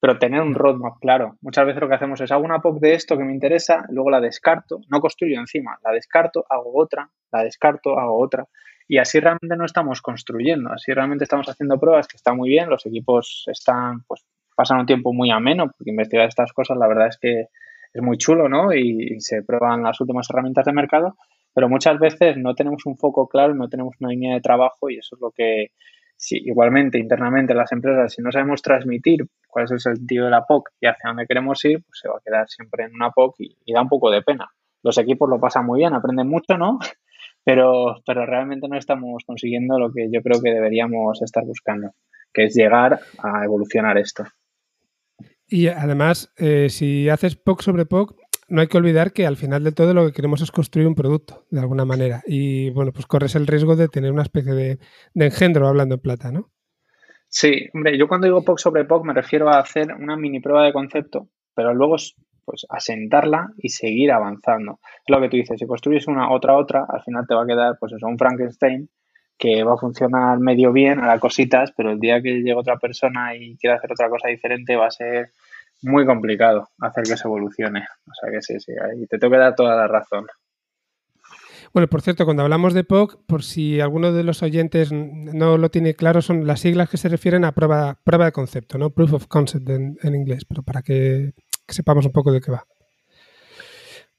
pero 0.00 0.18
tener 0.18 0.40
un 0.40 0.54
roadmap 0.54 0.98
claro. 1.00 1.36
Muchas 1.40 1.66
veces 1.66 1.80
lo 1.80 1.88
que 1.88 1.94
hacemos 1.94 2.20
es 2.20 2.30
hago 2.30 2.44
una 2.44 2.60
POC 2.60 2.80
de 2.80 2.94
esto 2.94 3.16
que 3.16 3.24
me 3.24 3.32
interesa, 3.32 3.84
luego 3.88 4.10
la 4.10 4.20
descarto, 4.20 4.80
no 4.88 5.00
construyo 5.00 5.38
encima, 5.40 5.78
la 5.82 5.90
descarto, 5.92 6.44
hago 6.48 6.70
otra, 6.74 7.10
la 7.32 7.42
descarto, 7.42 7.98
hago 7.98 8.18
otra. 8.18 8.46
Y 8.88 8.98
así 8.98 9.18
realmente 9.18 9.56
no 9.56 9.64
estamos 9.64 10.00
construyendo, 10.00 10.70
así 10.72 10.92
realmente 10.92 11.24
estamos 11.24 11.48
haciendo 11.48 11.78
pruebas 11.78 12.06
que 12.06 12.16
están 12.16 12.36
muy 12.36 12.48
bien, 12.48 12.70
los 12.70 12.86
equipos 12.86 13.44
están, 13.48 14.02
pues 14.06 14.24
pasan 14.54 14.80
un 14.80 14.86
tiempo 14.86 15.12
muy 15.12 15.30
ameno, 15.30 15.66
porque 15.66 15.90
investigar 15.90 16.28
estas 16.28 16.52
cosas 16.52 16.78
la 16.78 16.86
verdad 16.86 17.08
es 17.08 17.18
que 17.18 17.46
es 17.92 18.02
muy 18.02 18.16
chulo, 18.16 18.48
¿no? 18.48 18.72
Y, 18.72 19.20
se 19.20 19.42
prueban 19.42 19.82
las 19.82 20.00
últimas 20.00 20.28
herramientas 20.30 20.64
de 20.66 20.72
mercado, 20.72 21.16
pero 21.52 21.68
muchas 21.68 21.98
veces 21.98 22.36
no 22.36 22.54
tenemos 22.54 22.86
un 22.86 22.96
foco 22.96 23.28
claro, 23.28 23.54
no 23.54 23.68
tenemos 23.68 23.96
una 24.00 24.10
línea 24.10 24.34
de 24.34 24.40
trabajo 24.40 24.88
y 24.90 24.98
eso 24.98 25.16
es 25.16 25.20
lo 25.20 25.30
que, 25.32 25.72
si 26.16 26.36
igualmente 26.36 26.98
internamente 26.98 27.54
las 27.54 27.72
empresas, 27.72 28.12
si 28.12 28.22
no 28.22 28.30
sabemos 28.30 28.62
transmitir 28.62 29.26
cuál 29.48 29.64
es 29.64 29.72
el 29.72 29.80
sentido 29.80 30.26
de 30.26 30.30
la 30.30 30.44
POC 30.44 30.70
y 30.80 30.86
hacia 30.86 31.08
dónde 31.08 31.26
queremos 31.26 31.64
ir, 31.64 31.82
pues 31.84 32.00
se 32.00 32.08
va 32.08 32.18
a 32.18 32.20
quedar 32.24 32.48
siempre 32.48 32.84
en 32.84 32.94
una 32.94 33.10
POC 33.10 33.36
y 33.38 33.72
da 33.72 33.82
un 33.82 33.88
poco 33.88 34.10
de 34.10 34.22
pena. 34.22 34.48
Los 34.82 34.98
equipos 34.98 35.28
lo 35.28 35.40
pasan 35.40 35.66
muy 35.66 35.80
bien, 35.80 35.94
aprenden 35.94 36.28
mucho, 36.28 36.56
¿no? 36.56 36.78
Pero, 37.46 38.02
pero 38.04 38.26
realmente 38.26 38.66
no 38.66 38.76
estamos 38.76 39.22
consiguiendo 39.24 39.78
lo 39.78 39.92
que 39.92 40.08
yo 40.12 40.20
creo 40.20 40.42
que 40.42 40.50
deberíamos 40.50 41.22
estar 41.22 41.44
buscando, 41.44 41.92
que 42.34 42.46
es 42.46 42.56
llegar 42.56 42.98
a 43.22 43.44
evolucionar 43.44 43.96
esto. 43.98 44.24
Y 45.46 45.68
además, 45.68 46.32
eh, 46.38 46.68
si 46.70 47.08
haces 47.08 47.36
POC 47.36 47.62
sobre 47.62 47.86
POC, 47.86 48.16
no 48.48 48.60
hay 48.60 48.66
que 48.66 48.76
olvidar 48.76 49.12
que 49.12 49.28
al 49.28 49.36
final 49.36 49.62
de 49.62 49.70
todo 49.70 49.94
lo 49.94 50.06
que 50.06 50.12
queremos 50.12 50.42
es 50.42 50.50
construir 50.50 50.88
un 50.88 50.96
producto, 50.96 51.46
de 51.50 51.60
alguna 51.60 51.84
manera. 51.84 52.20
Y 52.26 52.70
bueno, 52.70 52.90
pues 52.92 53.06
corres 53.06 53.36
el 53.36 53.46
riesgo 53.46 53.76
de 53.76 53.86
tener 53.86 54.10
una 54.10 54.22
especie 54.22 54.52
de, 54.52 54.80
de 55.14 55.24
engendro 55.26 55.68
hablando 55.68 55.94
en 55.94 56.00
plata, 56.00 56.32
¿no? 56.32 56.50
Sí, 57.28 57.68
hombre, 57.74 57.96
yo 57.96 58.08
cuando 58.08 58.26
digo 58.26 58.42
POC 58.42 58.58
sobre 58.58 58.84
POC 58.86 59.04
me 59.04 59.14
refiero 59.14 59.48
a 59.50 59.60
hacer 59.60 59.94
una 59.94 60.16
mini 60.16 60.40
prueba 60.40 60.64
de 60.64 60.72
concepto, 60.72 61.28
pero 61.54 61.72
luego 61.74 61.94
pues 62.46 62.64
asentarla 62.70 63.50
y 63.58 63.68
seguir 63.68 64.12
avanzando. 64.12 64.78
Es 65.04 65.14
lo 65.14 65.20
que 65.20 65.28
tú 65.28 65.36
dices, 65.36 65.58
si 65.58 65.66
construyes 65.66 66.06
una 66.06 66.30
otra 66.30 66.56
otra, 66.56 66.86
al 66.88 67.02
final 67.02 67.26
te 67.28 67.34
va 67.34 67.42
a 67.42 67.46
quedar 67.46 67.76
pues 67.78 67.92
eso, 67.92 68.06
un 68.06 68.16
Frankenstein 68.16 68.88
que 69.36 69.64
va 69.64 69.74
a 69.74 69.78
funcionar 69.78 70.38
medio 70.38 70.72
bien, 70.72 71.00
a 71.00 71.06
las 71.06 71.20
cositas, 71.20 71.72
pero 71.76 71.90
el 71.90 72.00
día 72.00 72.22
que 72.22 72.36
llegue 72.36 72.54
otra 72.54 72.78
persona 72.78 73.34
y 73.34 73.56
quiera 73.58 73.76
hacer 73.76 73.92
otra 73.92 74.08
cosa 74.08 74.28
diferente 74.28 74.76
va 74.76 74.86
a 74.86 74.90
ser 74.90 75.32
muy 75.82 76.06
complicado 76.06 76.68
hacer 76.80 77.04
que 77.04 77.16
se 77.16 77.28
evolucione. 77.28 77.80
O 78.06 78.14
sea 78.14 78.30
que 78.30 78.40
sí, 78.40 78.58
sí, 78.60 78.72
ahí 78.72 79.06
te 79.06 79.18
tengo 79.18 79.32
que 79.32 79.40
dar 79.40 79.54
toda 79.54 79.76
la 79.76 79.88
razón. 79.88 80.26
Bueno, 81.74 81.88
por 81.88 82.00
cierto, 82.00 82.24
cuando 82.24 82.42
hablamos 82.42 82.72
de 82.72 82.84
POC, 82.84 83.26
por 83.26 83.42
si 83.42 83.80
alguno 83.80 84.12
de 84.12 84.22
los 84.22 84.42
oyentes 84.42 84.92
no 84.92 85.58
lo 85.58 85.70
tiene 85.70 85.94
claro, 85.94 86.22
son 86.22 86.46
las 86.46 86.60
siglas 86.60 86.88
que 86.88 86.96
se 86.96 87.10
refieren 87.10 87.44
a 87.44 87.52
prueba, 87.52 87.98
prueba 88.02 88.24
de 88.24 88.32
concepto, 88.32 88.78
¿no? 88.78 88.90
Proof 88.90 89.12
of 89.12 89.26
concept 89.26 89.68
en, 89.68 89.98
en 90.02 90.14
inglés, 90.14 90.46
pero 90.46 90.62
para 90.62 90.80
que 90.80 91.34
que 91.66 91.74
sepamos 91.74 92.06
un 92.06 92.12
poco 92.12 92.32
de 92.32 92.40
qué 92.40 92.52
va. 92.52 92.66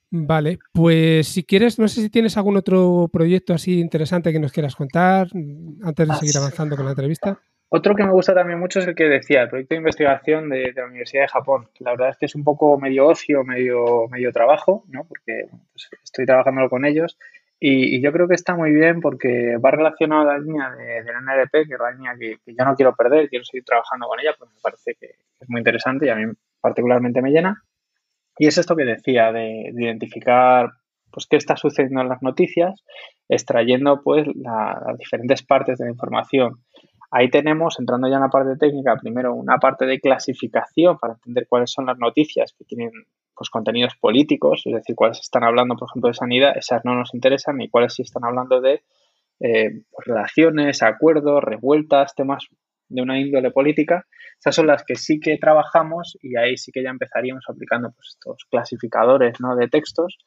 Vale, 0.09 0.59
pues 0.73 1.27
si 1.27 1.43
quieres, 1.43 1.79
no 1.79 1.87
sé 1.87 2.01
si 2.01 2.09
tienes 2.09 2.37
algún 2.37 2.55
otro 2.55 3.09
proyecto 3.11 3.53
así 3.53 3.79
interesante 3.79 4.31
que 4.31 4.39
nos 4.39 4.53
quieras 4.53 4.75
contar 4.75 5.27
antes 5.83 6.07
de 6.07 6.15
seguir 6.15 6.37
ah, 6.37 6.39
avanzando 6.39 6.77
con 6.77 6.85
la 6.85 6.91
entrevista. 6.91 7.39
Otro 7.69 7.93
que 7.93 8.05
me 8.05 8.11
gusta 8.11 8.33
también 8.33 8.59
mucho 8.59 8.79
es 8.79 8.87
el 8.87 8.95
que 8.95 9.03
decía, 9.03 9.41
el 9.41 9.49
proyecto 9.49 9.75
de 9.75 9.79
investigación 9.79 10.47
de, 10.47 10.71
la 10.73 10.85
Universidad 10.85 11.23
de 11.23 11.27
Japón. 11.27 11.67
La 11.79 11.91
verdad 11.91 12.09
es 12.09 12.17
que 12.17 12.25
es 12.27 12.35
un 12.35 12.45
poco 12.45 12.79
medio 12.79 13.07
ocio, 13.07 13.43
medio, 13.43 14.07
medio 14.09 14.31
trabajo, 14.31 14.85
¿no? 14.87 15.03
porque 15.03 15.49
pues, 15.73 15.89
estoy 16.01 16.25
trabajando 16.25 16.69
con 16.69 16.85
ellos 16.85 17.17
y, 17.59 18.01
yo 18.01 18.13
creo 18.13 18.27
que 18.29 18.35
está 18.35 18.55
muy 18.55 18.71
bien 18.71 19.01
porque 19.01 19.57
va 19.57 19.71
relacionado 19.71 20.21
a 20.21 20.33
la 20.33 20.39
línea 20.39 20.69
de, 20.69 21.03
la 21.03 21.19
NLP, 21.19 21.51
que 21.67 21.73
es 21.73 21.79
la 21.79 21.91
línea 21.91 22.15
que, 22.17 22.37
que, 22.45 22.55
yo 22.57 22.63
no 22.63 22.75
quiero 22.75 22.95
perder, 22.95 23.27
quiero 23.27 23.43
seguir 23.43 23.65
trabajando 23.65 24.07
con 24.07 24.19
ella, 24.21 24.33
pues 24.37 24.49
me 24.51 24.61
parece 24.61 24.95
que 24.95 25.07
es 25.39 25.49
muy 25.49 25.59
interesante 25.59 26.05
y 26.05 26.09
a 26.09 26.15
mí 26.15 26.31
particularmente 26.61 27.21
me 27.21 27.31
llena. 27.31 27.63
Y 28.37 28.47
es 28.47 28.57
esto 28.57 28.75
que 28.75 28.85
decía, 28.85 29.31
de, 29.31 29.71
identificar 29.75 30.71
pues, 31.11 31.27
qué 31.29 31.37
está 31.37 31.55
sucediendo 31.55 32.01
en 32.01 32.09
las 32.09 32.21
noticias, 32.21 32.83
extrayendo 33.27 34.01
pues 34.03 34.27
las 34.35 34.97
diferentes 34.97 35.43
partes 35.43 35.77
de 35.77 35.85
la 35.85 35.91
información. 35.91 36.63
Ahí 37.09 37.29
tenemos, 37.29 37.79
entrando 37.79 38.09
ya 38.09 38.15
en 38.15 38.21
la 38.21 38.29
parte 38.29 38.57
técnica, 38.57 38.97
primero 39.01 39.33
una 39.33 39.57
parte 39.57 39.85
de 39.85 39.99
clasificación 39.99 40.97
para 40.97 41.13
entender 41.13 41.47
cuáles 41.47 41.71
son 41.71 41.85
las 41.85 41.97
noticias 41.97 42.53
que 42.57 42.65
tienen 42.65 42.91
pues, 43.33 43.49
contenidos 43.49 43.95
políticos, 43.95 44.63
es 44.65 44.73
decir, 44.73 44.95
cuáles 44.95 45.19
están 45.19 45.43
hablando, 45.43 45.75
por 45.75 45.87
ejemplo, 45.89 46.09
de 46.09 46.15
sanidad, 46.15 46.57
esas 46.57 46.83
no 46.83 46.95
nos 46.95 47.13
interesan, 47.13 47.61
y 47.61 47.69
cuáles 47.69 47.93
sí 47.93 48.01
están 48.01 48.25
hablando 48.25 48.59
de 48.59 48.81
eh, 49.39 49.83
relaciones, 50.05 50.83
acuerdos, 50.83 51.43
revueltas, 51.43 52.13
temas 52.15 52.47
de 52.89 53.01
una 53.01 53.19
índole 53.19 53.51
política, 53.51 54.05
esas 54.39 54.55
son 54.55 54.67
las 54.67 54.83
que 54.83 54.95
sí 54.95 55.19
que 55.19 55.37
trabajamos 55.37 56.17
y 56.21 56.37
ahí 56.37 56.57
sí 56.57 56.71
que 56.71 56.83
ya 56.83 56.89
empezaríamos 56.89 57.45
aplicando 57.47 57.91
pues, 57.91 58.09
estos 58.09 58.45
clasificadores 58.49 59.39
¿no? 59.39 59.55
de 59.55 59.67
textos. 59.67 60.17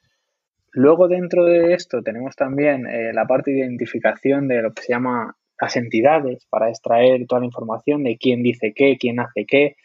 Luego 0.73 1.09
dentro 1.09 1.45
de 1.45 1.75
esto 1.75 2.03
tenemos 2.03 2.37
también 2.37 2.87
eh, 2.87 3.13
la 3.13 3.27
parte 3.27 3.51
de 3.51 3.59
identificación 3.59 4.49
de 4.49 4.63
lo 4.63 4.73
que 4.73 4.83
se 4.83 4.93
llama 4.93 5.37
las 5.61 5.77
entidades 5.77 6.47
para 6.49 6.69
extraer 6.69 7.27
toda 7.27 7.41
la 7.41 7.47
información 7.47 8.03
de 8.03 8.17
quién 8.17 8.43
dice 8.43 8.73
qué, 8.75 8.97
quién 8.99 9.21
hace 9.21 9.45
qué, 9.47 9.77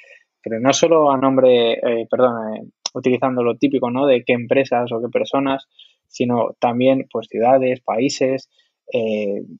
pero 0.41 0.59
no 0.59 0.73
solo 0.73 1.11
a 1.11 1.17
nombre, 1.17 1.73
eh, 1.73 2.07
perdón, 2.09 2.55
eh, 2.55 2.67
utilizando 2.93 3.43
lo 3.43 3.57
típico, 3.57 3.91
¿no? 3.91 4.05
De 4.05 4.23
qué 4.23 4.33
empresas 4.33 4.91
o 4.91 5.01
qué 5.01 5.09
personas, 5.11 5.67
sino 6.07 6.55
también 6.59 7.07
pues 7.11 7.27
ciudades, 7.27 7.81
países, 7.81 8.49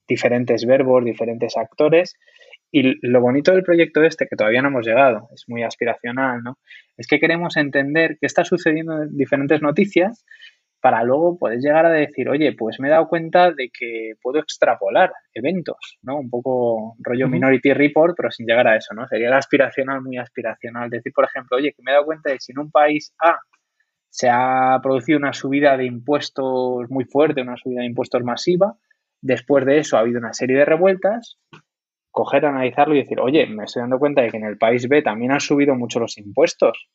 diferentes 0.08 0.66
verbos, 0.66 1.04
diferentes 1.04 1.58
actores 1.58 2.16
y 2.78 2.98
lo 3.08 3.22
bonito 3.22 3.54
del 3.54 3.64
proyecto 3.64 4.04
este, 4.04 4.28
que 4.28 4.36
todavía 4.36 4.62
no 4.62 4.68
hemos 4.68 4.86
llegado, 4.86 5.30
es 5.34 5.46
muy 5.48 5.64
aspiracional, 5.64 6.44
¿no? 6.44 6.58
Es 6.98 7.08
que 7.08 7.22
queremos 7.22 7.56
entender 7.56 8.18
qué 8.20 8.26
está 8.26 8.44
sucediendo 8.44 9.02
en 9.02 9.16
diferentes 9.16 9.62
noticias 9.62 10.26
para 10.82 11.02
luego 11.06 11.38
poder 11.38 11.60
llegar 11.60 11.86
a 11.86 11.92
decir, 11.92 12.28
oye, 12.28 12.54
pues 12.54 12.82
me 12.82 12.90
he 12.90 12.92
dado 12.92 13.08
cuenta 13.08 13.52
de 13.52 13.70
que 13.70 14.16
puedo 14.22 14.40
extrapolar 14.40 15.14
eventos, 15.34 15.98
¿no? 16.02 16.18
Un 16.20 16.30
poco 16.30 16.98
rollo 17.00 17.30
Minority 17.30 17.72
Report, 17.72 18.14
pero 18.18 18.30
sin 18.30 18.46
llegar 18.46 18.68
a 18.68 18.76
eso, 18.76 18.94
¿no? 18.94 19.08
Sería 19.08 19.30
el 19.30 19.34
aspiracional, 19.36 20.02
muy 20.02 20.18
aspiracional. 20.18 20.90
Decir, 20.90 21.14
por 21.14 21.24
ejemplo, 21.24 21.56
oye, 21.56 21.72
que 21.72 21.82
me 21.82 21.92
he 21.92 21.94
dado 21.94 22.06
cuenta 22.06 22.30
de 22.30 22.36
que 22.36 22.42
si 22.42 22.52
en 22.52 22.60
un 22.60 22.72
país 22.72 23.14
A 23.24 23.40
se 24.10 24.28
ha 24.30 24.82
producido 24.84 25.18
una 25.18 25.32
subida 25.32 25.78
de 25.78 25.86
impuestos 25.86 26.90
muy 26.90 27.06
fuerte, 27.06 27.42
una 27.42 27.56
subida 27.56 27.80
de 27.80 27.88
impuestos 27.88 28.22
masiva, 28.22 28.76
después 29.22 29.66
de 29.66 29.78
eso 29.78 29.96
ha 29.96 30.02
habido 30.02 30.20
una 30.20 30.34
serie 30.34 30.58
de 30.58 30.66
revueltas, 30.66 31.38
coger, 32.16 32.46
analizarlo 32.46 32.96
y 32.96 33.00
decir, 33.00 33.20
oye, 33.20 33.46
me 33.46 33.66
estoy 33.66 33.82
dando 33.82 34.00
cuenta 34.00 34.22
de 34.22 34.30
que 34.30 34.38
en 34.38 34.46
el 34.46 34.58
país 34.58 34.88
B 34.88 35.02
también 35.02 35.34
han 35.34 35.42
subido 35.42 35.76
mucho 35.76 36.00
los 36.00 36.18
impuestos. 36.18 36.88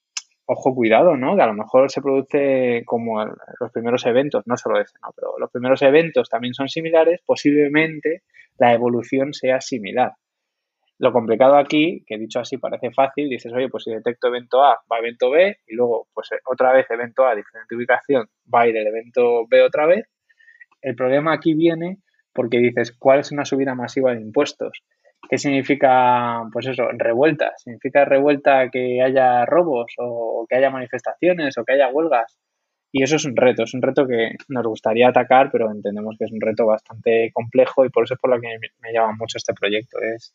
Ojo, 0.46 0.74
cuidado, 0.74 1.14
¿no? 1.18 1.36
Que 1.36 1.42
a 1.42 1.46
lo 1.46 1.52
mejor 1.52 1.90
se 1.90 2.00
produce 2.00 2.82
como 2.86 3.22
los 3.24 3.70
primeros 3.70 4.06
eventos, 4.06 4.46
no 4.46 4.56
solo 4.56 4.80
ese, 4.80 4.94
¿no? 5.02 5.10
Pero 5.14 5.38
los 5.38 5.50
primeros 5.50 5.82
eventos 5.82 6.30
también 6.30 6.54
son 6.54 6.70
similares, 6.70 7.20
posiblemente 7.26 8.22
la 8.58 8.72
evolución 8.72 9.34
sea 9.34 9.60
similar. 9.60 10.12
Lo 10.98 11.12
complicado 11.12 11.56
aquí, 11.56 12.02
que 12.06 12.16
dicho 12.16 12.40
así 12.40 12.56
parece 12.56 12.90
fácil, 12.90 13.28
dices, 13.28 13.52
oye, 13.52 13.68
pues 13.68 13.84
si 13.84 13.90
detecto 13.90 14.28
evento 14.28 14.64
A, 14.64 14.80
va 14.90 14.98
evento 15.00 15.30
B, 15.30 15.58
y 15.66 15.74
luego, 15.74 16.08
pues 16.14 16.30
otra 16.46 16.72
vez 16.72 16.90
evento 16.90 17.26
A, 17.26 17.34
diferente 17.34 17.74
ubicación, 17.74 18.26
va 18.52 18.62
a 18.62 18.68
ir 18.68 18.76
el 18.78 18.86
evento 18.86 19.46
B 19.50 19.62
otra 19.62 19.84
vez. 19.86 20.06
El 20.80 20.96
problema 20.96 21.34
aquí 21.34 21.52
viene 21.52 21.98
porque 22.32 22.58
dices, 22.58 22.96
¿cuál 22.98 23.20
es 23.20 23.32
una 23.32 23.44
subida 23.44 23.74
masiva 23.74 24.14
de 24.14 24.22
impuestos? 24.22 24.82
¿Qué 25.28 25.38
significa, 25.38 26.42
pues 26.52 26.66
eso, 26.66 26.88
revuelta? 26.92 27.52
¿Significa 27.56 28.04
revuelta 28.04 28.68
que 28.70 29.00
haya 29.02 29.44
robos 29.46 29.92
o 29.98 30.46
que 30.48 30.56
haya 30.56 30.70
manifestaciones 30.70 31.56
o 31.58 31.64
que 31.64 31.74
haya 31.74 31.88
huelgas? 31.88 32.38
Y 32.92 33.04
eso 33.04 33.16
es 33.16 33.24
un 33.24 33.36
reto, 33.36 33.62
es 33.62 33.74
un 33.74 33.82
reto 33.82 34.06
que 34.06 34.32
nos 34.48 34.66
gustaría 34.66 35.08
atacar, 35.08 35.50
pero 35.52 35.70
entendemos 35.70 36.16
que 36.18 36.24
es 36.24 36.32
un 36.32 36.40
reto 36.40 36.66
bastante 36.66 37.30
complejo 37.32 37.84
y 37.84 37.90
por 37.90 38.04
eso 38.04 38.14
es 38.14 38.20
por 38.20 38.30
lo 38.30 38.40
que 38.40 38.48
me 38.80 38.92
llama 38.92 39.14
mucho 39.18 39.38
este 39.38 39.54
proyecto. 39.54 39.98
Es, 40.00 40.34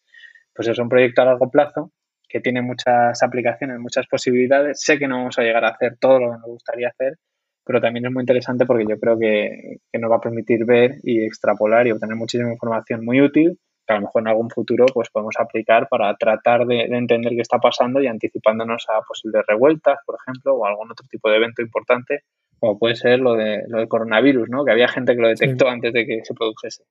pues 0.53 0.69
es 0.69 0.79
un 0.79 0.87
proyecto 0.87 1.21
a 1.21 1.25
largo 1.25 1.49
plazo 1.51 1.91
que 2.29 2.39
tiene 2.39 2.61
muchas 2.61 3.21
aplicaciones, 3.21 3.79
muchas 3.79 4.07
posibilidades. 4.07 4.81
Sé 4.81 4.97
que 4.97 5.07
no 5.07 5.17
vamos 5.17 5.37
a 5.37 5.43
llegar 5.43 5.65
a 5.65 5.69
hacer 5.69 5.97
todo 5.99 6.19
lo 6.19 6.31
que 6.31 6.37
nos 6.37 6.47
gustaría 6.47 6.89
hacer, 6.89 7.17
pero 7.65 7.81
también 7.81 8.05
es 8.05 8.11
muy 8.13 8.21
interesante 8.21 8.65
porque 8.65 8.85
yo 8.87 8.97
creo 8.99 9.19
que, 9.19 9.77
que 9.91 9.99
nos 9.99 10.09
va 10.09 10.17
a 10.17 10.21
permitir 10.21 10.65
ver 10.65 10.95
y 11.03 11.25
extrapolar 11.25 11.87
y 11.87 11.91
obtener 11.91 12.15
muchísima 12.15 12.51
información 12.51 13.03
muy 13.03 13.21
útil 13.21 13.59
que 13.85 13.93
a 13.93 13.97
lo 13.97 14.03
mejor 14.03 14.21
en 14.21 14.27
algún 14.29 14.49
futuro 14.49 14.85
pues 14.93 15.09
podemos 15.09 15.35
aplicar 15.37 15.87
para 15.89 16.15
tratar 16.15 16.65
de, 16.65 16.81
entender 16.83 17.33
qué 17.33 17.41
está 17.41 17.59
pasando 17.59 18.01
y 18.01 18.07
anticipándonos 18.07 18.85
a 18.89 19.01
posibles 19.01 19.43
revueltas, 19.47 19.99
por 20.05 20.17
ejemplo, 20.19 20.55
o 20.55 20.65
algún 20.65 20.91
otro 20.91 21.05
tipo 21.09 21.29
de 21.29 21.37
evento 21.37 21.61
importante, 21.61 22.23
como 22.59 22.79
puede 22.79 22.95
ser 22.95 23.19
lo, 23.19 23.33
de, 23.35 23.63
lo 23.67 23.79
del 23.79 23.87
coronavirus, 23.87 24.49
¿no? 24.49 24.65
que 24.65 24.71
había 24.71 24.87
gente 24.87 25.15
que 25.15 25.21
lo 25.21 25.27
detectó 25.27 25.69
antes 25.69 25.93
de 25.93 26.05
que 26.05 26.21
se 26.23 26.33
produjese. 26.33 26.83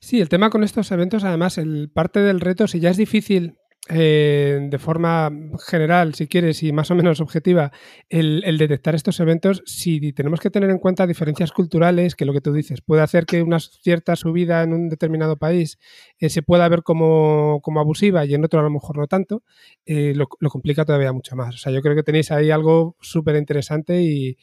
Sí, 0.00 0.20
el 0.20 0.28
tema 0.28 0.50
con 0.50 0.62
estos 0.64 0.92
eventos, 0.92 1.24
además, 1.24 1.56
el 1.56 1.90
parte 1.90 2.20
del 2.20 2.40
reto, 2.40 2.66
si 2.66 2.78
ya 2.78 2.90
es 2.90 2.98
difícil 2.98 3.56
eh, 3.90 4.60
de 4.70 4.78
forma 4.78 5.30
general, 5.66 6.14
si 6.14 6.26
quieres, 6.26 6.62
y 6.62 6.72
más 6.72 6.90
o 6.90 6.94
menos 6.94 7.20
objetiva, 7.20 7.70
el, 8.08 8.56
detectar 8.56 8.94
estos 8.94 9.20
eventos, 9.20 9.62
si 9.66 10.12
tenemos 10.14 10.40
que 10.40 10.48
tener 10.48 10.70
en 10.70 10.78
cuenta 10.78 11.06
diferencias 11.06 11.52
culturales, 11.52 12.14
que 12.14 12.24
lo 12.24 12.32
que 12.32 12.40
tú 12.40 12.52
dices 12.52 12.80
puede 12.80 13.02
hacer 13.02 13.26
que 13.26 13.42
una 13.42 13.60
cierta 13.60 14.16
subida 14.16 14.62
en 14.62 14.72
un 14.72 14.88
determinado 14.88 15.36
país 15.36 15.78
eh, 16.18 16.30
se 16.30 16.40
pueda 16.42 16.66
ver 16.68 16.82
como, 16.82 17.60
abusiva 17.76 18.24
y 18.24 18.34
en 18.34 18.44
otro 18.44 18.60
a 18.60 18.62
lo 18.62 18.70
mejor 18.70 18.96
no 18.96 19.06
tanto, 19.06 19.42
eh, 19.84 20.14
lo, 20.14 20.28
lo, 20.40 20.48
complica 20.48 20.86
todavía 20.86 21.12
mucho 21.12 21.36
más. 21.36 21.54
O 21.54 21.58
sea, 21.58 21.70
yo 21.70 21.82
creo 21.82 21.94
que 21.94 22.02
tenéis 22.02 22.30
ahí 22.30 22.50
algo 22.50 22.96
súper 23.00 23.36
interesante 23.36 24.00
y, 24.00 24.38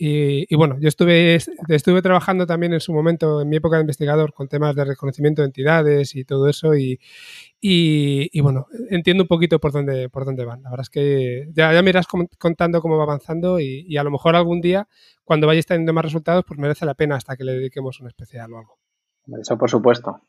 y, 0.00 0.54
bueno, 0.54 0.76
yo 0.78 0.86
estuve, 0.86 1.34
estuve 1.34 2.02
trabajando 2.02 2.46
también 2.46 2.72
en 2.72 2.78
su 2.78 2.92
momento, 2.92 3.40
en 3.40 3.48
mi 3.48 3.56
época 3.56 3.76
de 3.76 3.82
investigador, 3.82 4.32
con 4.32 4.46
temas 4.46 4.76
de 4.76 4.84
reconocimiento 4.84 5.42
de 5.42 5.46
entidades 5.46 6.14
y 6.14 6.24
todo 6.24 6.48
eso. 6.48 6.76
Y, 6.76 7.00
y, 7.60 8.40
bueno, 8.40 8.68
entiendo 8.90 9.24
un 9.24 9.26
poquito 9.26 9.58
por 9.58 9.72
dónde, 9.72 10.08
por 10.08 10.24
dónde 10.24 10.44
van. 10.44 10.62
La 10.62 10.70
verdad 10.70 10.84
es 10.84 10.90
que 10.90 11.48
ya, 11.52 11.72
ya 11.72 11.82
me 11.82 11.90
irás 11.90 12.06
contando 12.38 12.80
cómo 12.80 12.96
va 12.96 13.02
avanzando 13.02 13.58
y, 13.58 13.96
a 13.96 14.04
lo 14.04 14.12
mejor 14.12 14.36
algún 14.36 14.60
día, 14.60 14.86
cuando 15.24 15.48
vayáis 15.48 15.66
teniendo 15.66 15.92
más 15.92 16.04
resultados, 16.04 16.44
pues 16.46 16.60
merece 16.60 16.86
la 16.86 16.94
pena 16.94 17.16
hasta 17.16 17.36
que 17.36 17.42
le 17.42 17.54
dediquemos 17.54 17.98
un 17.98 18.06
especial 18.06 18.52
o 18.52 18.58
algo. 18.58 18.78
Eso 19.40 19.58
por 19.58 19.68
supuesto. 19.68 20.20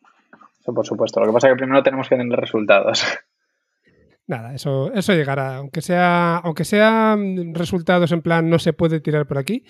Eso 0.59 0.73
por 0.73 0.85
supuesto. 0.87 1.19
Lo 1.19 1.27
que 1.27 1.33
pasa 1.33 1.47
es 1.47 1.53
que 1.53 1.57
primero 1.57 1.83
tenemos 1.83 2.09
que 2.09 2.17
tener 2.17 2.39
resultados. 2.39 3.03
Nada, 4.29 4.53
eso, 4.53 4.93
eso 4.93 5.13
llegará. 5.13 5.55
Aunque 5.55 5.81
sea, 5.81 6.37
aunque 6.37 6.63
sean 6.63 7.55
resultados 7.55 8.11
en 8.11 8.21
plan 8.21 8.47
no 8.47 8.59
se 8.59 8.73
puede 8.73 8.99
tirar 8.99 9.25
por 9.25 9.39
aquí. 9.39 9.65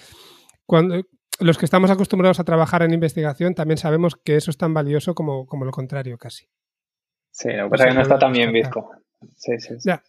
Cuando, 0.66 1.02
los 1.40 1.58
que 1.58 1.64
estamos 1.64 1.90
acostumbrados 1.90 2.42
a 2.42 2.44
trabajar 2.44 2.84
en 2.84 2.94
investigación 2.94 3.56
también 3.56 3.78
sabemos 3.78 4.18
que 4.18 4.36
eso 4.36 4.52
es 4.52 4.58
tan 4.58 4.74
valioso 4.74 5.16
como, 5.16 5.46
como 5.46 5.64
lo 5.64 5.72
contrario, 5.72 6.18
casi. 6.18 6.50
Sí, 7.32 7.54
lo 7.54 7.64
que 7.64 7.70
pasa 7.70 7.84
es 7.86 7.90
que 7.92 7.96
no 7.96 8.02
está 8.02 8.20
tan 8.20 8.34
bien 8.34 8.52
visto. 8.52 8.90
Sí, 9.38 9.58
sí, 9.60 9.76
Ya. 9.86 10.04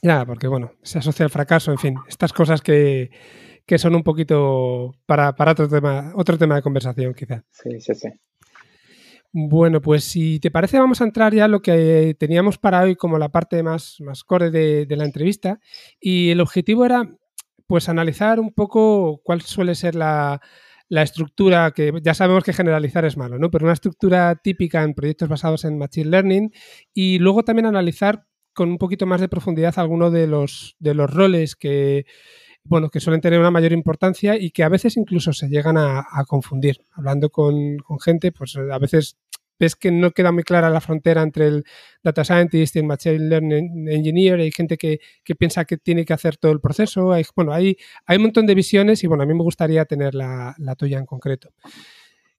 ya, 0.00 0.24
porque 0.24 0.48
bueno, 0.48 0.72
se 0.82 1.00
asocia 1.00 1.26
al 1.26 1.30
fracaso, 1.30 1.70
en 1.70 1.78
fin, 1.78 1.94
estas 2.08 2.32
cosas 2.32 2.62
que, 2.62 3.10
que 3.66 3.76
son 3.76 3.94
un 3.94 4.02
poquito 4.02 4.94
para, 5.04 5.34
para 5.34 5.52
otro 5.52 5.68
tema, 5.68 6.12
otro 6.14 6.38
tema 6.38 6.54
de 6.54 6.62
conversación, 6.62 7.12
quizá. 7.12 7.44
Sí, 7.50 7.78
sí, 7.80 7.94
sí. 7.94 8.08
Bueno, 9.32 9.82
pues 9.82 10.04
si 10.04 10.40
te 10.40 10.50
parece 10.50 10.78
vamos 10.78 11.00
a 11.00 11.04
entrar 11.04 11.34
ya 11.34 11.44
a 11.44 11.48
lo 11.48 11.60
que 11.60 12.16
teníamos 12.18 12.56
para 12.56 12.80
hoy 12.82 12.96
como 12.96 13.18
la 13.18 13.28
parte 13.28 13.62
más, 13.62 14.00
más 14.00 14.24
core 14.24 14.50
de, 14.50 14.86
la 14.88 15.04
entrevista 15.04 15.60
y 16.00 16.30
el 16.30 16.40
objetivo 16.40 16.86
era 16.86 17.14
pues 17.66 17.90
analizar 17.90 18.40
un 18.40 18.54
poco 18.54 19.20
cuál 19.22 19.42
suele 19.42 19.74
ser 19.74 19.94
la, 19.94 20.40
estructura, 20.88 21.72
que 21.72 21.92
ya 22.02 22.14
sabemos 22.14 22.42
que 22.42 22.54
generalizar 22.54 23.04
es 23.04 23.18
malo, 23.18 23.38
¿no? 23.38 23.50
Pero 23.50 23.66
una 23.66 23.74
estructura 23.74 24.34
típica 24.36 24.82
en 24.82 24.94
proyectos 24.94 25.28
basados 25.28 25.66
en 25.66 25.76
Machine 25.76 26.08
Learning 26.10 26.50
y 26.94 27.18
luego 27.18 27.44
también 27.44 27.66
analizar 27.66 28.24
con 28.54 28.70
un 28.70 28.78
poquito 28.78 29.04
más 29.04 29.20
de 29.20 29.28
profundidad 29.28 29.78
algunos 29.78 30.10
de 30.10 30.26
los, 30.26 30.76
de 30.78 30.94
los 30.94 31.12
roles 31.12 31.54
que, 31.54 32.06
bueno, 32.64 32.90
que 32.90 33.00
suelen 33.00 33.20
tener 33.20 33.40
una 33.40 33.50
mayor 33.50 33.72
importancia 33.72 34.36
y 34.36 34.50
que 34.50 34.62
a 34.62 34.68
veces 34.68 34.96
incluso 34.96 35.32
se 35.32 35.48
llegan 35.48 35.76
a, 35.78 36.04
confundir. 36.26 36.84
Hablando 36.92 37.30
con, 37.30 37.78
gente, 38.00 38.32
pues 38.32 38.56
a 38.56 38.78
veces 38.78 39.16
ves 39.58 39.74
que 39.74 39.90
no 39.90 40.12
queda 40.12 40.32
muy 40.32 40.44
clara 40.44 40.70
la 40.70 40.80
frontera 40.80 41.22
entre 41.22 41.48
el 41.48 41.64
data 42.02 42.24
scientist 42.24 42.76
y 42.76 42.78
el 42.80 42.84
machine 42.84 43.18
learning 43.18 43.88
engineer. 43.88 44.40
Hay 44.40 44.52
gente 44.52 44.76
que, 44.76 45.00
piensa 45.38 45.64
que 45.64 45.76
tiene 45.76 46.04
que 46.04 46.12
hacer 46.12 46.36
todo 46.36 46.52
el 46.52 46.60
proceso. 46.60 47.12
Hay, 47.12 47.24
bueno, 47.34 47.52
hay, 47.52 47.76
hay 48.06 48.16
un 48.16 48.24
montón 48.24 48.46
de 48.46 48.54
visiones 48.54 49.02
y 49.02 49.06
bueno, 49.06 49.22
a 49.24 49.26
mí 49.26 49.34
me 49.34 49.42
gustaría 49.42 49.84
tener 49.84 50.14
la, 50.14 50.54
tuya 50.76 50.98
en 50.98 51.06
concreto. 51.06 51.50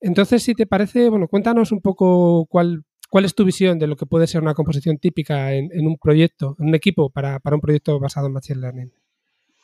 Entonces, 0.02 0.44
si 0.44 0.54
te 0.54 0.66
parece, 0.66 1.10
bueno, 1.10 1.28
cuéntanos 1.28 1.72
un 1.72 1.82
poco 1.82 2.46
cuál, 2.46 2.84
cuál 3.10 3.26
es 3.26 3.36
tu 3.36 3.44
visión 3.44 3.80
de 3.80 3.88
lo 3.88 3.98
que 3.98 4.06
puede 4.06 4.28
ser 4.28 4.42
una 4.42 4.54
composición 4.54 4.98
típica 4.98 5.54
en, 5.54 5.88
un 5.88 5.98
proyecto, 5.98 6.56
en 6.60 6.68
un 6.70 6.76
equipo 6.76 7.10
para, 7.10 7.40
para 7.40 7.56
un 7.56 7.62
proyecto 7.62 8.00
basado 8.00 8.28
en 8.28 8.34
machine 8.34 8.62
learning. 8.62 8.92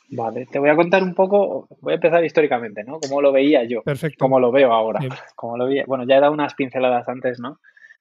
Vale, 0.08 0.46
te 0.46 0.58
voy 0.58 0.70
a 0.70 0.76
contar 0.76 1.02
un 1.02 1.14
poco, 1.14 1.66
voy 1.80 1.92
a 1.92 1.96
empezar 1.96 2.24
históricamente, 2.24 2.84
¿no? 2.84 3.00
Cómo 3.00 3.20
lo 3.20 3.32
veía 3.32 3.64
yo, 3.64 3.82
Perfecto. 3.82 4.16
cómo 4.18 4.38
lo 4.38 4.52
veo 4.52 4.72
ahora, 4.72 5.00
como 5.34 5.56
lo 5.56 5.66
bueno, 5.86 6.04
ya 6.06 6.16
he 6.16 6.20
dado 6.20 6.32
unas 6.32 6.54
pinceladas 6.54 7.08
antes, 7.08 7.40
¿no? 7.40 7.58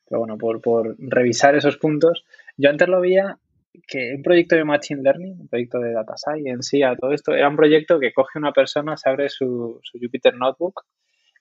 Pero 0.08 0.20
bueno, 0.20 0.38
por, 0.38 0.62
por 0.62 0.96
revisar 1.00 1.56
esos 1.56 1.78
puntos, 1.78 2.26
yo 2.58 2.70
antes 2.70 2.88
lo 2.88 3.02
veía 3.02 3.38
que 3.88 4.14
un 4.16 4.22
proyecto 4.22 4.56
de 4.56 4.64
Machine 4.64 5.02
Learning, 5.02 5.42
un 5.42 5.48
proyecto 5.48 5.80
de 5.80 5.94
Data 5.94 6.14
Science, 6.16 6.84
a 6.84 6.96
todo 6.96 7.12
esto, 7.12 7.34
era 7.34 7.50
un 7.50 7.56
proyecto 7.56 8.00
que 8.00 8.14
coge 8.14 8.38
una 8.38 8.52
persona, 8.52 8.96
se 8.98 9.10
abre 9.10 9.30
su, 9.30 9.80
su 9.84 9.98
Jupyter 10.00 10.36
Notebook 10.36 10.84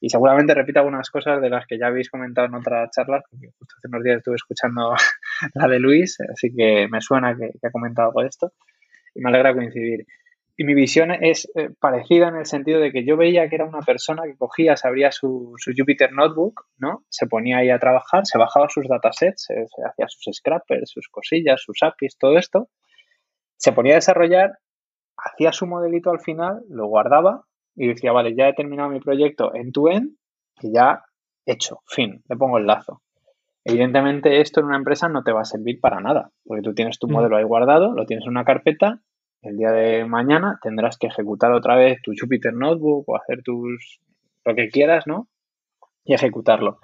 y 0.01 0.09
seguramente 0.09 0.55
repite 0.55 0.79
algunas 0.79 1.11
cosas 1.11 1.41
de 1.41 1.51
las 1.51 1.67
que 1.67 1.79
ya 1.79 1.87
habéis 1.87 2.11
comentado 2.11 2.47
en 2.49 2.55
otras 2.55 2.91
charlas, 2.91 3.23
porque 3.31 3.49
justo 3.59 3.75
hace 3.79 3.89
unos 3.89 4.03
días 4.03 4.17
estuve 4.19 4.37
escuchando 4.37 4.95
la 5.55 5.69
de 5.69 5.79
Luis, 5.79 6.19
así 6.33 6.53
que 6.55 6.89
me 6.91 7.01
suena 7.01 7.37
que, 7.37 7.51
que 7.61 7.67
ha 7.67 7.71
comentado 7.71 8.09
algo 8.09 8.23
de 8.23 8.29
esto 8.29 8.53
y 9.15 9.21
me 9.21 9.29
alegra 9.29 9.55
coincidir. 9.55 10.07
Y 10.57 10.65
mi 10.65 10.75
visión 10.75 11.11
es 11.11 11.51
eh, 11.57 11.71
parecida 11.81 12.29
en 12.29 12.37
el 12.37 12.47
sentido 12.47 12.81
de 12.81 12.93
que 12.93 13.05
yo 13.05 13.17
veía 13.17 13.49
que 13.49 13.57
era 13.57 13.65
una 13.65 13.81
persona 13.81 14.23
que 14.23 14.37
cogía, 14.37 14.77
se 14.77 14.87
abría 14.87 15.11
su, 15.11 15.55
Jupyter 15.77 16.13
Notebook, 16.13 16.67
¿no? 16.79 17.05
Se 17.09 17.27
ponía 17.27 17.59
ahí 17.59 17.71
a 17.71 17.81
trabajar, 17.81 18.25
se 18.25 18.39
bajaba 18.39 18.69
sus 18.69 18.87
datasets, 18.87 19.47
se, 19.47 19.55
hacía 19.85 20.07
sus 20.09 20.37
scrappers, 20.37 20.91
sus 20.91 21.09
cosillas, 21.09 21.61
sus 21.61 21.83
APIs, 21.83 22.17
todo 22.19 22.39
esto. 22.39 22.69
Se 23.57 23.73
ponía 23.73 23.95
a 23.95 23.97
desarrollar, 23.97 24.59
hacía 25.17 25.53
su 25.53 25.67
modelito 25.67 26.11
al 26.11 26.21
final, 26.21 26.63
lo 26.69 26.87
guardaba 26.87 27.45
y 27.75 27.89
decía, 27.89 28.13
vale, 28.13 28.37
ya 28.37 28.49
he 28.49 28.55
terminado 28.55 28.91
mi 28.91 29.01
proyecto 29.01 29.55
en 29.57 29.73
tu 29.73 29.89
end 29.89 30.17
y 30.63 30.73
ya 30.73 31.03
hecho, 31.47 31.81
fin, 31.87 32.23
le 32.29 32.37
pongo 32.37 32.59
el 32.59 32.67
lazo. 32.67 33.03
Evidentemente 33.65 34.41
esto 34.41 34.61
en 34.61 34.67
una 34.67 34.77
empresa 34.77 35.09
no 35.09 35.25
te 35.25 35.33
va 35.33 35.41
a 35.41 35.47
servir 35.47 35.81
para 35.81 36.01
nada, 36.01 36.31
porque 36.45 36.63
tú 36.63 36.75
tienes 36.75 36.99
tu 37.01 37.09
mm. 37.09 37.13
modelo 37.13 37.37
ahí 37.37 37.45
guardado, 37.45 37.93
lo 37.93 38.07
tienes 38.07 38.25
en 38.25 38.31
una 38.31 38.45
carpeta 38.45 39.01
el 39.45 39.57
día 39.57 39.71
de 39.71 40.05
mañana 40.05 40.59
tendrás 40.63 40.97
que 40.99 41.07
ejecutar 41.07 41.53
otra 41.53 41.77
vez 41.77 42.01
tu 42.03 42.13
Jupyter 42.19 42.55
Notebook 42.55 43.09
o 43.09 43.17
hacer 43.17 43.43
tus 43.43 44.01
lo 44.45 44.55
que 44.55 44.69
quieras, 44.69 45.07
¿no? 45.07 45.29
Y 46.05 46.15
ejecutarlo. 46.15 46.79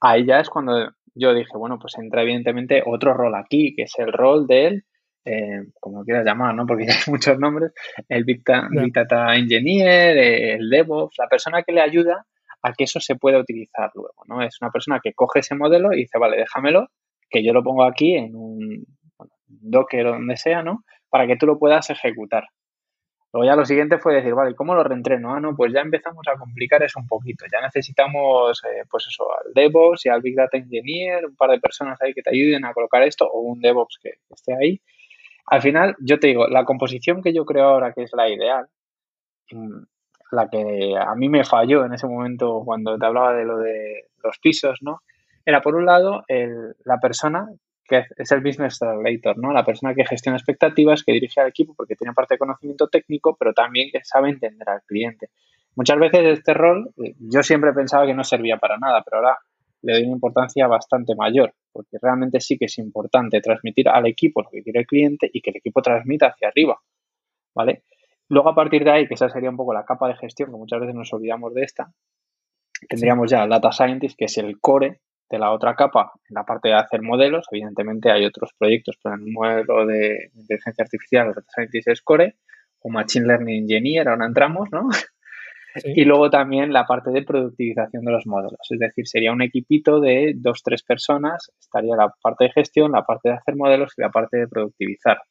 Ahí 0.00 0.26
ya 0.26 0.40
es 0.40 0.48
cuando 0.48 0.92
yo 1.14 1.34
dije, 1.34 1.56
bueno, 1.56 1.78
pues 1.78 1.96
entra 1.98 2.22
evidentemente 2.22 2.82
otro 2.84 3.14
rol 3.14 3.34
aquí, 3.34 3.74
que 3.74 3.82
es 3.82 3.92
el 3.98 4.12
rol 4.12 4.46
del, 4.46 4.84
eh, 5.24 5.64
como 5.80 6.04
quieras 6.04 6.24
llamar, 6.24 6.54
¿no? 6.54 6.66
Porque 6.66 6.86
hay 6.90 6.98
muchos 7.12 7.38
nombres, 7.38 7.72
el 8.08 8.24
Big, 8.24 8.42
Data 8.44 9.34
Engineer, 9.36 10.16
el 10.58 10.70
DevOps, 10.70 11.16
la 11.18 11.28
persona 11.28 11.62
que 11.62 11.72
le 11.72 11.80
ayuda 11.80 12.26
a 12.62 12.72
que 12.72 12.84
eso 12.84 13.00
se 13.00 13.16
pueda 13.16 13.38
utilizar 13.38 13.90
luego, 13.94 14.24
¿no? 14.26 14.42
Es 14.42 14.60
una 14.60 14.70
persona 14.70 15.00
que 15.02 15.14
coge 15.14 15.40
ese 15.40 15.54
modelo 15.54 15.92
y 15.92 16.02
dice, 16.02 16.18
vale, 16.18 16.36
déjamelo, 16.36 16.88
que 17.28 17.44
yo 17.44 17.52
lo 17.52 17.62
pongo 17.62 17.84
aquí 17.84 18.14
en 18.14 18.34
un 18.34 18.84
Docker 19.46 20.06
o 20.06 20.12
donde 20.12 20.36
sea, 20.36 20.62
¿no? 20.62 20.84
Para 21.12 21.26
que 21.26 21.36
tú 21.36 21.44
lo 21.44 21.58
puedas 21.58 21.90
ejecutar. 21.90 22.44
Luego 23.34 23.46
ya 23.46 23.54
lo 23.54 23.66
siguiente 23.66 23.98
fue 23.98 24.14
decir, 24.14 24.32
vale, 24.32 24.54
¿cómo 24.54 24.74
lo 24.74 24.82
reentreno? 24.82 25.34
Ah, 25.34 25.40
no, 25.40 25.54
pues 25.54 25.70
ya 25.70 25.80
empezamos 25.80 26.26
a 26.26 26.38
complicar 26.38 26.82
eso 26.82 26.98
un 26.98 27.06
poquito. 27.06 27.44
Ya 27.52 27.60
necesitamos, 27.60 28.62
eh, 28.64 28.84
pues 28.90 29.08
eso, 29.08 29.26
al 29.30 29.52
DevOps 29.52 30.06
y 30.06 30.08
al 30.08 30.22
Big 30.22 30.34
Data 30.34 30.56
Engineer, 30.56 31.26
un 31.26 31.36
par 31.36 31.50
de 31.50 31.60
personas 31.60 32.00
ahí 32.00 32.14
que 32.14 32.22
te 32.22 32.30
ayuden 32.30 32.64
a 32.64 32.72
colocar 32.72 33.02
esto 33.02 33.26
o 33.26 33.40
un 33.40 33.60
DevOps 33.60 33.98
que 34.02 34.12
esté 34.30 34.54
ahí. 34.54 34.80
Al 35.46 35.60
final, 35.60 35.96
yo 36.00 36.18
te 36.18 36.28
digo, 36.28 36.46
la 36.48 36.64
composición 36.64 37.22
que 37.22 37.34
yo 37.34 37.44
creo 37.44 37.64
ahora 37.64 37.92
que 37.92 38.04
es 38.04 38.12
la 38.14 38.30
ideal, 38.30 38.68
mm, 39.50 39.82
la 40.30 40.48
que 40.48 40.94
a 40.98 41.14
mí 41.14 41.28
me 41.28 41.44
falló 41.44 41.84
en 41.84 41.92
ese 41.92 42.06
momento 42.06 42.62
cuando 42.64 42.98
te 42.98 43.04
hablaba 43.04 43.34
de 43.34 43.44
lo 43.44 43.58
de 43.58 44.06
los 44.24 44.38
pisos, 44.38 44.78
¿no? 44.80 45.02
Era 45.44 45.60
por 45.60 45.74
un 45.74 45.84
lado 45.84 46.22
el, 46.26 46.74
la 46.86 46.98
persona 47.00 47.48
que 47.84 48.04
es 48.16 48.32
el 48.32 48.40
business 48.40 48.78
translator, 48.78 49.38
¿no? 49.38 49.52
La 49.52 49.64
persona 49.64 49.94
que 49.94 50.04
gestiona 50.04 50.38
expectativas, 50.38 51.02
que 51.02 51.12
dirige 51.12 51.40
al 51.40 51.48
equipo 51.48 51.74
porque 51.74 51.96
tiene 51.96 52.14
parte 52.14 52.34
de 52.34 52.38
conocimiento 52.38 52.88
técnico, 52.88 53.36
pero 53.38 53.52
también 53.52 53.90
que 53.90 54.00
sabe 54.04 54.30
entender 54.30 54.68
al 54.68 54.82
cliente. 54.82 55.30
Muchas 55.74 55.98
veces 55.98 56.38
este 56.38 56.54
rol 56.54 56.92
eh, 57.02 57.14
yo 57.18 57.42
siempre 57.42 57.72
pensaba 57.72 58.06
que 58.06 58.14
no 58.14 58.24
servía 58.24 58.58
para 58.58 58.78
nada, 58.78 59.02
pero 59.02 59.18
ahora 59.18 59.38
le 59.82 59.94
doy 59.94 60.02
una 60.04 60.12
importancia 60.12 60.66
bastante 60.66 61.14
mayor, 61.16 61.54
porque 61.72 61.98
realmente 62.00 62.40
sí 62.40 62.56
que 62.56 62.66
es 62.66 62.78
importante 62.78 63.40
transmitir 63.40 63.88
al 63.88 64.06
equipo 64.06 64.42
lo 64.42 64.50
que 64.50 64.62
quiere 64.62 64.80
el 64.80 64.86
cliente 64.86 65.28
y 65.32 65.40
que 65.40 65.50
el 65.50 65.56
equipo 65.56 65.82
transmita 65.82 66.28
hacia 66.28 66.48
arriba, 66.48 66.78
¿vale? 67.54 67.82
Luego 68.28 68.50
a 68.50 68.54
partir 68.54 68.84
de 68.84 68.92
ahí, 68.92 69.08
que 69.08 69.14
esa 69.14 69.28
sería 69.28 69.50
un 69.50 69.56
poco 69.56 69.74
la 69.74 69.84
capa 69.84 70.08
de 70.08 70.14
gestión, 70.14 70.50
que 70.50 70.56
muchas 70.56 70.80
veces 70.80 70.94
nos 70.94 71.12
olvidamos 71.12 71.52
de 71.52 71.64
esta, 71.64 71.92
tendríamos 72.88 73.30
ya 73.30 73.46
data 73.46 73.72
scientist, 73.72 74.16
que 74.16 74.26
es 74.26 74.38
el 74.38 74.60
core 74.60 75.00
de 75.32 75.38
la 75.38 75.50
otra 75.50 75.74
capa, 75.74 76.12
en 76.28 76.34
la 76.34 76.44
parte 76.44 76.68
de 76.68 76.74
hacer 76.74 77.00
modelos, 77.00 77.46
evidentemente 77.50 78.10
hay 78.10 78.26
otros 78.26 78.50
proyectos, 78.58 78.98
pero 79.02 79.14
en 79.14 79.22
un 79.22 79.32
modelo 79.32 79.86
de 79.86 80.30
inteligencia 80.34 80.82
artificial, 80.82 81.28
Data 81.28 81.46
Scientist 81.48 82.04
Core, 82.04 82.36
o 82.80 82.90
Machine 82.90 83.26
Learning 83.26 83.62
Engineer, 83.62 84.08
ahora 84.08 84.26
entramos, 84.26 84.68
¿no? 84.70 84.88
Y 85.84 86.04
luego 86.04 86.28
también 86.28 86.70
la 86.70 86.84
parte 86.84 87.10
de 87.12 87.22
productivización 87.22 88.04
de 88.04 88.12
los 88.12 88.26
modelos. 88.26 88.60
Es 88.68 88.78
decir, 88.78 89.08
sería 89.08 89.32
un 89.32 89.40
equipito 89.40 90.00
de 90.00 90.34
dos, 90.36 90.62
tres 90.62 90.82
personas. 90.82 91.50
Estaría 91.58 91.96
la 91.96 92.12
parte 92.22 92.44
de 92.44 92.50
gestión, 92.52 92.92
la 92.92 93.06
parte 93.06 93.30
de 93.30 93.36
hacer 93.36 93.56
modelos 93.56 93.94
y 93.96 94.02
la 94.02 94.10
parte 94.10 94.36
de 94.36 94.48
productivizar. 94.48 95.22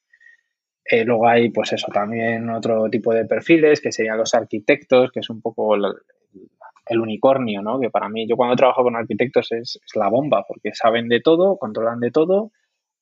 Eh, 0.83 1.05
luego 1.05 1.27
hay, 1.27 1.51
pues 1.51 1.73
eso, 1.73 1.91
también 1.93 2.49
otro 2.49 2.89
tipo 2.89 3.13
de 3.13 3.25
perfiles 3.25 3.81
que 3.81 3.91
serían 3.91 4.17
los 4.17 4.33
arquitectos, 4.33 5.11
que 5.11 5.19
es 5.19 5.29
un 5.29 5.43
poco 5.43 5.77
el 6.91 6.99
unicornio, 6.99 7.61
¿no? 7.61 7.79
Que 7.79 7.89
para 7.89 8.09
mí, 8.09 8.27
yo 8.27 8.35
cuando 8.35 8.55
trabajo 8.55 8.83
con 8.83 8.95
arquitectos 8.95 9.51
es, 9.51 9.79
la 9.95 10.09
bomba, 10.09 10.45
porque 10.47 10.73
saben 10.73 11.07
de 11.07 11.21
todo, 11.21 11.57
controlan 11.57 11.99
de 11.99 12.11
todo, 12.11 12.51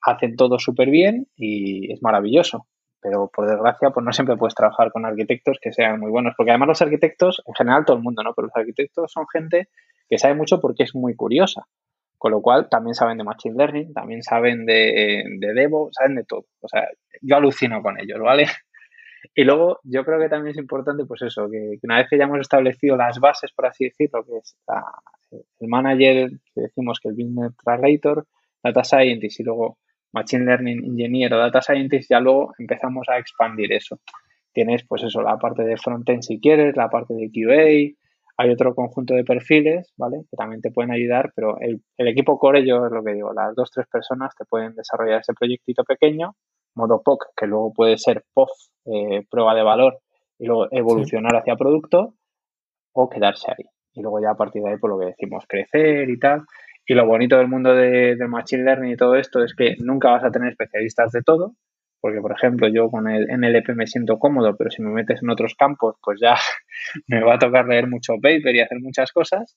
hacen 0.02 0.36
todo 0.36 0.60
súper 0.60 0.90
bien 0.90 1.28
y 1.36 1.92
es 1.92 2.02
maravilloso. 2.02 2.68
Pero 3.02 3.32
por 3.34 3.50
desgracia, 3.50 3.90
pues 3.92 4.06
no 4.06 4.12
siempre 4.14 4.38
puedes 4.38 4.56
trabajar 4.56 4.92
con 4.92 5.06
arquitectos 5.06 5.58
que 5.62 5.74
sean 5.74 6.00
muy 6.00 6.12
buenos. 6.12 6.34
Porque 6.38 6.52
además 6.52 6.68
los 6.68 6.82
arquitectos, 6.82 7.42
en 7.48 7.54
general 7.56 7.86
todo 7.86 7.98
el 7.98 8.04
mundo, 8.04 8.22
¿no? 8.24 8.34
Pero 8.36 8.48
los 8.48 8.56
arquitectos 8.56 9.12
son 9.12 9.26
gente 9.32 9.70
que 10.08 10.18
sabe 10.18 10.36
mucho 10.36 10.60
porque 10.60 10.84
es 10.84 10.94
muy 10.94 11.16
curiosa. 11.16 11.64
Con 12.18 12.32
lo 12.32 12.42
cual 12.42 12.68
también 12.70 12.94
saben 12.94 13.18
de 13.18 13.24
Machine 13.24 13.56
Learning, 13.58 13.94
también 13.94 14.22
saben 14.22 14.66
de, 14.66 15.24
de 15.40 15.54
Devo, 15.54 15.90
saben 15.94 16.16
de 16.16 16.26
todo. 16.26 16.46
O 16.60 16.68
sea, 16.68 16.88
yo 17.22 17.38
alucino 17.38 17.82
con 17.82 18.00
ellos, 18.00 18.20
¿vale? 18.20 18.46
Y 19.36 19.44
luego 19.44 19.80
yo 19.84 20.04
creo 20.06 20.20
que 20.20 20.30
también 20.30 20.52
es 20.52 20.58
importante, 20.58 21.06
pues 21.06 21.22
eso, 21.22 21.50
que, 21.50 21.78
una 21.84 21.98
vez 21.98 22.08
que 22.10 22.18
ya 22.18 22.26
hemos 22.26 22.40
establecido 22.40 22.96
las 22.96 23.20
bases, 23.20 23.52
por 23.52 23.66
así 23.66 23.86
decirlo, 23.86 24.24
que 24.26 24.38
es 24.38 24.58
el 25.60 25.68
manager, 25.68 26.32
que 26.54 26.62
decimos 26.62 27.00
que 27.02 27.10
el 27.10 27.16
business 27.16 27.56
translator, 27.64 28.26
data 28.64 28.84
scientist 28.84 29.40
y 29.40 29.44
luego 29.44 29.78
machine 30.12 30.46
learning 30.46 30.84
engineer 30.86 31.34
o 31.34 31.38
data 31.38 31.62
scientist, 31.62 32.10
ya 32.10 32.20
luego 32.20 32.54
empezamos 32.58 33.08
a 33.10 33.18
expandir 33.18 33.72
eso. 33.74 34.00
Tienes, 34.52 34.84
pues 34.88 35.04
eso, 35.04 35.22
la 35.22 35.38
parte 35.38 35.64
de 35.64 35.78
frontend 35.78 36.24
si 36.24 36.40
quieres, 36.40 36.76
la 36.76 36.90
parte 36.90 37.14
de 37.14 37.30
QA, 37.32 37.96
hay 38.38 38.50
otro 38.52 38.74
conjunto 38.74 39.14
de 39.14 39.24
perfiles, 39.24 39.94
¿vale? 39.98 40.24
Que 40.30 40.38
también 40.38 40.62
te 40.62 40.72
pueden 40.72 40.92
ayudar, 40.92 41.32
pero 41.36 41.60
el, 41.60 41.82
el 41.98 42.08
equipo 42.08 42.40
core, 42.40 42.66
yo 42.66 42.86
es 42.86 42.92
lo 42.92 43.04
que 43.04 43.14
digo, 43.14 43.34
las 43.34 43.54
dos, 43.54 43.70
tres 43.70 43.86
personas 43.92 44.34
te 44.36 44.46
pueden 44.46 44.76
desarrollar 44.76 45.20
ese 45.20 45.34
proyectito 45.34 45.84
pequeño 45.84 46.36
modo 46.80 47.02
POC, 47.04 47.26
que 47.36 47.46
luego 47.46 47.74
puede 47.74 47.98
ser 47.98 48.24
POF, 48.34 48.50
eh, 48.86 49.26
prueba 49.30 49.54
de 49.54 49.64
valor, 49.64 50.00
y 50.40 50.48
luego 50.48 50.68
evolucionar 50.72 51.36
hacia 51.36 51.56
producto, 51.56 52.16
o 52.94 53.10
quedarse 53.10 53.52
ahí. 53.52 53.66
Y 53.94 54.02
luego 54.02 54.22
ya 54.22 54.32
a 54.32 54.36
partir 54.36 54.64
de 54.64 54.72
ahí, 54.72 54.78
por 54.78 54.90
lo 54.90 55.00
que 55.00 55.08
decimos, 55.08 55.46
crecer 55.48 56.10
y 56.10 56.20
tal. 56.20 56.44
Y 56.86 56.94
lo 56.96 57.06
bonito 57.06 57.38
del 57.38 57.48
mundo 57.48 57.76
de, 57.76 58.18
Machine 58.28 58.64
Learning 58.64 58.94
y 58.94 58.98
todo 58.98 59.16
esto 59.16 59.44
es 59.44 59.54
que 59.54 59.76
nunca 59.80 60.10
vas 60.10 60.24
a 60.24 60.32
tener 60.32 60.50
especialistas 60.50 61.12
de 61.12 61.22
todo, 61.22 61.54
porque 62.02 62.20
por 62.20 62.32
ejemplo 62.32 62.68
yo 62.68 62.90
con 62.90 63.08
el 63.08 63.28
NLP 63.28 63.76
me 63.76 63.86
siento 63.86 64.18
cómodo, 64.18 64.56
pero 64.58 64.72
si 64.72 64.82
me 64.82 64.90
metes 64.90 65.22
en 65.22 65.30
otros 65.30 65.54
campos, 65.56 65.98
pues 66.02 66.20
ya 66.20 66.36
me 67.08 67.24
va 67.24 67.36
a 67.36 67.40
tocar 67.40 67.68
leer 67.68 67.88
mucho 67.88 68.16
paper 68.16 68.56
y 68.56 68.62
hacer 68.62 68.80
muchas 68.82 69.12
cosas. 69.12 69.56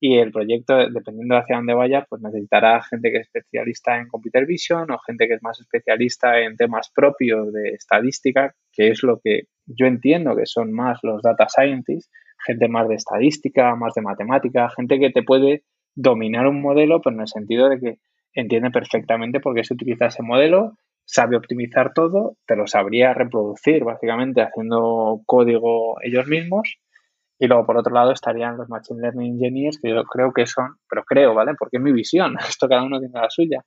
Y 0.00 0.18
el 0.18 0.32
proyecto, 0.32 0.76
dependiendo 0.90 1.34
de 1.34 1.40
hacia 1.40 1.56
dónde 1.56 1.74
vaya, 1.74 2.06
pues 2.08 2.20
necesitará 2.22 2.82
gente 2.82 3.10
que 3.10 3.18
es 3.18 3.26
especialista 3.26 3.98
en 3.98 4.08
computer 4.08 4.46
vision 4.46 4.90
o 4.90 4.98
gente 4.98 5.28
que 5.28 5.34
es 5.34 5.42
más 5.42 5.60
especialista 5.60 6.40
en 6.40 6.56
temas 6.56 6.90
propios 6.94 7.52
de 7.52 7.70
estadística, 7.70 8.54
que 8.72 8.88
es 8.88 9.02
lo 9.02 9.20
que 9.22 9.44
yo 9.66 9.86
entiendo 9.86 10.36
que 10.36 10.46
son 10.46 10.72
más 10.72 10.98
los 11.02 11.22
data 11.22 11.46
scientists, 11.48 12.10
gente 12.44 12.68
más 12.68 12.88
de 12.88 12.96
estadística, 12.96 13.74
más 13.76 13.94
de 13.94 14.02
matemática, 14.02 14.68
gente 14.76 14.98
que 14.98 15.10
te 15.10 15.22
puede 15.22 15.62
dominar 15.94 16.46
un 16.46 16.60
modelo, 16.60 17.00
pues 17.00 17.14
en 17.14 17.20
el 17.20 17.28
sentido 17.28 17.68
de 17.68 17.78
que 17.78 17.98
entiende 18.34 18.70
perfectamente 18.70 19.40
por 19.40 19.54
qué 19.54 19.64
se 19.64 19.74
utiliza 19.74 20.06
ese 20.06 20.22
modelo, 20.22 20.74
sabe 21.04 21.36
optimizar 21.36 21.92
todo, 21.94 22.36
te 22.46 22.54
lo 22.54 22.66
sabría 22.66 23.14
reproducir 23.14 23.82
básicamente 23.82 24.42
haciendo 24.42 25.22
código 25.26 25.96
ellos 26.02 26.26
mismos 26.26 26.78
y 27.38 27.46
luego, 27.46 27.64
por 27.66 27.78
otro 27.78 27.94
lado, 27.94 28.12
estarían 28.12 28.56
los 28.56 28.68
Machine 28.68 29.00
Learning 29.00 29.34
Engineers, 29.34 29.78
que 29.80 29.90
yo 29.90 30.02
creo 30.04 30.32
que 30.32 30.46
son, 30.46 30.76
pero 30.88 31.04
creo, 31.04 31.34
¿vale? 31.34 31.52
Porque 31.56 31.76
es 31.76 31.82
mi 31.82 31.92
visión, 31.92 32.36
esto 32.48 32.68
cada 32.68 32.82
uno 32.82 32.98
tiene 32.98 33.20
la 33.20 33.30
suya, 33.30 33.64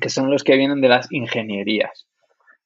que 0.00 0.08
son 0.08 0.30
los 0.30 0.42
que 0.42 0.56
vienen 0.56 0.80
de 0.80 0.88
las 0.88 1.12
ingenierías. 1.12 2.08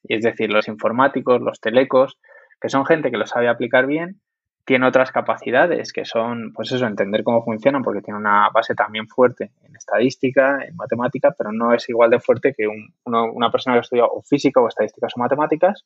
Y 0.05 0.15
es 0.15 0.23
decir, 0.23 0.51
los 0.53 0.69
informáticos, 0.69 1.41
los 1.41 1.61
telecos, 1.61 2.19
que 2.61 2.69
son 2.69 2.87
gente 2.87 3.11
que 3.11 3.17
lo 3.17 3.27
sabe 3.27 3.49
aplicar 3.49 3.87
bien, 3.87 4.21
tiene 4.65 4.87
otras 4.87 5.11
capacidades 5.11 5.93
que 5.93 6.05
son, 6.05 6.53
pues 6.55 6.71
eso, 6.71 6.87
entender 6.87 7.25
cómo 7.25 7.43
funcionan, 7.43 7.83
porque 7.83 8.01
tiene 8.01 8.21
una 8.21 8.49
base 8.55 8.77
también 8.77 9.09
fuerte 9.09 9.51
en 9.63 9.75
estadística, 9.75 10.65
en 10.65 10.77
matemática, 10.77 11.35
pero 11.37 11.51
no 11.51 11.75
es 11.75 11.89
igual 11.89 12.11
de 12.11 12.21
fuerte 12.21 12.55
que 12.57 12.69
una 13.05 13.51
persona 13.51 13.75
que 13.75 13.81
estudia 13.81 14.05
o 14.05 14.23
física 14.23 14.61
o 14.61 14.69
estadísticas 14.69 15.15
o 15.17 15.21
matemáticas. 15.21 15.85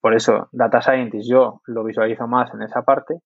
Por 0.00 0.14
eso, 0.14 0.48
Data 0.50 0.80
Scientist 0.80 1.28
yo 1.30 1.60
lo 1.66 1.84
visualizo 1.84 2.26
más 2.26 2.54
en 2.54 2.62
esa 2.62 2.82
parte 2.82 3.20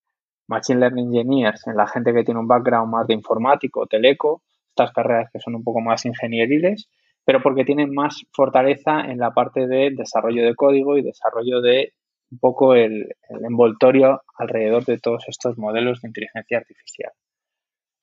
Machine 0.49 0.81
Learning 0.81 1.07
Engineers 1.07 1.67
en 1.67 1.77
la 1.77 1.87
gente 1.87 2.13
que 2.13 2.25
tiene 2.25 2.41
un 2.41 2.49
background 2.49 2.91
más 2.91 3.07
de 3.07 3.15
informático, 3.15 3.87
teleco, 3.87 4.43
estas 4.69 4.93
carreras 4.93 5.31
que 5.33 5.41
son 5.41 5.55
un 5.55 5.65
poco 5.65 5.81
más 5.81 6.05
ingenieriles, 6.05 6.89
pero 7.25 7.43
porque 7.43 7.65
tienen 7.65 7.93
más 7.93 8.25
fortaleza 8.33 9.01
en 9.01 9.19
la 9.19 9.31
parte 9.31 9.67
de 9.67 9.91
desarrollo 9.97 10.45
de 10.45 10.55
código 10.55 10.99
y 10.99 11.03
desarrollo 11.03 11.61
de 11.61 11.95
un 12.31 12.39
poco 12.39 12.75
el, 12.75 13.15
envoltorio 13.29 14.23
alrededor 14.37 14.85
de 14.85 14.99
todos 14.99 15.25
estos 15.29 15.57
modelos 15.57 16.03
de 16.03 16.09
inteligencia 16.09 16.59
artificial. 16.59 17.13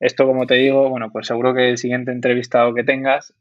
Esto, 0.00 0.26
como 0.26 0.46
te 0.46 0.54
digo, 0.54 0.88
bueno, 0.88 1.10
pues 1.12 1.26
seguro 1.26 1.54
que 1.54 1.68
el 1.70 1.78
siguiente 1.78 2.10
entrevistado 2.10 2.74
que 2.74 2.82
tengas 2.82 3.34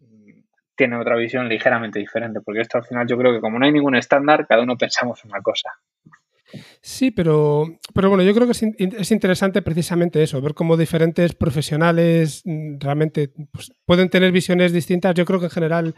tiene 0.76 0.97
otra 0.97 1.16
visión 1.16 1.47
ligeramente 1.47 1.99
diferente, 1.99 2.41
porque 2.41 2.62
esto 2.62 2.78
al 2.78 2.86
final 2.86 3.08
yo 3.08 3.18
creo 3.18 3.34
que 3.34 3.41
como 3.41 3.58
no 3.58 3.66
hay 3.66 3.72
ningún 3.72 3.95
estándar, 3.95 4.47
cada 4.47 4.64
uno 4.64 4.78
pensamos 4.78 5.24
una 5.26 5.41
cosa. 5.41 5.72
Sí, 6.82 7.12
pero, 7.12 7.80
pero 7.93 8.10
bueno, 8.10 8.24
yo 8.24 8.34
creo 8.34 8.47
que 8.47 8.54
es, 8.54 9.12
interesante 9.12 9.62
precisamente 9.62 10.22
eso, 10.24 10.41
ver 10.41 10.54
cómo 10.54 10.78
diferentes 10.78 11.34
profesionales 11.34 12.41
mm, 12.45 12.80
realmente 12.80 13.32
pues, 13.52 13.72
pueden 13.86 14.10
tener 14.10 14.32
visiones 14.32 14.74
distintas. 14.74 15.16
Yo 15.16 15.26
creo 15.26 15.39
que 15.39 15.45
en 15.45 15.52
general 15.52 15.95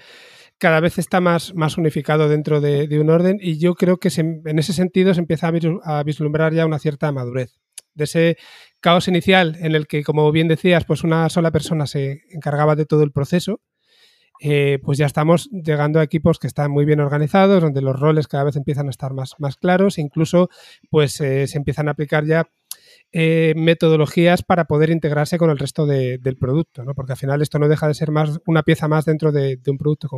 cada 0.58 0.80
vez 0.80 0.97
está 0.97 1.20
más, 1.20 1.54
más 1.56 1.78
unificado 1.78 2.30
dentro 2.30 2.62
de, 2.62 2.88
un 2.99 3.10
orden 3.10 3.38
y 3.41 3.60
yo 3.60 3.76
creo 3.76 3.97
que 3.97 4.10
en 4.16 4.60
ese 4.60 4.74
sentido 4.74 5.14
se 5.14 5.20
empieza 5.20 5.51
a, 5.84 6.04
vislumbrar 6.04 6.54
ya 6.54 6.66
una 6.66 6.80
cierta 6.80 7.12
madurez. 7.12 7.60
De 7.93 8.06
ese 8.06 8.38
caos 8.80 9.08
inicial 9.08 9.56
en 9.60 9.76
el 9.76 9.88
que, 9.88 10.04
como 10.04 10.32
bien 10.32 10.47
decías, 10.47 10.86
pues 10.86 11.04
una 11.04 11.30
sola 11.30 11.51
persona 11.51 11.86
se 11.86 12.22
encargaba 12.30 12.76
de 12.76 12.86
todo 12.86 13.04
el 13.04 13.12
proceso 13.12 13.62
eh, 14.46 14.78
pues 14.84 14.98
ya 14.98 15.06
estamos 15.06 15.50
llegando 15.52 16.02
a 16.02 16.04
equipos 16.04 16.38
que 16.38 16.48
están 16.48 16.70
muy 16.70 16.84
bien 16.84 17.00
organizados, 17.00 17.64
donde 17.64 17.80
los 17.82 17.98
roles 17.98 18.28
cada 18.28 18.44
vez 18.44 18.58
empiezan 18.58 18.88
a 18.88 18.89
estar 18.89 19.14
más, 19.14 19.36
más 19.38 19.56
claros, 19.56 19.98
incluso 19.98 20.50
pues 20.89 21.22
eh, 21.22 21.48
se 21.48 21.58
empiezan 21.58 21.88
a 21.88 21.91
aplicar 21.91 22.26
ya 22.26 22.50
eh, 23.14 23.54
metodologías 23.56 24.44
para 24.44 24.66
poder 24.66 24.89
integrarse 24.89 25.38
con 25.38 25.50
el 25.50 25.58
resto 25.58 25.86
del 25.86 26.36
producto, 26.38 26.84
¿no? 26.84 26.94
porque 26.94 27.14
al 27.14 27.18
final 27.18 27.41
esto 27.41 27.58
no 27.58 27.70
deja 27.70 27.88
de 27.88 27.94
ser 27.94 28.12
más 28.12 28.41
una 28.46 28.64
pieza 28.64 28.89
más 28.89 29.06
dentro 29.06 29.32
de, 29.32 29.62
un 29.66 29.78
producto 29.78 30.10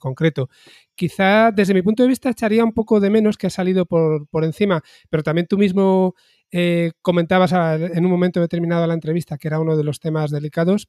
concreto. 0.00 0.48
Quizá 0.96 1.52
desde 1.52 1.72
mi 1.72 1.82
punto 1.82 2.02
de 2.02 2.08
vista 2.08 2.28
echaría 2.28 2.64
un 2.64 2.72
poco 2.72 2.98
de 2.98 3.10
menos 3.10 3.38
que 3.38 3.46
ha 3.46 3.50
salido 3.50 3.86
por, 3.86 4.26
por 4.30 4.42
encima, 4.42 4.82
pero 5.10 5.22
también 5.22 5.46
tú 5.46 5.56
mismo 5.56 6.16
comentabas 7.02 7.52
en 7.52 8.04
un 8.04 8.10
momento 8.10 8.40
determinado 8.40 8.82
de 8.82 8.88
la 8.88 8.94
entrevista 8.94 9.38
que 9.38 9.46
era 9.46 9.60
uno 9.60 9.76
de 9.76 9.84
los 9.84 10.00
temas 10.00 10.32
delicados 10.32 10.88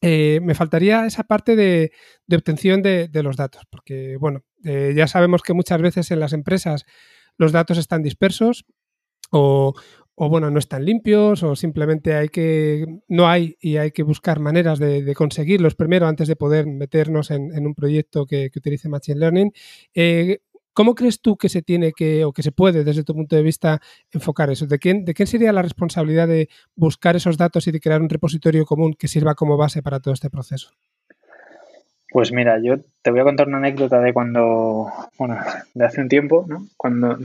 eh, 0.00 0.40
me 0.42 0.54
faltaría 0.54 1.06
esa 1.06 1.24
parte 1.24 1.56
de, 1.56 1.92
obtención 2.30 2.82
de, 2.82 3.08
los 3.22 3.36
datos, 3.36 3.62
porque 3.70 4.16
bueno, 4.18 4.44
eh, 4.64 4.92
ya 4.94 5.06
sabemos 5.06 5.42
que 5.42 5.54
muchas 5.54 5.80
veces 5.80 6.10
en 6.10 6.20
las 6.20 6.32
empresas 6.32 6.84
los 7.38 7.52
datos 7.52 7.78
están 7.78 8.02
dispersos 8.02 8.64
o, 9.30 9.74
bueno, 10.16 10.50
no 10.50 10.58
están 10.58 10.84
limpios 10.84 11.42
o 11.42 11.56
simplemente 11.56 12.14
hay 12.14 12.28
que, 12.28 12.86
no 13.08 13.28
hay 13.28 13.56
y 13.60 13.76
hay 13.76 13.90
que 13.90 14.02
buscar 14.02 14.40
maneras 14.40 14.78
de, 14.78 15.14
conseguirlos 15.14 15.74
primero 15.74 16.06
antes 16.06 16.28
de 16.28 16.36
poder 16.36 16.66
meternos 16.66 17.30
en, 17.30 17.66
un 17.66 17.74
proyecto 17.74 18.26
que, 18.26 18.50
utilice 18.54 18.88
Machine 18.88 19.20
Learning. 19.20 19.52
Eh, 19.94 20.38
¿Cómo 20.76 20.94
crees 20.94 21.22
tú 21.22 21.38
que 21.38 21.48
se 21.48 21.62
tiene 21.62 21.92
que, 21.96 22.26
o 22.26 22.34
que 22.34 22.42
se 22.42 22.52
puede, 22.52 22.84
desde 22.84 23.02
tu 23.02 23.14
punto 23.14 23.34
de 23.34 23.40
vista, 23.42 23.80
enfocar 24.12 24.50
eso? 24.50 24.66
¿De 24.66 24.78
quién, 24.78 25.06
¿De 25.06 25.14
quién 25.14 25.26
sería 25.26 25.50
la 25.50 25.62
responsabilidad 25.62 26.28
de 26.28 26.50
buscar 26.74 27.16
esos 27.16 27.38
datos 27.38 27.66
y 27.66 27.72
de 27.72 27.80
crear 27.80 28.02
un 28.02 28.10
repositorio 28.10 28.66
común 28.66 28.92
que 28.92 29.08
sirva 29.08 29.34
como 29.34 29.56
base 29.56 29.82
para 29.82 30.00
todo 30.00 30.12
este 30.12 30.28
proceso? 30.28 30.68
Pues 32.10 32.30
mira, 32.30 32.58
yo 32.62 32.74
te 33.00 33.10
voy 33.10 33.20
a 33.20 33.24
contar 33.24 33.48
una 33.48 33.56
anécdota 33.56 34.00
de 34.00 34.12
cuando, 34.12 34.92
bueno, 35.16 35.38
de 35.72 35.84
hace 35.86 36.02
un 36.02 36.10
tiempo, 36.10 36.44
¿no? 36.46 36.66
Cuando, 36.76 37.16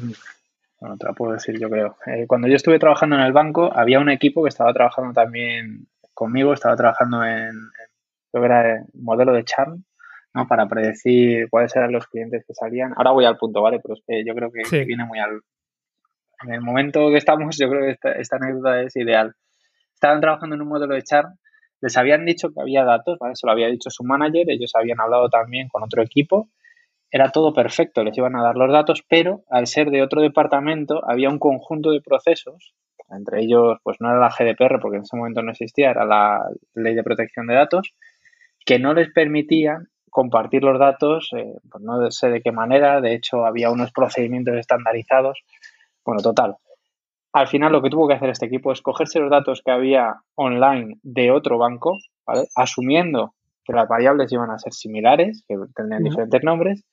bueno, 0.79 0.95
te 0.97 1.05
la 1.07 1.11
puedo 1.11 1.33
decir 1.33 1.59
yo 1.59 1.69
creo. 1.69 1.97
Eh, 2.05 2.27
cuando 2.27 2.47
yo 2.47 2.55
estuve 2.55 2.79
trabajando 2.79 3.17
en 3.17 3.23
el 3.23 3.33
banco, 3.33 3.69
había 3.75 3.99
un 3.99 4.09
equipo 4.09 4.43
que 4.43 4.49
estaba 4.49 4.71
trabajando 4.73 5.11
también 5.11 5.87
conmigo, 6.13 6.53
estaba 6.53 6.77
trabajando 6.77 7.25
en, 7.25 7.49
en 7.49 7.71
creo 8.31 8.43
que 8.43 8.45
era 8.45 8.75
el 8.75 8.85
modelo 8.93 9.33
de 9.33 9.43
Charm, 9.43 9.83
¿no? 10.33 10.47
Para 10.47 10.67
predecir 10.67 11.49
cuáles 11.49 11.75
eran 11.75 11.91
los 11.91 12.07
clientes 12.07 12.43
que 12.47 12.53
salían. 12.53 12.93
Ahora 12.95 13.11
voy 13.11 13.25
al 13.25 13.37
punto, 13.37 13.61
¿vale? 13.61 13.79
Pero 13.81 13.95
es 13.95 14.03
que 14.07 14.23
yo 14.25 14.33
creo 14.33 14.51
que 14.51 14.85
viene 14.85 15.05
muy 15.05 15.19
al... 15.19 15.41
En 16.43 16.53
el 16.53 16.61
momento 16.61 17.09
que 17.09 17.17
estamos, 17.17 17.57
yo 17.57 17.69
creo 17.69 17.81
que 17.81 18.19
esta, 18.19 18.35
anécdota 18.37 18.81
es 18.81 18.95
ideal. 18.95 19.35
Estaban 19.93 20.21
trabajando 20.21 20.55
en 20.55 20.61
un 20.61 20.69
modelo 20.69 20.95
de 20.95 21.03
char, 21.03 21.25
les 21.81 21.97
habían 21.97 22.25
dicho 22.25 22.49
que 22.51 22.61
había 22.61 22.83
datos, 22.83 23.19
¿vale? 23.19 23.35
Se 23.35 23.45
lo 23.45 23.51
había 23.51 23.67
dicho 23.67 23.89
su 23.89 24.03
manager, 24.03 24.49
ellos 24.49 24.71
habían 24.75 24.99
hablado 24.99 25.29
también 25.29 25.67
con 25.67 25.83
otro 25.83 26.01
equipo, 26.01 26.49
era 27.11 27.29
todo 27.31 27.53
perfecto, 27.53 28.03
les 28.03 28.17
iban 28.17 28.35
a 28.35 28.41
dar 28.41 28.55
los 28.55 28.71
datos, 28.71 29.03
pero 29.07 29.43
al 29.49 29.67
ser 29.67 29.91
de 29.91 30.01
otro 30.01 30.21
departamento 30.21 31.01
había 31.07 31.29
un 31.29 31.39
conjunto 31.39 31.91
de 31.91 32.01
procesos, 32.01 32.73
entre 33.09 33.41
ellos, 33.41 33.77
pues 33.83 33.97
no 33.99 34.09
era 34.09 34.19
la 34.19 34.29
GDPR, 34.29 34.79
porque 34.79 34.97
en 34.97 35.03
ese 35.03 35.17
momento 35.17 35.41
no 35.41 35.51
existía, 35.51 35.91
era 35.91 36.05
la 36.05 36.39
ley 36.73 36.95
de 36.95 37.03
protección 37.03 37.47
de 37.47 37.55
datos, 37.55 37.93
que 38.65 38.79
no 38.79 38.93
les 38.93 39.11
permitían 39.11 39.89
compartir 40.11 40.63
los 40.63 40.77
datos, 40.77 41.29
eh, 41.35 41.55
pues 41.71 41.83
no 41.83 42.11
sé 42.11 42.29
de 42.29 42.41
qué 42.41 42.51
manera, 42.51 43.01
de 43.01 43.15
hecho 43.15 43.45
había 43.45 43.71
unos 43.71 43.91
procedimientos 43.91 44.55
estandarizados. 44.55 45.41
Bueno, 46.05 46.21
total. 46.21 46.57
Al 47.33 47.47
final 47.47 47.71
lo 47.71 47.81
que 47.81 47.89
tuvo 47.89 48.07
que 48.07 48.15
hacer 48.15 48.29
este 48.29 48.45
equipo 48.45 48.71
es 48.73 48.81
cogerse 48.81 49.19
los 49.19 49.31
datos 49.31 49.61
que 49.63 49.71
había 49.71 50.21
online 50.35 50.99
de 51.01 51.31
otro 51.31 51.57
banco, 51.57 51.97
¿vale? 52.27 52.47
asumiendo 52.55 53.33
que 53.63 53.73
las 53.73 53.87
variables 53.87 54.31
iban 54.33 54.51
a 54.51 54.59
ser 54.59 54.73
similares, 54.73 55.43
que 55.47 55.55
tendrían 55.73 56.03
diferentes 56.03 56.43
nombres, 56.43 56.83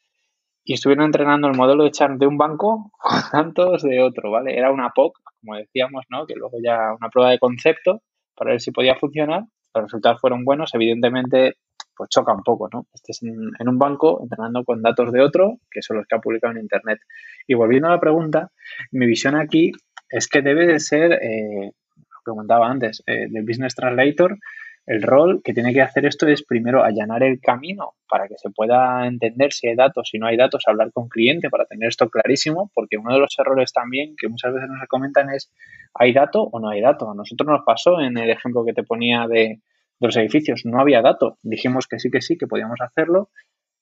y 0.64 0.74
estuvieron 0.74 1.06
entrenando 1.06 1.48
el 1.48 1.56
modelo 1.56 1.82
de 1.82 1.90
char 1.90 2.18
de 2.18 2.26
un 2.26 2.38
banco 2.38 2.92
con 2.98 3.20
tantos 3.32 3.82
de 3.82 4.00
otro, 4.00 4.30
¿vale? 4.30 4.56
Era 4.56 4.70
una 4.70 4.90
POC, 4.90 5.18
como 5.40 5.56
decíamos, 5.56 6.04
¿no? 6.08 6.26
Que 6.26 6.34
luego 6.34 6.58
ya 6.62 6.94
una 6.98 7.08
prueba 7.08 7.30
de 7.30 7.38
concepto 7.38 8.00
para 8.36 8.52
ver 8.52 8.60
si 8.60 8.70
podía 8.70 8.94
funcionar. 8.94 9.44
Los 9.74 9.84
resultados 9.84 10.20
fueron 10.20 10.44
buenos, 10.44 10.74
evidentemente, 10.74 11.54
pues 11.98 12.10
choca 12.10 12.32
un 12.32 12.44
poco, 12.44 12.68
¿no? 12.72 12.86
Este 12.94 13.10
es 13.10 13.22
en, 13.24 13.68
un 13.68 13.78
banco 13.78 14.20
entrenando 14.22 14.64
con 14.64 14.80
datos 14.80 15.12
de 15.12 15.20
otro, 15.20 15.58
que 15.68 15.82
son 15.82 15.96
los 15.96 16.06
que 16.06 16.14
ha 16.14 16.20
publicado 16.20 16.54
en 16.54 16.60
Internet. 16.60 17.00
Y 17.48 17.54
volviendo 17.54 17.88
a 17.88 17.90
la 17.90 18.00
pregunta, 18.00 18.52
mi 18.92 19.04
visión 19.06 19.34
aquí 19.34 19.72
es 20.08 20.28
que 20.28 20.40
debe 20.40 20.66
de 20.66 20.78
ser, 20.78 21.12
eh, 21.12 21.72
lo 21.96 22.18
que 22.24 22.30
comentaba 22.30 22.70
antes, 22.70 23.02
eh, 23.06 23.26
del 23.28 23.44
Business 23.44 23.74
Translator, 23.74 24.38
el 24.86 25.02
rol 25.02 25.42
que 25.44 25.52
tiene 25.52 25.74
que 25.74 25.82
hacer 25.82 26.06
esto 26.06 26.26
es 26.28 26.42
primero 26.44 26.82
allanar 26.82 27.22
el 27.22 27.40
camino 27.40 27.96
para 28.08 28.26
que 28.26 28.38
se 28.38 28.48
pueda 28.48 29.06
entender 29.06 29.52
si 29.52 29.68
hay 29.68 29.74
datos, 29.74 30.08
si 30.10 30.18
no 30.18 30.26
hay 30.26 30.36
datos, 30.36 30.62
hablar 30.66 30.92
con 30.92 31.08
cliente 31.08 31.50
para 31.50 31.66
tener 31.66 31.88
esto 31.88 32.08
clarísimo, 32.08 32.70
porque 32.72 32.96
uno 32.96 33.12
de 33.12 33.20
los 33.20 33.38
errores 33.38 33.72
también 33.72 34.14
que 34.16 34.28
muchas 34.28 34.54
veces 34.54 34.70
nos 34.70 34.88
comentan 34.88 35.28
es 35.30 35.52
¿hay 35.92 36.14
dato 36.14 36.44
o 36.44 36.60
no 36.60 36.70
hay 36.70 36.80
dato? 36.80 37.10
A 37.10 37.14
nosotros 37.14 37.46
nos 37.46 37.66
pasó 37.66 38.00
en 38.00 38.16
el 38.16 38.30
ejemplo 38.30 38.64
que 38.64 38.72
te 38.72 38.82
ponía 38.82 39.26
de, 39.26 39.60
los 40.00 40.16
edificios, 40.16 40.62
no 40.64 40.80
había 40.80 41.02
dato. 41.02 41.38
Dijimos 41.42 41.86
que 41.86 41.98
sí, 41.98 42.10
que 42.10 42.20
sí, 42.20 42.36
que 42.36 42.46
podíamos 42.46 42.80
hacerlo 42.80 43.30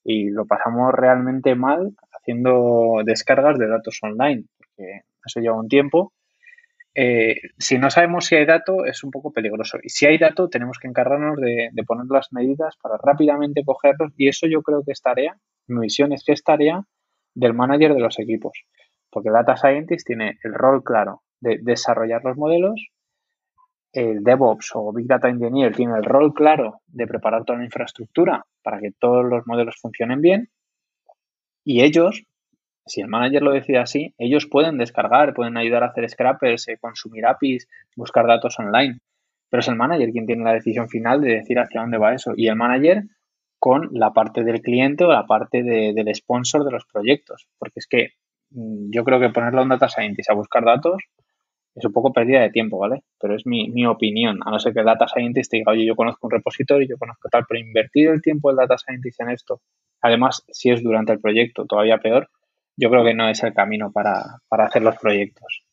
y 0.04 0.30
lo 0.30 0.46
pasamos 0.46 0.92
realmente 0.92 1.54
mal 1.54 1.94
haciendo 2.12 3.02
descargas 3.04 3.58
de 3.58 3.68
datos 3.68 3.98
online, 4.02 4.44
porque 4.56 5.02
eso 5.24 5.40
lleva 5.40 5.60
un 5.60 5.68
tiempo 5.68 6.12
eh, 6.98 7.36
si 7.58 7.76
no 7.76 7.90
sabemos 7.90 8.24
si 8.24 8.36
hay 8.36 8.46
dato, 8.46 8.86
es 8.86 9.04
un 9.04 9.10
poco 9.10 9.30
peligroso. 9.30 9.78
Y 9.82 9.90
si 9.90 10.06
hay 10.06 10.16
dato, 10.16 10.48
tenemos 10.48 10.78
que 10.78 10.88
encargarnos 10.88 11.36
de, 11.38 11.70
poner 11.86 12.06
las 12.08 12.32
medidas 12.32 12.74
para 12.80 12.96
rápidamente 12.96 13.62
cogerlos. 13.66 14.12
Y 14.16 14.28
eso 14.28 14.46
yo 14.46 14.62
creo 14.62 14.82
que 14.82 14.92
es 14.92 15.02
tarea, 15.02 15.36
mi 15.66 15.82
visión 15.82 16.14
es 16.14 16.24
que 16.24 16.32
es 16.32 16.42
tarea 16.42 16.84
del 17.34 17.52
manager 17.52 17.92
de 17.92 18.00
los 18.00 18.18
equipos. 18.18 18.64
Porque 19.10 19.30
Data 19.30 19.58
Scientist 19.58 20.06
tiene 20.06 20.38
el 20.42 20.54
rol 20.54 20.82
claro 20.82 21.22
de 21.40 21.58
desarrollar 21.60 22.24
los 22.24 22.38
modelos, 22.38 22.88
el 23.96 24.22
DevOps 24.22 24.72
o 24.74 24.92
Big 24.92 25.06
Data 25.06 25.28
Engineer 25.28 25.74
tiene 25.74 25.96
el 25.96 26.04
rol 26.04 26.34
claro 26.34 26.80
de 26.86 27.06
preparar 27.06 27.44
toda 27.44 27.58
la 27.58 27.64
infraestructura 27.64 28.44
para 28.62 28.78
que 28.80 28.92
todos 28.98 29.24
los 29.24 29.46
modelos 29.46 29.76
funcionen 29.80 30.20
bien. 30.20 30.50
Y 31.64 31.82
ellos 31.82 32.26
si 32.86 33.00
el 33.00 33.08
manager 33.08 33.42
lo 33.42 33.52
decide 33.52 33.78
así, 33.78 34.14
ellos 34.16 34.46
pueden 34.46 34.78
descargar, 34.78 35.34
pueden 35.34 35.56
ayudar 35.56 35.82
a 35.82 35.88
hacer 35.88 36.08
scrappers, 36.08 36.68
eh, 36.68 36.78
consumir 36.80 37.26
APIs, 37.26 37.68
buscar 37.96 38.26
datos 38.26 38.58
online. 38.60 39.00
Pero 39.50 39.60
es 39.60 39.68
el 39.68 39.76
manager 39.76 40.10
quien 40.10 40.26
tiene 40.26 40.44
la 40.44 40.52
decisión 40.52 40.88
final 40.88 41.20
de 41.20 41.34
decir 41.34 41.58
hacia 41.58 41.80
dónde 41.80 41.98
va 41.98 42.14
eso. 42.14 42.32
Y 42.36 42.46
el 42.46 42.56
manager 42.56 43.02
con 43.58 43.88
la 43.92 44.12
parte 44.12 44.44
del 44.44 44.60
cliente 44.60 45.04
o 45.04 45.12
la 45.12 45.26
parte 45.26 45.62
del 45.64 46.14
sponsor 46.14 46.64
de 46.64 46.70
los 46.70 46.84
proyectos. 46.86 47.48
Porque 47.58 47.80
es 47.80 47.88
que 47.88 48.10
mm, 48.50 48.90
yo 48.92 49.02
creo 49.04 49.18
que 49.18 49.30
ponerlo 49.30 49.60
a 49.60 49.62
un 49.64 49.70
data 49.70 49.88
scientist 49.88 50.30
a 50.30 50.34
buscar 50.34 50.64
datos 50.64 51.02
es 51.76 51.84
un 51.84 51.92
poco 51.92 52.12
pérdida 52.12 52.40
de 52.40 52.50
tiempo, 52.50 52.78
¿vale? 52.78 53.02
Pero 53.20 53.36
es 53.36 53.46
mi, 53.46 53.68
mi 53.68 53.84
opinión. 53.86 54.38
A 54.44 54.50
no 54.50 54.58
ser 54.58 54.72
que 54.72 54.80
el 54.80 54.86
data 54.86 55.06
scientist 55.06 55.52
diga, 55.52 55.72
oye, 55.72 55.84
yo 55.84 55.94
conozco 55.94 56.26
un 56.26 56.30
repositorio, 56.30 56.88
yo 56.88 56.96
conozco 56.96 57.28
tal, 57.28 57.44
pero 57.46 57.60
invertir 57.60 58.08
el 58.08 58.22
tiempo 58.22 58.48
del 58.48 58.56
data 58.56 58.78
scientist 58.78 59.20
en 59.20 59.30
esto, 59.30 59.60
además, 60.00 60.42
si 60.48 60.70
es 60.70 60.82
durante 60.82 61.12
el 61.12 61.20
proyecto, 61.20 61.66
todavía 61.66 61.98
peor, 61.98 62.30
yo 62.76 62.90
creo 62.90 63.04
que 63.04 63.14
no 63.14 63.28
es 63.28 63.42
el 63.42 63.54
camino 63.54 63.92
para, 63.92 64.40
hacer 64.50 64.82
los 64.82 64.96
proyectos. 64.96 65.64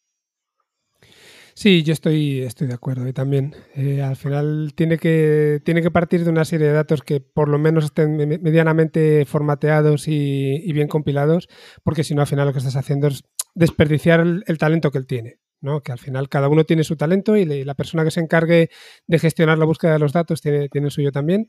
Sí, 1.56 1.84
yo 1.84 1.94
estoy, 1.94 2.42
estoy 2.42 2.68
de 2.68 2.74
acuerdo. 2.74 3.08
Y 3.08 3.14
también, 3.14 3.54
eh, 3.76 4.02
al 4.02 4.16
final, 4.16 4.74
tiene 4.76 4.98
que, 4.98 5.62
tiene 5.64 5.82
que 5.82 5.92
partir 5.92 6.24
de 6.24 6.32
una 6.32 6.46
serie 6.46 6.68
de 6.68 6.74
datos 6.74 7.02
que 7.04 7.22
por 7.22 7.48
lo 7.48 7.60
menos 7.60 7.86
estén 7.86 8.18
medianamente 8.18 9.26
formateados 9.26 10.08
y, 10.08 10.72
bien 10.74 10.88
compilados, 10.88 11.48
porque 11.84 12.04
si 12.04 12.16
no, 12.16 12.22
al 12.22 12.28
final 12.28 12.48
lo 12.48 12.54
que 12.54 12.60
estás 12.60 12.76
haciendo 12.76 13.08
es 13.08 13.24
desperdiciar 13.54 14.22
el, 14.22 14.58
talento 14.58 14.90
que 14.90 14.98
él 14.98 15.06
tiene. 15.06 15.38
¿No? 15.64 15.82
Que 15.82 15.92
al 15.92 16.00
final 16.00 16.30
cada 16.30 16.50
uno 16.50 16.64
tiene 16.64 16.84
su 16.84 16.96
talento 16.96 17.36
y 17.36 17.46
la 17.46 17.74
persona 17.74 18.04
que 18.04 18.12
se 18.12 18.20
encargue 18.20 18.70
de 19.08 19.20
gestionar 19.20 19.58
la 19.58 19.66
búsqueda 19.66 19.94
de 19.94 20.00
los 20.00 20.14
datos 20.14 20.42
tiene, 20.42 20.70
tiene 20.70 20.88
el 20.88 20.92
suyo 20.92 21.12
también, 21.12 21.48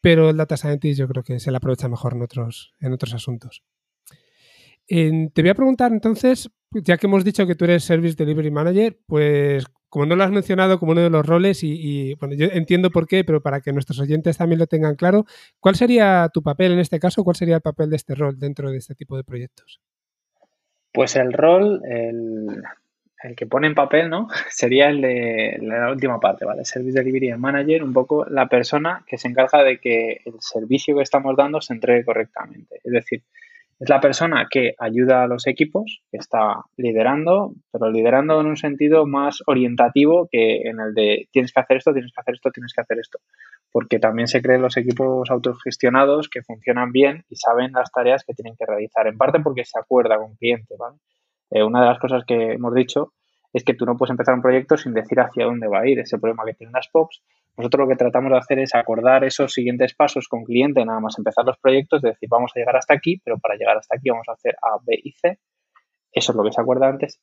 pero 0.00 0.30
el 0.30 0.36
data 0.36 0.56
scientist 0.56 0.98
yo 0.98 1.08
creo 1.08 1.22
que 1.22 1.40
se 1.40 1.50
le 1.50 1.58
aprovecha 1.58 1.88
mejor 1.88 2.14
en 2.14 2.22
otros, 2.22 2.74
en 2.80 2.92
otros 2.92 3.14
asuntos 3.14 3.62
te 4.88 5.42
voy 5.42 5.50
a 5.50 5.54
preguntar 5.54 5.92
entonces, 5.92 6.50
ya 6.70 6.96
que 6.96 7.06
hemos 7.06 7.24
dicho 7.24 7.46
que 7.46 7.54
tú 7.54 7.64
eres 7.64 7.84
Service 7.84 8.16
Delivery 8.16 8.50
Manager, 8.50 8.98
pues 9.06 9.66
como 9.90 10.06
no 10.06 10.16
lo 10.16 10.24
has 10.24 10.30
mencionado 10.30 10.78
como 10.78 10.92
uno 10.92 11.02
de 11.02 11.10
los 11.10 11.24
roles, 11.24 11.62
y, 11.62 12.14
bueno, 12.14 12.34
yo 12.34 12.46
entiendo 12.52 12.90
por 12.90 13.06
qué, 13.06 13.24
pero 13.24 13.42
para 13.42 13.60
que 13.60 13.72
nuestros 13.72 14.00
oyentes 14.00 14.36
también 14.36 14.58
lo 14.58 14.66
tengan 14.66 14.96
claro, 14.96 15.24
¿cuál 15.60 15.76
sería 15.76 16.28
tu 16.32 16.42
papel 16.42 16.72
en 16.72 16.78
este 16.78 16.98
caso? 16.98 17.24
¿Cuál 17.24 17.36
sería 17.36 17.56
el 17.56 17.62
papel 17.62 17.90
de 17.90 17.96
este 17.96 18.14
rol 18.14 18.38
dentro 18.38 18.70
de 18.70 18.78
este 18.78 18.94
tipo 18.94 19.16
de 19.16 19.24
proyectos? 19.24 19.80
Pues 20.92 21.16
el 21.16 21.32
rol, 21.32 21.82
el, 21.90 22.62
que 23.36 23.46
pone 23.46 23.66
en 23.66 23.74
papel, 23.74 24.10
¿no? 24.10 24.28
Sería 24.50 24.88
el 24.88 25.00
de 25.00 25.58
la 25.60 25.90
última 25.90 26.20
parte, 26.20 26.44
¿vale? 26.44 26.64
Service 26.64 26.98
Delivery 26.98 27.36
Manager, 27.36 27.82
un 27.82 27.92
poco 27.92 28.24
la 28.24 28.48
persona 28.48 29.04
que 29.06 29.18
se 29.18 29.28
encarga 29.28 29.62
de 29.62 29.78
que 29.78 30.20
el 30.24 30.34
servicio 30.40 30.96
que 30.96 31.02
estamos 31.02 31.36
dando 31.36 31.60
se 31.60 31.74
entregue 31.74 32.04
correctamente. 32.04 32.80
Es 32.84 32.92
decir, 32.92 33.22
es 33.80 33.88
la 33.88 34.00
persona 34.00 34.48
que 34.50 34.74
ayuda 34.78 35.22
a 35.22 35.28
los 35.28 35.46
equipos, 35.46 36.02
que 36.10 36.18
está 36.18 36.64
liderando, 36.76 37.54
pero 37.70 37.90
liderando 37.90 38.40
en 38.40 38.46
un 38.46 38.56
sentido 38.56 39.06
más 39.06 39.40
orientativo 39.46 40.28
que 40.30 40.62
en 40.68 40.80
el 40.80 40.94
de 40.94 41.28
tienes 41.30 41.52
que 41.52 41.60
hacer 41.60 41.76
esto, 41.76 41.92
tienes 41.92 42.12
que 42.12 42.20
hacer 42.20 42.34
esto, 42.34 42.50
tienes 42.50 42.72
que 42.74 42.80
hacer 42.80 42.98
esto. 42.98 43.20
Porque 43.70 44.00
también 44.00 44.26
se 44.26 44.42
creen 44.42 44.62
los 44.62 44.76
equipos 44.76 45.30
autogestionados 45.30 46.28
que 46.28 46.42
funcionan 46.42 46.90
bien 46.90 47.24
y 47.28 47.36
saben 47.36 47.70
las 47.72 47.92
tareas 47.92 48.24
que 48.24 48.34
tienen 48.34 48.56
que 48.56 48.66
realizar. 48.66 49.06
En 49.06 49.16
parte 49.16 49.38
porque 49.38 49.64
se 49.64 49.78
acuerda 49.78 50.16
con 50.16 50.34
cliente, 50.34 50.74
¿vale? 50.76 50.96
Eh, 51.50 51.62
una 51.62 51.80
de 51.80 51.86
las 51.86 51.98
cosas 51.98 52.24
que 52.26 52.52
hemos 52.52 52.74
dicho 52.74 53.12
es 53.52 53.64
que 53.64 53.74
tú 53.74 53.86
no 53.86 53.96
puedes 53.96 54.10
empezar 54.10 54.34
un 54.34 54.42
proyecto 54.42 54.76
sin 54.76 54.92
decir 54.92 55.18
hacia 55.20 55.46
dónde 55.46 55.68
va 55.68 55.80
a 55.80 55.88
ir. 55.88 55.98
Ese 55.98 56.18
problema 56.18 56.44
que 56.44 56.54
tienen 56.54 56.72
las 56.72 56.88
POPs 56.88 57.22
nosotros 57.58 57.80
lo 57.80 57.88
que 57.88 57.96
tratamos 57.96 58.30
de 58.30 58.38
hacer 58.38 58.58
es 58.60 58.72
acordar 58.76 59.24
esos 59.24 59.52
siguientes 59.52 59.92
pasos 59.92 60.28
con 60.28 60.44
cliente, 60.44 60.84
nada 60.84 61.00
más 61.00 61.18
empezar 61.18 61.44
los 61.44 61.58
proyectos, 61.58 62.00
de 62.00 62.10
decir, 62.10 62.28
vamos 62.28 62.52
a 62.54 62.60
llegar 62.60 62.76
hasta 62.76 62.94
aquí, 62.94 63.20
pero 63.24 63.38
para 63.38 63.56
llegar 63.56 63.76
hasta 63.76 63.96
aquí 63.96 64.10
vamos 64.10 64.28
a 64.28 64.32
hacer 64.32 64.54
A, 64.62 64.78
B 64.86 64.96
y 65.02 65.10
C. 65.10 65.40
Eso 66.12 66.32
es 66.32 66.36
lo 66.36 66.44
que 66.44 66.52
se 66.52 66.60
acuerda 66.60 66.88
antes. 66.88 67.20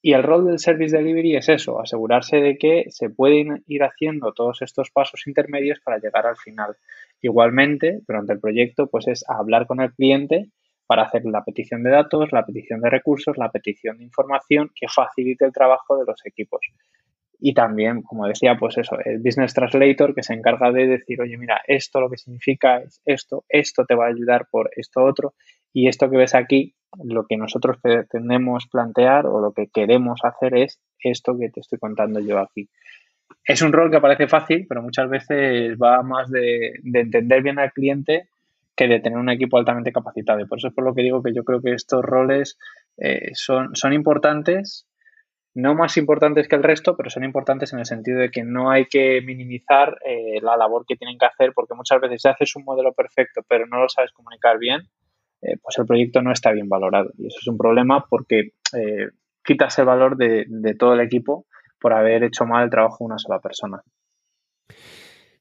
Y 0.00 0.12
el 0.12 0.22
rol 0.22 0.46
del 0.46 0.60
Service 0.60 0.96
Delivery 0.96 1.34
es 1.34 1.48
eso, 1.48 1.80
asegurarse 1.80 2.36
de 2.36 2.58
que 2.58 2.84
se 2.90 3.10
pueden 3.10 3.64
ir 3.66 3.82
haciendo 3.82 4.32
todos 4.32 4.62
estos 4.62 4.92
pasos 4.92 5.26
intermedios 5.26 5.80
para 5.80 5.98
llegar 5.98 6.26
al 6.26 6.36
final. 6.36 6.76
Igualmente, 7.20 8.02
durante 8.06 8.34
el 8.34 8.40
proyecto, 8.40 8.86
pues 8.86 9.08
es 9.08 9.24
hablar 9.28 9.66
con 9.66 9.80
el 9.80 9.92
cliente 9.92 10.46
para 10.92 11.04
hacer 11.04 11.22
la 11.24 11.42
petición 11.42 11.82
de 11.82 11.88
datos, 11.88 12.32
la 12.32 12.44
petición 12.44 12.82
de 12.82 12.90
recursos, 12.90 13.38
la 13.38 13.50
petición 13.50 13.96
de 13.96 14.04
información 14.04 14.70
que 14.74 14.88
facilite 14.88 15.46
el 15.46 15.50
trabajo 15.50 15.96
de 15.96 16.04
los 16.04 16.20
equipos. 16.26 16.60
Y 17.40 17.54
también, 17.54 18.02
como 18.02 18.26
decía, 18.26 18.58
pues 18.60 18.76
eso, 18.76 18.98
el 19.02 19.20
Business 19.20 19.54
Translator 19.54 20.14
que 20.14 20.22
se 20.22 20.34
encarga 20.34 20.70
de 20.70 20.86
decir, 20.86 21.22
oye, 21.22 21.38
mira, 21.38 21.62
esto 21.66 21.98
lo 21.98 22.10
que 22.10 22.18
significa 22.18 22.82
es 22.82 23.00
esto, 23.06 23.46
esto 23.48 23.86
te 23.86 23.94
va 23.94 24.04
a 24.04 24.10
ayudar 24.10 24.48
por 24.50 24.68
esto 24.76 25.02
otro, 25.02 25.32
y 25.72 25.88
esto 25.88 26.10
que 26.10 26.18
ves 26.18 26.34
aquí, 26.34 26.74
lo 27.02 27.24
que 27.24 27.38
nosotros 27.38 27.78
pretendemos 27.82 28.66
plantear 28.66 29.24
o 29.24 29.40
lo 29.40 29.52
que 29.52 29.68
queremos 29.68 30.20
hacer 30.24 30.54
es 30.58 30.78
esto 31.02 31.38
que 31.38 31.48
te 31.48 31.60
estoy 31.60 31.78
contando 31.78 32.20
yo 32.20 32.38
aquí. 32.38 32.68
Es 33.46 33.62
un 33.62 33.72
rol 33.72 33.90
que 33.90 34.02
parece 34.02 34.28
fácil, 34.28 34.66
pero 34.68 34.82
muchas 34.82 35.08
veces 35.08 35.74
va 35.82 36.02
más 36.02 36.30
de, 36.30 36.74
entender 36.84 37.42
bien 37.42 37.58
al 37.58 37.72
cliente 37.72 38.28
que 38.76 38.88
de 38.88 39.00
tener 39.00 39.18
un 39.18 39.30
equipo 39.30 39.58
altamente 39.58 39.92
capacitado. 39.92 40.40
Y 40.40 40.46
por 40.46 40.58
eso 40.58 40.68
es 40.68 40.74
por 40.74 40.84
lo 40.84 40.94
que 40.94 41.02
digo 41.02 41.22
que 41.22 41.34
yo 41.34 41.44
creo 41.44 41.60
que 41.60 41.72
estos 41.72 42.02
roles 42.02 42.58
eh, 42.96 43.30
son, 43.34 43.74
son 43.74 43.92
importantes 43.92 44.86
no 45.54 45.74
más 45.74 45.98
importantes 45.98 46.48
que 46.48 46.56
el 46.56 46.62
resto, 46.62 46.96
pero 46.96 47.10
son 47.10 47.24
importantes 47.24 47.74
en 47.74 47.78
el 47.78 47.84
sentido 47.84 48.18
de 48.20 48.30
que 48.30 48.42
no 48.42 48.70
hay 48.70 48.86
que 48.86 49.20
minimizar 49.20 49.98
eh, 50.02 50.40
la 50.40 50.56
labor 50.56 50.86
que 50.86 50.96
tienen 50.96 51.18
que 51.18 51.26
hacer, 51.26 51.52
porque 51.54 51.74
muchas 51.74 52.00
veces 52.00 52.22
si 52.22 52.28
haces 52.28 52.56
un 52.56 52.64
modelo 52.64 52.94
perfecto, 52.94 53.42
pero 53.46 53.66
no 53.66 53.82
lo 53.82 53.88
sabes 53.90 54.12
comunicar 54.12 54.58
bien, 54.58 54.88
eh, 55.42 55.58
pues 55.60 55.76
el 55.76 55.84
proyecto 55.84 56.22
no 56.22 56.32
está 56.32 56.52
bien 56.52 56.70
valorado. 56.70 57.10
Y 57.18 57.26
eso 57.26 57.36
es 57.38 57.46
un 57.48 57.58
problema 57.58 58.06
porque 58.08 58.52
quitas 59.44 59.78
el 59.78 59.84
valor 59.84 60.16
de, 60.16 60.46
de 60.48 60.74
todo 60.74 60.94
el 60.94 61.00
equipo 61.00 61.44
por 61.78 61.92
haber 61.92 62.24
hecho 62.24 62.46
mal 62.46 62.64
el 62.64 62.70
trabajo 62.70 62.98
de 63.00 63.04
una 63.04 63.18
sola 63.18 63.38
persona. 63.38 63.82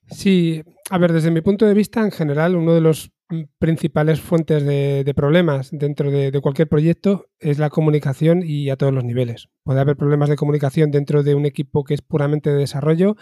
Sí, 0.07 0.61
a 0.89 0.97
ver, 0.97 1.13
desde 1.13 1.31
mi 1.31 1.39
punto 1.39 1.65
de 1.65 1.73
vista, 1.73 2.01
en 2.01 2.11
general, 2.11 2.57
uno 2.57 2.73
de 2.73 2.81
los 2.81 3.11
principales 3.59 4.21
fuentes 4.21 4.65
de, 4.65 5.13
problemas 5.15 5.69
dentro 5.71 6.11
de, 6.11 6.39
cualquier 6.41 6.67
proyecto 6.67 7.27
es 7.39 7.59
la 7.59 7.69
comunicación 7.69 8.43
y 8.43 8.69
a 8.69 8.75
todos 8.75 8.93
los 8.93 9.03
niveles. 9.03 9.49
Puede 9.63 9.79
haber 9.79 9.95
problemas 9.95 10.29
de 10.29 10.35
comunicación 10.35 10.91
dentro 10.91 11.23
de 11.23 11.35
un 11.35 11.45
equipo 11.45 11.83
que 11.83 11.93
es 11.93 12.01
puramente 12.01 12.49
de 12.49 12.57
desarrollo 12.57 13.15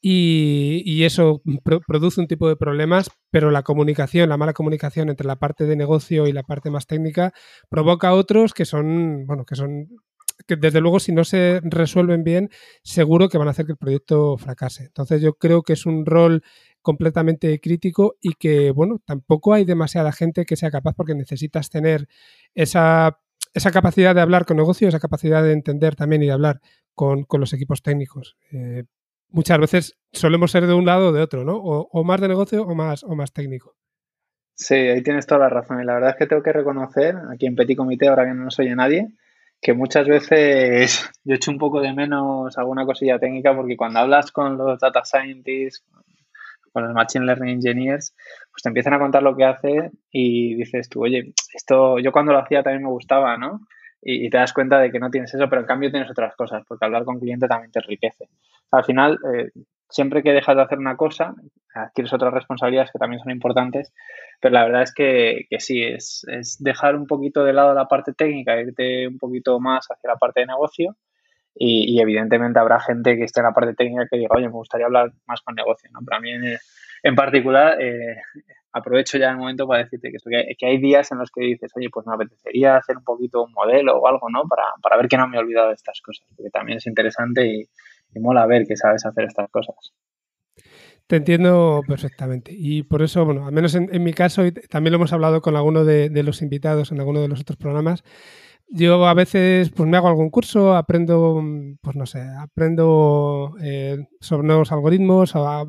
y, 0.00 1.02
eso 1.02 1.42
produce 1.86 2.20
un 2.20 2.28
tipo 2.28 2.48
de 2.48 2.56
problemas, 2.56 3.10
pero 3.30 3.50
la 3.50 3.62
comunicación, 3.62 4.28
la 4.28 4.36
mala 4.36 4.52
comunicación 4.52 5.08
entre 5.08 5.26
la 5.26 5.36
parte 5.36 5.64
de 5.66 5.76
negocio 5.76 6.26
y 6.28 6.32
la 6.32 6.44
parte 6.44 6.70
más 6.70 6.86
técnica 6.86 7.32
provoca 7.68 8.14
otros 8.14 8.54
que 8.54 8.64
son, 8.64 9.26
bueno, 9.26 9.44
que 9.44 9.56
son 9.56 9.88
que 10.46 10.56
desde 10.56 10.80
luego 10.80 11.00
si 11.00 11.12
no 11.12 11.24
se 11.24 11.60
resuelven 11.64 12.24
bien, 12.24 12.50
seguro 12.82 13.28
que 13.28 13.38
van 13.38 13.48
a 13.48 13.52
hacer 13.52 13.66
que 13.66 13.72
el 13.72 13.78
proyecto 13.78 14.36
fracase. 14.38 14.84
Entonces 14.84 15.20
yo 15.22 15.34
creo 15.34 15.62
que 15.62 15.74
es 15.74 15.86
un 15.86 16.06
rol 16.06 16.42
completamente 16.82 17.58
crítico 17.60 18.16
y 18.20 18.34
que, 18.34 18.70
bueno, 18.72 19.00
tampoco 19.04 19.54
hay 19.54 19.64
demasiada 19.64 20.12
gente 20.12 20.44
que 20.44 20.56
sea 20.56 20.70
capaz 20.70 20.94
porque 20.94 21.14
necesitas 21.14 21.70
tener 21.70 22.08
esa, 22.54 23.18
esa 23.54 23.70
capacidad 23.70 24.14
de 24.14 24.20
hablar 24.20 24.44
con 24.44 24.56
negocios, 24.56 24.88
esa 24.88 25.00
capacidad 25.00 25.42
de 25.42 25.52
entender 25.52 25.96
también 25.96 26.22
y 26.22 26.26
de 26.26 26.32
hablar 26.32 26.60
con, 26.94 27.26
los 27.30 27.52
equipos 27.52 27.82
técnicos. 27.82 28.36
Eh, 28.52 28.84
muchas 29.28 29.58
veces 29.58 29.98
solemos 30.12 30.50
ser 30.50 30.66
de 30.66 30.74
un 30.74 30.86
lado 30.86 31.08
o 31.08 31.12
de 31.12 31.22
otro, 31.22 31.44
¿no? 31.44 31.56
O, 31.56 32.04
más 32.04 32.20
de 32.20 32.28
negocio 32.28 32.62
o 32.62 32.74
más, 32.74 33.02
o 33.04 33.14
más 33.14 33.32
técnico. 33.32 33.76
Sí, 34.54 34.74
ahí 34.74 35.02
tienes 35.02 35.26
toda 35.26 35.40
la 35.40 35.48
razón. 35.48 35.80
Y 35.80 35.84
la 35.84 35.94
verdad 35.94 36.10
es 36.10 36.16
que 36.16 36.26
tengo 36.26 36.42
que 36.42 36.52
reconocer, 36.52 37.16
aquí 37.32 37.46
en 37.46 37.56
Petit 37.56 37.76
Comité, 37.76 38.08
ahora 38.08 38.26
que 38.26 38.34
no 38.34 38.44
nos 38.44 38.58
oye 38.58 38.74
nadie, 38.76 39.08
que 39.60 39.72
muchas 39.72 40.06
veces 40.06 41.10
yo 41.24 41.34
echo 41.34 41.50
un 41.50 41.58
poco 41.58 41.80
de 41.80 41.94
menos 41.94 42.56
alguna 42.58 42.84
cosilla 42.84 43.18
técnica 43.18 43.54
porque 43.54 43.76
cuando 43.76 44.00
hablas 44.00 44.30
con 44.30 44.58
los 44.58 44.78
data 44.78 45.04
scientists, 45.04 45.84
con 46.72 46.84
los 46.84 46.92
machine 46.94 47.26
learning 47.26 47.56
engineers, 47.56 48.14
pues 48.50 48.62
te 48.62 48.68
empiezan 48.68 48.94
a 48.94 48.98
contar 48.98 49.22
lo 49.22 49.36
que 49.36 49.44
hace 49.44 49.90
y 50.10 50.54
dices 50.54 50.88
tú, 50.88 51.04
oye, 51.04 51.32
esto 51.54 51.98
yo 51.98 52.12
cuando 52.12 52.32
lo 52.32 52.38
hacía 52.38 52.62
también 52.62 52.82
me 52.82 52.90
gustaba, 52.90 53.36
¿no? 53.36 53.60
Y, 54.04 54.30
te 54.30 54.38
das 54.38 54.52
cuenta 54.52 54.80
de 54.80 54.90
que 54.90 54.98
no 54.98 55.10
tienes 55.10 55.32
eso, 55.32 55.48
pero 55.48 55.60
en 55.60 55.66
cambio 55.66 55.90
tienes 55.90 56.10
otras 56.10 56.34
cosas, 56.34 56.64
porque 56.66 56.84
hablar 56.84 57.04
con 57.04 57.20
cliente 57.20 57.46
también 57.46 57.70
te 57.70 57.78
enriquece. 57.78 58.28
Al 58.72 58.84
final, 58.84 59.18
eh, 59.32 59.50
siempre 59.88 60.24
que 60.24 60.32
dejas 60.32 60.56
de 60.56 60.62
hacer 60.62 60.78
una 60.78 60.96
cosa, 60.96 61.34
adquieres 61.74 62.12
otras 62.12 62.34
responsabilidades 62.34 62.90
que 62.90 62.98
también 62.98 63.20
son 63.20 63.30
importantes, 63.30 63.92
pero 64.40 64.54
la 64.54 64.64
verdad 64.64 64.82
es 64.82 64.92
que, 64.92 65.46
sí, 65.58 65.84
es, 65.84 66.24
dejar 66.58 66.96
un 66.96 67.06
poquito 67.06 67.44
de 67.44 67.52
lado 67.52 67.74
la 67.74 67.86
parte 67.86 68.12
técnica, 68.12 68.60
irte 68.60 69.06
un 69.06 69.18
poquito 69.18 69.60
más 69.60 69.86
hacia 69.88 70.10
la 70.10 70.16
parte 70.16 70.40
de 70.40 70.46
negocio 70.46 70.96
y, 71.54 72.00
evidentemente 72.00 72.58
habrá 72.58 72.80
gente 72.80 73.16
que 73.16 73.24
esté 73.24 73.40
en 73.40 73.46
la 73.46 73.52
parte 73.52 73.74
técnica 73.74 74.06
que 74.10 74.18
diga, 74.18 74.34
oye, 74.36 74.46
me 74.46 74.52
gustaría 74.52 74.86
hablar 74.86 75.12
más 75.26 75.42
con 75.42 75.54
negocio, 75.54 75.90
¿no? 75.92 76.00
Pero 76.04 76.16
a 76.16 76.20
mí 76.20 76.30
en, 77.02 77.14
particular, 77.14 77.80
eh, 77.80 78.16
aprovecho 78.72 79.18
ya 79.18 79.30
el 79.30 79.36
momento 79.36 79.66
para 79.66 79.84
decirte 79.84 80.10
que, 80.10 80.56
que, 80.58 80.66
hay 80.66 80.78
días 80.78 81.12
en 81.12 81.18
los 81.18 81.30
que 81.30 81.44
dices, 81.44 81.70
oye, 81.76 81.88
pues 81.90 82.06
me 82.06 82.14
apetecería 82.14 82.76
hacer 82.76 82.96
un 82.96 83.04
poquito 83.04 83.44
un 83.44 83.52
modelo 83.52 83.98
o 83.98 84.06
algo, 84.06 84.28
¿no? 84.30 84.44
Para, 84.48 84.64
para 84.82 84.96
ver 84.96 85.08
que 85.08 85.16
no 85.16 85.28
me 85.28 85.36
he 85.36 85.40
olvidado 85.40 85.68
de 85.68 85.74
estas 85.74 86.00
cosas, 86.00 86.26
porque 86.36 86.50
también 86.50 86.78
es 86.78 86.86
interesante 86.86 87.46
y, 87.46 87.68
y 88.14 88.20
mola 88.20 88.46
ver 88.46 88.66
que 88.66 88.76
sabes 88.76 89.04
hacer 89.04 89.24
estas 89.24 89.50
cosas. 89.50 89.92
Te 91.12 91.16
entiendo 91.16 91.82
perfectamente. 91.86 92.54
Y 92.56 92.84
por 92.84 93.02
eso, 93.02 93.26
bueno, 93.26 93.46
al 93.46 93.52
menos 93.52 93.74
en, 93.74 94.02
mi 94.02 94.14
caso, 94.14 94.46
y 94.46 94.52
también 94.52 94.92
lo 94.92 94.96
hemos 94.96 95.12
hablado 95.12 95.42
con 95.42 95.56
alguno 95.56 95.84
de, 95.84 96.08
los 96.22 96.40
invitados 96.40 96.90
en 96.90 97.00
alguno 97.00 97.20
de 97.20 97.28
los 97.28 97.38
otros 97.38 97.58
programas, 97.58 98.02
yo 98.66 99.06
a 99.06 99.12
veces 99.12 99.68
pues 99.68 99.86
me 99.86 99.98
hago 99.98 100.08
algún 100.08 100.30
curso, 100.30 100.74
aprendo, 100.74 101.42
pues 101.82 101.96
no 101.96 102.06
sé, 102.06 102.22
aprendo 102.22 103.54
eh, 103.60 104.06
sobre 104.20 104.46
nuevos 104.46 104.72
algoritmos, 104.72 105.36
o 105.36 105.66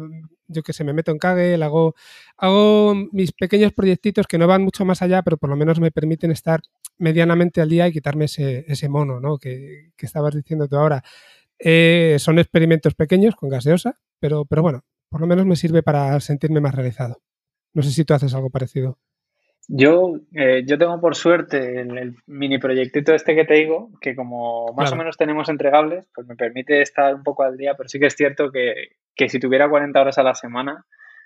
yo 0.48 0.64
que 0.64 0.72
sé, 0.72 0.86
me 0.86 0.94
meto 0.94 1.12
en 1.12 1.18
Kaggle, 1.18 1.62
hago, 1.62 1.94
hago 2.38 2.96
mis 3.12 3.34
pequeños 3.34 3.74
proyectitos 3.74 4.28
que 4.28 4.38
no 4.38 4.48
van 4.48 4.64
mucho 4.64 4.86
más 4.86 5.02
allá, 5.02 5.24
pero 5.24 5.36
por 5.36 5.50
lo 5.50 5.58
menos 5.58 5.78
me 5.82 5.91
permiten 5.91 6.32
estar 6.32 6.62
medianamente 6.98 7.60
al 7.60 7.68
día 7.68 7.86
y 7.89 7.91
quitarme 7.91 8.26
ese, 8.26 8.64
ese 8.70 8.88
mono, 8.88 9.20
¿no? 9.20 9.38
Que, 9.38 9.91
que 9.98 10.06
estabas 10.06 10.36
diciendo 10.36 10.70
tú 10.70 10.78
ahora. 10.78 11.04
Eh, 11.60 12.16
son 12.20 12.39
experimentos 12.39 12.96
pequeños 12.96 13.36
con 13.36 13.50
gaseosa, 13.50 14.00
pero, 14.20 14.46
pero 14.46 14.62
bueno, 14.62 14.86
por 15.14 15.22
lo 15.22 15.28
menos 15.28 15.45
me 15.45 15.55
sirve 15.55 15.84
para 15.84 16.20
sentirme 16.22 16.59
más 16.59 16.74
realizado. 16.74 17.22
No 17.76 17.84
sé 17.84 17.91
si 17.91 18.03
tú 18.03 18.16
haces 18.16 18.34
algo 18.34 18.49
parecido. 18.49 18.97
Yo, 19.68 20.16
eh, 20.34 20.64
yo 20.66 20.80
tengo 20.80 20.99
por 20.99 21.14
suerte 21.14 21.82
el, 21.82 22.16
mini 22.26 22.57
proyectito 22.57 23.14
este 23.14 23.36
que 23.36 23.45
te 23.45 23.53
digo, 23.53 23.91
que 24.01 24.16
como 24.16 24.74
más 24.76 24.91
o 24.91 24.95
menos 24.95 25.16
tenemos 25.16 25.49
entregables, 25.49 26.09
pues 26.16 26.26
me 26.26 26.36
permite 26.36 26.82
estar 26.82 27.14
un 27.14 27.22
poco 27.22 27.43
al 27.43 27.57
día, 27.57 27.76
pero 27.78 27.88
sí 27.89 27.99
que 27.99 28.07
es 28.07 28.16
cierto 28.16 28.51
que, 28.51 28.95
que 29.16 29.30
si 29.30 29.39
tuviera 29.39 29.70
40 29.70 30.01
horas 30.01 30.18
a 30.18 30.24
la 30.24 30.34
semana, 30.34 30.84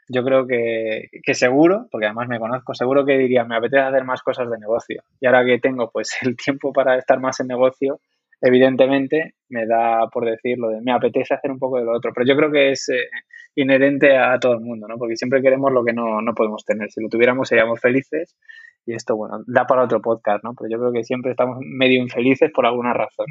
yo 0.09 0.21
creo 0.21 0.45
que, 0.45 1.07
que, 1.23 1.33
seguro, 1.33 1.87
porque 1.89 2.07
además 2.07 2.27
me 2.27 2.39
conozco, 2.39 2.73
seguro 2.73 3.05
que 3.05 3.17
diría, 3.17 3.45
me 3.45 3.55
apetece 3.55 3.83
hacer 3.83 4.03
más 4.03 4.21
cosas 4.21 4.49
de 4.49 4.59
negocio. 4.59 5.01
Y 5.21 5.27
ahora 5.27 5.45
que 5.45 5.59
tengo 5.59 5.89
pues 5.91 6.11
el 6.23 6.35
tiempo 6.35 6.73
para 6.73 6.97
estar 6.97 7.21
más 7.21 7.39
en 7.39 7.47
negocio, 7.47 8.01
evidentemente 8.41 9.35
me 9.49 9.65
da 9.65 10.07
por 10.11 10.25
decirlo 10.25 10.69
de 10.69 10.81
me 10.81 10.91
apetece 10.91 11.33
hacer 11.33 11.51
un 11.51 11.59
poco 11.59 11.77
de 11.77 11.85
lo 11.85 11.95
otro, 11.95 12.11
pero 12.13 12.27
yo 12.27 12.35
creo 12.35 12.51
que 12.51 12.71
es 12.71 12.89
eh, 12.89 13.07
inherente 13.55 14.15
a 14.17 14.37
todo 14.39 14.53
el 14.53 14.61
mundo, 14.61 14.87
¿no? 14.87 14.97
Porque 14.97 15.15
siempre 15.15 15.41
queremos 15.41 15.71
lo 15.71 15.83
que 15.83 15.93
no, 15.93 16.21
no 16.21 16.33
podemos 16.33 16.63
tener. 16.65 16.91
Si 16.91 17.01
lo 17.01 17.09
tuviéramos 17.09 17.47
seríamos 17.47 17.79
felices 17.79 18.37
y 18.85 18.93
esto, 18.93 19.15
bueno, 19.15 19.43
da 19.47 19.65
para 19.65 19.83
otro 19.83 20.01
podcast, 20.01 20.43
¿no? 20.43 20.53
Pero 20.53 20.69
yo 20.69 20.79
creo 20.79 20.93
que 20.93 21.03
siempre 21.03 21.31
estamos 21.31 21.57
medio 21.61 22.01
infelices 22.01 22.51
por 22.53 22.65
alguna 22.65 22.93
razón. 22.93 23.27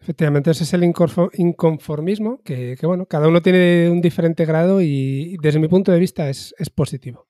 Efectivamente, 0.00 0.50
ese 0.50 0.64
es 0.64 0.72
el 0.72 0.82
inconformismo, 0.82 2.40
que, 2.42 2.74
bueno, 2.82 3.04
cada 3.04 3.28
uno 3.28 3.42
tiene 3.42 3.90
un 3.90 4.00
diferente 4.00 4.46
grado 4.46 4.80
y 4.80 5.36
desde 5.42 5.60
mi 5.60 5.68
punto 5.68 5.92
de 5.92 5.98
vista 5.98 6.30
es, 6.30 6.54
positivo. 6.74 7.26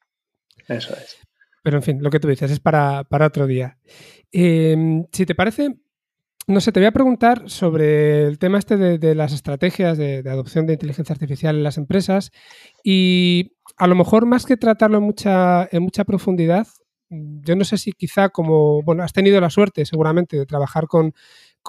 Eso 0.68 0.94
es. 0.94 1.18
Pero 1.64 1.78
en 1.78 1.82
fin, 1.82 1.98
lo 2.00 2.10
que 2.10 2.20
tú 2.20 2.28
dices 2.28 2.50
es 2.50 2.60
para, 2.60 3.04
otro 3.10 3.48
día. 3.48 3.76
Em, 4.30 5.04
si 5.12 5.26
te 5.26 5.34
parece, 5.34 5.80
no 6.46 6.60
sé, 6.60 6.72
te 6.72 6.80
voy 6.80 6.86
a 6.86 6.92
preguntar 6.92 7.48
sobre 7.48 8.26
el 8.26 8.38
tema 8.38 8.58
este 8.58 8.76
de, 8.76 9.14
las 9.14 9.32
estrategias 9.32 9.96
de, 9.98 10.18
adopción 10.26 10.66
de 10.66 10.74
inteligencia 10.74 11.12
artificial 11.12 11.56
en 11.56 11.62
las 11.62 11.78
empresas 11.78 12.32
y 12.82 13.52
a 13.76 13.86
lo 13.86 13.94
mejor 13.94 14.26
más 14.26 14.46
que 14.46 14.56
tratarlo 14.56 14.98
en 14.98 15.04
mucha, 15.04 15.68
en 15.70 15.82
mucha 15.82 16.04
profundidad, 16.04 16.66
yo 17.08 17.56
no 17.56 17.64
sé 17.64 17.76
si 17.76 17.92
quizá 17.92 18.28
como, 18.28 18.82
bueno, 18.82 19.02
has 19.02 19.12
tenido 19.12 19.40
la 19.40 19.50
suerte 19.50 19.84
seguramente 19.84 20.36
de 20.36 20.46
trabajar 20.46 20.86
con, 20.86 21.12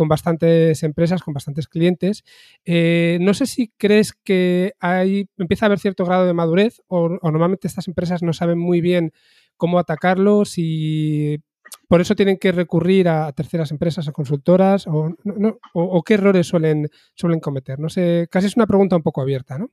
bastantes 0.07 0.83
empresas, 0.83 1.21
con 1.21 1.33
bastantes 1.33 1.67
clientes. 1.67 2.23
Eh, 2.65 3.17
no 3.21 3.33
sé 3.33 3.45
si 3.45 3.73
crees 3.77 4.13
que 4.13 4.73
hay, 4.79 5.29
empieza 5.37 5.65
a 5.65 5.67
haber 5.67 5.79
cierto 5.79 6.05
grado 6.05 6.25
de 6.25 6.33
madurez 6.33 6.81
o, 6.87 7.17
o, 7.21 7.31
normalmente 7.31 7.67
estas 7.67 7.87
empresas 7.87 8.23
no 8.23 8.33
saben 8.33 8.57
muy 8.57 8.81
bien 8.81 9.11
cómo 9.57 9.79
atacarlo, 9.79 10.45
si 10.45 11.41
por 11.91 11.99
eso 11.99 12.15
tienen 12.15 12.37
que 12.37 12.53
recurrir 12.53 13.09
a 13.09 13.29
terceras 13.33 13.69
empresas, 13.69 14.07
a 14.07 14.13
consultoras, 14.13 14.87
o, 14.87 15.13
qué 16.05 16.13
errores 16.13 16.47
suelen, 16.47 16.87
suelen 17.15 17.41
cometer. 17.41 17.79
No 17.79 17.89
sé, 17.89 18.29
casi 18.31 18.47
es 18.47 18.55
una 18.55 18.65
pregunta 18.65 18.95
un 18.95 19.01
poco 19.01 19.19
abierta, 19.19 19.57
¿no? 19.57 19.69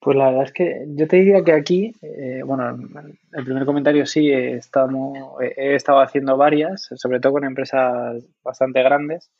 Pues 0.00 0.16
la 0.16 0.30
verdad 0.30 0.46
es 0.46 0.52
que 0.52 0.84
yo 0.88 1.06
te 1.06 1.18
diría 1.18 1.44
que 1.44 1.52
aquí, 1.52 1.94
eh, 2.02 2.40
bueno, 2.44 2.76
el 3.34 3.44
primer 3.44 3.64
comentario 3.66 4.04
sí, 4.04 4.32
estamos, 4.32 5.16
he 5.40 5.76
estado 5.76 6.00
haciendo 6.00 6.36
varias, 6.36 6.90
sobre 6.96 7.20
todo 7.20 7.34
con 7.34 7.44
empresas 7.44 8.26
bastante 8.42 8.82
grandes, 8.82 9.30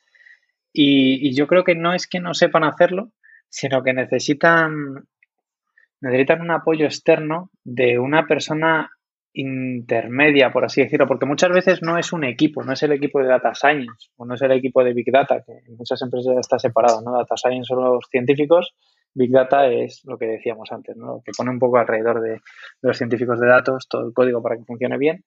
y, 0.73 1.29
y 1.29 1.35
yo 1.35 1.49
creo 1.49 1.65
que 1.65 1.75
no 1.75 1.95
es 1.95 2.07
que 2.07 2.21
no 2.21 2.35
sepan 2.35 2.63
hacerlo, 2.63 3.11
sino 3.49 3.83
que 3.83 3.93
necesitan, 3.93 5.09
necesitan 6.01 6.43
un 6.43 6.53
apoyo 6.53 6.87
externo 6.87 7.51
de 7.65 7.99
una 7.99 8.29
persona 8.29 8.93
intermedia, 9.35 10.53
por 10.53 10.65
así 10.65 10.83
decirlo, 10.83 11.09
porque 11.09 11.27
muchas 11.27 11.51
veces 11.51 11.83
no 11.83 11.99
es 11.99 12.13
un 12.13 12.23
equipo, 12.25 12.63
no 12.63 12.73
es 12.73 12.83
el 12.85 12.93
equipo 12.93 13.19
de 13.19 13.27
Data 13.27 13.53
Science 13.53 14.11
o 14.17 14.25
no 14.25 14.35
es 14.35 14.43
el 14.43 14.53
equipo 14.53 14.83
de 14.85 14.95
Big 14.95 15.11
Data, 15.11 15.43
que 15.45 15.53
en 15.67 15.77
muchas 15.77 16.01
empresas 16.03 16.37
está 16.39 16.59
separado, 16.59 17.03
¿no? 17.03 17.13
Data 17.19 17.37
Science 17.37 17.67
son 17.67 17.85
los 17.85 18.07
científicos, 18.09 18.75
Big 19.13 19.33
Data 19.33 19.67
es 19.67 20.03
lo 20.05 20.17
que 20.19 20.27
decíamos 20.27 20.71
antes, 20.71 20.97
¿no? 20.97 21.21
Que 21.25 21.33
pone 21.37 21.51
un 21.51 21.59
poco 21.59 21.79
alrededor 21.79 22.21
de, 22.21 22.41
los 22.81 22.97
científicos 22.97 23.41
de 23.41 23.49
datos 23.49 23.89
todo 23.89 24.07
el 24.07 24.13
código 24.13 24.41
para 24.41 24.57
que 24.57 24.65
funcione 24.65 24.99
bien. 24.99 25.25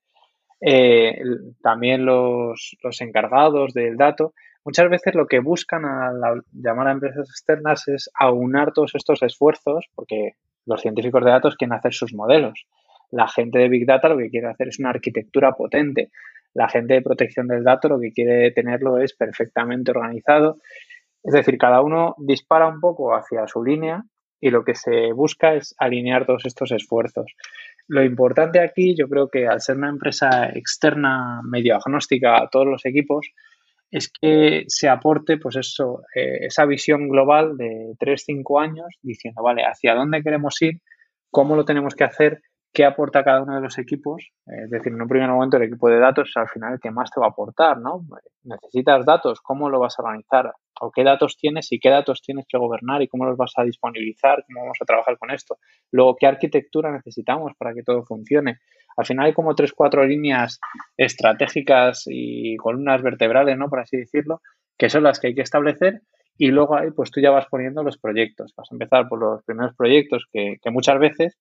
Eh, 0.61 1.21
también 1.61 2.05
los, 2.05 2.77
los 2.81 3.01
encargados 3.01 3.73
del 3.73 3.97
dato. 3.97 4.33
Muchas 4.63 4.89
veces 4.89 5.15
lo 5.15 5.27
que 5.27 5.39
buscan 5.39 5.85
al 5.85 6.43
llamar 6.51 6.87
a 6.87 6.91
empresas 6.91 7.29
externas 7.29 7.87
es 7.87 8.09
aunar 8.17 8.73
todos 8.73 8.95
estos 8.95 9.21
esfuerzos, 9.21 9.85
porque 9.95 10.31
los 10.65 10.81
científicos 10.81 11.23
de 11.23 11.31
datos 11.31 11.55
quieren 11.55 11.77
hacer 11.77 11.93
sus 11.93 12.13
modelos 12.13 12.65
la 13.11 13.27
gente 13.27 13.59
de 13.59 13.69
Big 13.69 13.85
Data 13.85 14.09
lo 14.09 14.17
que 14.17 14.29
quiere 14.29 14.47
hacer 14.47 14.69
es 14.69 14.79
una 14.79 14.89
arquitectura 14.89 15.53
potente. 15.53 16.11
La 16.53 16.69
gente 16.69 16.95
de 16.95 17.01
protección 17.01 17.47
del 17.47 17.63
dato 17.63 17.89
lo 17.89 17.99
que 17.99 18.11
quiere 18.11 18.51
tenerlo 18.51 18.97
es 18.97 19.13
perfectamente 19.13 19.91
organizado. 19.91 20.57
Es 21.23 21.33
decir, 21.33 21.57
cada 21.57 21.81
uno 21.81 22.15
dispara 22.17 22.67
un 22.67 22.79
poco 22.79 23.15
hacia 23.15 23.47
su 23.47 23.63
línea 23.63 24.03
y 24.39 24.49
lo 24.49 24.63
que 24.63 24.75
se 24.75 25.11
busca 25.13 25.55
es 25.55 25.75
alinear 25.77 26.25
todos 26.25 26.45
estos 26.45 26.71
esfuerzos. 26.71 27.33
Lo 27.87 28.03
importante 28.03 28.59
aquí, 28.59 28.95
yo 28.95 29.07
creo 29.07 29.29
que 29.29 29.47
al 29.47 29.61
ser 29.61 29.77
una 29.77 29.89
empresa 29.89 30.49
externa 30.49 31.41
medio 31.43 31.75
agnóstica 31.75 32.37
a 32.37 32.49
todos 32.49 32.67
los 32.67 32.85
equipos, 32.85 33.31
es 33.89 34.11
que 34.11 34.65
se 34.67 34.89
aporte 34.89 35.37
pues 35.37 35.55
eso, 35.55 36.01
eh, 36.13 36.45
esa 36.45 36.65
visión 36.65 37.07
global 37.07 37.57
de 37.57 37.95
3-5 37.99 38.61
años 38.61 38.87
diciendo, 39.01 39.41
vale, 39.41 39.63
hacia 39.63 39.95
dónde 39.95 40.21
queremos 40.21 40.61
ir, 40.61 40.81
cómo 41.31 41.55
lo 41.55 41.65
tenemos 41.65 41.95
que 41.95 42.03
hacer 42.03 42.41
qué 42.77 42.85
aporta 42.85 43.23
cada 43.23 43.41
uno 43.41 43.55
de 43.55 43.61
los 43.61 43.79
equipos. 43.79 44.31
Es 44.45 44.69
decir, 44.69 44.93
en 44.93 45.01
un 45.01 45.07
primer 45.07 45.27
momento 45.27 45.57
el 45.57 45.63
equipo 45.63 45.89
de 45.89 45.97
datos 45.97 46.29
es 46.29 46.37
al 46.37 46.47
final 46.47 46.73
el 46.73 46.79
que 46.79 46.91
más 46.91 47.09
te 47.09 47.19
va 47.19 47.25
a 47.25 47.29
aportar, 47.29 47.79
¿no? 47.79 48.05
Necesitas 48.43 49.03
datos, 49.03 49.41
¿cómo 49.41 49.67
lo 49.67 49.79
vas 49.79 49.97
a 49.97 50.03
organizar? 50.03 50.53
¿O 50.79 50.91
qué 50.91 51.03
datos 51.03 51.37
tienes 51.37 51.71
y 51.71 51.79
qué 51.79 51.89
datos 51.89 52.21
tienes 52.21 52.45
que 52.47 52.55
gobernar 52.59 53.01
y 53.01 53.07
cómo 53.07 53.25
los 53.25 53.35
vas 53.35 53.51
a 53.55 53.63
disponibilizar? 53.63 54.45
¿Cómo 54.45 54.61
vamos 54.61 54.77
a 54.79 54.85
trabajar 54.85 55.17
con 55.17 55.31
esto? 55.31 55.57
Luego, 55.91 56.17
¿qué 56.17 56.27
arquitectura 56.27 56.91
necesitamos 56.91 57.53
para 57.57 57.73
que 57.73 57.81
todo 57.81 58.03
funcione? 58.03 58.59
Al 58.95 59.07
final 59.07 59.25
hay 59.25 59.33
como 59.33 59.55
tres, 59.55 59.73
cuatro 59.73 60.05
líneas 60.05 60.59
estratégicas 60.97 62.03
y 62.05 62.57
columnas 62.57 63.01
vertebrales, 63.01 63.57
¿no? 63.57 63.69
Por 63.69 63.79
así 63.79 63.97
decirlo, 63.97 64.41
que 64.77 64.91
son 64.91 65.01
las 65.01 65.19
que 65.19 65.29
hay 65.29 65.33
que 65.33 65.41
establecer 65.41 66.03
y 66.37 66.51
luego 66.51 66.77
ahí 66.77 66.91
pues 66.91 67.09
tú 67.09 67.21
ya 67.21 67.31
vas 67.31 67.47
poniendo 67.49 67.81
los 67.81 67.97
proyectos. 67.97 68.53
Vas 68.55 68.71
a 68.71 68.75
empezar 68.75 69.07
por 69.09 69.19
los 69.19 69.43
primeros 69.45 69.75
proyectos 69.75 70.27
que, 70.31 70.59
muchas 70.65 70.99
veces 70.99 71.39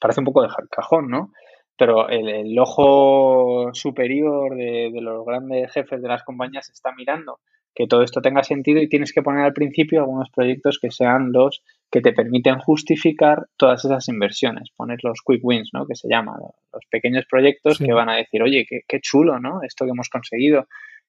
parece 0.00 0.20
un 0.20 0.26
poco 0.26 0.42
de 0.42 0.48
cajón, 0.70 1.08
¿no? 1.08 1.32
Pero 1.76 2.08
el, 2.08 2.58
ojo 2.58 3.70
superior 3.72 4.54
de, 4.54 4.90
de, 4.92 5.00
los 5.00 5.24
grandes 5.24 5.72
jefes 5.72 6.02
de 6.02 6.08
las 6.08 6.22
compañías 6.24 6.68
está 6.70 6.92
mirando 6.94 7.38
que 7.74 7.86
todo 7.86 8.02
esto 8.02 8.20
tenga 8.20 8.42
sentido 8.42 8.80
y 8.82 8.88
tienes 8.88 9.12
que 9.12 9.22
poner 9.22 9.44
al 9.44 9.52
principio 9.52 10.00
algunos 10.00 10.28
proyectos 10.30 10.78
que 10.80 10.90
sean 10.90 11.32
los 11.32 11.62
que 11.90 12.00
te 12.00 12.12
permiten 12.12 12.58
justificar 12.58 13.46
todas 13.56 13.84
esas 13.84 14.08
inversiones. 14.08 14.70
Poner 14.76 14.98
los 15.02 15.20
quick 15.24 15.40
wins, 15.42 15.70
¿no? 15.72 15.86
Que 15.86 15.94
se 15.94 16.08
llama, 16.08 16.36
los 16.72 16.84
pequeños 16.90 17.24
proyectos 17.30 17.78
que 17.78 17.92
van 17.92 18.08
a 18.08 18.16
decir, 18.16 18.42
oye, 18.42 18.66
qué, 18.68 18.80
qué 18.86 19.00
chulo, 19.00 19.38
¿no? 19.38 19.62
Esto 19.62 19.84
que 19.84 19.92
hemos 19.92 20.08
conseguido, 20.08 20.66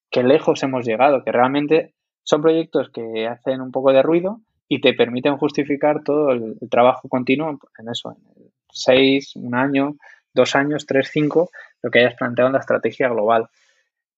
qué 0.10 0.24
lejos 0.24 0.62
hemos 0.64 0.86
llegado, 0.86 1.24
que 1.24 1.32
realmente 1.32 1.94
son 2.24 2.42
proyectos 2.42 2.90
que 2.92 3.28
hacen 3.28 3.62
un 3.62 3.72
poco 3.72 3.92
de 3.92 4.04
ruido 4.04 4.42
y 4.68 4.80
te 4.80 4.94
permiten 4.94 5.38
justificar 5.38 6.04
todo 6.04 6.32
el, 6.32 6.56
trabajo 6.70 7.10
continuo 7.10 7.50
en 7.50 7.90
eso, 7.90 8.12
en 8.12 8.51
seis, 8.74 9.36
un 9.36 9.56
año, 9.56 9.96
dos 10.34 10.56
años, 10.56 10.86
tres, 10.86 11.10
cinco, 11.12 11.50
lo 11.82 11.92
que 11.92 12.00
hayas 12.00 12.16
planteado 12.16 12.48
en 12.48 12.54
la 12.54 12.60
estrategia 12.60 13.10
global. 13.10 13.48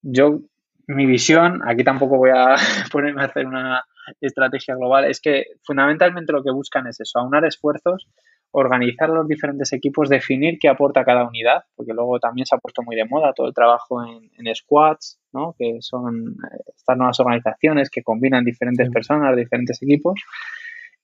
Yo, 0.01 0.39
mi 0.88 1.06
visión, 1.06 1.62
aquí 1.66 1.84
tampoco 1.84 2.18
voy 2.18 2.32
a 2.32 2.56
ponerme 2.91 3.22
a 3.22 3.26
hacer 3.26 3.45
una 3.45 3.84
estrategia 4.20 4.76
global, 4.76 5.06
es 5.06 5.22
que 5.22 5.45
fundamentalmente 5.64 6.34
lo 6.34 6.43
que 6.43 6.51
buscan 6.51 6.88
es 6.88 6.99
eso, 6.99 7.20
aunar 7.20 7.45
esfuerzos 7.45 8.08
organizar 8.56 9.10
los 9.10 9.28
diferentes 9.28 9.74
equipos, 9.74 10.10
definir 10.10 10.60
qué 10.60 10.70
aporta 10.70 11.04
cada 11.04 11.28
unidad, 11.28 11.64
porque 11.76 11.91
luego 11.91 12.20
también 12.20 12.45
se 12.45 12.56
ha 12.56 12.60
puesto 12.60 12.84
muy 12.84 12.95
de 12.95 13.06
moda 13.06 13.34
todo 13.34 13.47
el 13.47 13.54
trabajo 13.54 14.04
en, 14.06 14.56
squads, 14.56 15.20
¿no? 15.34 15.56
que 15.58 15.78
son 15.82 16.36
eh, 16.51 16.64
estas 16.76 16.95
nuevas 16.95 17.20
organizaciones 17.20 17.89
que 17.89 18.04
combinan 18.04 18.45
diferentes 18.45 18.91
personas, 18.91 19.36
diferentes 19.36 19.82
equipos, 19.82 20.22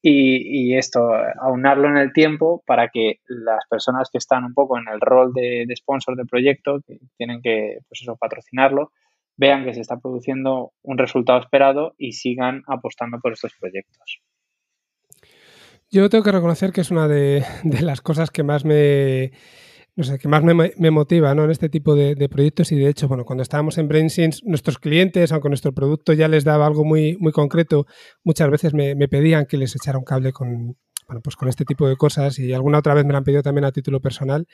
y, 0.01 0.75
esto, 0.77 1.11
aunarlo 1.41 1.89
en 1.89 1.97
el 1.97 2.13
tiempo 2.13 2.63
para 2.65 2.87
que 2.89 3.19
las 3.27 3.65
personas 3.69 4.09
que 4.11 4.17
están 4.17 4.45
un 4.45 4.53
poco 4.53 4.77
en 4.77 4.87
el 4.87 5.01
rol 5.01 5.33
de, 5.33 5.67
sponsor 5.75 6.15
del 6.15 6.27
proyecto, 6.27 6.81
que 6.87 6.99
tienen 7.17 7.41
que 7.41 7.79
pues 7.87 8.01
eso, 8.01 8.15
patrocinarlo, 8.15 8.91
vean 9.35 9.65
que 9.65 9.73
se 9.73 9.81
está 9.81 9.97
produciendo 9.97 10.71
un 10.83 10.97
resultado 10.97 11.39
esperado 11.39 11.95
y 11.97 12.13
sigan 12.13 12.63
apostando 12.67 13.19
por 13.19 13.33
estos 13.33 13.53
proyectos. 13.59 14.21
Yo 15.91 16.09
tengo 16.09 16.23
que 16.23 16.31
reconocer 16.31 16.71
que 16.71 16.81
es 16.81 16.91
una 16.91 17.07
de, 17.07 17.43
las 17.81 18.01
cosas 18.01 18.31
que 18.31 18.43
más 18.43 18.63
me, 18.63 19.31
no 19.99 20.05
sé, 20.05 20.17
que 20.17 20.29
más 20.29 20.41
me, 20.41 20.91
motiva 20.91 21.35
¿no? 21.35 21.43
en 21.43 21.51
este 21.51 21.67
tipo 21.67 21.93
de, 21.93 22.29
proyectos. 22.29 22.71
Y 22.71 22.77
de 22.77 22.87
hecho, 22.87 23.09
bueno, 23.09 23.25
cuando 23.25 23.43
estábamos 23.43 23.77
en 23.77 23.89
BrainSense, 23.89 24.39
nuestros 24.45 24.77
clientes, 24.79 25.33
aunque 25.33 25.49
nuestro 25.49 25.73
producto 25.73 26.13
ya 26.13 26.29
les 26.29 26.45
daba 26.45 26.65
algo 26.65 26.85
muy, 26.85 27.17
muy 27.19 27.33
concreto, 27.33 27.85
muchas 28.23 28.49
veces 28.49 28.73
me, 28.73 28.95
pedían 29.09 29.45
que 29.45 29.57
les 29.57 29.75
echara 29.75 29.97
un 29.97 30.05
cable 30.05 30.31
con, 30.31 30.77
bueno, 31.05 31.21
pues 31.21 31.35
con 31.35 31.49
este 31.49 31.65
tipo 31.65 31.85
de 31.85 31.97
cosas. 31.97 32.39
Y 32.39 32.53
alguna 32.53 32.77
otra 32.77 32.93
vez 32.93 33.03
me 33.03 33.11
lo 33.11 33.17
han 33.17 33.25
pedido 33.25 33.43
también 33.43 33.65
a 33.65 33.73
título 33.73 33.99
personal. 33.99 34.47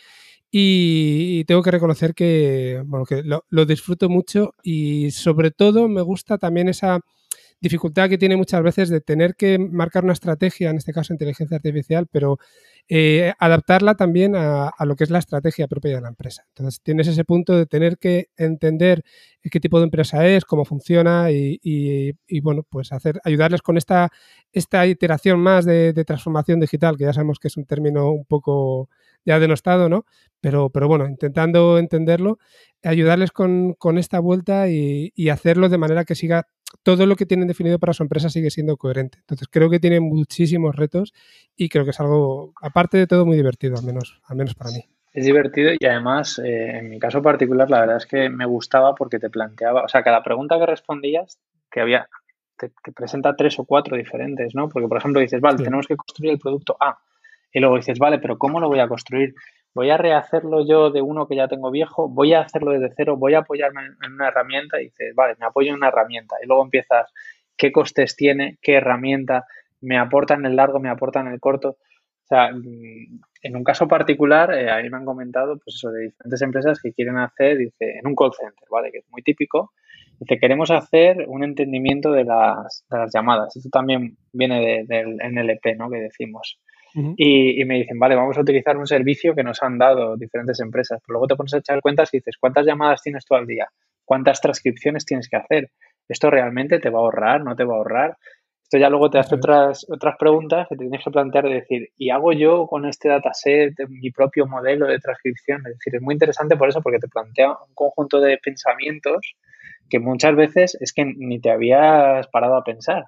Y, 0.49 1.43
tengo 1.45 1.61
que 1.61 1.69
reconocer 1.69 2.15
que, 2.15 2.81
bueno, 2.83 3.05
que 3.05 3.21
lo 3.23 3.65
disfruto 3.67 4.09
mucho. 4.09 4.55
Y 4.63 5.11
sobre 5.11 5.51
todo 5.51 5.87
me 5.87 6.01
gusta 6.01 6.39
también 6.39 6.69
esa 6.69 7.01
dificultad 7.61 8.09
que 8.09 8.17
tiene 8.17 8.37
muchas 8.37 8.61
veces 8.61 8.89
de 8.89 9.01
tener 9.01 9.35
que 9.35 9.57
marcar 9.57 10.03
una 10.03 10.13
estrategia, 10.13 10.69
en 10.69 10.77
este 10.77 10.93
caso 10.93 11.13
inteligencia 11.13 11.57
artificial, 11.57 12.07
pero 12.11 12.37
eh, 12.87 13.33
adaptarla 13.39 13.95
también 13.95 14.35
a, 14.35 14.71
lo 14.85 14.95
que 14.95 15.05
es 15.05 15.09
la 15.09 15.17
estrategia 15.17 15.67
propia 15.67 15.95
de 15.95 16.01
la 16.01 16.09
empresa. 16.09 16.45
Entonces 16.49 16.81
tienes 16.83 17.07
ese 17.07 17.23
punto 17.25 17.57
de 17.57 17.65
tener 17.65 17.97
que 17.97 18.27
entender 18.37 19.03
qué 19.41 19.59
tipo 19.59 19.79
de 19.79 19.85
empresa 19.85 20.27
es, 20.27 20.45
cómo 20.45 20.65
funciona 20.65 21.31
y, 21.31 22.13
bueno, 22.41 22.63
pues 22.69 22.91
hacer, 22.91 23.19
ayudarles 23.23 23.61
con 23.61 23.77
esta, 23.77 24.09
esta 24.51 24.85
iteración 24.85 25.39
más 25.39 25.65
de, 25.65 25.93
transformación 26.05 26.59
digital, 26.59 26.97
que 26.97 27.05
ya 27.05 27.13
sabemos 27.13 27.39
que 27.39 27.47
es 27.47 27.57
un 27.57 27.65
término 27.65 28.11
un 28.11 28.25
poco 28.25 28.89
ya 29.25 29.39
denostado, 29.39 29.89
¿no? 29.89 30.05
Pero, 30.39 30.69
pero 30.69 30.87
bueno, 30.87 31.07
intentando 31.07 31.79
entenderlo, 31.79 32.37
ayudarles 32.83 33.31
con, 33.31 33.73
con 33.73 33.97
esta 33.97 34.19
vuelta 34.19 34.69
y, 34.69 35.11
y, 35.15 35.29
hacerlo 35.29 35.69
de 35.69 35.79
manera 35.79 36.05
que 36.05 36.13
siga 36.13 36.47
todo 36.83 37.05
lo 37.05 37.15
que 37.15 37.25
tienen 37.25 37.47
definido 37.47 37.79
para 37.79 37.93
su 37.93 38.03
empresa 38.03 38.29
sigue 38.29 38.51
siendo 38.51 38.77
coherente. 38.77 39.19
Entonces 39.19 39.47
creo 39.49 39.69
que 39.69 39.79
tiene 39.79 39.99
muchísimos 39.99 40.75
retos 40.75 41.13
y 41.55 41.69
creo 41.69 41.83
que 41.83 41.91
es 41.91 41.99
algo, 41.99 42.53
aparte 42.61 42.97
de 42.97 43.07
todo, 43.07 43.25
muy 43.25 43.37
divertido, 43.37 43.77
al 43.77 43.83
menos, 43.83 44.21
al 44.25 44.37
menos 44.37 44.55
para 44.55 44.71
mí. 44.71 44.85
Es 45.13 45.25
divertido 45.25 45.71
y 45.79 45.85
además, 45.85 46.39
eh, 46.39 46.77
en 46.77 46.89
mi 46.89 46.99
caso 46.99 47.21
particular, 47.21 47.69
la 47.69 47.79
verdad 47.79 47.97
es 47.97 48.05
que 48.05 48.29
me 48.29 48.45
gustaba 48.45 48.95
porque 48.95 49.17
te 49.17 49.29
planteaba, 49.29 49.83
o 49.83 49.87
sea, 49.87 50.03
cada 50.03 50.21
pregunta 50.21 50.59
que 50.59 50.65
respondías, 50.65 51.39
que 51.71 51.79
había, 51.79 52.09
te, 52.57 52.69
presenta 52.93 53.35
tres 53.35 53.57
o 53.59 53.63
cuatro 53.63 53.95
diferentes, 53.95 54.53
¿no? 54.55 54.67
Porque, 54.67 54.89
por 54.89 54.97
ejemplo, 54.97 55.21
dices, 55.21 55.39
vale, 55.39 55.63
tenemos 55.63 55.87
que 55.87 55.95
construir 55.95 56.33
el 56.33 56.39
producto 56.39 56.75
A. 56.81 56.99
Y 57.53 57.61
luego 57.61 57.77
dices, 57.77 57.97
vale, 57.97 58.19
pero 58.19 58.37
¿cómo 58.37 58.59
lo 58.59 58.67
voy 58.67 58.79
a 58.79 58.89
construir? 58.89 59.33
Voy 59.75 59.89
a 59.89 59.97
rehacerlo 59.97 60.65
yo 60.65 60.89
de 60.89 61.01
uno 61.01 61.27
que 61.27 61.35
ya 61.35 61.49
tengo 61.49 61.69
viejo, 61.69 62.07
voy 62.07 62.33
a 62.33 62.39
hacerlo 62.39 62.71
desde 62.71 62.93
cero, 62.95 63.17
voy 63.17 63.33
a 63.33 63.39
apoyarme 63.39 63.81
en 64.03 64.13
una 64.13 64.29
herramienta 64.29 64.79
y 64.79 64.85
dices, 64.85 65.13
vale, 65.13 65.35
me 65.37 65.45
apoyo 65.45 65.69
en 65.69 65.75
una 65.75 65.89
herramienta. 65.89 66.37
Y 66.41 66.47
luego 66.47 66.63
empiezas, 66.63 67.13
¿qué 67.57 67.73
costes 67.73 68.15
tiene? 68.15 68.57
¿Qué 68.61 68.75
herramienta? 68.75 69.45
¿Me 69.81 69.99
aporta 69.99 70.33
en 70.35 70.45
el 70.45 70.55
largo? 70.55 70.79
¿Me 70.79 70.89
aporta 70.89 71.19
en 71.19 71.27
el 71.27 71.41
corto? 71.41 71.71
O 71.71 72.27
sea, 72.27 72.51
mm, 72.51 73.19
en 73.43 73.55
un 73.55 73.63
caso 73.65 73.87
particular, 73.87 74.53
eh, 74.53 74.71
a 74.71 74.81
mí 74.81 74.89
me 74.89 74.97
han 74.97 75.05
comentado, 75.05 75.59
pues 75.63 75.75
eso, 75.75 75.91
de 75.91 76.03
diferentes 76.03 76.41
empresas 76.41 76.79
que 76.81 76.93
quieren 76.93 77.17
hacer, 77.17 77.57
dice, 77.57 77.99
en 77.99 78.07
un 78.07 78.15
call 78.15 78.31
center, 78.31 78.67
¿vale? 78.71 78.91
Que 78.91 78.99
es 78.99 79.05
muy 79.11 79.21
típico. 79.23 79.73
Dice, 80.19 80.39
queremos 80.39 80.71
hacer 80.71 81.25
un 81.27 81.43
entendimiento 81.43 82.13
de 82.13 82.23
las, 82.23 82.85
de 82.89 82.97
las 82.97 83.11
llamadas. 83.13 83.55
Esto 83.57 83.69
también 83.69 84.17
viene 84.31 84.85
del 84.87 85.17
NLP, 85.17 85.75
¿no? 85.77 85.89
Que 85.89 85.97
decimos 85.99 86.59
y, 86.95 87.65
me 87.65 87.75
dicen, 87.75 87.99
vale, 87.99 88.15
vamos 88.15 88.37
a 88.37 88.41
utilizar 88.41 88.77
un 88.77 88.87
servicio 88.87 89.35
que 89.35 89.43
nos 89.43 89.61
han 89.61 89.77
dado 89.77 90.15
diferentes 90.15 90.59
empresas. 90.61 91.01
Pero 91.05 91.13
luego 91.13 91.27
te 91.27 91.35
pones 91.35 91.53
a 91.53 91.57
echar 91.57 91.81
cuentas 91.81 92.13
y 92.13 92.17
dices, 92.17 92.37
¿cuántas 92.39 92.65
llamadas 92.65 93.01
tienes 93.01 93.25
tú 93.25 93.35
al 93.35 93.45
día? 93.45 93.67
¿Cuántas 94.05 94.39
transcripciones 94.39 95.05
tienes 95.05 95.27
que 95.27 95.35
hacer? 95.35 95.71
¿Esto 96.07 96.29
realmente 96.29 96.79
te 96.79 96.89
va 96.89 96.99
a 96.99 97.01
ahorrar? 97.01 97.43
¿No 97.43 97.55
te 97.55 97.65
va 97.65 97.73
a 97.73 97.77
ahorrar? 97.77 98.17
Esto 98.63 98.77
ya 98.77 98.89
luego 98.89 99.09
te 99.09 99.19
hace 99.19 99.35
otras, 99.35 99.85
otras 99.89 100.15
preguntas 100.17 100.67
que 100.67 100.75
te 100.75 100.85
tienes 100.85 101.03
que 101.03 101.11
plantear 101.11 101.43
de 101.43 101.53
decir, 101.55 101.89
¿y 101.97 102.09
hago 102.09 102.33
yo 102.33 102.65
con 102.65 102.85
este 102.85 103.09
dataset 103.09 103.73
mi 103.89 104.09
propio 104.11 104.47
modelo 104.47 104.87
de 104.87 104.97
transcripción? 104.97 105.61
Es 105.67 105.77
decir, 105.77 105.95
es 105.95 106.01
muy 106.01 106.15
interesante 106.15 106.55
por 106.55 106.69
eso, 106.69 106.81
porque 106.81 106.99
te 106.99 107.07
plantea 107.07 107.49
un 107.49 107.73
conjunto 107.75 108.19
de 108.21 108.39
pensamientos 108.39 109.35
que 109.89 109.99
muchas 109.99 110.35
veces 110.35 110.77
es 110.79 110.93
que 110.93 111.05
ni 111.05 111.39
te 111.39 111.51
habías 111.51 112.27
parado 112.29 112.55
a 112.55 112.63
pensar. 112.63 113.05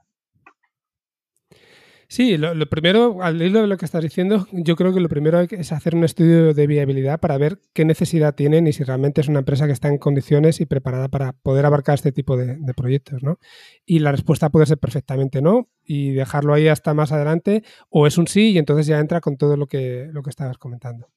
Sí, 2.10 2.38
lo, 2.38 2.54
primero, 2.68 3.22
al 3.22 3.42
hilo 3.42 3.60
de 3.60 3.68
lo 3.68 3.76
que 3.76 3.84
estás 3.84 4.02
diciendo, 4.02 4.48
yo 4.54 4.78
creo 4.78 4.94
que 4.94 5.02
lo 5.02 5.10
primero 5.10 5.42
es 5.42 5.72
hacer 5.74 5.94
un 5.94 6.06
estudio 6.06 6.54
de 6.54 6.66
viabilidad 6.66 7.20
para 7.20 7.38
ver 7.38 7.60
qué 7.74 7.84
necesidad 7.84 8.34
tienen 8.34 8.66
y 8.66 8.72
si 8.72 8.86
realmente 8.86 9.20
es 9.20 9.28
una 9.28 9.40
empresa 9.40 9.66
que 9.66 9.74
está 9.74 9.90
en 9.90 9.98
condiciones 9.98 10.62
y 10.62 10.66
preparada 10.66 11.10
para 11.10 11.34
poder 11.34 11.66
abarcar 11.66 11.96
este 11.96 12.14
tipo 12.14 12.38
de, 12.38 12.58
proyectos, 12.78 13.24
¿no? 13.24 13.40
Y 13.86 14.00
la 14.00 14.12
respuesta 14.12 14.50
puede 14.50 14.68
ser 14.68 14.78
perfectamente 14.78 15.42
no 15.42 15.68
y 15.84 16.14
dejarlo 16.14 16.54
ahí 16.54 16.70
hasta 16.70 16.94
más 16.94 17.12
adelante, 17.12 17.64
o 17.90 18.08
es 18.08 18.18
un 18.18 18.28
sí 18.28 18.52
y 18.52 18.58
entonces 18.58 18.88
ya 18.88 19.00
entra 19.00 19.20
con 19.20 19.36
todo 19.36 19.58
lo 19.58 19.68
que, 19.68 20.08
lo 20.14 20.24
que 20.24 20.30
estabas 20.30 20.58
comentando. 20.58 21.10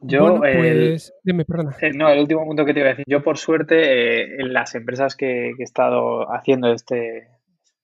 Yo, 0.00 0.38
pues, 0.38 1.12
dime, 1.22 1.44
perdona. 1.44 1.76
Eh, 1.80 1.92
no, 1.94 2.08
el 2.08 2.20
último 2.20 2.44
punto 2.44 2.64
que 2.64 2.72
te 2.72 2.80
iba 2.80 2.88
a 2.88 2.92
decir. 2.92 3.04
Yo, 3.06 3.22
por 3.22 3.38
suerte, 3.38 4.22
eh, 4.22 4.36
en 4.40 4.52
las 4.52 4.74
empresas 4.74 5.14
que 5.16 5.50
he 5.50 5.62
estado 5.62 6.32
haciendo 6.32 6.72
este, 6.72 7.28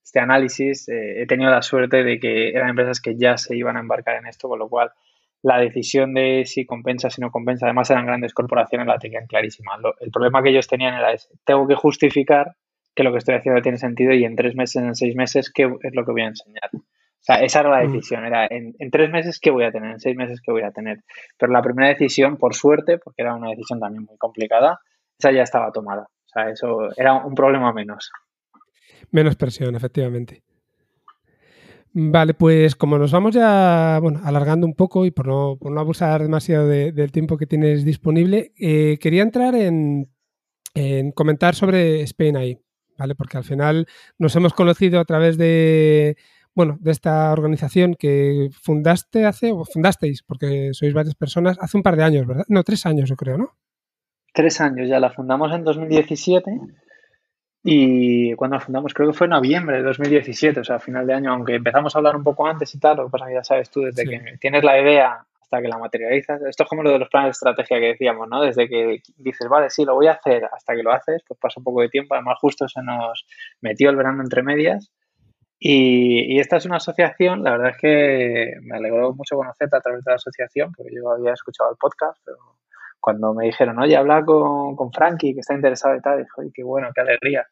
este 0.08 0.20
análisis, 0.20 0.88
eh, 0.88 1.20
he 1.20 1.26
tenido 1.26 1.50
la 1.50 1.60
suerte 1.60 2.02
de 2.02 2.18
que 2.18 2.48
eran 2.48 2.70
empresas 2.70 2.98
que 2.98 3.16
ya 3.16 3.36
se 3.36 3.54
iban 3.54 3.76
a 3.76 3.80
embarcar 3.80 4.16
en 4.16 4.26
esto, 4.26 4.48
con 4.48 4.58
lo 4.58 4.66
cual 4.66 4.90
la 5.42 5.58
decisión 5.58 6.14
de 6.14 6.44
si 6.46 6.64
compensa, 6.64 7.10
si 7.10 7.20
no 7.20 7.30
compensa, 7.30 7.66
además 7.66 7.90
eran 7.90 8.06
grandes 8.06 8.32
corporaciones, 8.32 8.86
la 8.86 8.98
tenían 8.98 9.26
clarísima. 9.26 9.72
el 10.00 10.10
problema 10.10 10.42
que 10.42 10.48
ellos 10.48 10.66
tenían 10.66 10.94
era 10.94 11.12
ese, 11.12 11.28
tengo 11.44 11.68
que 11.68 11.74
justificar 11.74 12.56
que 12.94 13.02
lo 13.02 13.12
que 13.12 13.18
estoy 13.18 13.34
haciendo 13.34 13.60
tiene 13.60 13.76
sentido 13.76 14.14
y 14.14 14.24
en 14.24 14.34
tres 14.34 14.56
meses, 14.56 14.82
en 14.82 14.94
seis 14.94 15.14
meses, 15.14 15.52
¿qué 15.52 15.70
es 15.82 15.94
lo 15.94 16.06
que 16.06 16.12
voy 16.12 16.22
a 16.22 16.28
enseñar? 16.28 16.70
O 16.72 16.80
sea, 17.20 17.36
esa 17.42 17.60
era 17.60 17.68
la 17.68 17.84
mm. 17.84 17.92
decisión, 17.92 18.24
era 18.24 18.46
en, 18.46 18.76
en, 18.78 18.90
tres 18.90 19.10
meses 19.10 19.38
qué 19.38 19.50
voy 19.50 19.64
a 19.64 19.70
tener, 19.70 19.90
en 19.90 20.00
seis 20.00 20.16
meses 20.16 20.40
qué 20.40 20.52
voy 20.52 20.62
a 20.62 20.70
tener. 20.70 21.00
Pero 21.36 21.52
la 21.52 21.60
primera 21.60 21.88
decisión, 21.88 22.38
por 22.38 22.54
suerte, 22.54 22.96
porque 22.96 23.20
era 23.20 23.34
una 23.34 23.50
decisión 23.50 23.78
también 23.78 24.04
muy 24.04 24.16
complicada, 24.16 24.80
esa 25.18 25.32
ya 25.32 25.42
estaba 25.42 25.70
tomada. 25.70 26.04
O 26.04 26.28
sea, 26.32 26.48
eso 26.48 26.88
era 26.96 27.12
un 27.12 27.34
problema 27.34 27.74
menos. 27.74 28.10
Menos 29.10 29.36
presión, 29.36 29.74
efectivamente. 29.74 30.42
Vale, 31.92 32.34
pues 32.34 32.76
como 32.76 32.98
nos 32.98 33.12
vamos 33.12 33.34
ya 33.34 33.98
bueno, 34.00 34.20
alargando 34.22 34.66
un 34.66 34.74
poco 34.74 35.06
y 35.06 35.10
por 35.10 35.26
no, 35.26 35.56
por 35.58 35.72
no 35.72 35.80
abusar 35.80 36.22
demasiado 36.22 36.68
del 36.68 37.12
tiempo 37.12 37.36
que 37.36 37.46
tienes 37.46 37.84
disponible, 37.84 38.52
eh, 38.58 38.98
quería 39.00 39.22
entrar 39.22 39.54
en, 39.54 40.08
comentar 41.14 41.54
sobre 41.54 42.02
Spain 42.02 42.36
ahí, 42.36 42.60
¿vale? 42.96 43.14
Porque 43.14 43.38
al 43.38 43.44
final 43.44 43.86
nos 44.18 44.36
hemos 44.36 44.52
conocido 44.52 45.00
a 45.00 45.04
través 45.04 45.38
de, 45.38 46.16
bueno, 46.54 46.76
de 46.80 46.92
esta 46.92 47.32
organización 47.32 47.94
que 47.94 48.50
fundaste 48.62 49.24
hace, 49.24 49.52
fundasteis, 49.72 50.22
porque 50.22 50.70
sois 50.74 50.92
varias 50.92 51.14
personas, 51.14 51.56
hace 51.60 51.76
un 51.78 51.82
par 51.82 51.96
de 51.96 52.04
años, 52.04 52.26
¿verdad? 52.26 52.44
No, 52.48 52.62
tres 52.62 52.86
años 52.86 53.08
yo 53.08 53.16
creo, 53.16 53.38
¿no? 53.38 53.56
Tres 54.34 54.60
años, 54.60 54.88
ya 54.88 55.00
la 55.00 55.10
fundamos 55.10 55.52
en 55.52 55.64
2017 55.64 56.60
Y 57.70 58.34
cuando 58.36 58.58
fundamos, 58.58 58.94
creo 58.94 59.08
que 59.10 59.14
fue 59.14 59.26
en 59.26 59.32
noviembre 59.32 59.76
de 59.76 59.82
2017, 59.82 60.60
o 60.60 60.64
sea, 60.64 60.76
a 60.76 60.78
final 60.78 61.06
de 61.06 61.12
año, 61.12 61.30
aunque 61.30 61.54
empezamos 61.54 61.94
a 61.94 61.98
hablar 61.98 62.16
un 62.16 62.24
poco 62.24 62.46
antes 62.46 62.74
y 62.74 62.80
tal, 62.80 62.96
lo 62.96 63.04
que 63.04 63.10
pasa 63.10 63.26
que 63.26 63.34
ya 63.34 63.44
sabes 63.44 63.68
tú, 63.68 63.82
desde 63.82 64.06
que 64.06 64.38
tienes 64.40 64.64
la 64.64 64.80
idea 64.80 65.18
hasta 65.38 65.60
que 65.60 65.68
la 65.68 65.76
materializas, 65.76 66.40
esto 66.48 66.62
es 66.62 66.68
como 66.70 66.82
lo 66.82 66.92
de 66.92 66.98
los 66.98 67.10
planes 67.10 67.26
de 67.26 67.32
estrategia 67.32 67.78
que 67.78 67.88
decíamos, 67.88 68.26
¿no? 68.26 68.40
Desde 68.40 68.70
que 68.70 69.02
dices, 69.18 69.48
vale, 69.50 69.68
sí, 69.68 69.84
lo 69.84 69.96
voy 69.96 70.06
a 70.06 70.12
hacer, 70.12 70.48
hasta 70.50 70.74
que 70.74 70.82
lo 70.82 70.92
haces, 70.92 71.22
pues 71.28 71.38
pasa 71.38 71.60
un 71.60 71.64
poco 71.64 71.82
de 71.82 71.90
tiempo, 71.90 72.14
además 72.14 72.38
justo 72.40 72.66
se 72.68 72.82
nos 72.82 73.26
metió 73.60 73.90
el 73.90 73.96
verano 73.96 74.22
entre 74.22 74.42
medias. 74.42 74.90
Y, 75.58 76.36
y, 76.36 76.40
esta 76.40 76.56
es 76.56 76.64
una 76.64 76.76
asociación, 76.76 77.44
la 77.44 77.50
verdad 77.50 77.72
es 77.72 77.76
que 77.76 78.54
me 78.62 78.78
alegró 78.78 79.12
mucho 79.12 79.36
conocerte 79.36 79.76
a 79.76 79.80
través 79.80 80.02
de 80.04 80.12
la 80.12 80.16
asociación, 80.16 80.72
porque 80.72 80.94
yo 80.94 81.10
había 81.10 81.34
escuchado 81.34 81.70
el 81.70 81.76
podcast, 81.76 82.18
pero 82.24 82.38
cuando 82.98 83.34
me 83.34 83.44
dijeron, 83.44 83.78
oye, 83.78 83.96
habla 83.96 84.24
con, 84.24 84.74
con 84.74 84.90
Frankie, 84.90 85.34
que 85.34 85.40
está 85.40 85.54
interesado 85.54 85.96
y 85.96 86.00
tal, 86.00 86.18
dije, 86.18 86.30
oye, 86.36 86.50
qué 86.54 86.62
bueno, 86.62 86.88
qué 86.94 87.00
alegría. 87.00 87.46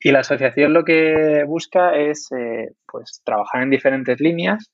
Y 0.00 0.12
la 0.12 0.20
asociación 0.20 0.72
lo 0.72 0.84
que 0.84 1.44
busca 1.46 1.96
es 1.96 2.30
eh, 2.32 2.70
pues 2.86 3.20
trabajar 3.24 3.62
en 3.62 3.70
diferentes 3.70 4.20
líneas 4.20 4.70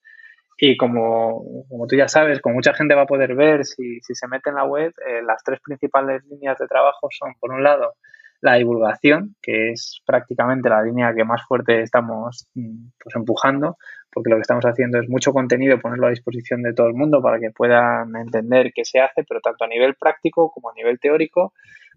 y 0.56 0.76
como, 0.76 1.64
como, 1.68 1.86
tú 1.86 1.96
ya 1.96 2.08
sabes, 2.08 2.40
como 2.40 2.56
mucha 2.56 2.74
gente 2.74 2.94
va 2.94 3.02
a 3.02 3.06
poder 3.06 3.34
ver 3.34 3.64
si, 3.64 4.00
si 4.00 4.14
se 4.14 4.28
mete 4.28 4.50
en 4.50 4.56
la 4.56 4.64
web, 4.64 4.92
eh, 5.06 5.22
las 5.22 5.42
tres 5.42 5.60
principales 5.60 6.22
líneas 6.26 6.58
de 6.58 6.66
trabajo 6.66 7.08
son, 7.10 7.34
por 7.40 7.52
un 7.52 7.62
lado, 7.62 7.94
la 8.40 8.54
divulgación, 8.54 9.34
que 9.40 9.70
es 9.70 10.02
prácticamente 10.04 10.68
la 10.68 10.82
línea 10.82 11.14
que 11.14 11.24
más 11.24 11.42
fuerte 11.48 11.80
estamos 11.80 12.46
mm, 12.54 12.88
pues, 13.02 13.16
empujando, 13.16 13.78
porque 14.12 14.30
lo 14.30 14.36
que 14.36 14.42
estamos 14.42 14.64
haciendo 14.64 15.00
es 15.00 15.08
mucho 15.08 15.32
contenido, 15.32 15.80
ponerlo 15.80 16.06
a 16.06 16.10
disposición 16.10 16.62
de 16.62 16.74
todo 16.74 16.86
el 16.86 16.94
mundo 16.94 17.22
para 17.22 17.40
que 17.40 17.50
puedan 17.50 18.14
entender 18.14 18.70
qué 18.74 18.84
se 18.84 19.00
hace, 19.00 19.24
pero 19.26 19.40
tanto 19.40 19.64
a 19.64 19.68
nivel 19.68 19.94
práctico 19.94 20.52
como 20.52 20.70
a 20.70 20.74
nivel 20.74 21.00
teórico, 21.00 21.54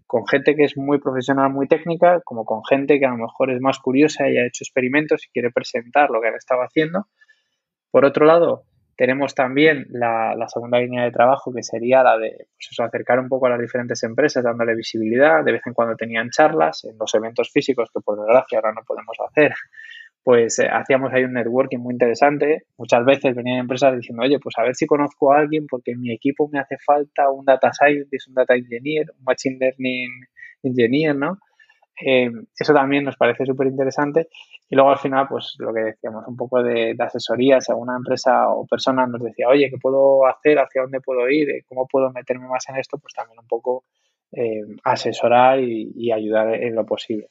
con 0.08 0.26
gente 0.26 0.56
que 0.56 0.64
es 0.64 0.76
muy 0.78 0.98
profesional, 0.98 1.52
muy 1.52 1.68
técnica, 1.68 2.22
como 2.24 2.46
con 2.46 2.64
gente 2.64 2.98
que 2.98 3.04
a 3.04 3.10
lo 3.10 3.18
mejor 3.18 3.50
es 3.50 3.60
más 3.60 3.78
curiosa 3.78 4.26
y 4.26 4.38
ha 4.38 4.46
hecho 4.46 4.64
experimentos 4.64 5.26
y 5.26 5.30
quiere 5.30 5.50
presentar 5.50 6.08
lo 6.08 6.22
que 6.22 6.28
han 6.28 6.34
estado 6.34 6.62
haciendo. 6.62 7.08
Por 7.90 8.06
otro 8.06 8.24
lado, 8.24 8.64
tenemos 8.96 9.34
también 9.34 9.86
la, 9.90 10.34
segunda 10.48 10.78
línea 10.78 11.04
de 11.04 11.10
trabajo 11.10 11.52
que 11.52 11.62
sería 11.62 12.02
la 12.02 12.16
de 12.16 12.48
pues 12.56 12.80
acercar 12.80 13.20
un 13.20 13.28
poco 13.28 13.46
a 13.46 13.50
las 13.50 13.60
diferentes 13.60 14.02
empresas, 14.02 14.42
dándole 14.42 14.74
visibilidad. 14.74 15.44
De 15.44 15.52
vez 15.52 15.62
en 15.66 15.74
cuando 15.74 15.94
tenían 15.94 16.30
charlas 16.30 16.84
en 16.84 16.96
los 16.98 17.14
eventos 17.14 17.50
físicos 17.52 17.90
que 17.92 18.00
por 18.00 18.18
desgracia 18.18 18.58
ahora 18.58 18.72
no 18.72 18.84
podemos 18.86 19.16
hacer. 19.28 19.52
Pues 20.28 20.58
eh, 20.58 20.68
hacíamos 20.70 21.10
ahí 21.14 21.24
un 21.24 21.32
networking 21.32 21.78
muy 21.78 21.94
interesante. 21.94 22.64
Muchas 22.76 23.02
veces 23.06 23.34
venían 23.34 23.60
empresas 23.60 23.96
diciendo, 23.96 24.24
oye, 24.24 24.38
pues 24.38 24.54
a 24.58 24.62
ver 24.62 24.74
si 24.74 24.86
conozco 24.86 25.32
a 25.32 25.38
alguien 25.38 25.66
porque 25.66 25.92
en 25.92 26.02
mi 26.02 26.12
equipo 26.12 26.50
me 26.52 26.58
hace 26.58 26.76
falta 26.84 27.30
un 27.30 27.46
data 27.46 27.72
scientist, 27.72 28.28
un 28.28 28.34
data 28.34 28.54
engineer, 28.54 29.06
un 29.18 29.24
machine 29.24 29.56
learning 29.58 30.10
engineer, 30.62 31.16
¿no? 31.16 31.38
Eh, 32.04 32.30
eso 32.58 32.74
también 32.74 33.04
nos 33.04 33.16
parece 33.16 33.46
súper 33.46 33.68
interesante. 33.68 34.28
Y 34.68 34.76
luego 34.76 34.90
al 34.90 34.98
final, 34.98 35.26
pues 35.30 35.54
lo 35.60 35.72
que 35.72 35.80
decíamos, 35.80 36.24
un 36.28 36.36
poco 36.36 36.62
de, 36.62 36.94
asesoría, 36.98 37.62
si 37.62 37.72
alguna 37.72 37.96
empresa 37.96 38.50
o 38.50 38.66
persona 38.66 39.06
nos 39.06 39.22
decía, 39.22 39.48
oye, 39.48 39.70
¿qué 39.70 39.78
puedo 39.78 40.26
hacer? 40.26 40.58
¿Hacia 40.58 40.82
dónde 40.82 41.00
puedo 41.00 41.26
ir? 41.30 41.48
¿Cómo 41.66 41.86
puedo 41.86 42.12
meterme 42.12 42.48
más 42.48 42.68
en 42.68 42.76
esto? 42.76 42.98
Pues 42.98 43.14
también 43.14 43.38
un 43.38 43.48
poco 43.48 43.84
eh, 44.32 44.60
asesorar 44.84 45.58
y 45.58 46.12
ayudar 46.12 46.54
en 46.54 46.74
lo 46.74 46.84
posible. 46.84 47.30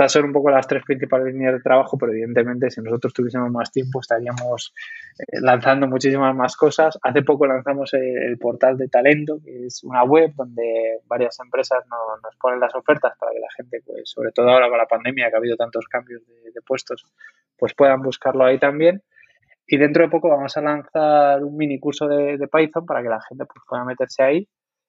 Estas 0.00 0.12
son 0.12 0.24
un 0.24 0.32
poco 0.32 0.48
las 0.48 0.66
tres 0.66 0.82
principales 0.82 1.34
líneas 1.34 1.52
de 1.52 1.60
trabajo, 1.60 1.98
pero 1.98 2.12
evidentemente 2.12 2.70
si 2.70 2.80
nosotros 2.80 3.12
tuviésemos 3.12 3.50
más 3.50 3.70
tiempo 3.70 4.00
estaríamos 4.00 4.72
eh, 5.18 5.40
lanzando 5.42 5.86
muchísimas 5.88 6.34
más 6.34 6.56
cosas. 6.56 6.98
Hace 7.02 7.20
poco 7.20 7.46
lanzamos 7.46 7.92
el, 7.92 8.38
portal 8.38 8.78
de 8.78 8.88
talento, 8.88 9.40
que 9.44 9.66
es 9.66 9.84
una 9.84 10.02
web 10.04 10.32
donde 10.34 11.00
varias 11.06 11.38
empresas 11.40 11.84
nos, 11.86 12.34
ponen 12.36 12.60
las 12.60 12.74
ofertas 12.74 13.12
para 13.18 13.32
que 13.32 13.40
la 13.40 13.48
gente, 13.54 13.82
pues 13.84 14.08
sobre 14.08 14.32
todo 14.32 14.48
ahora 14.48 14.70
con 14.70 14.78
la 14.78 14.86
pandemia, 14.86 15.28
que 15.28 15.34
ha 15.34 15.38
habido 15.38 15.58
tantos 15.58 15.86
cambios 15.86 16.22
de, 16.26 16.62
puestos, 16.66 17.04
pues 17.58 17.74
puedan 17.74 18.00
buscarlo 18.00 18.46
ahí 18.46 18.58
también. 18.58 19.02
Y 19.66 19.76
dentro 19.76 20.02
de 20.02 20.08
poco 20.08 20.30
vamos 20.30 20.56
a 20.56 20.62
lanzar 20.62 21.44
un 21.44 21.58
mini 21.58 21.78
curso 21.78 22.08
de, 22.08 22.38
Python 22.50 22.86
para 22.86 23.02
que 23.02 23.10
la 23.10 23.20
gente 23.20 23.44
pues, 23.44 23.62
pueda 23.68 23.84
meterse 23.84 24.22
ahí 24.22 24.48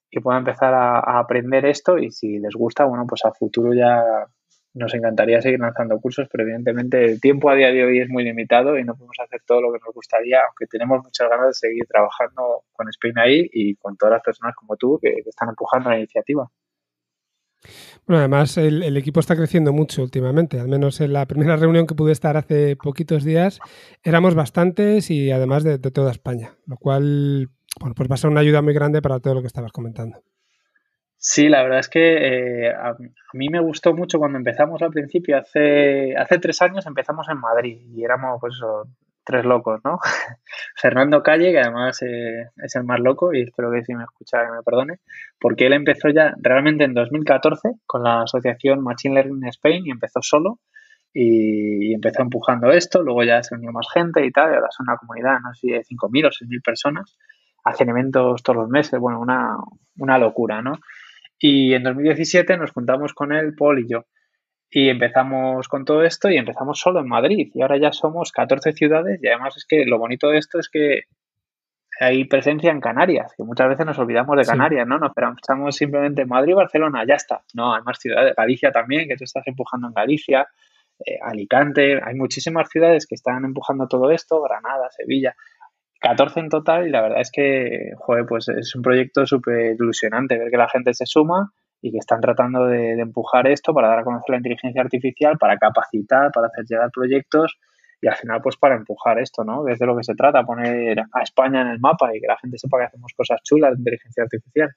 y 0.09 0.21
pueda 0.21 0.37
empezar 0.37 0.73
a, 0.73 0.99
a, 0.99 1.19
aprender 1.19 1.65
esto 1.65 1.97
y 1.97 2.11
si 2.11 2.39
les 2.39 2.55
gusta, 2.55 2.85
bueno, 2.85 3.05
pues 3.05 3.25
a 3.25 3.33
futuro 3.33 3.73
ya 3.73 4.25
nos 4.73 4.93
encantaría 4.93 5.41
seguir 5.41 5.59
lanzando 5.59 5.99
cursos, 5.99 6.27
pero 6.31 6.43
evidentemente 6.43 7.03
el 7.03 7.19
tiempo 7.19 7.49
a 7.49 7.55
día 7.55 7.71
de 7.71 7.83
hoy 7.83 7.99
es 7.99 8.09
muy 8.09 8.23
limitado 8.23 8.77
y 8.77 8.83
no 8.83 8.95
podemos 8.95 9.17
hacer 9.19 9.41
todo 9.45 9.61
lo 9.61 9.71
que 9.71 9.79
nos 9.85 9.93
gustaría, 9.93 10.39
aunque 10.47 10.65
tenemos 10.67 11.03
muchas 11.03 11.29
ganas 11.29 11.47
de 11.47 11.53
seguir 11.53 11.85
trabajando 11.87 12.63
con 12.71 12.87
Spain 12.89 13.19
ahí 13.19 13.49
y 13.51 13.75
con 13.75 13.97
todas 13.97 14.13
las 14.13 14.23
personas 14.23 14.55
como 14.55 14.77
tú 14.77 14.97
que, 15.01 15.09
están 15.25 15.49
empujando 15.49 15.89
la 15.89 15.97
iniciativa. 15.97 16.49
Bueno, 18.07 18.19
además 18.19 18.57
el, 18.57 18.97
equipo 18.97 19.19
está 19.19 19.35
creciendo 19.35 19.71
mucho 19.71 20.01
últimamente, 20.01 20.59
al 20.59 20.67
menos 20.67 20.99
en 21.01 21.13
la 21.13 21.27
primera 21.27 21.57
reunión 21.57 21.85
que 21.85 21.93
pude 21.93 22.11
estar 22.11 22.35
hace 22.35 22.75
poquitos 22.75 23.23
días 23.23 23.59
éramos 24.03 24.33
bastantes 24.33 25.11
y 25.11 25.31
además 25.31 25.63
de, 25.63 25.77
de 25.77 25.91
toda 25.91 26.11
España, 26.11 26.55
lo 26.65 26.77
cual 26.77 27.51
bueno, 27.79 27.93
pues 27.95 28.09
va 28.09 28.15
a 28.15 28.17
ser 28.17 28.31
una 28.31 28.41
ayuda 28.41 28.61
muy 28.61 28.73
grande 28.73 29.01
para 29.01 29.19
todo 29.19 29.35
lo 29.35 29.41
que 29.41 29.47
estabas 29.47 29.71
comentando. 29.71 30.23
Sí, 31.23 31.49
la 31.49 31.61
verdad 31.61 31.79
es 31.79 31.87
que 31.87 32.65
eh, 32.67 32.73
a, 32.73 32.95
mí 33.33 33.49
me 33.49 33.59
gustó 33.59 33.93
mucho 33.93 34.17
cuando 34.17 34.39
empezamos 34.39 34.81
al 34.81 34.89
principio, 34.89 35.37
hace, 35.37 36.15
hace 36.17 36.39
tres 36.39 36.59
años 36.63 36.87
empezamos 36.87 37.29
en 37.29 37.37
Madrid 37.37 37.79
y 37.93 38.03
éramos 38.03 38.39
pues 38.41 38.55
eso, 38.55 38.87
tres 39.23 39.45
locos, 39.45 39.79
¿no? 39.83 39.99
Fernando 40.75 41.21
Calle, 41.21 41.51
que 41.51 41.59
además 41.59 42.01
eh, 42.01 42.49
es 42.57 42.75
el 42.75 42.85
más 42.85 42.99
loco 42.99 43.33
y 43.33 43.43
espero 43.43 43.71
que 43.71 43.83
si 43.85 43.93
me 43.93 44.03
escucha 44.03 44.43
que 44.43 44.51
me 44.51 44.63
perdone, 44.63 44.99
porque 45.39 45.67
él 45.67 45.73
empezó 45.73 46.09
ya 46.09 46.33
realmente 46.41 46.85
en 46.85 46.95
2014 46.95 47.69
con 47.85 48.01
la 48.03 48.23
asociación 48.23 48.83
Machine 48.83 49.13
Learning 49.13 49.47
Spain 49.49 49.85
y 49.85 49.91
empezó 49.91 50.23
solo 50.23 50.59
y, 51.13 51.93
empezó 51.93 52.23
empujando 52.23 52.71
esto, 52.71 53.03
luego 53.03 53.23
ya 53.23 53.43
se 53.43 53.53
unió 53.53 53.71
más 53.71 53.85
gente 53.93 54.25
y 54.25 54.31
tal, 54.31 54.51
y 54.51 54.55
ahora 54.55 54.69
es 54.71 54.79
una 54.79 54.97
comunidad, 54.97 55.39
no 55.39 55.53
sé 55.53 55.59
si 55.59 55.67
de 55.69 55.83
5.000 55.83 56.25
o 56.25 56.29
6.000 56.29 56.63
personas, 56.63 57.15
hacen 57.63 57.89
eventos 57.89 58.41
todos 58.41 58.57
los 58.57 58.69
meses, 58.69 58.99
bueno, 58.99 59.19
una, 59.19 59.55
una 59.97 60.17
locura, 60.17 60.63
¿no? 60.63 60.79
Y 61.41 61.73
en 61.73 61.83
2017 61.83 62.55
nos 62.57 62.71
juntamos 62.71 63.13
con 63.13 63.33
él, 63.33 63.55
Paul 63.57 63.79
y 63.79 63.89
yo. 63.89 64.05
Y 64.69 64.89
empezamos 64.89 65.67
con 65.67 65.83
todo 65.83 66.03
esto 66.03 66.29
y 66.29 66.37
empezamos 66.37 66.79
solo 66.79 66.99
en 66.99 67.07
Madrid. 67.07 67.51
Y 67.53 67.61
ahora 67.63 67.77
ya 67.77 67.91
somos 67.91 68.31
14 68.31 68.73
ciudades 68.73 69.19
y 69.21 69.27
además 69.27 69.57
es 69.57 69.65
que 69.65 69.85
lo 69.85 69.97
bonito 69.97 70.29
de 70.29 70.37
esto 70.37 70.59
es 70.59 70.69
que 70.69 71.01
hay 71.99 72.25
presencia 72.25 72.71
en 72.71 72.79
Canarias, 72.79 73.33
que 73.35 73.43
muchas 73.43 73.69
veces 73.69 73.85
nos 73.85 73.99
olvidamos 73.99 74.37
de 74.37 74.45
Canarias, 74.45 74.87
¿no? 74.87 74.97
Nos 74.97 75.13
pensamos 75.13 75.75
simplemente 75.75 76.21
en 76.21 76.29
Madrid, 76.29 76.55
Barcelona, 76.55 77.03
ya 77.07 77.15
está. 77.15 77.43
No, 77.53 77.75
hay 77.75 77.81
más 77.83 77.99
ciudades, 77.99 78.33
Galicia 78.35 78.71
también, 78.71 79.07
que 79.07 79.17
tú 79.17 79.23
estás 79.23 79.45
empujando 79.45 79.87
en 79.87 79.93
Galicia, 79.93 80.47
eh, 81.05 81.17
Alicante, 81.21 81.99
hay 82.03 82.15
muchísimas 82.15 82.69
ciudades 82.69 83.05
que 83.07 83.15
están 83.15 83.43
empujando 83.45 83.87
todo 83.87 84.09
esto, 84.11 84.41
Granada, 84.41 84.89
Sevilla. 84.91 85.35
14 86.01 86.39
en 86.39 86.49
total 86.49 86.87
y 86.87 86.89
la 86.89 87.01
verdad 87.01 87.21
es 87.21 87.31
que, 87.31 87.91
joder, 87.97 88.25
pues 88.25 88.49
es 88.49 88.75
un 88.75 88.81
proyecto 88.81 89.25
súper 89.25 89.75
ilusionante 89.75 90.37
ver 90.37 90.49
que 90.49 90.57
la 90.57 90.67
gente 90.67 90.93
se 90.93 91.05
suma 91.05 91.53
y 91.81 91.91
que 91.91 91.99
están 91.99 92.19
tratando 92.19 92.65
de, 92.65 92.93
empujar 92.93 93.47
esto 93.47 93.73
para 93.73 93.87
dar 93.87 93.99
a 93.99 94.03
conocer 94.03 94.29
la 94.29 94.37
inteligencia 94.37 94.81
artificial, 94.81 95.37
para 95.37 95.57
capacitar, 95.57 96.31
para 96.31 96.47
hacer 96.47 96.65
llegar 96.67 96.89
proyectos 96.91 97.57
y 98.01 98.07
al 98.07 98.15
final 98.15 98.41
pues 98.41 98.57
para 98.57 98.75
empujar 98.75 99.19
esto, 99.19 99.43
¿no? 99.43 99.67
Es 99.67 99.77
de 99.77 99.85
lo 99.85 99.95
que 99.95 100.03
se 100.03 100.15
trata, 100.15 100.43
poner 100.43 100.99
a 100.99 101.21
España 101.21 101.61
en 101.61 101.67
el 101.67 101.79
mapa 101.79 102.15
y 102.15 102.19
que 102.19 102.27
la 102.27 102.37
gente 102.37 102.57
sepa 102.57 102.79
que 102.79 102.85
hacemos 102.85 103.13
cosas 103.15 103.39
chulas 103.43 103.73
de 103.73 103.79
inteligencia 103.79 104.23
artificial. 104.23 104.69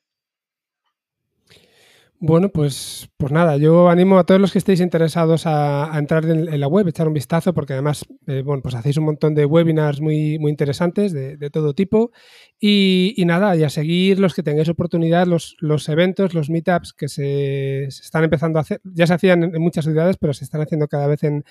Bueno, 2.27 2.49
pues, 2.49 3.11
pues 3.19 3.33
nada, 3.33 3.59
yo 3.59 3.91
animo 3.91 4.19
a 4.19 4.25
todos 4.25 4.41
los 4.41 4.51
que 4.51 4.57
estéis 4.57 4.81
interesados 4.81 5.47
a, 5.47 5.91
entrar 5.99 6.25
en, 6.25 6.59
la 6.59 6.67
web, 6.67 6.89
echar 6.89 7.07
un 7.07 7.13
vistazo, 7.13 7.53
porque 7.53 7.75
además, 7.75 8.07
eh, 8.27 8.41
bueno, 8.43 8.63
pues 8.63 8.75
hacéis 8.75 8.97
un 8.97 9.05
montón 9.05 9.35
de 9.35 9.45
webinars 9.45 10.01
muy, 10.01 10.39
muy 10.39 10.51
interesantes 10.51 11.13
de, 11.13 11.51
todo 11.51 11.75
tipo. 11.75 12.13
Y, 12.59 13.23
nada, 13.27 13.55
y 13.57 13.63
a 13.63 13.69
seguir 13.69 14.21
los 14.21 14.33
que 14.33 14.43
tengáis 14.43 14.71
oportunidad, 14.71 15.27
los, 15.27 15.55
los 15.61 15.87
eventos, 15.91 16.33
los 16.33 16.49
meetups 16.49 16.95
que 16.95 17.09
se, 17.09 17.85
están 17.85 18.25
empezando 18.25 18.59
a 18.59 18.63
hacer, 18.63 18.81
ya 18.85 19.07
se 19.07 19.13
hacían 19.13 19.43
en, 19.43 19.61
muchas 19.61 19.85
ciudades, 19.85 20.17
pero 20.17 20.33
se 20.33 20.45
están 20.45 20.63
haciendo 20.63 20.89
cada 20.89 21.07
vez 21.07 21.25
en, 21.25 21.45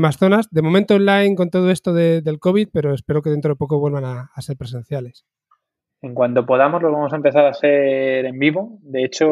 más 0.00 0.16
zonas. 0.16 0.48
De 0.50 0.62
momento 0.62 0.96
online 0.96 1.36
con 1.36 1.50
todo 1.50 1.70
esto 1.70 1.94
del 1.94 2.40
COVID, 2.40 2.70
pero 2.72 2.92
espero 2.92 3.22
que 3.22 3.30
dentro 3.30 3.52
de 3.52 3.56
poco 3.56 3.78
vuelvan 3.78 4.04
a 4.04 4.42
ser 4.42 4.56
presenciales. 4.56 5.24
En 6.00 6.14
cuanto 6.14 6.46
podamos, 6.46 6.80
lo 6.80 6.92
vamos 6.92 7.12
a 7.12 7.16
empezar 7.16 7.44
a 7.44 7.50
hacer 7.50 8.24
en 8.24 8.38
vivo. 8.38 8.78
De 8.82 9.02
hecho, 9.02 9.26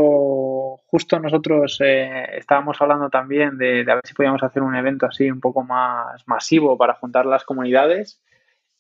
justo 0.87 1.19
nosotros 1.19 1.79
eh, 1.85 2.37
estábamos 2.37 2.81
hablando 2.81 3.09
también 3.11 3.59
de, 3.59 3.81
a 3.81 3.95
ver 3.97 4.07
si 4.07 4.15
podíamos 4.15 4.43
hacer 4.43 4.63
un 4.63 4.77
evento 4.77 5.07
así 5.07 5.31
un 5.31 5.41
poco 5.41 5.63
más 5.63 6.27
masivo 6.27 6.77
para 6.77 6.95
juntar 6.95 7.27
las 7.27 7.45
comunidades. 7.45 8.21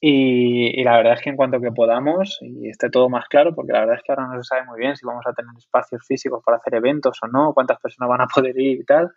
Y, 0.08 0.84
la 0.84 0.98
verdad 0.98 1.14
es 1.14 1.20
que 1.20 1.30
en 1.30 1.36
cuanto 1.36 1.60
que 1.60 1.72
podamos 1.72 2.38
y 2.40 2.68
esté 2.68 2.90
todo 2.90 3.08
más 3.08 3.26
claro, 3.26 3.56
porque 3.56 3.72
la 3.72 3.80
verdad 3.80 3.96
es 3.96 4.02
que 4.04 4.12
ahora 4.12 4.28
no 4.28 4.40
se 4.40 4.46
sabe 4.46 4.64
muy 4.64 4.78
bien 4.78 4.94
si 4.94 5.04
vamos 5.04 5.24
a 5.26 5.32
tener 5.32 5.50
espacios 5.58 6.06
físicos 6.06 6.44
para 6.44 6.58
hacer 6.58 6.76
eventos 6.76 7.18
o 7.22 7.26
no, 7.26 7.52
cuántas 7.52 7.80
personas 7.80 8.10
van 8.10 8.20
a 8.20 8.26
poder 8.32 8.56
ir 8.56 8.78
y 8.78 8.84
tal. 8.84 9.10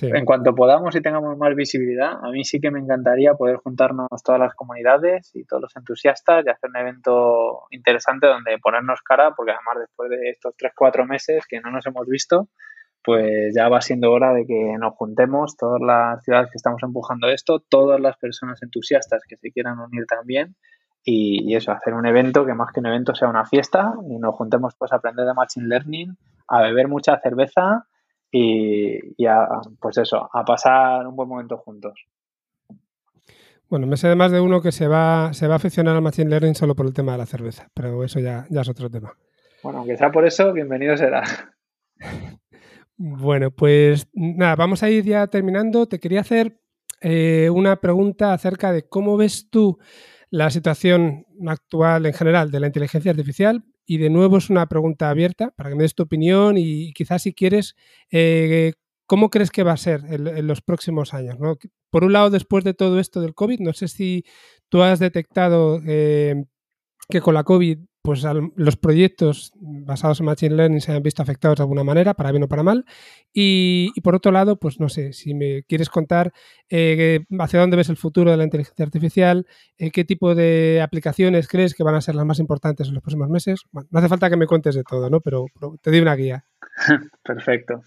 En 0.00 0.24
cuanto 0.24 0.54
podamos 0.54 0.94
y 0.94 1.00
tengamos 1.00 1.36
más 1.38 1.56
visibilidad, 1.56 2.12
a 2.22 2.30
mí 2.30 2.44
sí 2.44 2.60
que 2.60 2.70
me 2.70 2.78
encantaría 2.78 3.34
poder 3.34 3.56
juntarnos 3.56 4.06
todas 4.22 4.40
las 4.40 4.54
comunidades 4.54 5.32
y 5.34 5.44
todos 5.44 5.62
los 5.62 5.76
entusiastas 5.76 6.44
y 6.46 6.50
hacer 6.50 6.70
un 6.70 6.76
evento 6.76 7.62
interesante 7.70 8.28
donde 8.28 8.58
ponernos 8.58 9.00
cara, 9.02 9.32
porque 9.34 9.52
además 9.52 9.88
después 9.88 10.08
de 10.10 10.30
estos 10.30 10.54
3-4 10.56 11.04
meses 11.04 11.46
que 11.48 11.60
no 11.60 11.72
nos 11.72 11.84
hemos 11.86 12.06
visto, 12.06 12.48
pues 13.02 13.54
ya 13.56 13.68
va 13.68 13.80
siendo 13.80 14.12
hora 14.12 14.32
de 14.32 14.46
que 14.46 14.76
nos 14.78 14.94
juntemos 14.94 15.56
todas 15.56 15.80
las 15.80 16.22
ciudades 16.24 16.50
que 16.50 16.56
estamos 16.56 16.82
empujando 16.82 17.28
esto, 17.28 17.60
todas 17.68 18.00
las 18.00 18.16
personas 18.16 18.62
entusiastas 18.62 19.22
que 19.28 19.36
se 19.36 19.50
quieran 19.50 19.78
unir 19.78 20.04
también 20.06 20.56
y, 21.04 21.54
eso, 21.54 21.72
hacer 21.72 21.94
un 21.94 22.06
evento 22.06 22.44
que 22.44 22.54
más 22.54 22.72
que 22.72 22.80
un 22.80 22.86
evento 22.86 23.14
sea 23.14 23.28
una 23.28 23.46
fiesta 23.46 23.94
y 24.10 24.18
nos 24.18 24.34
juntemos 24.34 24.74
pues 24.78 24.92
a 24.92 24.96
aprender 24.96 25.26
de 25.26 25.34
Machine 25.34 25.66
Learning, 25.66 26.16
a 26.48 26.62
beber 26.62 26.88
mucha 26.88 27.18
cerveza 27.20 27.86
y, 28.30 29.24
a, 29.24 29.48
pues 29.80 29.96
eso, 29.98 30.28
a 30.32 30.44
pasar 30.44 31.06
un 31.06 31.16
buen 31.16 31.28
momento 31.28 31.56
juntos. 31.56 31.94
Bueno, 33.70 33.86
me 33.86 33.96
sé 33.96 34.08
de 34.08 34.16
más 34.16 34.32
de 34.32 34.40
uno 34.40 34.60
que 34.60 34.72
se 34.72 34.88
va, 34.88 35.32
se 35.32 35.46
va 35.46 35.54
a 35.54 35.56
aficionar 35.56 35.94
al 35.96 36.02
Machine 36.02 36.30
Learning 36.30 36.54
solo 36.54 36.74
por 36.74 36.86
el 36.86 36.94
tema 36.94 37.12
de 37.12 37.18
la 37.18 37.26
cerveza, 37.26 37.68
pero 37.74 38.02
eso 38.04 38.18
ya, 38.20 38.46
ya 38.50 38.62
es 38.62 38.68
otro 38.68 38.90
tema. 38.90 39.12
Bueno, 39.62 39.80
aunque 39.80 39.96
sea 39.96 40.10
por 40.10 40.26
eso, 40.26 40.52
bienvenido 40.52 40.96
será. 40.96 41.22
Bueno, 43.00 43.52
pues 43.52 44.08
nada, 44.12 44.56
vamos 44.56 44.82
a 44.82 44.90
ir 44.90 45.04
ya 45.04 45.28
terminando. 45.28 45.86
Te 45.86 46.00
quería 46.00 46.20
hacer 46.20 46.60
eh, 47.00 47.48
una 47.48 47.80
pregunta 47.80 48.32
acerca 48.32 48.72
de 48.72 48.88
cómo 48.88 49.16
ves 49.16 49.48
tú 49.50 49.78
la 50.30 50.50
situación 50.50 51.24
actual 51.46 52.06
en 52.06 52.12
general 52.12 52.50
de 52.50 52.58
la 52.58 52.66
inteligencia 52.66 53.12
artificial. 53.12 53.64
Y 53.86 53.98
de 53.98 54.10
nuevo 54.10 54.38
es 54.38 54.50
una 54.50 54.66
pregunta 54.66 55.10
abierta 55.10 55.52
para 55.56 55.70
que 55.70 55.76
me 55.76 55.84
des 55.84 55.94
tu 55.94 56.02
opinión 56.02 56.56
y 56.58 56.92
quizás 56.92 57.22
si 57.22 57.32
quieres, 57.32 57.76
eh, 58.10 58.72
¿cómo 59.06 59.30
crees 59.30 59.52
que 59.52 59.62
va 59.62 59.72
a 59.72 59.76
ser 59.76 60.02
en, 60.10 60.46
los 60.48 60.60
próximos 60.60 61.14
años? 61.14 61.36
Por 61.90 62.02
un 62.02 62.12
lado, 62.12 62.30
después 62.30 62.64
de 62.64 62.74
todo 62.74 62.98
esto 62.98 63.20
del 63.20 63.34
COVID, 63.34 63.60
no 63.60 63.74
sé 63.74 63.86
si 63.86 64.24
tú 64.68 64.82
has 64.82 64.98
detectado 64.98 65.80
eh, 65.86 66.34
que 67.08 67.20
con 67.20 67.34
la 67.34 67.44
COVID 67.44 67.78
pues 68.02 68.24
los 68.56 68.76
proyectos 68.76 69.52
basados 69.56 70.20
en 70.20 70.26
Machine 70.26 70.54
Learning 70.54 70.80
se 70.80 70.92
han 70.92 71.02
visto 71.02 71.22
afectados 71.22 71.58
de 71.58 71.62
alguna 71.62 71.84
manera, 71.84 72.14
para 72.14 72.30
bien 72.30 72.42
o 72.42 72.48
para 72.48 72.62
mal. 72.62 72.84
Y, 73.32 73.92
por 74.00 74.14
otro 74.14 74.32
lado, 74.32 74.56
pues 74.58 74.80
no 74.80 74.88
sé, 74.88 75.12
si 75.12 75.34
me 75.34 75.62
quieres 75.64 75.90
contar 75.90 76.32
eh, 76.70 77.20
hacia 77.38 77.60
dónde 77.60 77.76
ves 77.76 77.88
el 77.88 77.96
futuro 77.96 78.30
de 78.30 78.36
la 78.36 78.44
inteligencia 78.44 78.84
artificial, 78.84 79.46
eh, 79.76 79.90
qué 79.90 80.04
tipo 80.04 80.34
de 80.34 80.80
aplicaciones 80.82 81.48
crees 81.48 81.74
que 81.74 81.82
van 81.82 81.94
a 81.94 82.00
ser 82.00 82.14
las 82.14 82.24
más 82.24 82.38
importantes 82.38 82.88
en 82.88 82.94
los 82.94 83.02
próximos 83.02 83.28
meses. 83.28 83.62
No 83.72 83.98
hace 83.98 84.08
falta 84.08 84.30
que 84.30 84.36
me 84.36 84.46
cuentes 84.46 84.74
de 84.74 84.84
todo, 84.84 85.10
¿no? 85.10 85.20
Pero, 85.20 85.46
te 85.82 85.90
doy 85.90 86.00
una 86.00 86.14
guía. 86.14 86.44
Perfecto. 87.22 87.82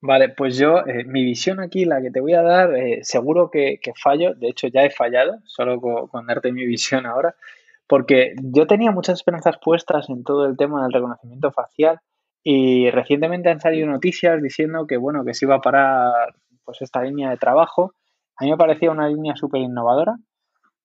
Vale, 0.00 0.30
pues 0.30 0.58
yo, 0.58 0.84
eh, 0.86 1.04
mi 1.04 1.24
visión 1.24 1.60
aquí, 1.60 1.84
la 1.84 2.02
que 2.02 2.10
te 2.10 2.20
voy 2.20 2.34
a 2.34 2.42
dar, 2.42 2.70
seguro 3.02 3.50
que, 3.50 3.78
fallo, 3.94 4.34
de 4.34 4.48
hecho 4.48 4.66
ya 4.66 4.84
he 4.84 4.90
fallado, 4.90 5.38
solo 5.44 5.80
con 5.80 6.26
darte 6.26 6.52
mi 6.52 6.66
visión 6.66 7.06
ahora, 7.06 7.36
porque 7.90 8.34
yo 8.40 8.68
tenía 8.68 8.92
muchas 8.92 9.16
esperanzas 9.16 9.58
puestas 9.60 10.08
en 10.10 10.22
todo 10.22 10.46
el 10.46 10.56
tema 10.56 10.84
del 10.84 10.92
reconocimiento 10.92 11.50
facial 11.50 11.98
y 12.40 12.88
recientemente 12.88 13.50
han 13.50 13.58
salido 13.58 13.88
noticias 13.88 14.40
diciendo 14.40 14.86
que 14.86 14.96
bueno 14.96 15.24
que 15.24 15.34
se 15.34 15.44
iba 15.44 15.56
a 15.56 15.60
parar 15.60 16.12
pues 16.64 16.82
esta 16.82 17.02
línea 17.02 17.30
de 17.30 17.36
trabajo. 17.36 17.94
A 18.36 18.44
mí 18.44 18.50
me 18.52 18.56
parecía 18.56 18.92
una 18.92 19.08
línea 19.08 19.34
súper 19.34 19.62
innovadora. 19.62 20.14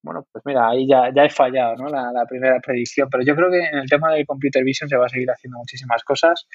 Bueno, 0.02 0.26
pues 0.32 0.44
mira, 0.48 0.68
ahí 0.68 0.88
ya, 0.88 1.12
ya 1.16 1.26
he 1.26 1.30
fallado 1.30 1.76
¿no? 1.76 1.90
La, 1.90 2.12
la, 2.12 2.26
primera 2.26 2.60
predicción, 2.60 3.08
pero 3.12 3.24
yo 3.24 3.36
creo 3.36 3.52
que 3.52 3.60
en 3.60 3.78
el 3.78 3.88
tema 3.88 4.12
del 4.12 4.26
computer 4.26 4.64
vision 4.64 4.90
se 4.90 4.98
va 4.98 5.06
a 5.06 5.10
seguir 5.10 5.30
haciendo 5.30 5.60
muchísimas 5.60 6.04
cosas 6.04 6.48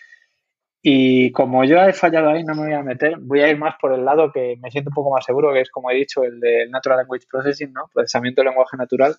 y 0.82 1.30
como 1.30 1.62
yo 1.64 1.76
he 1.76 1.92
fallado 1.92 2.30
ahí, 2.30 2.42
no 2.42 2.54
me 2.56 2.62
voy 2.62 2.72
a 2.72 2.82
meter, 2.82 3.18
voy 3.20 3.42
a 3.42 3.48
ir 3.48 3.56
más 3.56 3.74
por 3.80 3.92
el 3.92 4.04
lado 4.04 4.32
que 4.32 4.56
me 4.60 4.70
siento 4.72 4.90
un 4.90 4.94
poco 4.94 5.12
más 5.12 5.24
seguro, 5.24 5.52
que 5.52 5.60
es 5.60 5.70
como 5.70 5.90
he 5.92 5.94
dicho, 5.94 6.24
el 6.24 6.40
del 6.40 6.70
Natural 6.70 6.98
Language 6.98 7.26
Processing, 7.30 7.72
¿no? 7.72 7.82
Procesamiento 7.92 8.40
del 8.40 8.48
lenguaje 8.48 8.76
natural, 8.78 9.14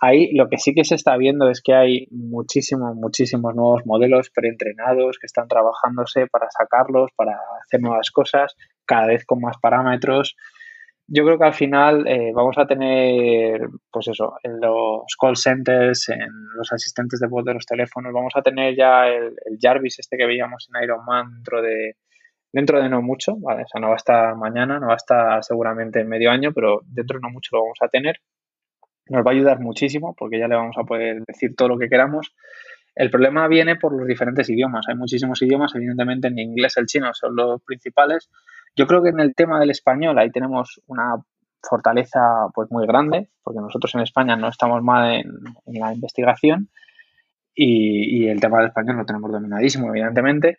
Ahí 0.00 0.32
lo 0.32 0.48
que 0.48 0.58
sí 0.58 0.74
que 0.74 0.84
se 0.84 0.94
está 0.94 1.16
viendo 1.16 1.50
es 1.50 1.60
que 1.60 1.74
hay 1.74 2.06
muchísimos, 2.10 2.94
muchísimos 2.94 3.54
nuevos 3.56 3.84
modelos 3.84 4.30
preentrenados 4.30 5.18
que 5.18 5.26
están 5.26 5.48
trabajándose 5.48 6.28
para 6.28 6.48
sacarlos, 6.50 7.10
para 7.16 7.36
hacer 7.64 7.80
nuevas 7.80 8.10
cosas, 8.12 8.54
cada 8.86 9.08
vez 9.08 9.24
con 9.24 9.40
más 9.40 9.56
parámetros. 9.60 10.36
Yo 11.08 11.24
creo 11.24 11.38
que 11.38 11.46
al 11.46 11.54
final 11.54 12.06
eh, 12.06 12.30
vamos 12.32 12.56
a 12.58 12.66
tener, 12.66 13.66
pues 13.90 14.08
eso, 14.08 14.34
en 14.44 14.60
los 14.60 15.16
call 15.20 15.36
centers, 15.36 16.10
en 16.10 16.30
los 16.54 16.72
asistentes 16.72 17.18
de 17.18 17.26
voz 17.26 17.44
de 17.44 17.54
los 17.54 17.66
teléfonos, 17.66 18.12
vamos 18.12 18.34
a 18.36 18.42
tener 18.42 18.76
ya 18.76 19.08
el, 19.08 19.34
Jarvis 19.60 19.98
este 19.98 20.16
que 20.16 20.26
veíamos 20.26 20.68
en 20.68 20.84
Iron 20.84 21.04
Man 21.04 21.32
dentro 21.32 21.60
de, 21.60 21.96
dentro 22.52 22.80
de 22.80 22.88
no 22.88 23.02
mucho, 23.02 23.36
¿vale? 23.40 23.62
O 23.62 23.66
sea, 23.66 23.80
no 23.80 23.88
va 23.88 23.94
a 23.94 23.96
estar 23.96 24.36
mañana, 24.36 24.78
no 24.78 24.88
va 24.88 24.92
a 24.92 24.96
estar 24.96 25.42
seguramente 25.42 26.00
en 26.00 26.08
medio 26.08 26.30
año, 26.30 26.52
pero 26.54 26.82
dentro 26.84 27.18
de 27.18 27.22
no 27.22 27.30
mucho 27.30 27.56
lo 27.56 27.62
vamos 27.62 27.78
a 27.80 27.88
tener 27.88 28.20
nos 29.10 29.24
va 29.24 29.30
a 29.30 29.34
ayudar 29.34 29.60
muchísimo 29.60 30.14
porque 30.16 30.38
ya 30.38 30.48
le 30.48 30.56
vamos 30.56 30.76
a 30.78 30.84
poder 30.84 31.22
decir 31.26 31.54
todo 31.56 31.68
lo 31.68 31.78
que 31.78 31.88
queramos. 31.88 32.34
El 32.94 33.10
problema 33.10 33.46
viene 33.48 33.76
por 33.76 33.96
los 33.96 34.06
diferentes 34.06 34.48
idiomas. 34.50 34.86
Hay 34.88 34.96
muchísimos 34.96 35.40
idiomas, 35.42 35.74
evidentemente 35.74 36.28
en 36.28 36.38
inglés 36.38 36.76
el 36.76 36.86
chino 36.86 37.12
son 37.14 37.36
los 37.36 37.62
principales. 37.62 38.30
Yo 38.76 38.86
creo 38.86 39.02
que 39.02 39.10
en 39.10 39.20
el 39.20 39.34
tema 39.34 39.60
del 39.60 39.70
español 39.70 40.18
ahí 40.18 40.30
tenemos 40.30 40.80
una 40.86 41.14
fortaleza 41.62 42.48
pues 42.54 42.70
muy 42.70 42.86
grande, 42.86 43.28
porque 43.42 43.60
nosotros 43.60 43.94
en 43.94 44.02
España 44.02 44.36
no 44.36 44.48
estamos 44.48 44.82
mal 44.82 45.12
en, 45.12 45.78
la 45.78 45.92
investigación 45.92 46.68
y, 47.54 48.24
y, 48.24 48.28
el 48.28 48.40
tema 48.40 48.58
del 48.58 48.68
español 48.68 48.96
lo 48.96 49.04
tenemos 49.04 49.32
dominadísimo, 49.32 49.88
evidentemente. 49.88 50.58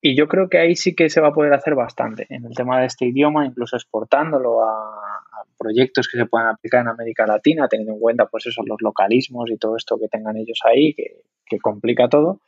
Y 0.00 0.16
yo 0.16 0.28
creo 0.28 0.48
que 0.48 0.58
ahí 0.58 0.76
sí 0.76 0.94
que 0.94 1.10
se 1.10 1.20
va 1.20 1.28
a 1.28 1.32
poder 1.32 1.52
hacer 1.52 1.74
bastante 1.74 2.26
en 2.28 2.44
el 2.46 2.54
tema 2.54 2.80
de 2.80 2.86
este 2.86 3.06
idioma, 3.06 3.44
incluso 3.44 3.76
exportándolo 3.76 4.62
a, 4.62 5.08
proyectos 5.58 6.08
que 6.08 6.18
se 6.18 6.26
puedan 6.26 6.48
aplicar 6.48 6.82
en 6.82 6.88
América 6.88 7.26
Latina, 7.26 7.68
teniendo 7.68 7.94
en 7.94 8.00
cuenta 8.00 8.26
pues 8.26 8.46
eso, 8.46 8.62
los 8.64 8.78
localismos 8.80 9.50
y 9.50 9.58
todo 9.58 9.76
esto 9.76 9.98
que 9.98 10.08
tengan 10.08 10.36
ellos 10.36 10.60
ahí, 10.64 10.94
que, 10.94 11.58
complica 11.60 12.08
todo. 12.08 12.40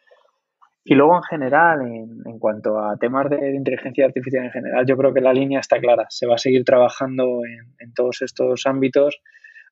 Y 0.85 0.95
luego 0.95 1.17
en 1.17 1.23
general, 1.23 1.81
en, 1.83 2.39
cuanto 2.39 2.79
a 2.79 2.97
temas 2.97 3.29
de, 3.29 3.55
inteligencia 3.55 4.07
artificial 4.07 4.45
en 4.45 4.51
general, 4.51 4.87
yo 4.87 4.97
creo 4.97 5.13
que 5.13 5.21
la 5.21 5.33
línea 5.33 5.61
está 5.61 5.79
clara. 5.79 6.07
Se 6.09 6.27
va 6.27 6.37
a 6.37 6.39
seguir 6.39 6.65
trabajando 6.65 7.41
en, 7.45 7.75
en 7.79 7.93
todos 7.93 8.23
estos 8.23 8.67
ámbitos. 8.67 9.21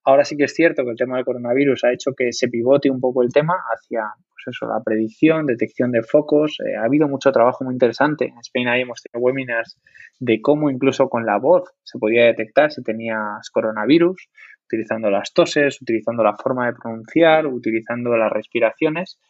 Ahora 0.09 0.25
sí 0.25 0.39
que 0.39 0.45
es 0.45 0.55
cierto 0.55 0.85
que 0.85 0.93
el 0.93 0.97
tema 0.97 1.17
del 1.17 1.27
coronavirus 1.27 1.85
ha 1.85 1.93
hecho 1.93 2.15
que 2.17 2.33
se 2.33 2.49
pivote 2.49 2.89
un 2.89 2.99
poco 2.99 3.23
el 3.23 3.31
tema 3.31 3.57
hacia 3.71 4.05
pues 4.31 4.57
eso, 4.57 4.67
la 4.67 4.83
predicción, 4.83 5.45
detección 5.45 5.93
de 5.93 6.03
focos. 6.03 6.57
Eh, 6.61 6.77
ha 6.77 6.85
habido 6.85 7.09
mucho 7.09 7.31
trabajo 7.31 7.63
muy 7.63 7.75
interesante. 7.75 8.33
En 8.55 8.69
ahí 8.69 8.81
hemos 8.81 9.03
tenido 9.03 9.23
webinars 9.23 9.79
de 10.19 10.41
cómo 10.41 10.71
incluso 10.71 11.11
con 11.11 11.27
la 11.27 11.37
voz 11.37 11.75
se 11.83 11.99
podía 11.99 12.25
detectar 12.25 12.73
si 12.73 12.83
tenías 12.83 13.51
coronavirus, 13.51 14.31
utilizando 14.65 15.11
las 15.11 15.35
toses, 15.35 15.79
utilizando 15.83 16.23
la 16.23 16.35
forma 16.35 16.65
de 16.65 16.73
pronunciar, 16.73 17.47
utilizando 17.47 18.17
las 18.17 18.33
respiraciones. 18.33 19.21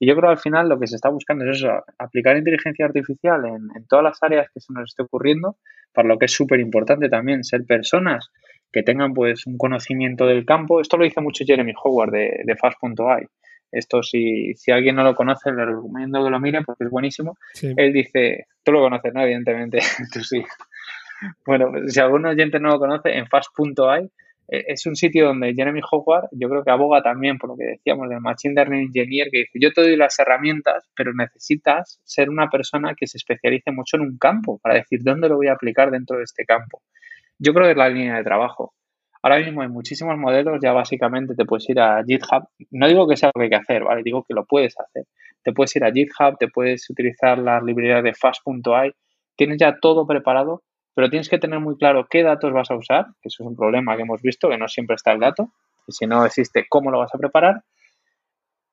Y 0.00 0.08
yo 0.08 0.16
creo 0.16 0.30
que 0.30 0.32
al 0.32 0.38
final 0.38 0.68
lo 0.68 0.80
que 0.80 0.88
se 0.88 0.96
está 0.96 1.10
buscando 1.10 1.44
es 1.44 1.58
eso, 1.58 1.70
aplicar 1.96 2.36
inteligencia 2.36 2.86
artificial 2.86 3.44
en, 3.44 3.68
en 3.76 3.86
todas 3.86 4.02
las 4.02 4.20
áreas 4.20 4.48
que 4.52 4.58
se 4.58 4.72
nos 4.72 4.90
esté 4.90 5.04
ocurriendo, 5.04 5.58
para 5.92 6.08
lo 6.08 6.18
que 6.18 6.24
es 6.24 6.32
súper 6.32 6.58
importante 6.58 7.08
también 7.08 7.44
ser 7.44 7.64
personas 7.64 8.32
que 8.74 8.82
tengan 8.82 9.14
pues 9.14 9.46
un 9.46 9.56
conocimiento 9.56 10.26
del 10.26 10.44
campo. 10.44 10.80
Esto 10.80 10.96
lo 10.96 11.04
dice 11.04 11.20
mucho 11.20 11.44
Jeremy 11.46 11.72
Howard 11.80 12.10
de, 12.10 12.40
de 12.44 12.56
Fast.ai. 12.56 13.24
Esto 13.70 14.02
si, 14.02 14.52
si 14.54 14.72
alguien 14.72 14.96
no 14.96 15.04
lo 15.04 15.14
conoce, 15.14 15.52
le 15.52 15.64
recomiendo 15.64 16.24
que 16.24 16.30
lo 16.30 16.40
mire 16.40 16.62
porque 16.62 16.82
es 16.82 16.90
buenísimo. 16.90 17.38
Él 17.62 17.92
dice, 17.92 18.48
tú 18.64 18.72
lo 18.72 18.80
conoces, 18.80 19.14
¿no? 19.14 19.22
Evidentemente, 19.22 19.78
tú 20.12 20.24
sí. 20.24 20.42
Bueno, 21.46 21.70
pues, 21.70 21.94
si 21.94 22.00
algún 22.00 22.26
oyente 22.26 22.58
no 22.58 22.70
lo 22.70 22.80
conoce, 22.80 23.16
en 23.16 23.28
fast.ai 23.28 24.10
eh, 24.48 24.64
es 24.66 24.84
un 24.86 24.96
sitio 24.96 25.26
donde 25.26 25.54
Jeremy 25.54 25.80
Howard 25.88 26.28
yo 26.32 26.48
creo 26.48 26.64
que 26.64 26.70
aboga 26.72 27.00
también 27.00 27.38
por 27.38 27.50
lo 27.50 27.56
que 27.56 27.64
decíamos 27.64 28.08
del 28.08 28.20
Machine 28.20 28.54
Learning 28.54 28.86
Engineer, 28.86 29.28
que 29.30 29.38
dice, 29.38 29.58
yo 29.60 29.72
te 29.72 29.82
doy 29.82 29.96
las 29.96 30.18
herramientas, 30.18 30.90
pero 30.96 31.12
necesitas 31.14 32.00
ser 32.02 32.28
una 32.28 32.50
persona 32.50 32.94
que 32.96 33.06
se 33.06 33.18
especialice 33.18 33.70
mucho 33.70 33.96
en 33.98 34.02
un 34.02 34.18
campo 34.18 34.58
para 34.60 34.74
decir 34.74 35.00
dónde 35.04 35.28
lo 35.28 35.36
voy 35.36 35.46
a 35.46 35.52
aplicar 35.52 35.92
dentro 35.92 36.18
de 36.18 36.24
este 36.24 36.44
campo. 36.44 36.82
Yo 37.38 37.52
creo 37.52 37.66
que 37.66 37.72
es 37.72 37.76
la 37.76 37.88
línea 37.88 38.16
de 38.16 38.24
trabajo. 38.24 38.74
Ahora 39.22 39.38
mismo 39.38 39.62
hay 39.62 39.68
muchísimos 39.68 40.18
modelos, 40.18 40.58
ya 40.62 40.72
básicamente 40.72 41.34
te 41.34 41.46
puedes 41.46 41.68
ir 41.70 41.80
a 41.80 42.04
GitHub. 42.04 42.46
No 42.70 42.86
digo 42.86 43.08
que 43.08 43.16
sea 43.16 43.30
lo 43.34 43.38
que 43.38 43.44
hay 43.44 43.50
que 43.50 43.56
hacer, 43.56 43.82
¿vale? 43.82 44.02
Digo 44.04 44.22
que 44.28 44.34
lo 44.34 44.44
puedes 44.44 44.78
hacer. 44.78 45.04
Te 45.42 45.52
puedes 45.52 45.74
ir 45.76 45.84
a 45.84 45.90
GitHub, 45.90 46.36
te 46.38 46.48
puedes 46.48 46.88
utilizar 46.90 47.38
la 47.38 47.60
librería 47.60 48.02
de 48.02 48.12
fast.ai. 48.12 48.92
Tienes 49.36 49.58
ya 49.58 49.78
todo 49.80 50.06
preparado, 50.06 50.62
pero 50.94 51.08
tienes 51.08 51.28
que 51.28 51.38
tener 51.38 51.58
muy 51.58 51.76
claro 51.76 52.06
qué 52.08 52.22
datos 52.22 52.52
vas 52.52 52.70
a 52.70 52.76
usar, 52.76 53.06
que 53.22 53.28
eso 53.28 53.42
es 53.42 53.48
un 53.48 53.56
problema 53.56 53.96
que 53.96 54.02
hemos 54.02 54.20
visto, 54.22 54.48
que 54.48 54.58
no 54.58 54.68
siempre 54.68 54.94
está 54.94 55.12
el 55.12 55.20
dato. 55.20 55.48
Y 55.86 55.92
si 55.92 56.06
no 56.06 56.24
existe, 56.24 56.66
¿cómo 56.68 56.90
lo 56.90 56.98
vas 56.98 57.14
a 57.14 57.18
preparar? 57.18 57.62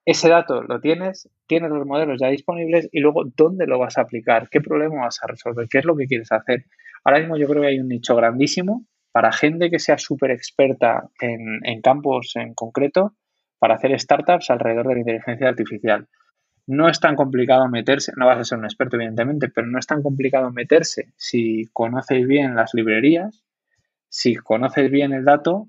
Ese 0.05 0.29
dato 0.29 0.63
lo 0.63 0.79
tienes, 0.81 1.29
tienes 1.47 1.69
los 1.69 1.85
modelos 1.85 2.19
ya 2.19 2.27
disponibles 2.27 2.89
y 2.91 2.99
luego 2.99 3.23
dónde 3.38 3.67
lo 3.67 3.77
vas 3.79 3.97
a 3.97 4.01
aplicar, 4.01 4.49
qué 4.49 4.59
problema 4.59 5.03
vas 5.05 5.19
a 5.23 5.27
resolver, 5.27 5.67
qué 5.69 5.77
es 5.77 5.85
lo 5.85 5.95
que 5.95 6.07
quieres 6.07 6.31
hacer. 6.31 6.65
Ahora 7.03 7.19
mismo 7.19 7.38
yo 7.38 7.48
creo 7.48 7.61
que 7.61 7.69
hay 7.69 7.80
un 7.80 7.88
nicho 7.88 8.15
grandísimo 8.15 8.86
para 9.11 9.32
gente 9.32 9.69
que 9.69 9.80
sea 9.80 9.98
súper 9.98 10.32
experta 10.32 11.10
en, 11.19 11.82
campos 11.82 12.34
en 12.36 12.53
concreto 12.53 13.15
para 13.60 13.76
hacer 13.76 13.98
startups 13.99 14.49
alrededor 14.49 14.88
de 14.88 14.94
la 14.94 14.99
inteligencia 14.99 15.49
artificial. 15.49 16.07
No 16.68 16.88
es 16.88 16.99
tan 16.99 17.15
complicado 17.15 17.68
meterse, 17.68 18.14
no 18.15 18.28
vas 18.28 18.40
a 18.40 18.44
ser 18.44 18.60
un 18.60 18.65
experto 18.65 18.95
evidentemente, 18.95 19.49
pero 19.49 19.68
no 19.68 19.80
es 19.80 19.88
tan 19.88 20.02
complicado 20.02 20.52
meterse 20.52 21.11
si 21.18 21.69
conoces 21.73 22.26
bien 22.28 22.56
las 22.56 22.73
librerías, 22.73 23.44
si 24.07 24.36
conoces 24.36 24.90
bien 24.90 25.14
el 25.14 25.26
dato 25.26 25.68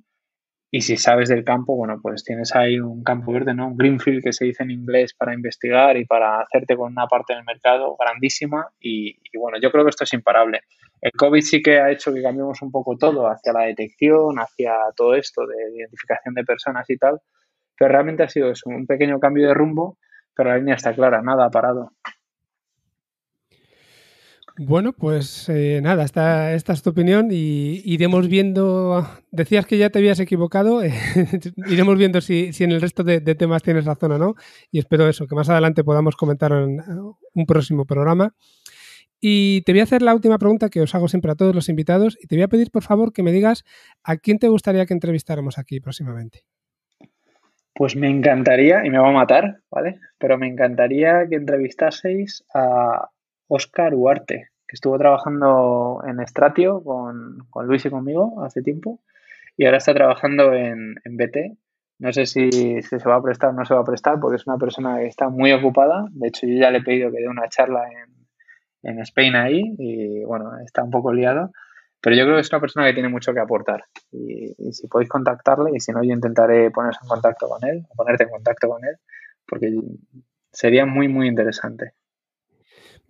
y 0.75 0.81
si 0.81 0.97
sabes 0.97 1.29
del 1.29 1.45
campo, 1.45 1.77
bueno, 1.77 2.01
pues 2.01 2.25
tienes 2.25 2.55
ahí 2.57 2.81
un 2.81 3.05
campo 3.05 3.31
verde, 3.31 3.53
¿no? 3.53 3.69
Un 3.69 3.77
greenfield 3.77 4.23
que 4.25 4.33
se 4.33 4.47
dice 4.47 4.63
en 4.63 4.71
inglés 4.71 5.13
para 5.13 5.35
investigar 5.35 5.99
y 5.99 6.07
para 6.07 6.41
hacerte 6.41 6.77
con 6.77 6.93
una 6.93 7.07
parte 7.07 7.35
del 7.35 7.45
mercado 7.45 7.95
grandísima 7.99 8.69
y, 8.81 9.17
bueno, 9.39 9.59
yo 9.61 9.71
creo 9.71 9.85
que 9.85 9.91
esto 9.91 10.05
es 10.05 10.15
imparable. 10.15 10.63
El 11.03 11.11
COVID 11.13 11.43
sí 11.43 11.61
que 11.61 11.81
ha 11.81 11.91
hecho 11.91 12.15
que 12.15 12.23
cambiemos 12.23 12.63
un 12.63 12.71
poco 12.71 12.97
todo 12.97 13.27
hacia 13.27 13.53
la 13.53 13.63
detección, 13.63 14.39
hacia 14.39 14.73
todo 14.97 15.15
esto 15.15 15.45
de 15.45 15.77
identificación 15.77 16.33
de 16.33 16.45
personas 16.45 16.89
y 16.89 16.97
tal, 16.97 17.21
pero 17.77 17.91
realmente 17.91 18.23
ha 18.23 18.29
sido 18.29 18.53
eso, 18.53 18.71
un 18.71 18.87
pequeño 18.87 19.19
cambio 19.19 19.49
de 19.49 19.55
rumbo, 19.55 19.99
pero 20.35 20.51
la 20.51 20.59
línea 20.59 20.77
está 20.77 20.95
clara, 20.95 21.21
nada 21.21 21.47
ha 21.47 21.51
parado. 21.51 21.91
Bueno, 24.59 24.93
pues 24.93 25.49
eh, 25.49 25.81
nada, 25.83 26.05
esta, 26.05 26.53
esta, 26.55 26.75
es 26.75 26.83
tu 26.83 26.91
opinión 26.91 27.29
y 27.33 27.81
iremos 27.85 28.29
viendo, 28.29 29.05
decías 29.31 29.67
que 29.67 29.79
ya 29.79 29.91
te 29.91 29.99
habías 29.99 30.21
equivocado, 30.21 30.85
eh, 30.85 30.93
iremos 31.69 31.97
viendo 31.97 32.21
si, 32.21 32.51
en 32.61 32.71
el 32.71 32.81
resto 32.81 33.03
de, 33.03 33.21
temas 33.35 33.63
tienes 33.63 33.87
razón 33.87 34.13
o 34.13 34.19
no 34.19 34.35
y 34.71 34.79
espero 34.79 35.09
eso, 35.09 35.27
que 35.27 35.35
más 35.35 35.49
adelante 35.49 35.83
podamos 35.83 36.17
comentar 36.17 36.53
en 36.53 36.81
un 37.35 37.47
próximo 37.47 37.87
programa. 37.87 38.35
Y 39.25 39.63
te 39.63 39.71
voy 39.71 39.79
a 39.79 39.85
hacer 39.85 40.03
la 40.03 40.17
última 40.17 40.37
pregunta 40.37 40.69
que 40.69 40.81
os 40.81 40.97
hago 40.97 41.07
siempre 41.07 41.31
a 41.31 41.37
todos 41.37 41.55
los 41.55 41.69
invitados 41.69 42.19
y 42.21 42.27
te 42.27 42.35
voy 42.35 42.43
a 42.43 42.49
pedir 42.49 42.73
por 42.73 42.83
favor 42.83 43.13
que 43.13 43.23
me 43.23 43.31
digas 43.31 43.63
a 44.03 44.17
quién 44.17 44.41
te 44.41 44.49
gustaría 44.49 44.85
que 44.85 44.95
entrevistáramos 44.95 45.59
aquí 45.59 45.79
próximamente. 45.79 46.41
Pues 47.73 47.95
me 47.95 48.11
encantaría, 48.11 48.85
y 48.85 48.91
me 48.91 48.99
va 48.99 49.11
a 49.11 49.13
matar, 49.13 49.61
¿vale? 49.71 50.01
Pero 50.19 50.39
me 50.39 50.49
encantaría 50.49 51.29
que 51.31 51.37
entrevistaseis 51.37 52.45
a 52.53 53.11
Oscar 53.47 53.95
Huarte, 53.95 54.49
que 54.67 54.75
estuvo 54.75 54.99
trabajando 54.99 56.03
en 56.05 56.19
Stratio 56.27 56.83
con, 56.83 57.47
Luis 57.65 57.87
y 57.87 57.91
conmigo 57.91 58.43
hace 58.43 58.61
tiempo 58.61 59.01
y 59.57 59.67
ahora 59.67 59.79
está 59.79 59.95
trabajando 59.95 60.53
en, 60.53 60.97
BT. 61.05 61.57
No 62.01 62.13
sé 62.13 62.27
si, 62.27 62.83
se 62.83 62.97
va 63.09 63.15
a 63.15 63.23
prestar 63.23 63.51
o 63.51 63.53
no 63.53 63.65
se 63.65 63.75
va 63.75 63.83
a 63.83 63.85
prestar 63.85 64.19
porque 64.19 64.37
es 64.37 64.47
una 64.49 64.59
persona 64.59 64.99
que 64.99 65.07
está 65.07 65.29
muy 65.29 65.53
ocupada. 65.53 66.07
De 66.11 66.27
hecho, 66.27 66.49
yo 66.49 66.59
ya 66.59 66.73
le 66.73 66.79
he 66.79 66.83
pedido 66.83 67.13
que 67.13 67.19
dé 67.19 67.29
una 67.29 67.49
charla 67.49 67.85
en, 67.89 68.22
en 68.83 68.99
Spain 69.01 69.37
ahí 69.37 69.63
y 69.79 70.25
bueno, 70.25 70.59
está 70.65 70.83
un 70.83 70.91
poco 70.91 71.13
liado. 71.13 71.51
Pero 72.01 72.17
yo 72.17 72.25
creo 72.25 72.35
que 72.35 72.41
es 72.41 72.53
una 72.53 72.61
persona 72.61 72.87
que 72.87 72.95
tiene 72.95 73.09
mucho 73.09 73.33
que 73.33 73.39
aportar. 73.39 73.85
Y, 74.11 74.55
y, 74.59 74.73
si 74.73 74.89
podéis 74.89 75.09
contactarle, 75.09 75.71
y 75.73 75.79
si 75.79 75.93
no, 75.93 76.03
yo 76.03 76.13
intentaré 76.13 76.69
ponerse 76.73 76.99
en 77.01 77.09
contacto 77.09 77.49
con 77.49 77.65
él, 77.65 77.87
o 77.89 77.95
ponerte 77.95 78.25
en 78.25 78.31
contacto 78.31 78.69
con 78.69 78.85
él, 78.85 78.97
porque 79.47 79.73
sería 80.51 80.85
muy, 80.85 81.07
muy 81.07 81.29
interesante. 81.29 81.93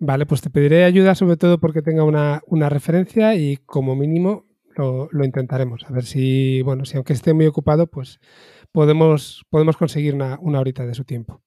Vale, 0.05 0.27
pues 0.27 0.41
te 0.41 0.51
pediré 0.51 0.83
ayuda 0.83 1.15
sobre 1.15 1.37
todo 1.37 1.59
porque 1.59 1.81
tenga 1.81 2.03
una, 2.03 2.69
referencia 2.69 3.37
y 3.37 3.59
como 3.59 3.95
mínimo 3.95 4.47
lo, 4.77 5.09
intentaremos. 5.25 5.85
A 5.89 5.93
ver 5.93 6.05
si, 6.05 6.61
bueno, 6.63 6.85
si 6.85 6.97
aunque 6.97 7.13
esté 7.13 7.35
muy 7.35 7.47
ocupado, 7.47 7.87
pues 7.87 8.19
podemos, 8.73 9.47
podemos 9.49 9.77
conseguir 9.77 10.15
una, 10.15 10.39
horita 10.43 10.85
de 10.85 10.95
su 10.95 11.05
tiempo. 11.05 11.41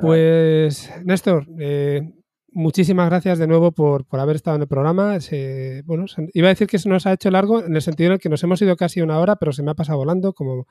Pues, 0.00 0.92
Néstor, 1.04 1.46
eh, 1.60 2.02
muchísimas 2.52 3.08
gracias 3.08 3.38
de 3.38 3.46
nuevo 3.46 3.72
por, 3.72 4.06
haber 4.12 4.36
estado 4.36 4.56
en 4.56 4.62
el 4.62 4.68
programa. 4.68 5.18
bueno, 5.84 6.06
iba 6.34 6.48
a 6.48 6.50
decir 6.50 6.66
que 6.66 6.78
se 6.78 6.88
nos 6.88 7.06
ha 7.06 7.12
hecho 7.12 7.30
largo 7.30 7.64
en 7.64 7.74
el 7.74 7.82
sentido 7.82 8.12
en 8.12 8.18
que 8.18 8.28
nos 8.28 8.42
hemos 8.42 8.60
ido 8.62 8.76
casi 8.76 9.00
una 9.00 9.18
hora, 9.18 9.36
pero 9.36 9.52
se 9.52 9.62
me 9.62 9.70
ha 9.70 9.74
pasado 9.74 9.98
volando, 9.98 10.32
como 10.32 10.66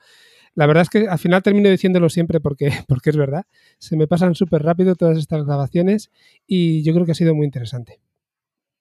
la 0.54 0.66
verdad 0.66 0.82
es 0.82 0.90
que 0.90 1.08
al 1.08 1.18
final 1.18 1.42
termino 1.42 1.68
diciéndolo 1.68 2.08
siempre 2.08 2.40
porque, 2.40 2.70
porque 2.88 3.10
es 3.10 3.16
verdad. 3.16 3.44
Se 3.78 3.96
me 3.96 4.06
pasan 4.06 4.34
súper 4.34 4.62
rápido 4.62 4.94
todas 4.94 5.18
estas 5.18 5.44
grabaciones 5.44 6.10
y 6.46 6.82
yo 6.84 6.92
creo 6.94 7.06
que 7.06 7.12
ha 7.12 7.14
sido 7.14 7.34
muy 7.34 7.46
interesante. 7.46 8.00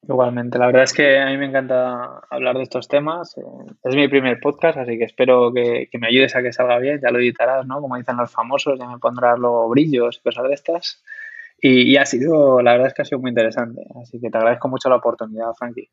Igualmente, 0.03 0.57
la 0.57 0.67
verdad 0.67 0.83
es 0.83 0.93
que 0.93 1.19
a 1.19 1.25
mí 1.25 1.37
me 1.37 1.47
encanta 1.47 2.21
hablar 2.29 2.55
de 2.55 2.63
estos 2.63 2.87
temas. 2.87 3.35
Es 3.83 3.95
mi 3.95 4.07
primer 4.07 4.39
podcast, 4.39 4.77
así 4.77 4.97
que 4.97 5.03
espero 5.03 5.51
que, 5.53 5.89
me 5.99 6.07
ayudes 6.07 6.35
a 6.35 6.41
que 6.41 6.53
salga 6.53 6.79
bien. 6.79 7.01
Ya 7.01 7.09
lo 7.09 7.19
editarás, 7.19 7.65
¿no? 7.65 7.81
Como 7.81 7.97
dicen 7.97 8.15
los 8.15 8.31
famosos, 8.31 8.79
ya 8.79 8.87
me 8.87 8.99
pondrás 8.99 9.37
los 9.37 9.69
brillos 9.69 10.17
y 10.17 10.21
cosas 10.21 10.45
de 10.47 10.53
estas. 10.53 11.03
Y, 11.59 11.91
y 11.91 11.97
ha 11.97 12.05
sido, 12.05 12.61
la 12.61 12.73
verdad 12.73 12.87
es 12.87 12.93
que 12.93 13.01
ha 13.01 13.05
sido 13.05 13.19
muy 13.19 13.29
interesante. 13.29 13.81
Así 14.01 14.19
que 14.19 14.29
te 14.29 14.37
agradezco 14.37 14.67
mucho 14.67 14.89
la 14.89 14.97
oportunidad, 14.97 15.53
Frankie. 15.57 15.89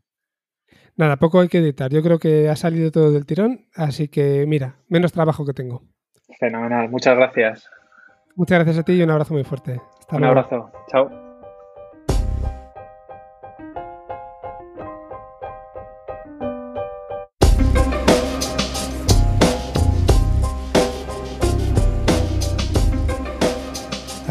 Nada, 0.96 1.16
poco 1.16 1.40
hay 1.40 1.48
que 1.48 1.58
editar. 1.58 1.90
Yo 1.90 2.02
creo 2.02 2.18
que 2.18 2.48
ha 2.48 2.56
salido 2.56 2.90
todo 2.90 3.10
del 3.10 3.26
tirón, 3.26 3.66
así 3.74 4.08
que 4.08 4.44
mira, 4.46 4.76
menos 4.88 5.12
trabajo 5.12 5.44
que 5.44 5.52
tengo. 5.52 5.82
Fenomenal, 6.38 6.88
muchas 6.88 7.16
gracias. 7.16 7.68
Muchas 8.36 8.58
gracias 8.58 8.78
a 8.78 8.82
ti 8.84 8.92
y 8.94 9.02
un 9.02 9.10
abrazo 9.10 9.34
muy 9.34 9.44
fuerte. 9.44 9.80
un 10.10 10.24
abrazo, 10.24 10.70
chao. 10.88 11.23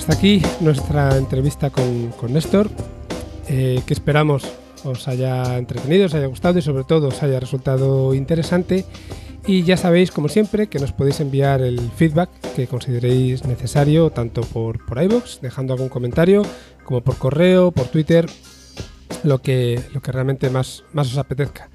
Hasta 0.04 0.16
aquí 0.16 0.42
nuestra 0.60 1.16
entrevista 1.16 1.70
con, 1.70 2.12
Néstor, 2.28 2.70
eh, 3.48 3.82
que 3.88 3.94
esperamos 3.94 4.44
os 4.84 5.08
haya 5.08 5.58
entretenido, 5.58 6.08
os 6.08 6.14
haya 6.14 6.28
gustado 6.28 6.60
y 6.60 6.62
sobre 6.62 6.84
todo 6.84 7.08
os 7.08 7.24
haya 7.24 7.40
resultado 7.40 8.14
interesante. 8.14 8.84
Y 9.48 9.64
ya 9.64 9.78
sabéis, 9.78 10.12
como 10.12 10.28
siempre, 10.28 10.68
que 10.68 10.78
nos 10.78 10.92
podéis 10.92 11.22
enviar 11.22 11.62
el 11.62 11.80
feedback 11.96 12.30
que 12.54 12.68
consideréis 12.68 13.46
necesario, 13.46 14.10
tanto 14.10 14.42
por, 14.42 14.86
por 14.86 15.02
iVoox, 15.02 15.40
dejando 15.40 15.72
algún 15.72 15.88
comentario, 15.88 16.42
como 16.84 17.00
por 17.00 17.18
correo, 17.18 17.72
por 17.72 17.88
Twitter, 17.88 18.26
lo 19.24 19.42
que, 19.42 19.82
lo 19.94 20.02
que 20.02 20.12
realmente 20.12 20.50
más, 20.50 20.84
más 20.92 21.10
os 21.14 21.18
apetezca. 21.18 21.70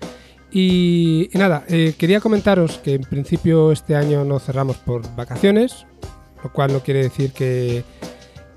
Y, 0.52 1.30
nada, 1.32 1.64
eh, 1.66 1.94
quería 1.96 2.20
comentaros 2.20 2.76
que 2.76 2.92
en 2.92 3.04
principio 3.04 3.72
este 3.72 3.96
año 3.96 4.22
no 4.26 4.38
cerramos 4.38 4.76
por 4.76 5.16
vacaciones, 5.16 5.86
lo 6.44 6.52
cual 6.52 6.74
no 6.74 6.80
quiere 6.80 7.02
decir 7.02 7.32
que, 7.32 7.84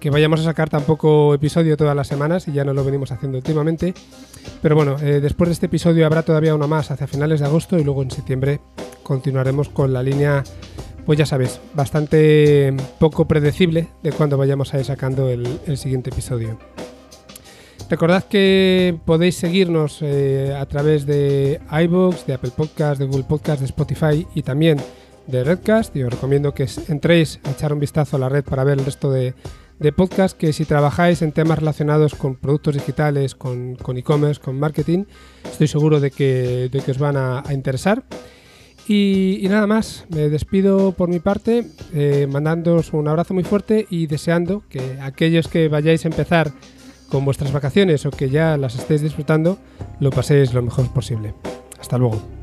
que 0.01 0.09
vayamos 0.09 0.39
a 0.39 0.43
sacar 0.43 0.67
tampoco 0.67 1.35
episodio 1.35 1.77
todas 1.77 1.95
las 1.95 2.07
semanas 2.07 2.47
y 2.47 2.51
ya 2.51 2.65
no 2.65 2.73
lo 2.73 2.83
venimos 2.83 3.11
haciendo 3.11 3.37
últimamente. 3.37 3.93
Pero 4.61 4.75
bueno, 4.75 4.97
eh, 4.99 5.21
después 5.21 5.47
de 5.47 5.53
este 5.53 5.67
episodio 5.67 6.07
habrá 6.07 6.23
todavía 6.23 6.55
uno 6.55 6.67
más 6.67 6.89
hacia 6.89 7.05
finales 7.05 7.39
de 7.39 7.45
agosto 7.45 7.77
y 7.77 7.83
luego 7.83 8.01
en 8.01 8.09
septiembre 8.09 8.59
continuaremos 9.03 9.69
con 9.69 9.93
la 9.93 10.01
línea, 10.01 10.43
pues 11.05 11.19
ya 11.19 11.27
sabes, 11.27 11.61
bastante 11.75 12.75
poco 12.99 13.27
predecible 13.27 13.89
de 14.01 14.11
cuando 14.11 14.37
vayamos 14.37 14.73
a 14.73 14.79
ir 14.79 14.85
sacando 14.85 15.29
el, 15.29 15.77
siguiente 15.77 16.09
episodio. 16.09 16.57
Recordad 17.87 18.23
que 18.23 18.97
podéis 19.05 19.35
seguirnos 19.35 19.99
eh, 20.01 20.57
a 20.59 20.65
través 20.65 21.05
de 21.05 21.61
iVoox, 21.83 22.25
de 22.25 22.33
Apple 22.33 22.51
Podcast, 22.57 22.99
de 22.99 23.05
Google 23.05 23.25
Podcast, 23.25 23.59
de 23.59 23.65
Spotify 23.67 24.25
y 24.33 24.41
también 24.41 24.79
de 25.27 25.43
Redcast. 25.43 25.95
Y 25.95 26.01
os 26.01 26.11
recomiendo 26.11 26.55
que 26.55 26.67
entréis 26.87 27.39
a 27.43 27.51
echar 27.51 27.71
un 27.71 27.79
vistazo 27.79 28.15
a 28.15 28.19
la 28.19 28.29
red 28.29 28.43
para 28.43 28.63
ver 28.63 28.79
el 28.79 28.85
resto 28.85 29.11
de, 29.11 29.35
de 29.81 29.91
podcast 29.91 30.37
que 30.37 30.53
si 30.53 30.65
trabajáis 30.65 31.23
en 31.23 31.31
temas 31.31 31.57
relacionados 31.57 32.13
con 32.13 32.35
productos 32.35 32.75
digitales, 32.75 33.33
con 33.33 33.75
e-commerce, 33.97 34.39
con, 34.39 34.59
marketing, 34.59 35.05
estoy 35.43 35.67
seguro 35.67 35.99
de 35.99 36.11
que, 36.11 36.69
os 36.87 36.97
van 36.99 37.17
a, 37.17 37.43
interesar. 37.51 38.03
Y, 38.87 39.43
nada 39.49 39.65
más, 39.65 40.05
me 40.09 40.29
despido 40.29 40.91
por 40.91 41.09
mi 41.09 41.19
parte, 41.19 41.65
eh, 41.93 42.27
mandándoos 42.29 42.93
un 42.93 43.07
abrazo 43.07 43.33
muy 43.33 43.43
fuerte 43.43 43.87
y 43.89 44.05
deseando 44.05 44.63
que 44.69 44.99
aquellos 45.01 45.47
que 45.47 45.67
vayáis 45.67 46.05
a 46.05 46.09
empezar 46.09 46.51
con 47.09 47.25
vuestras 47.25 47.51
vacaciones 47.51 48.05
o 48.05 48.11
que 48.11 48.29
ya 48.29 48.57
las 48.57 48.75
estéis 48.75 49.01
disfrutando, 49.01 49.57
lo 49.99 50.11
paséis 50.11 50.53
lo 50.53 50.61
mejor 50.61 50.93
posible. 50.93 51.33
Hasta 51.79 51.97
luego. 51.97 52.40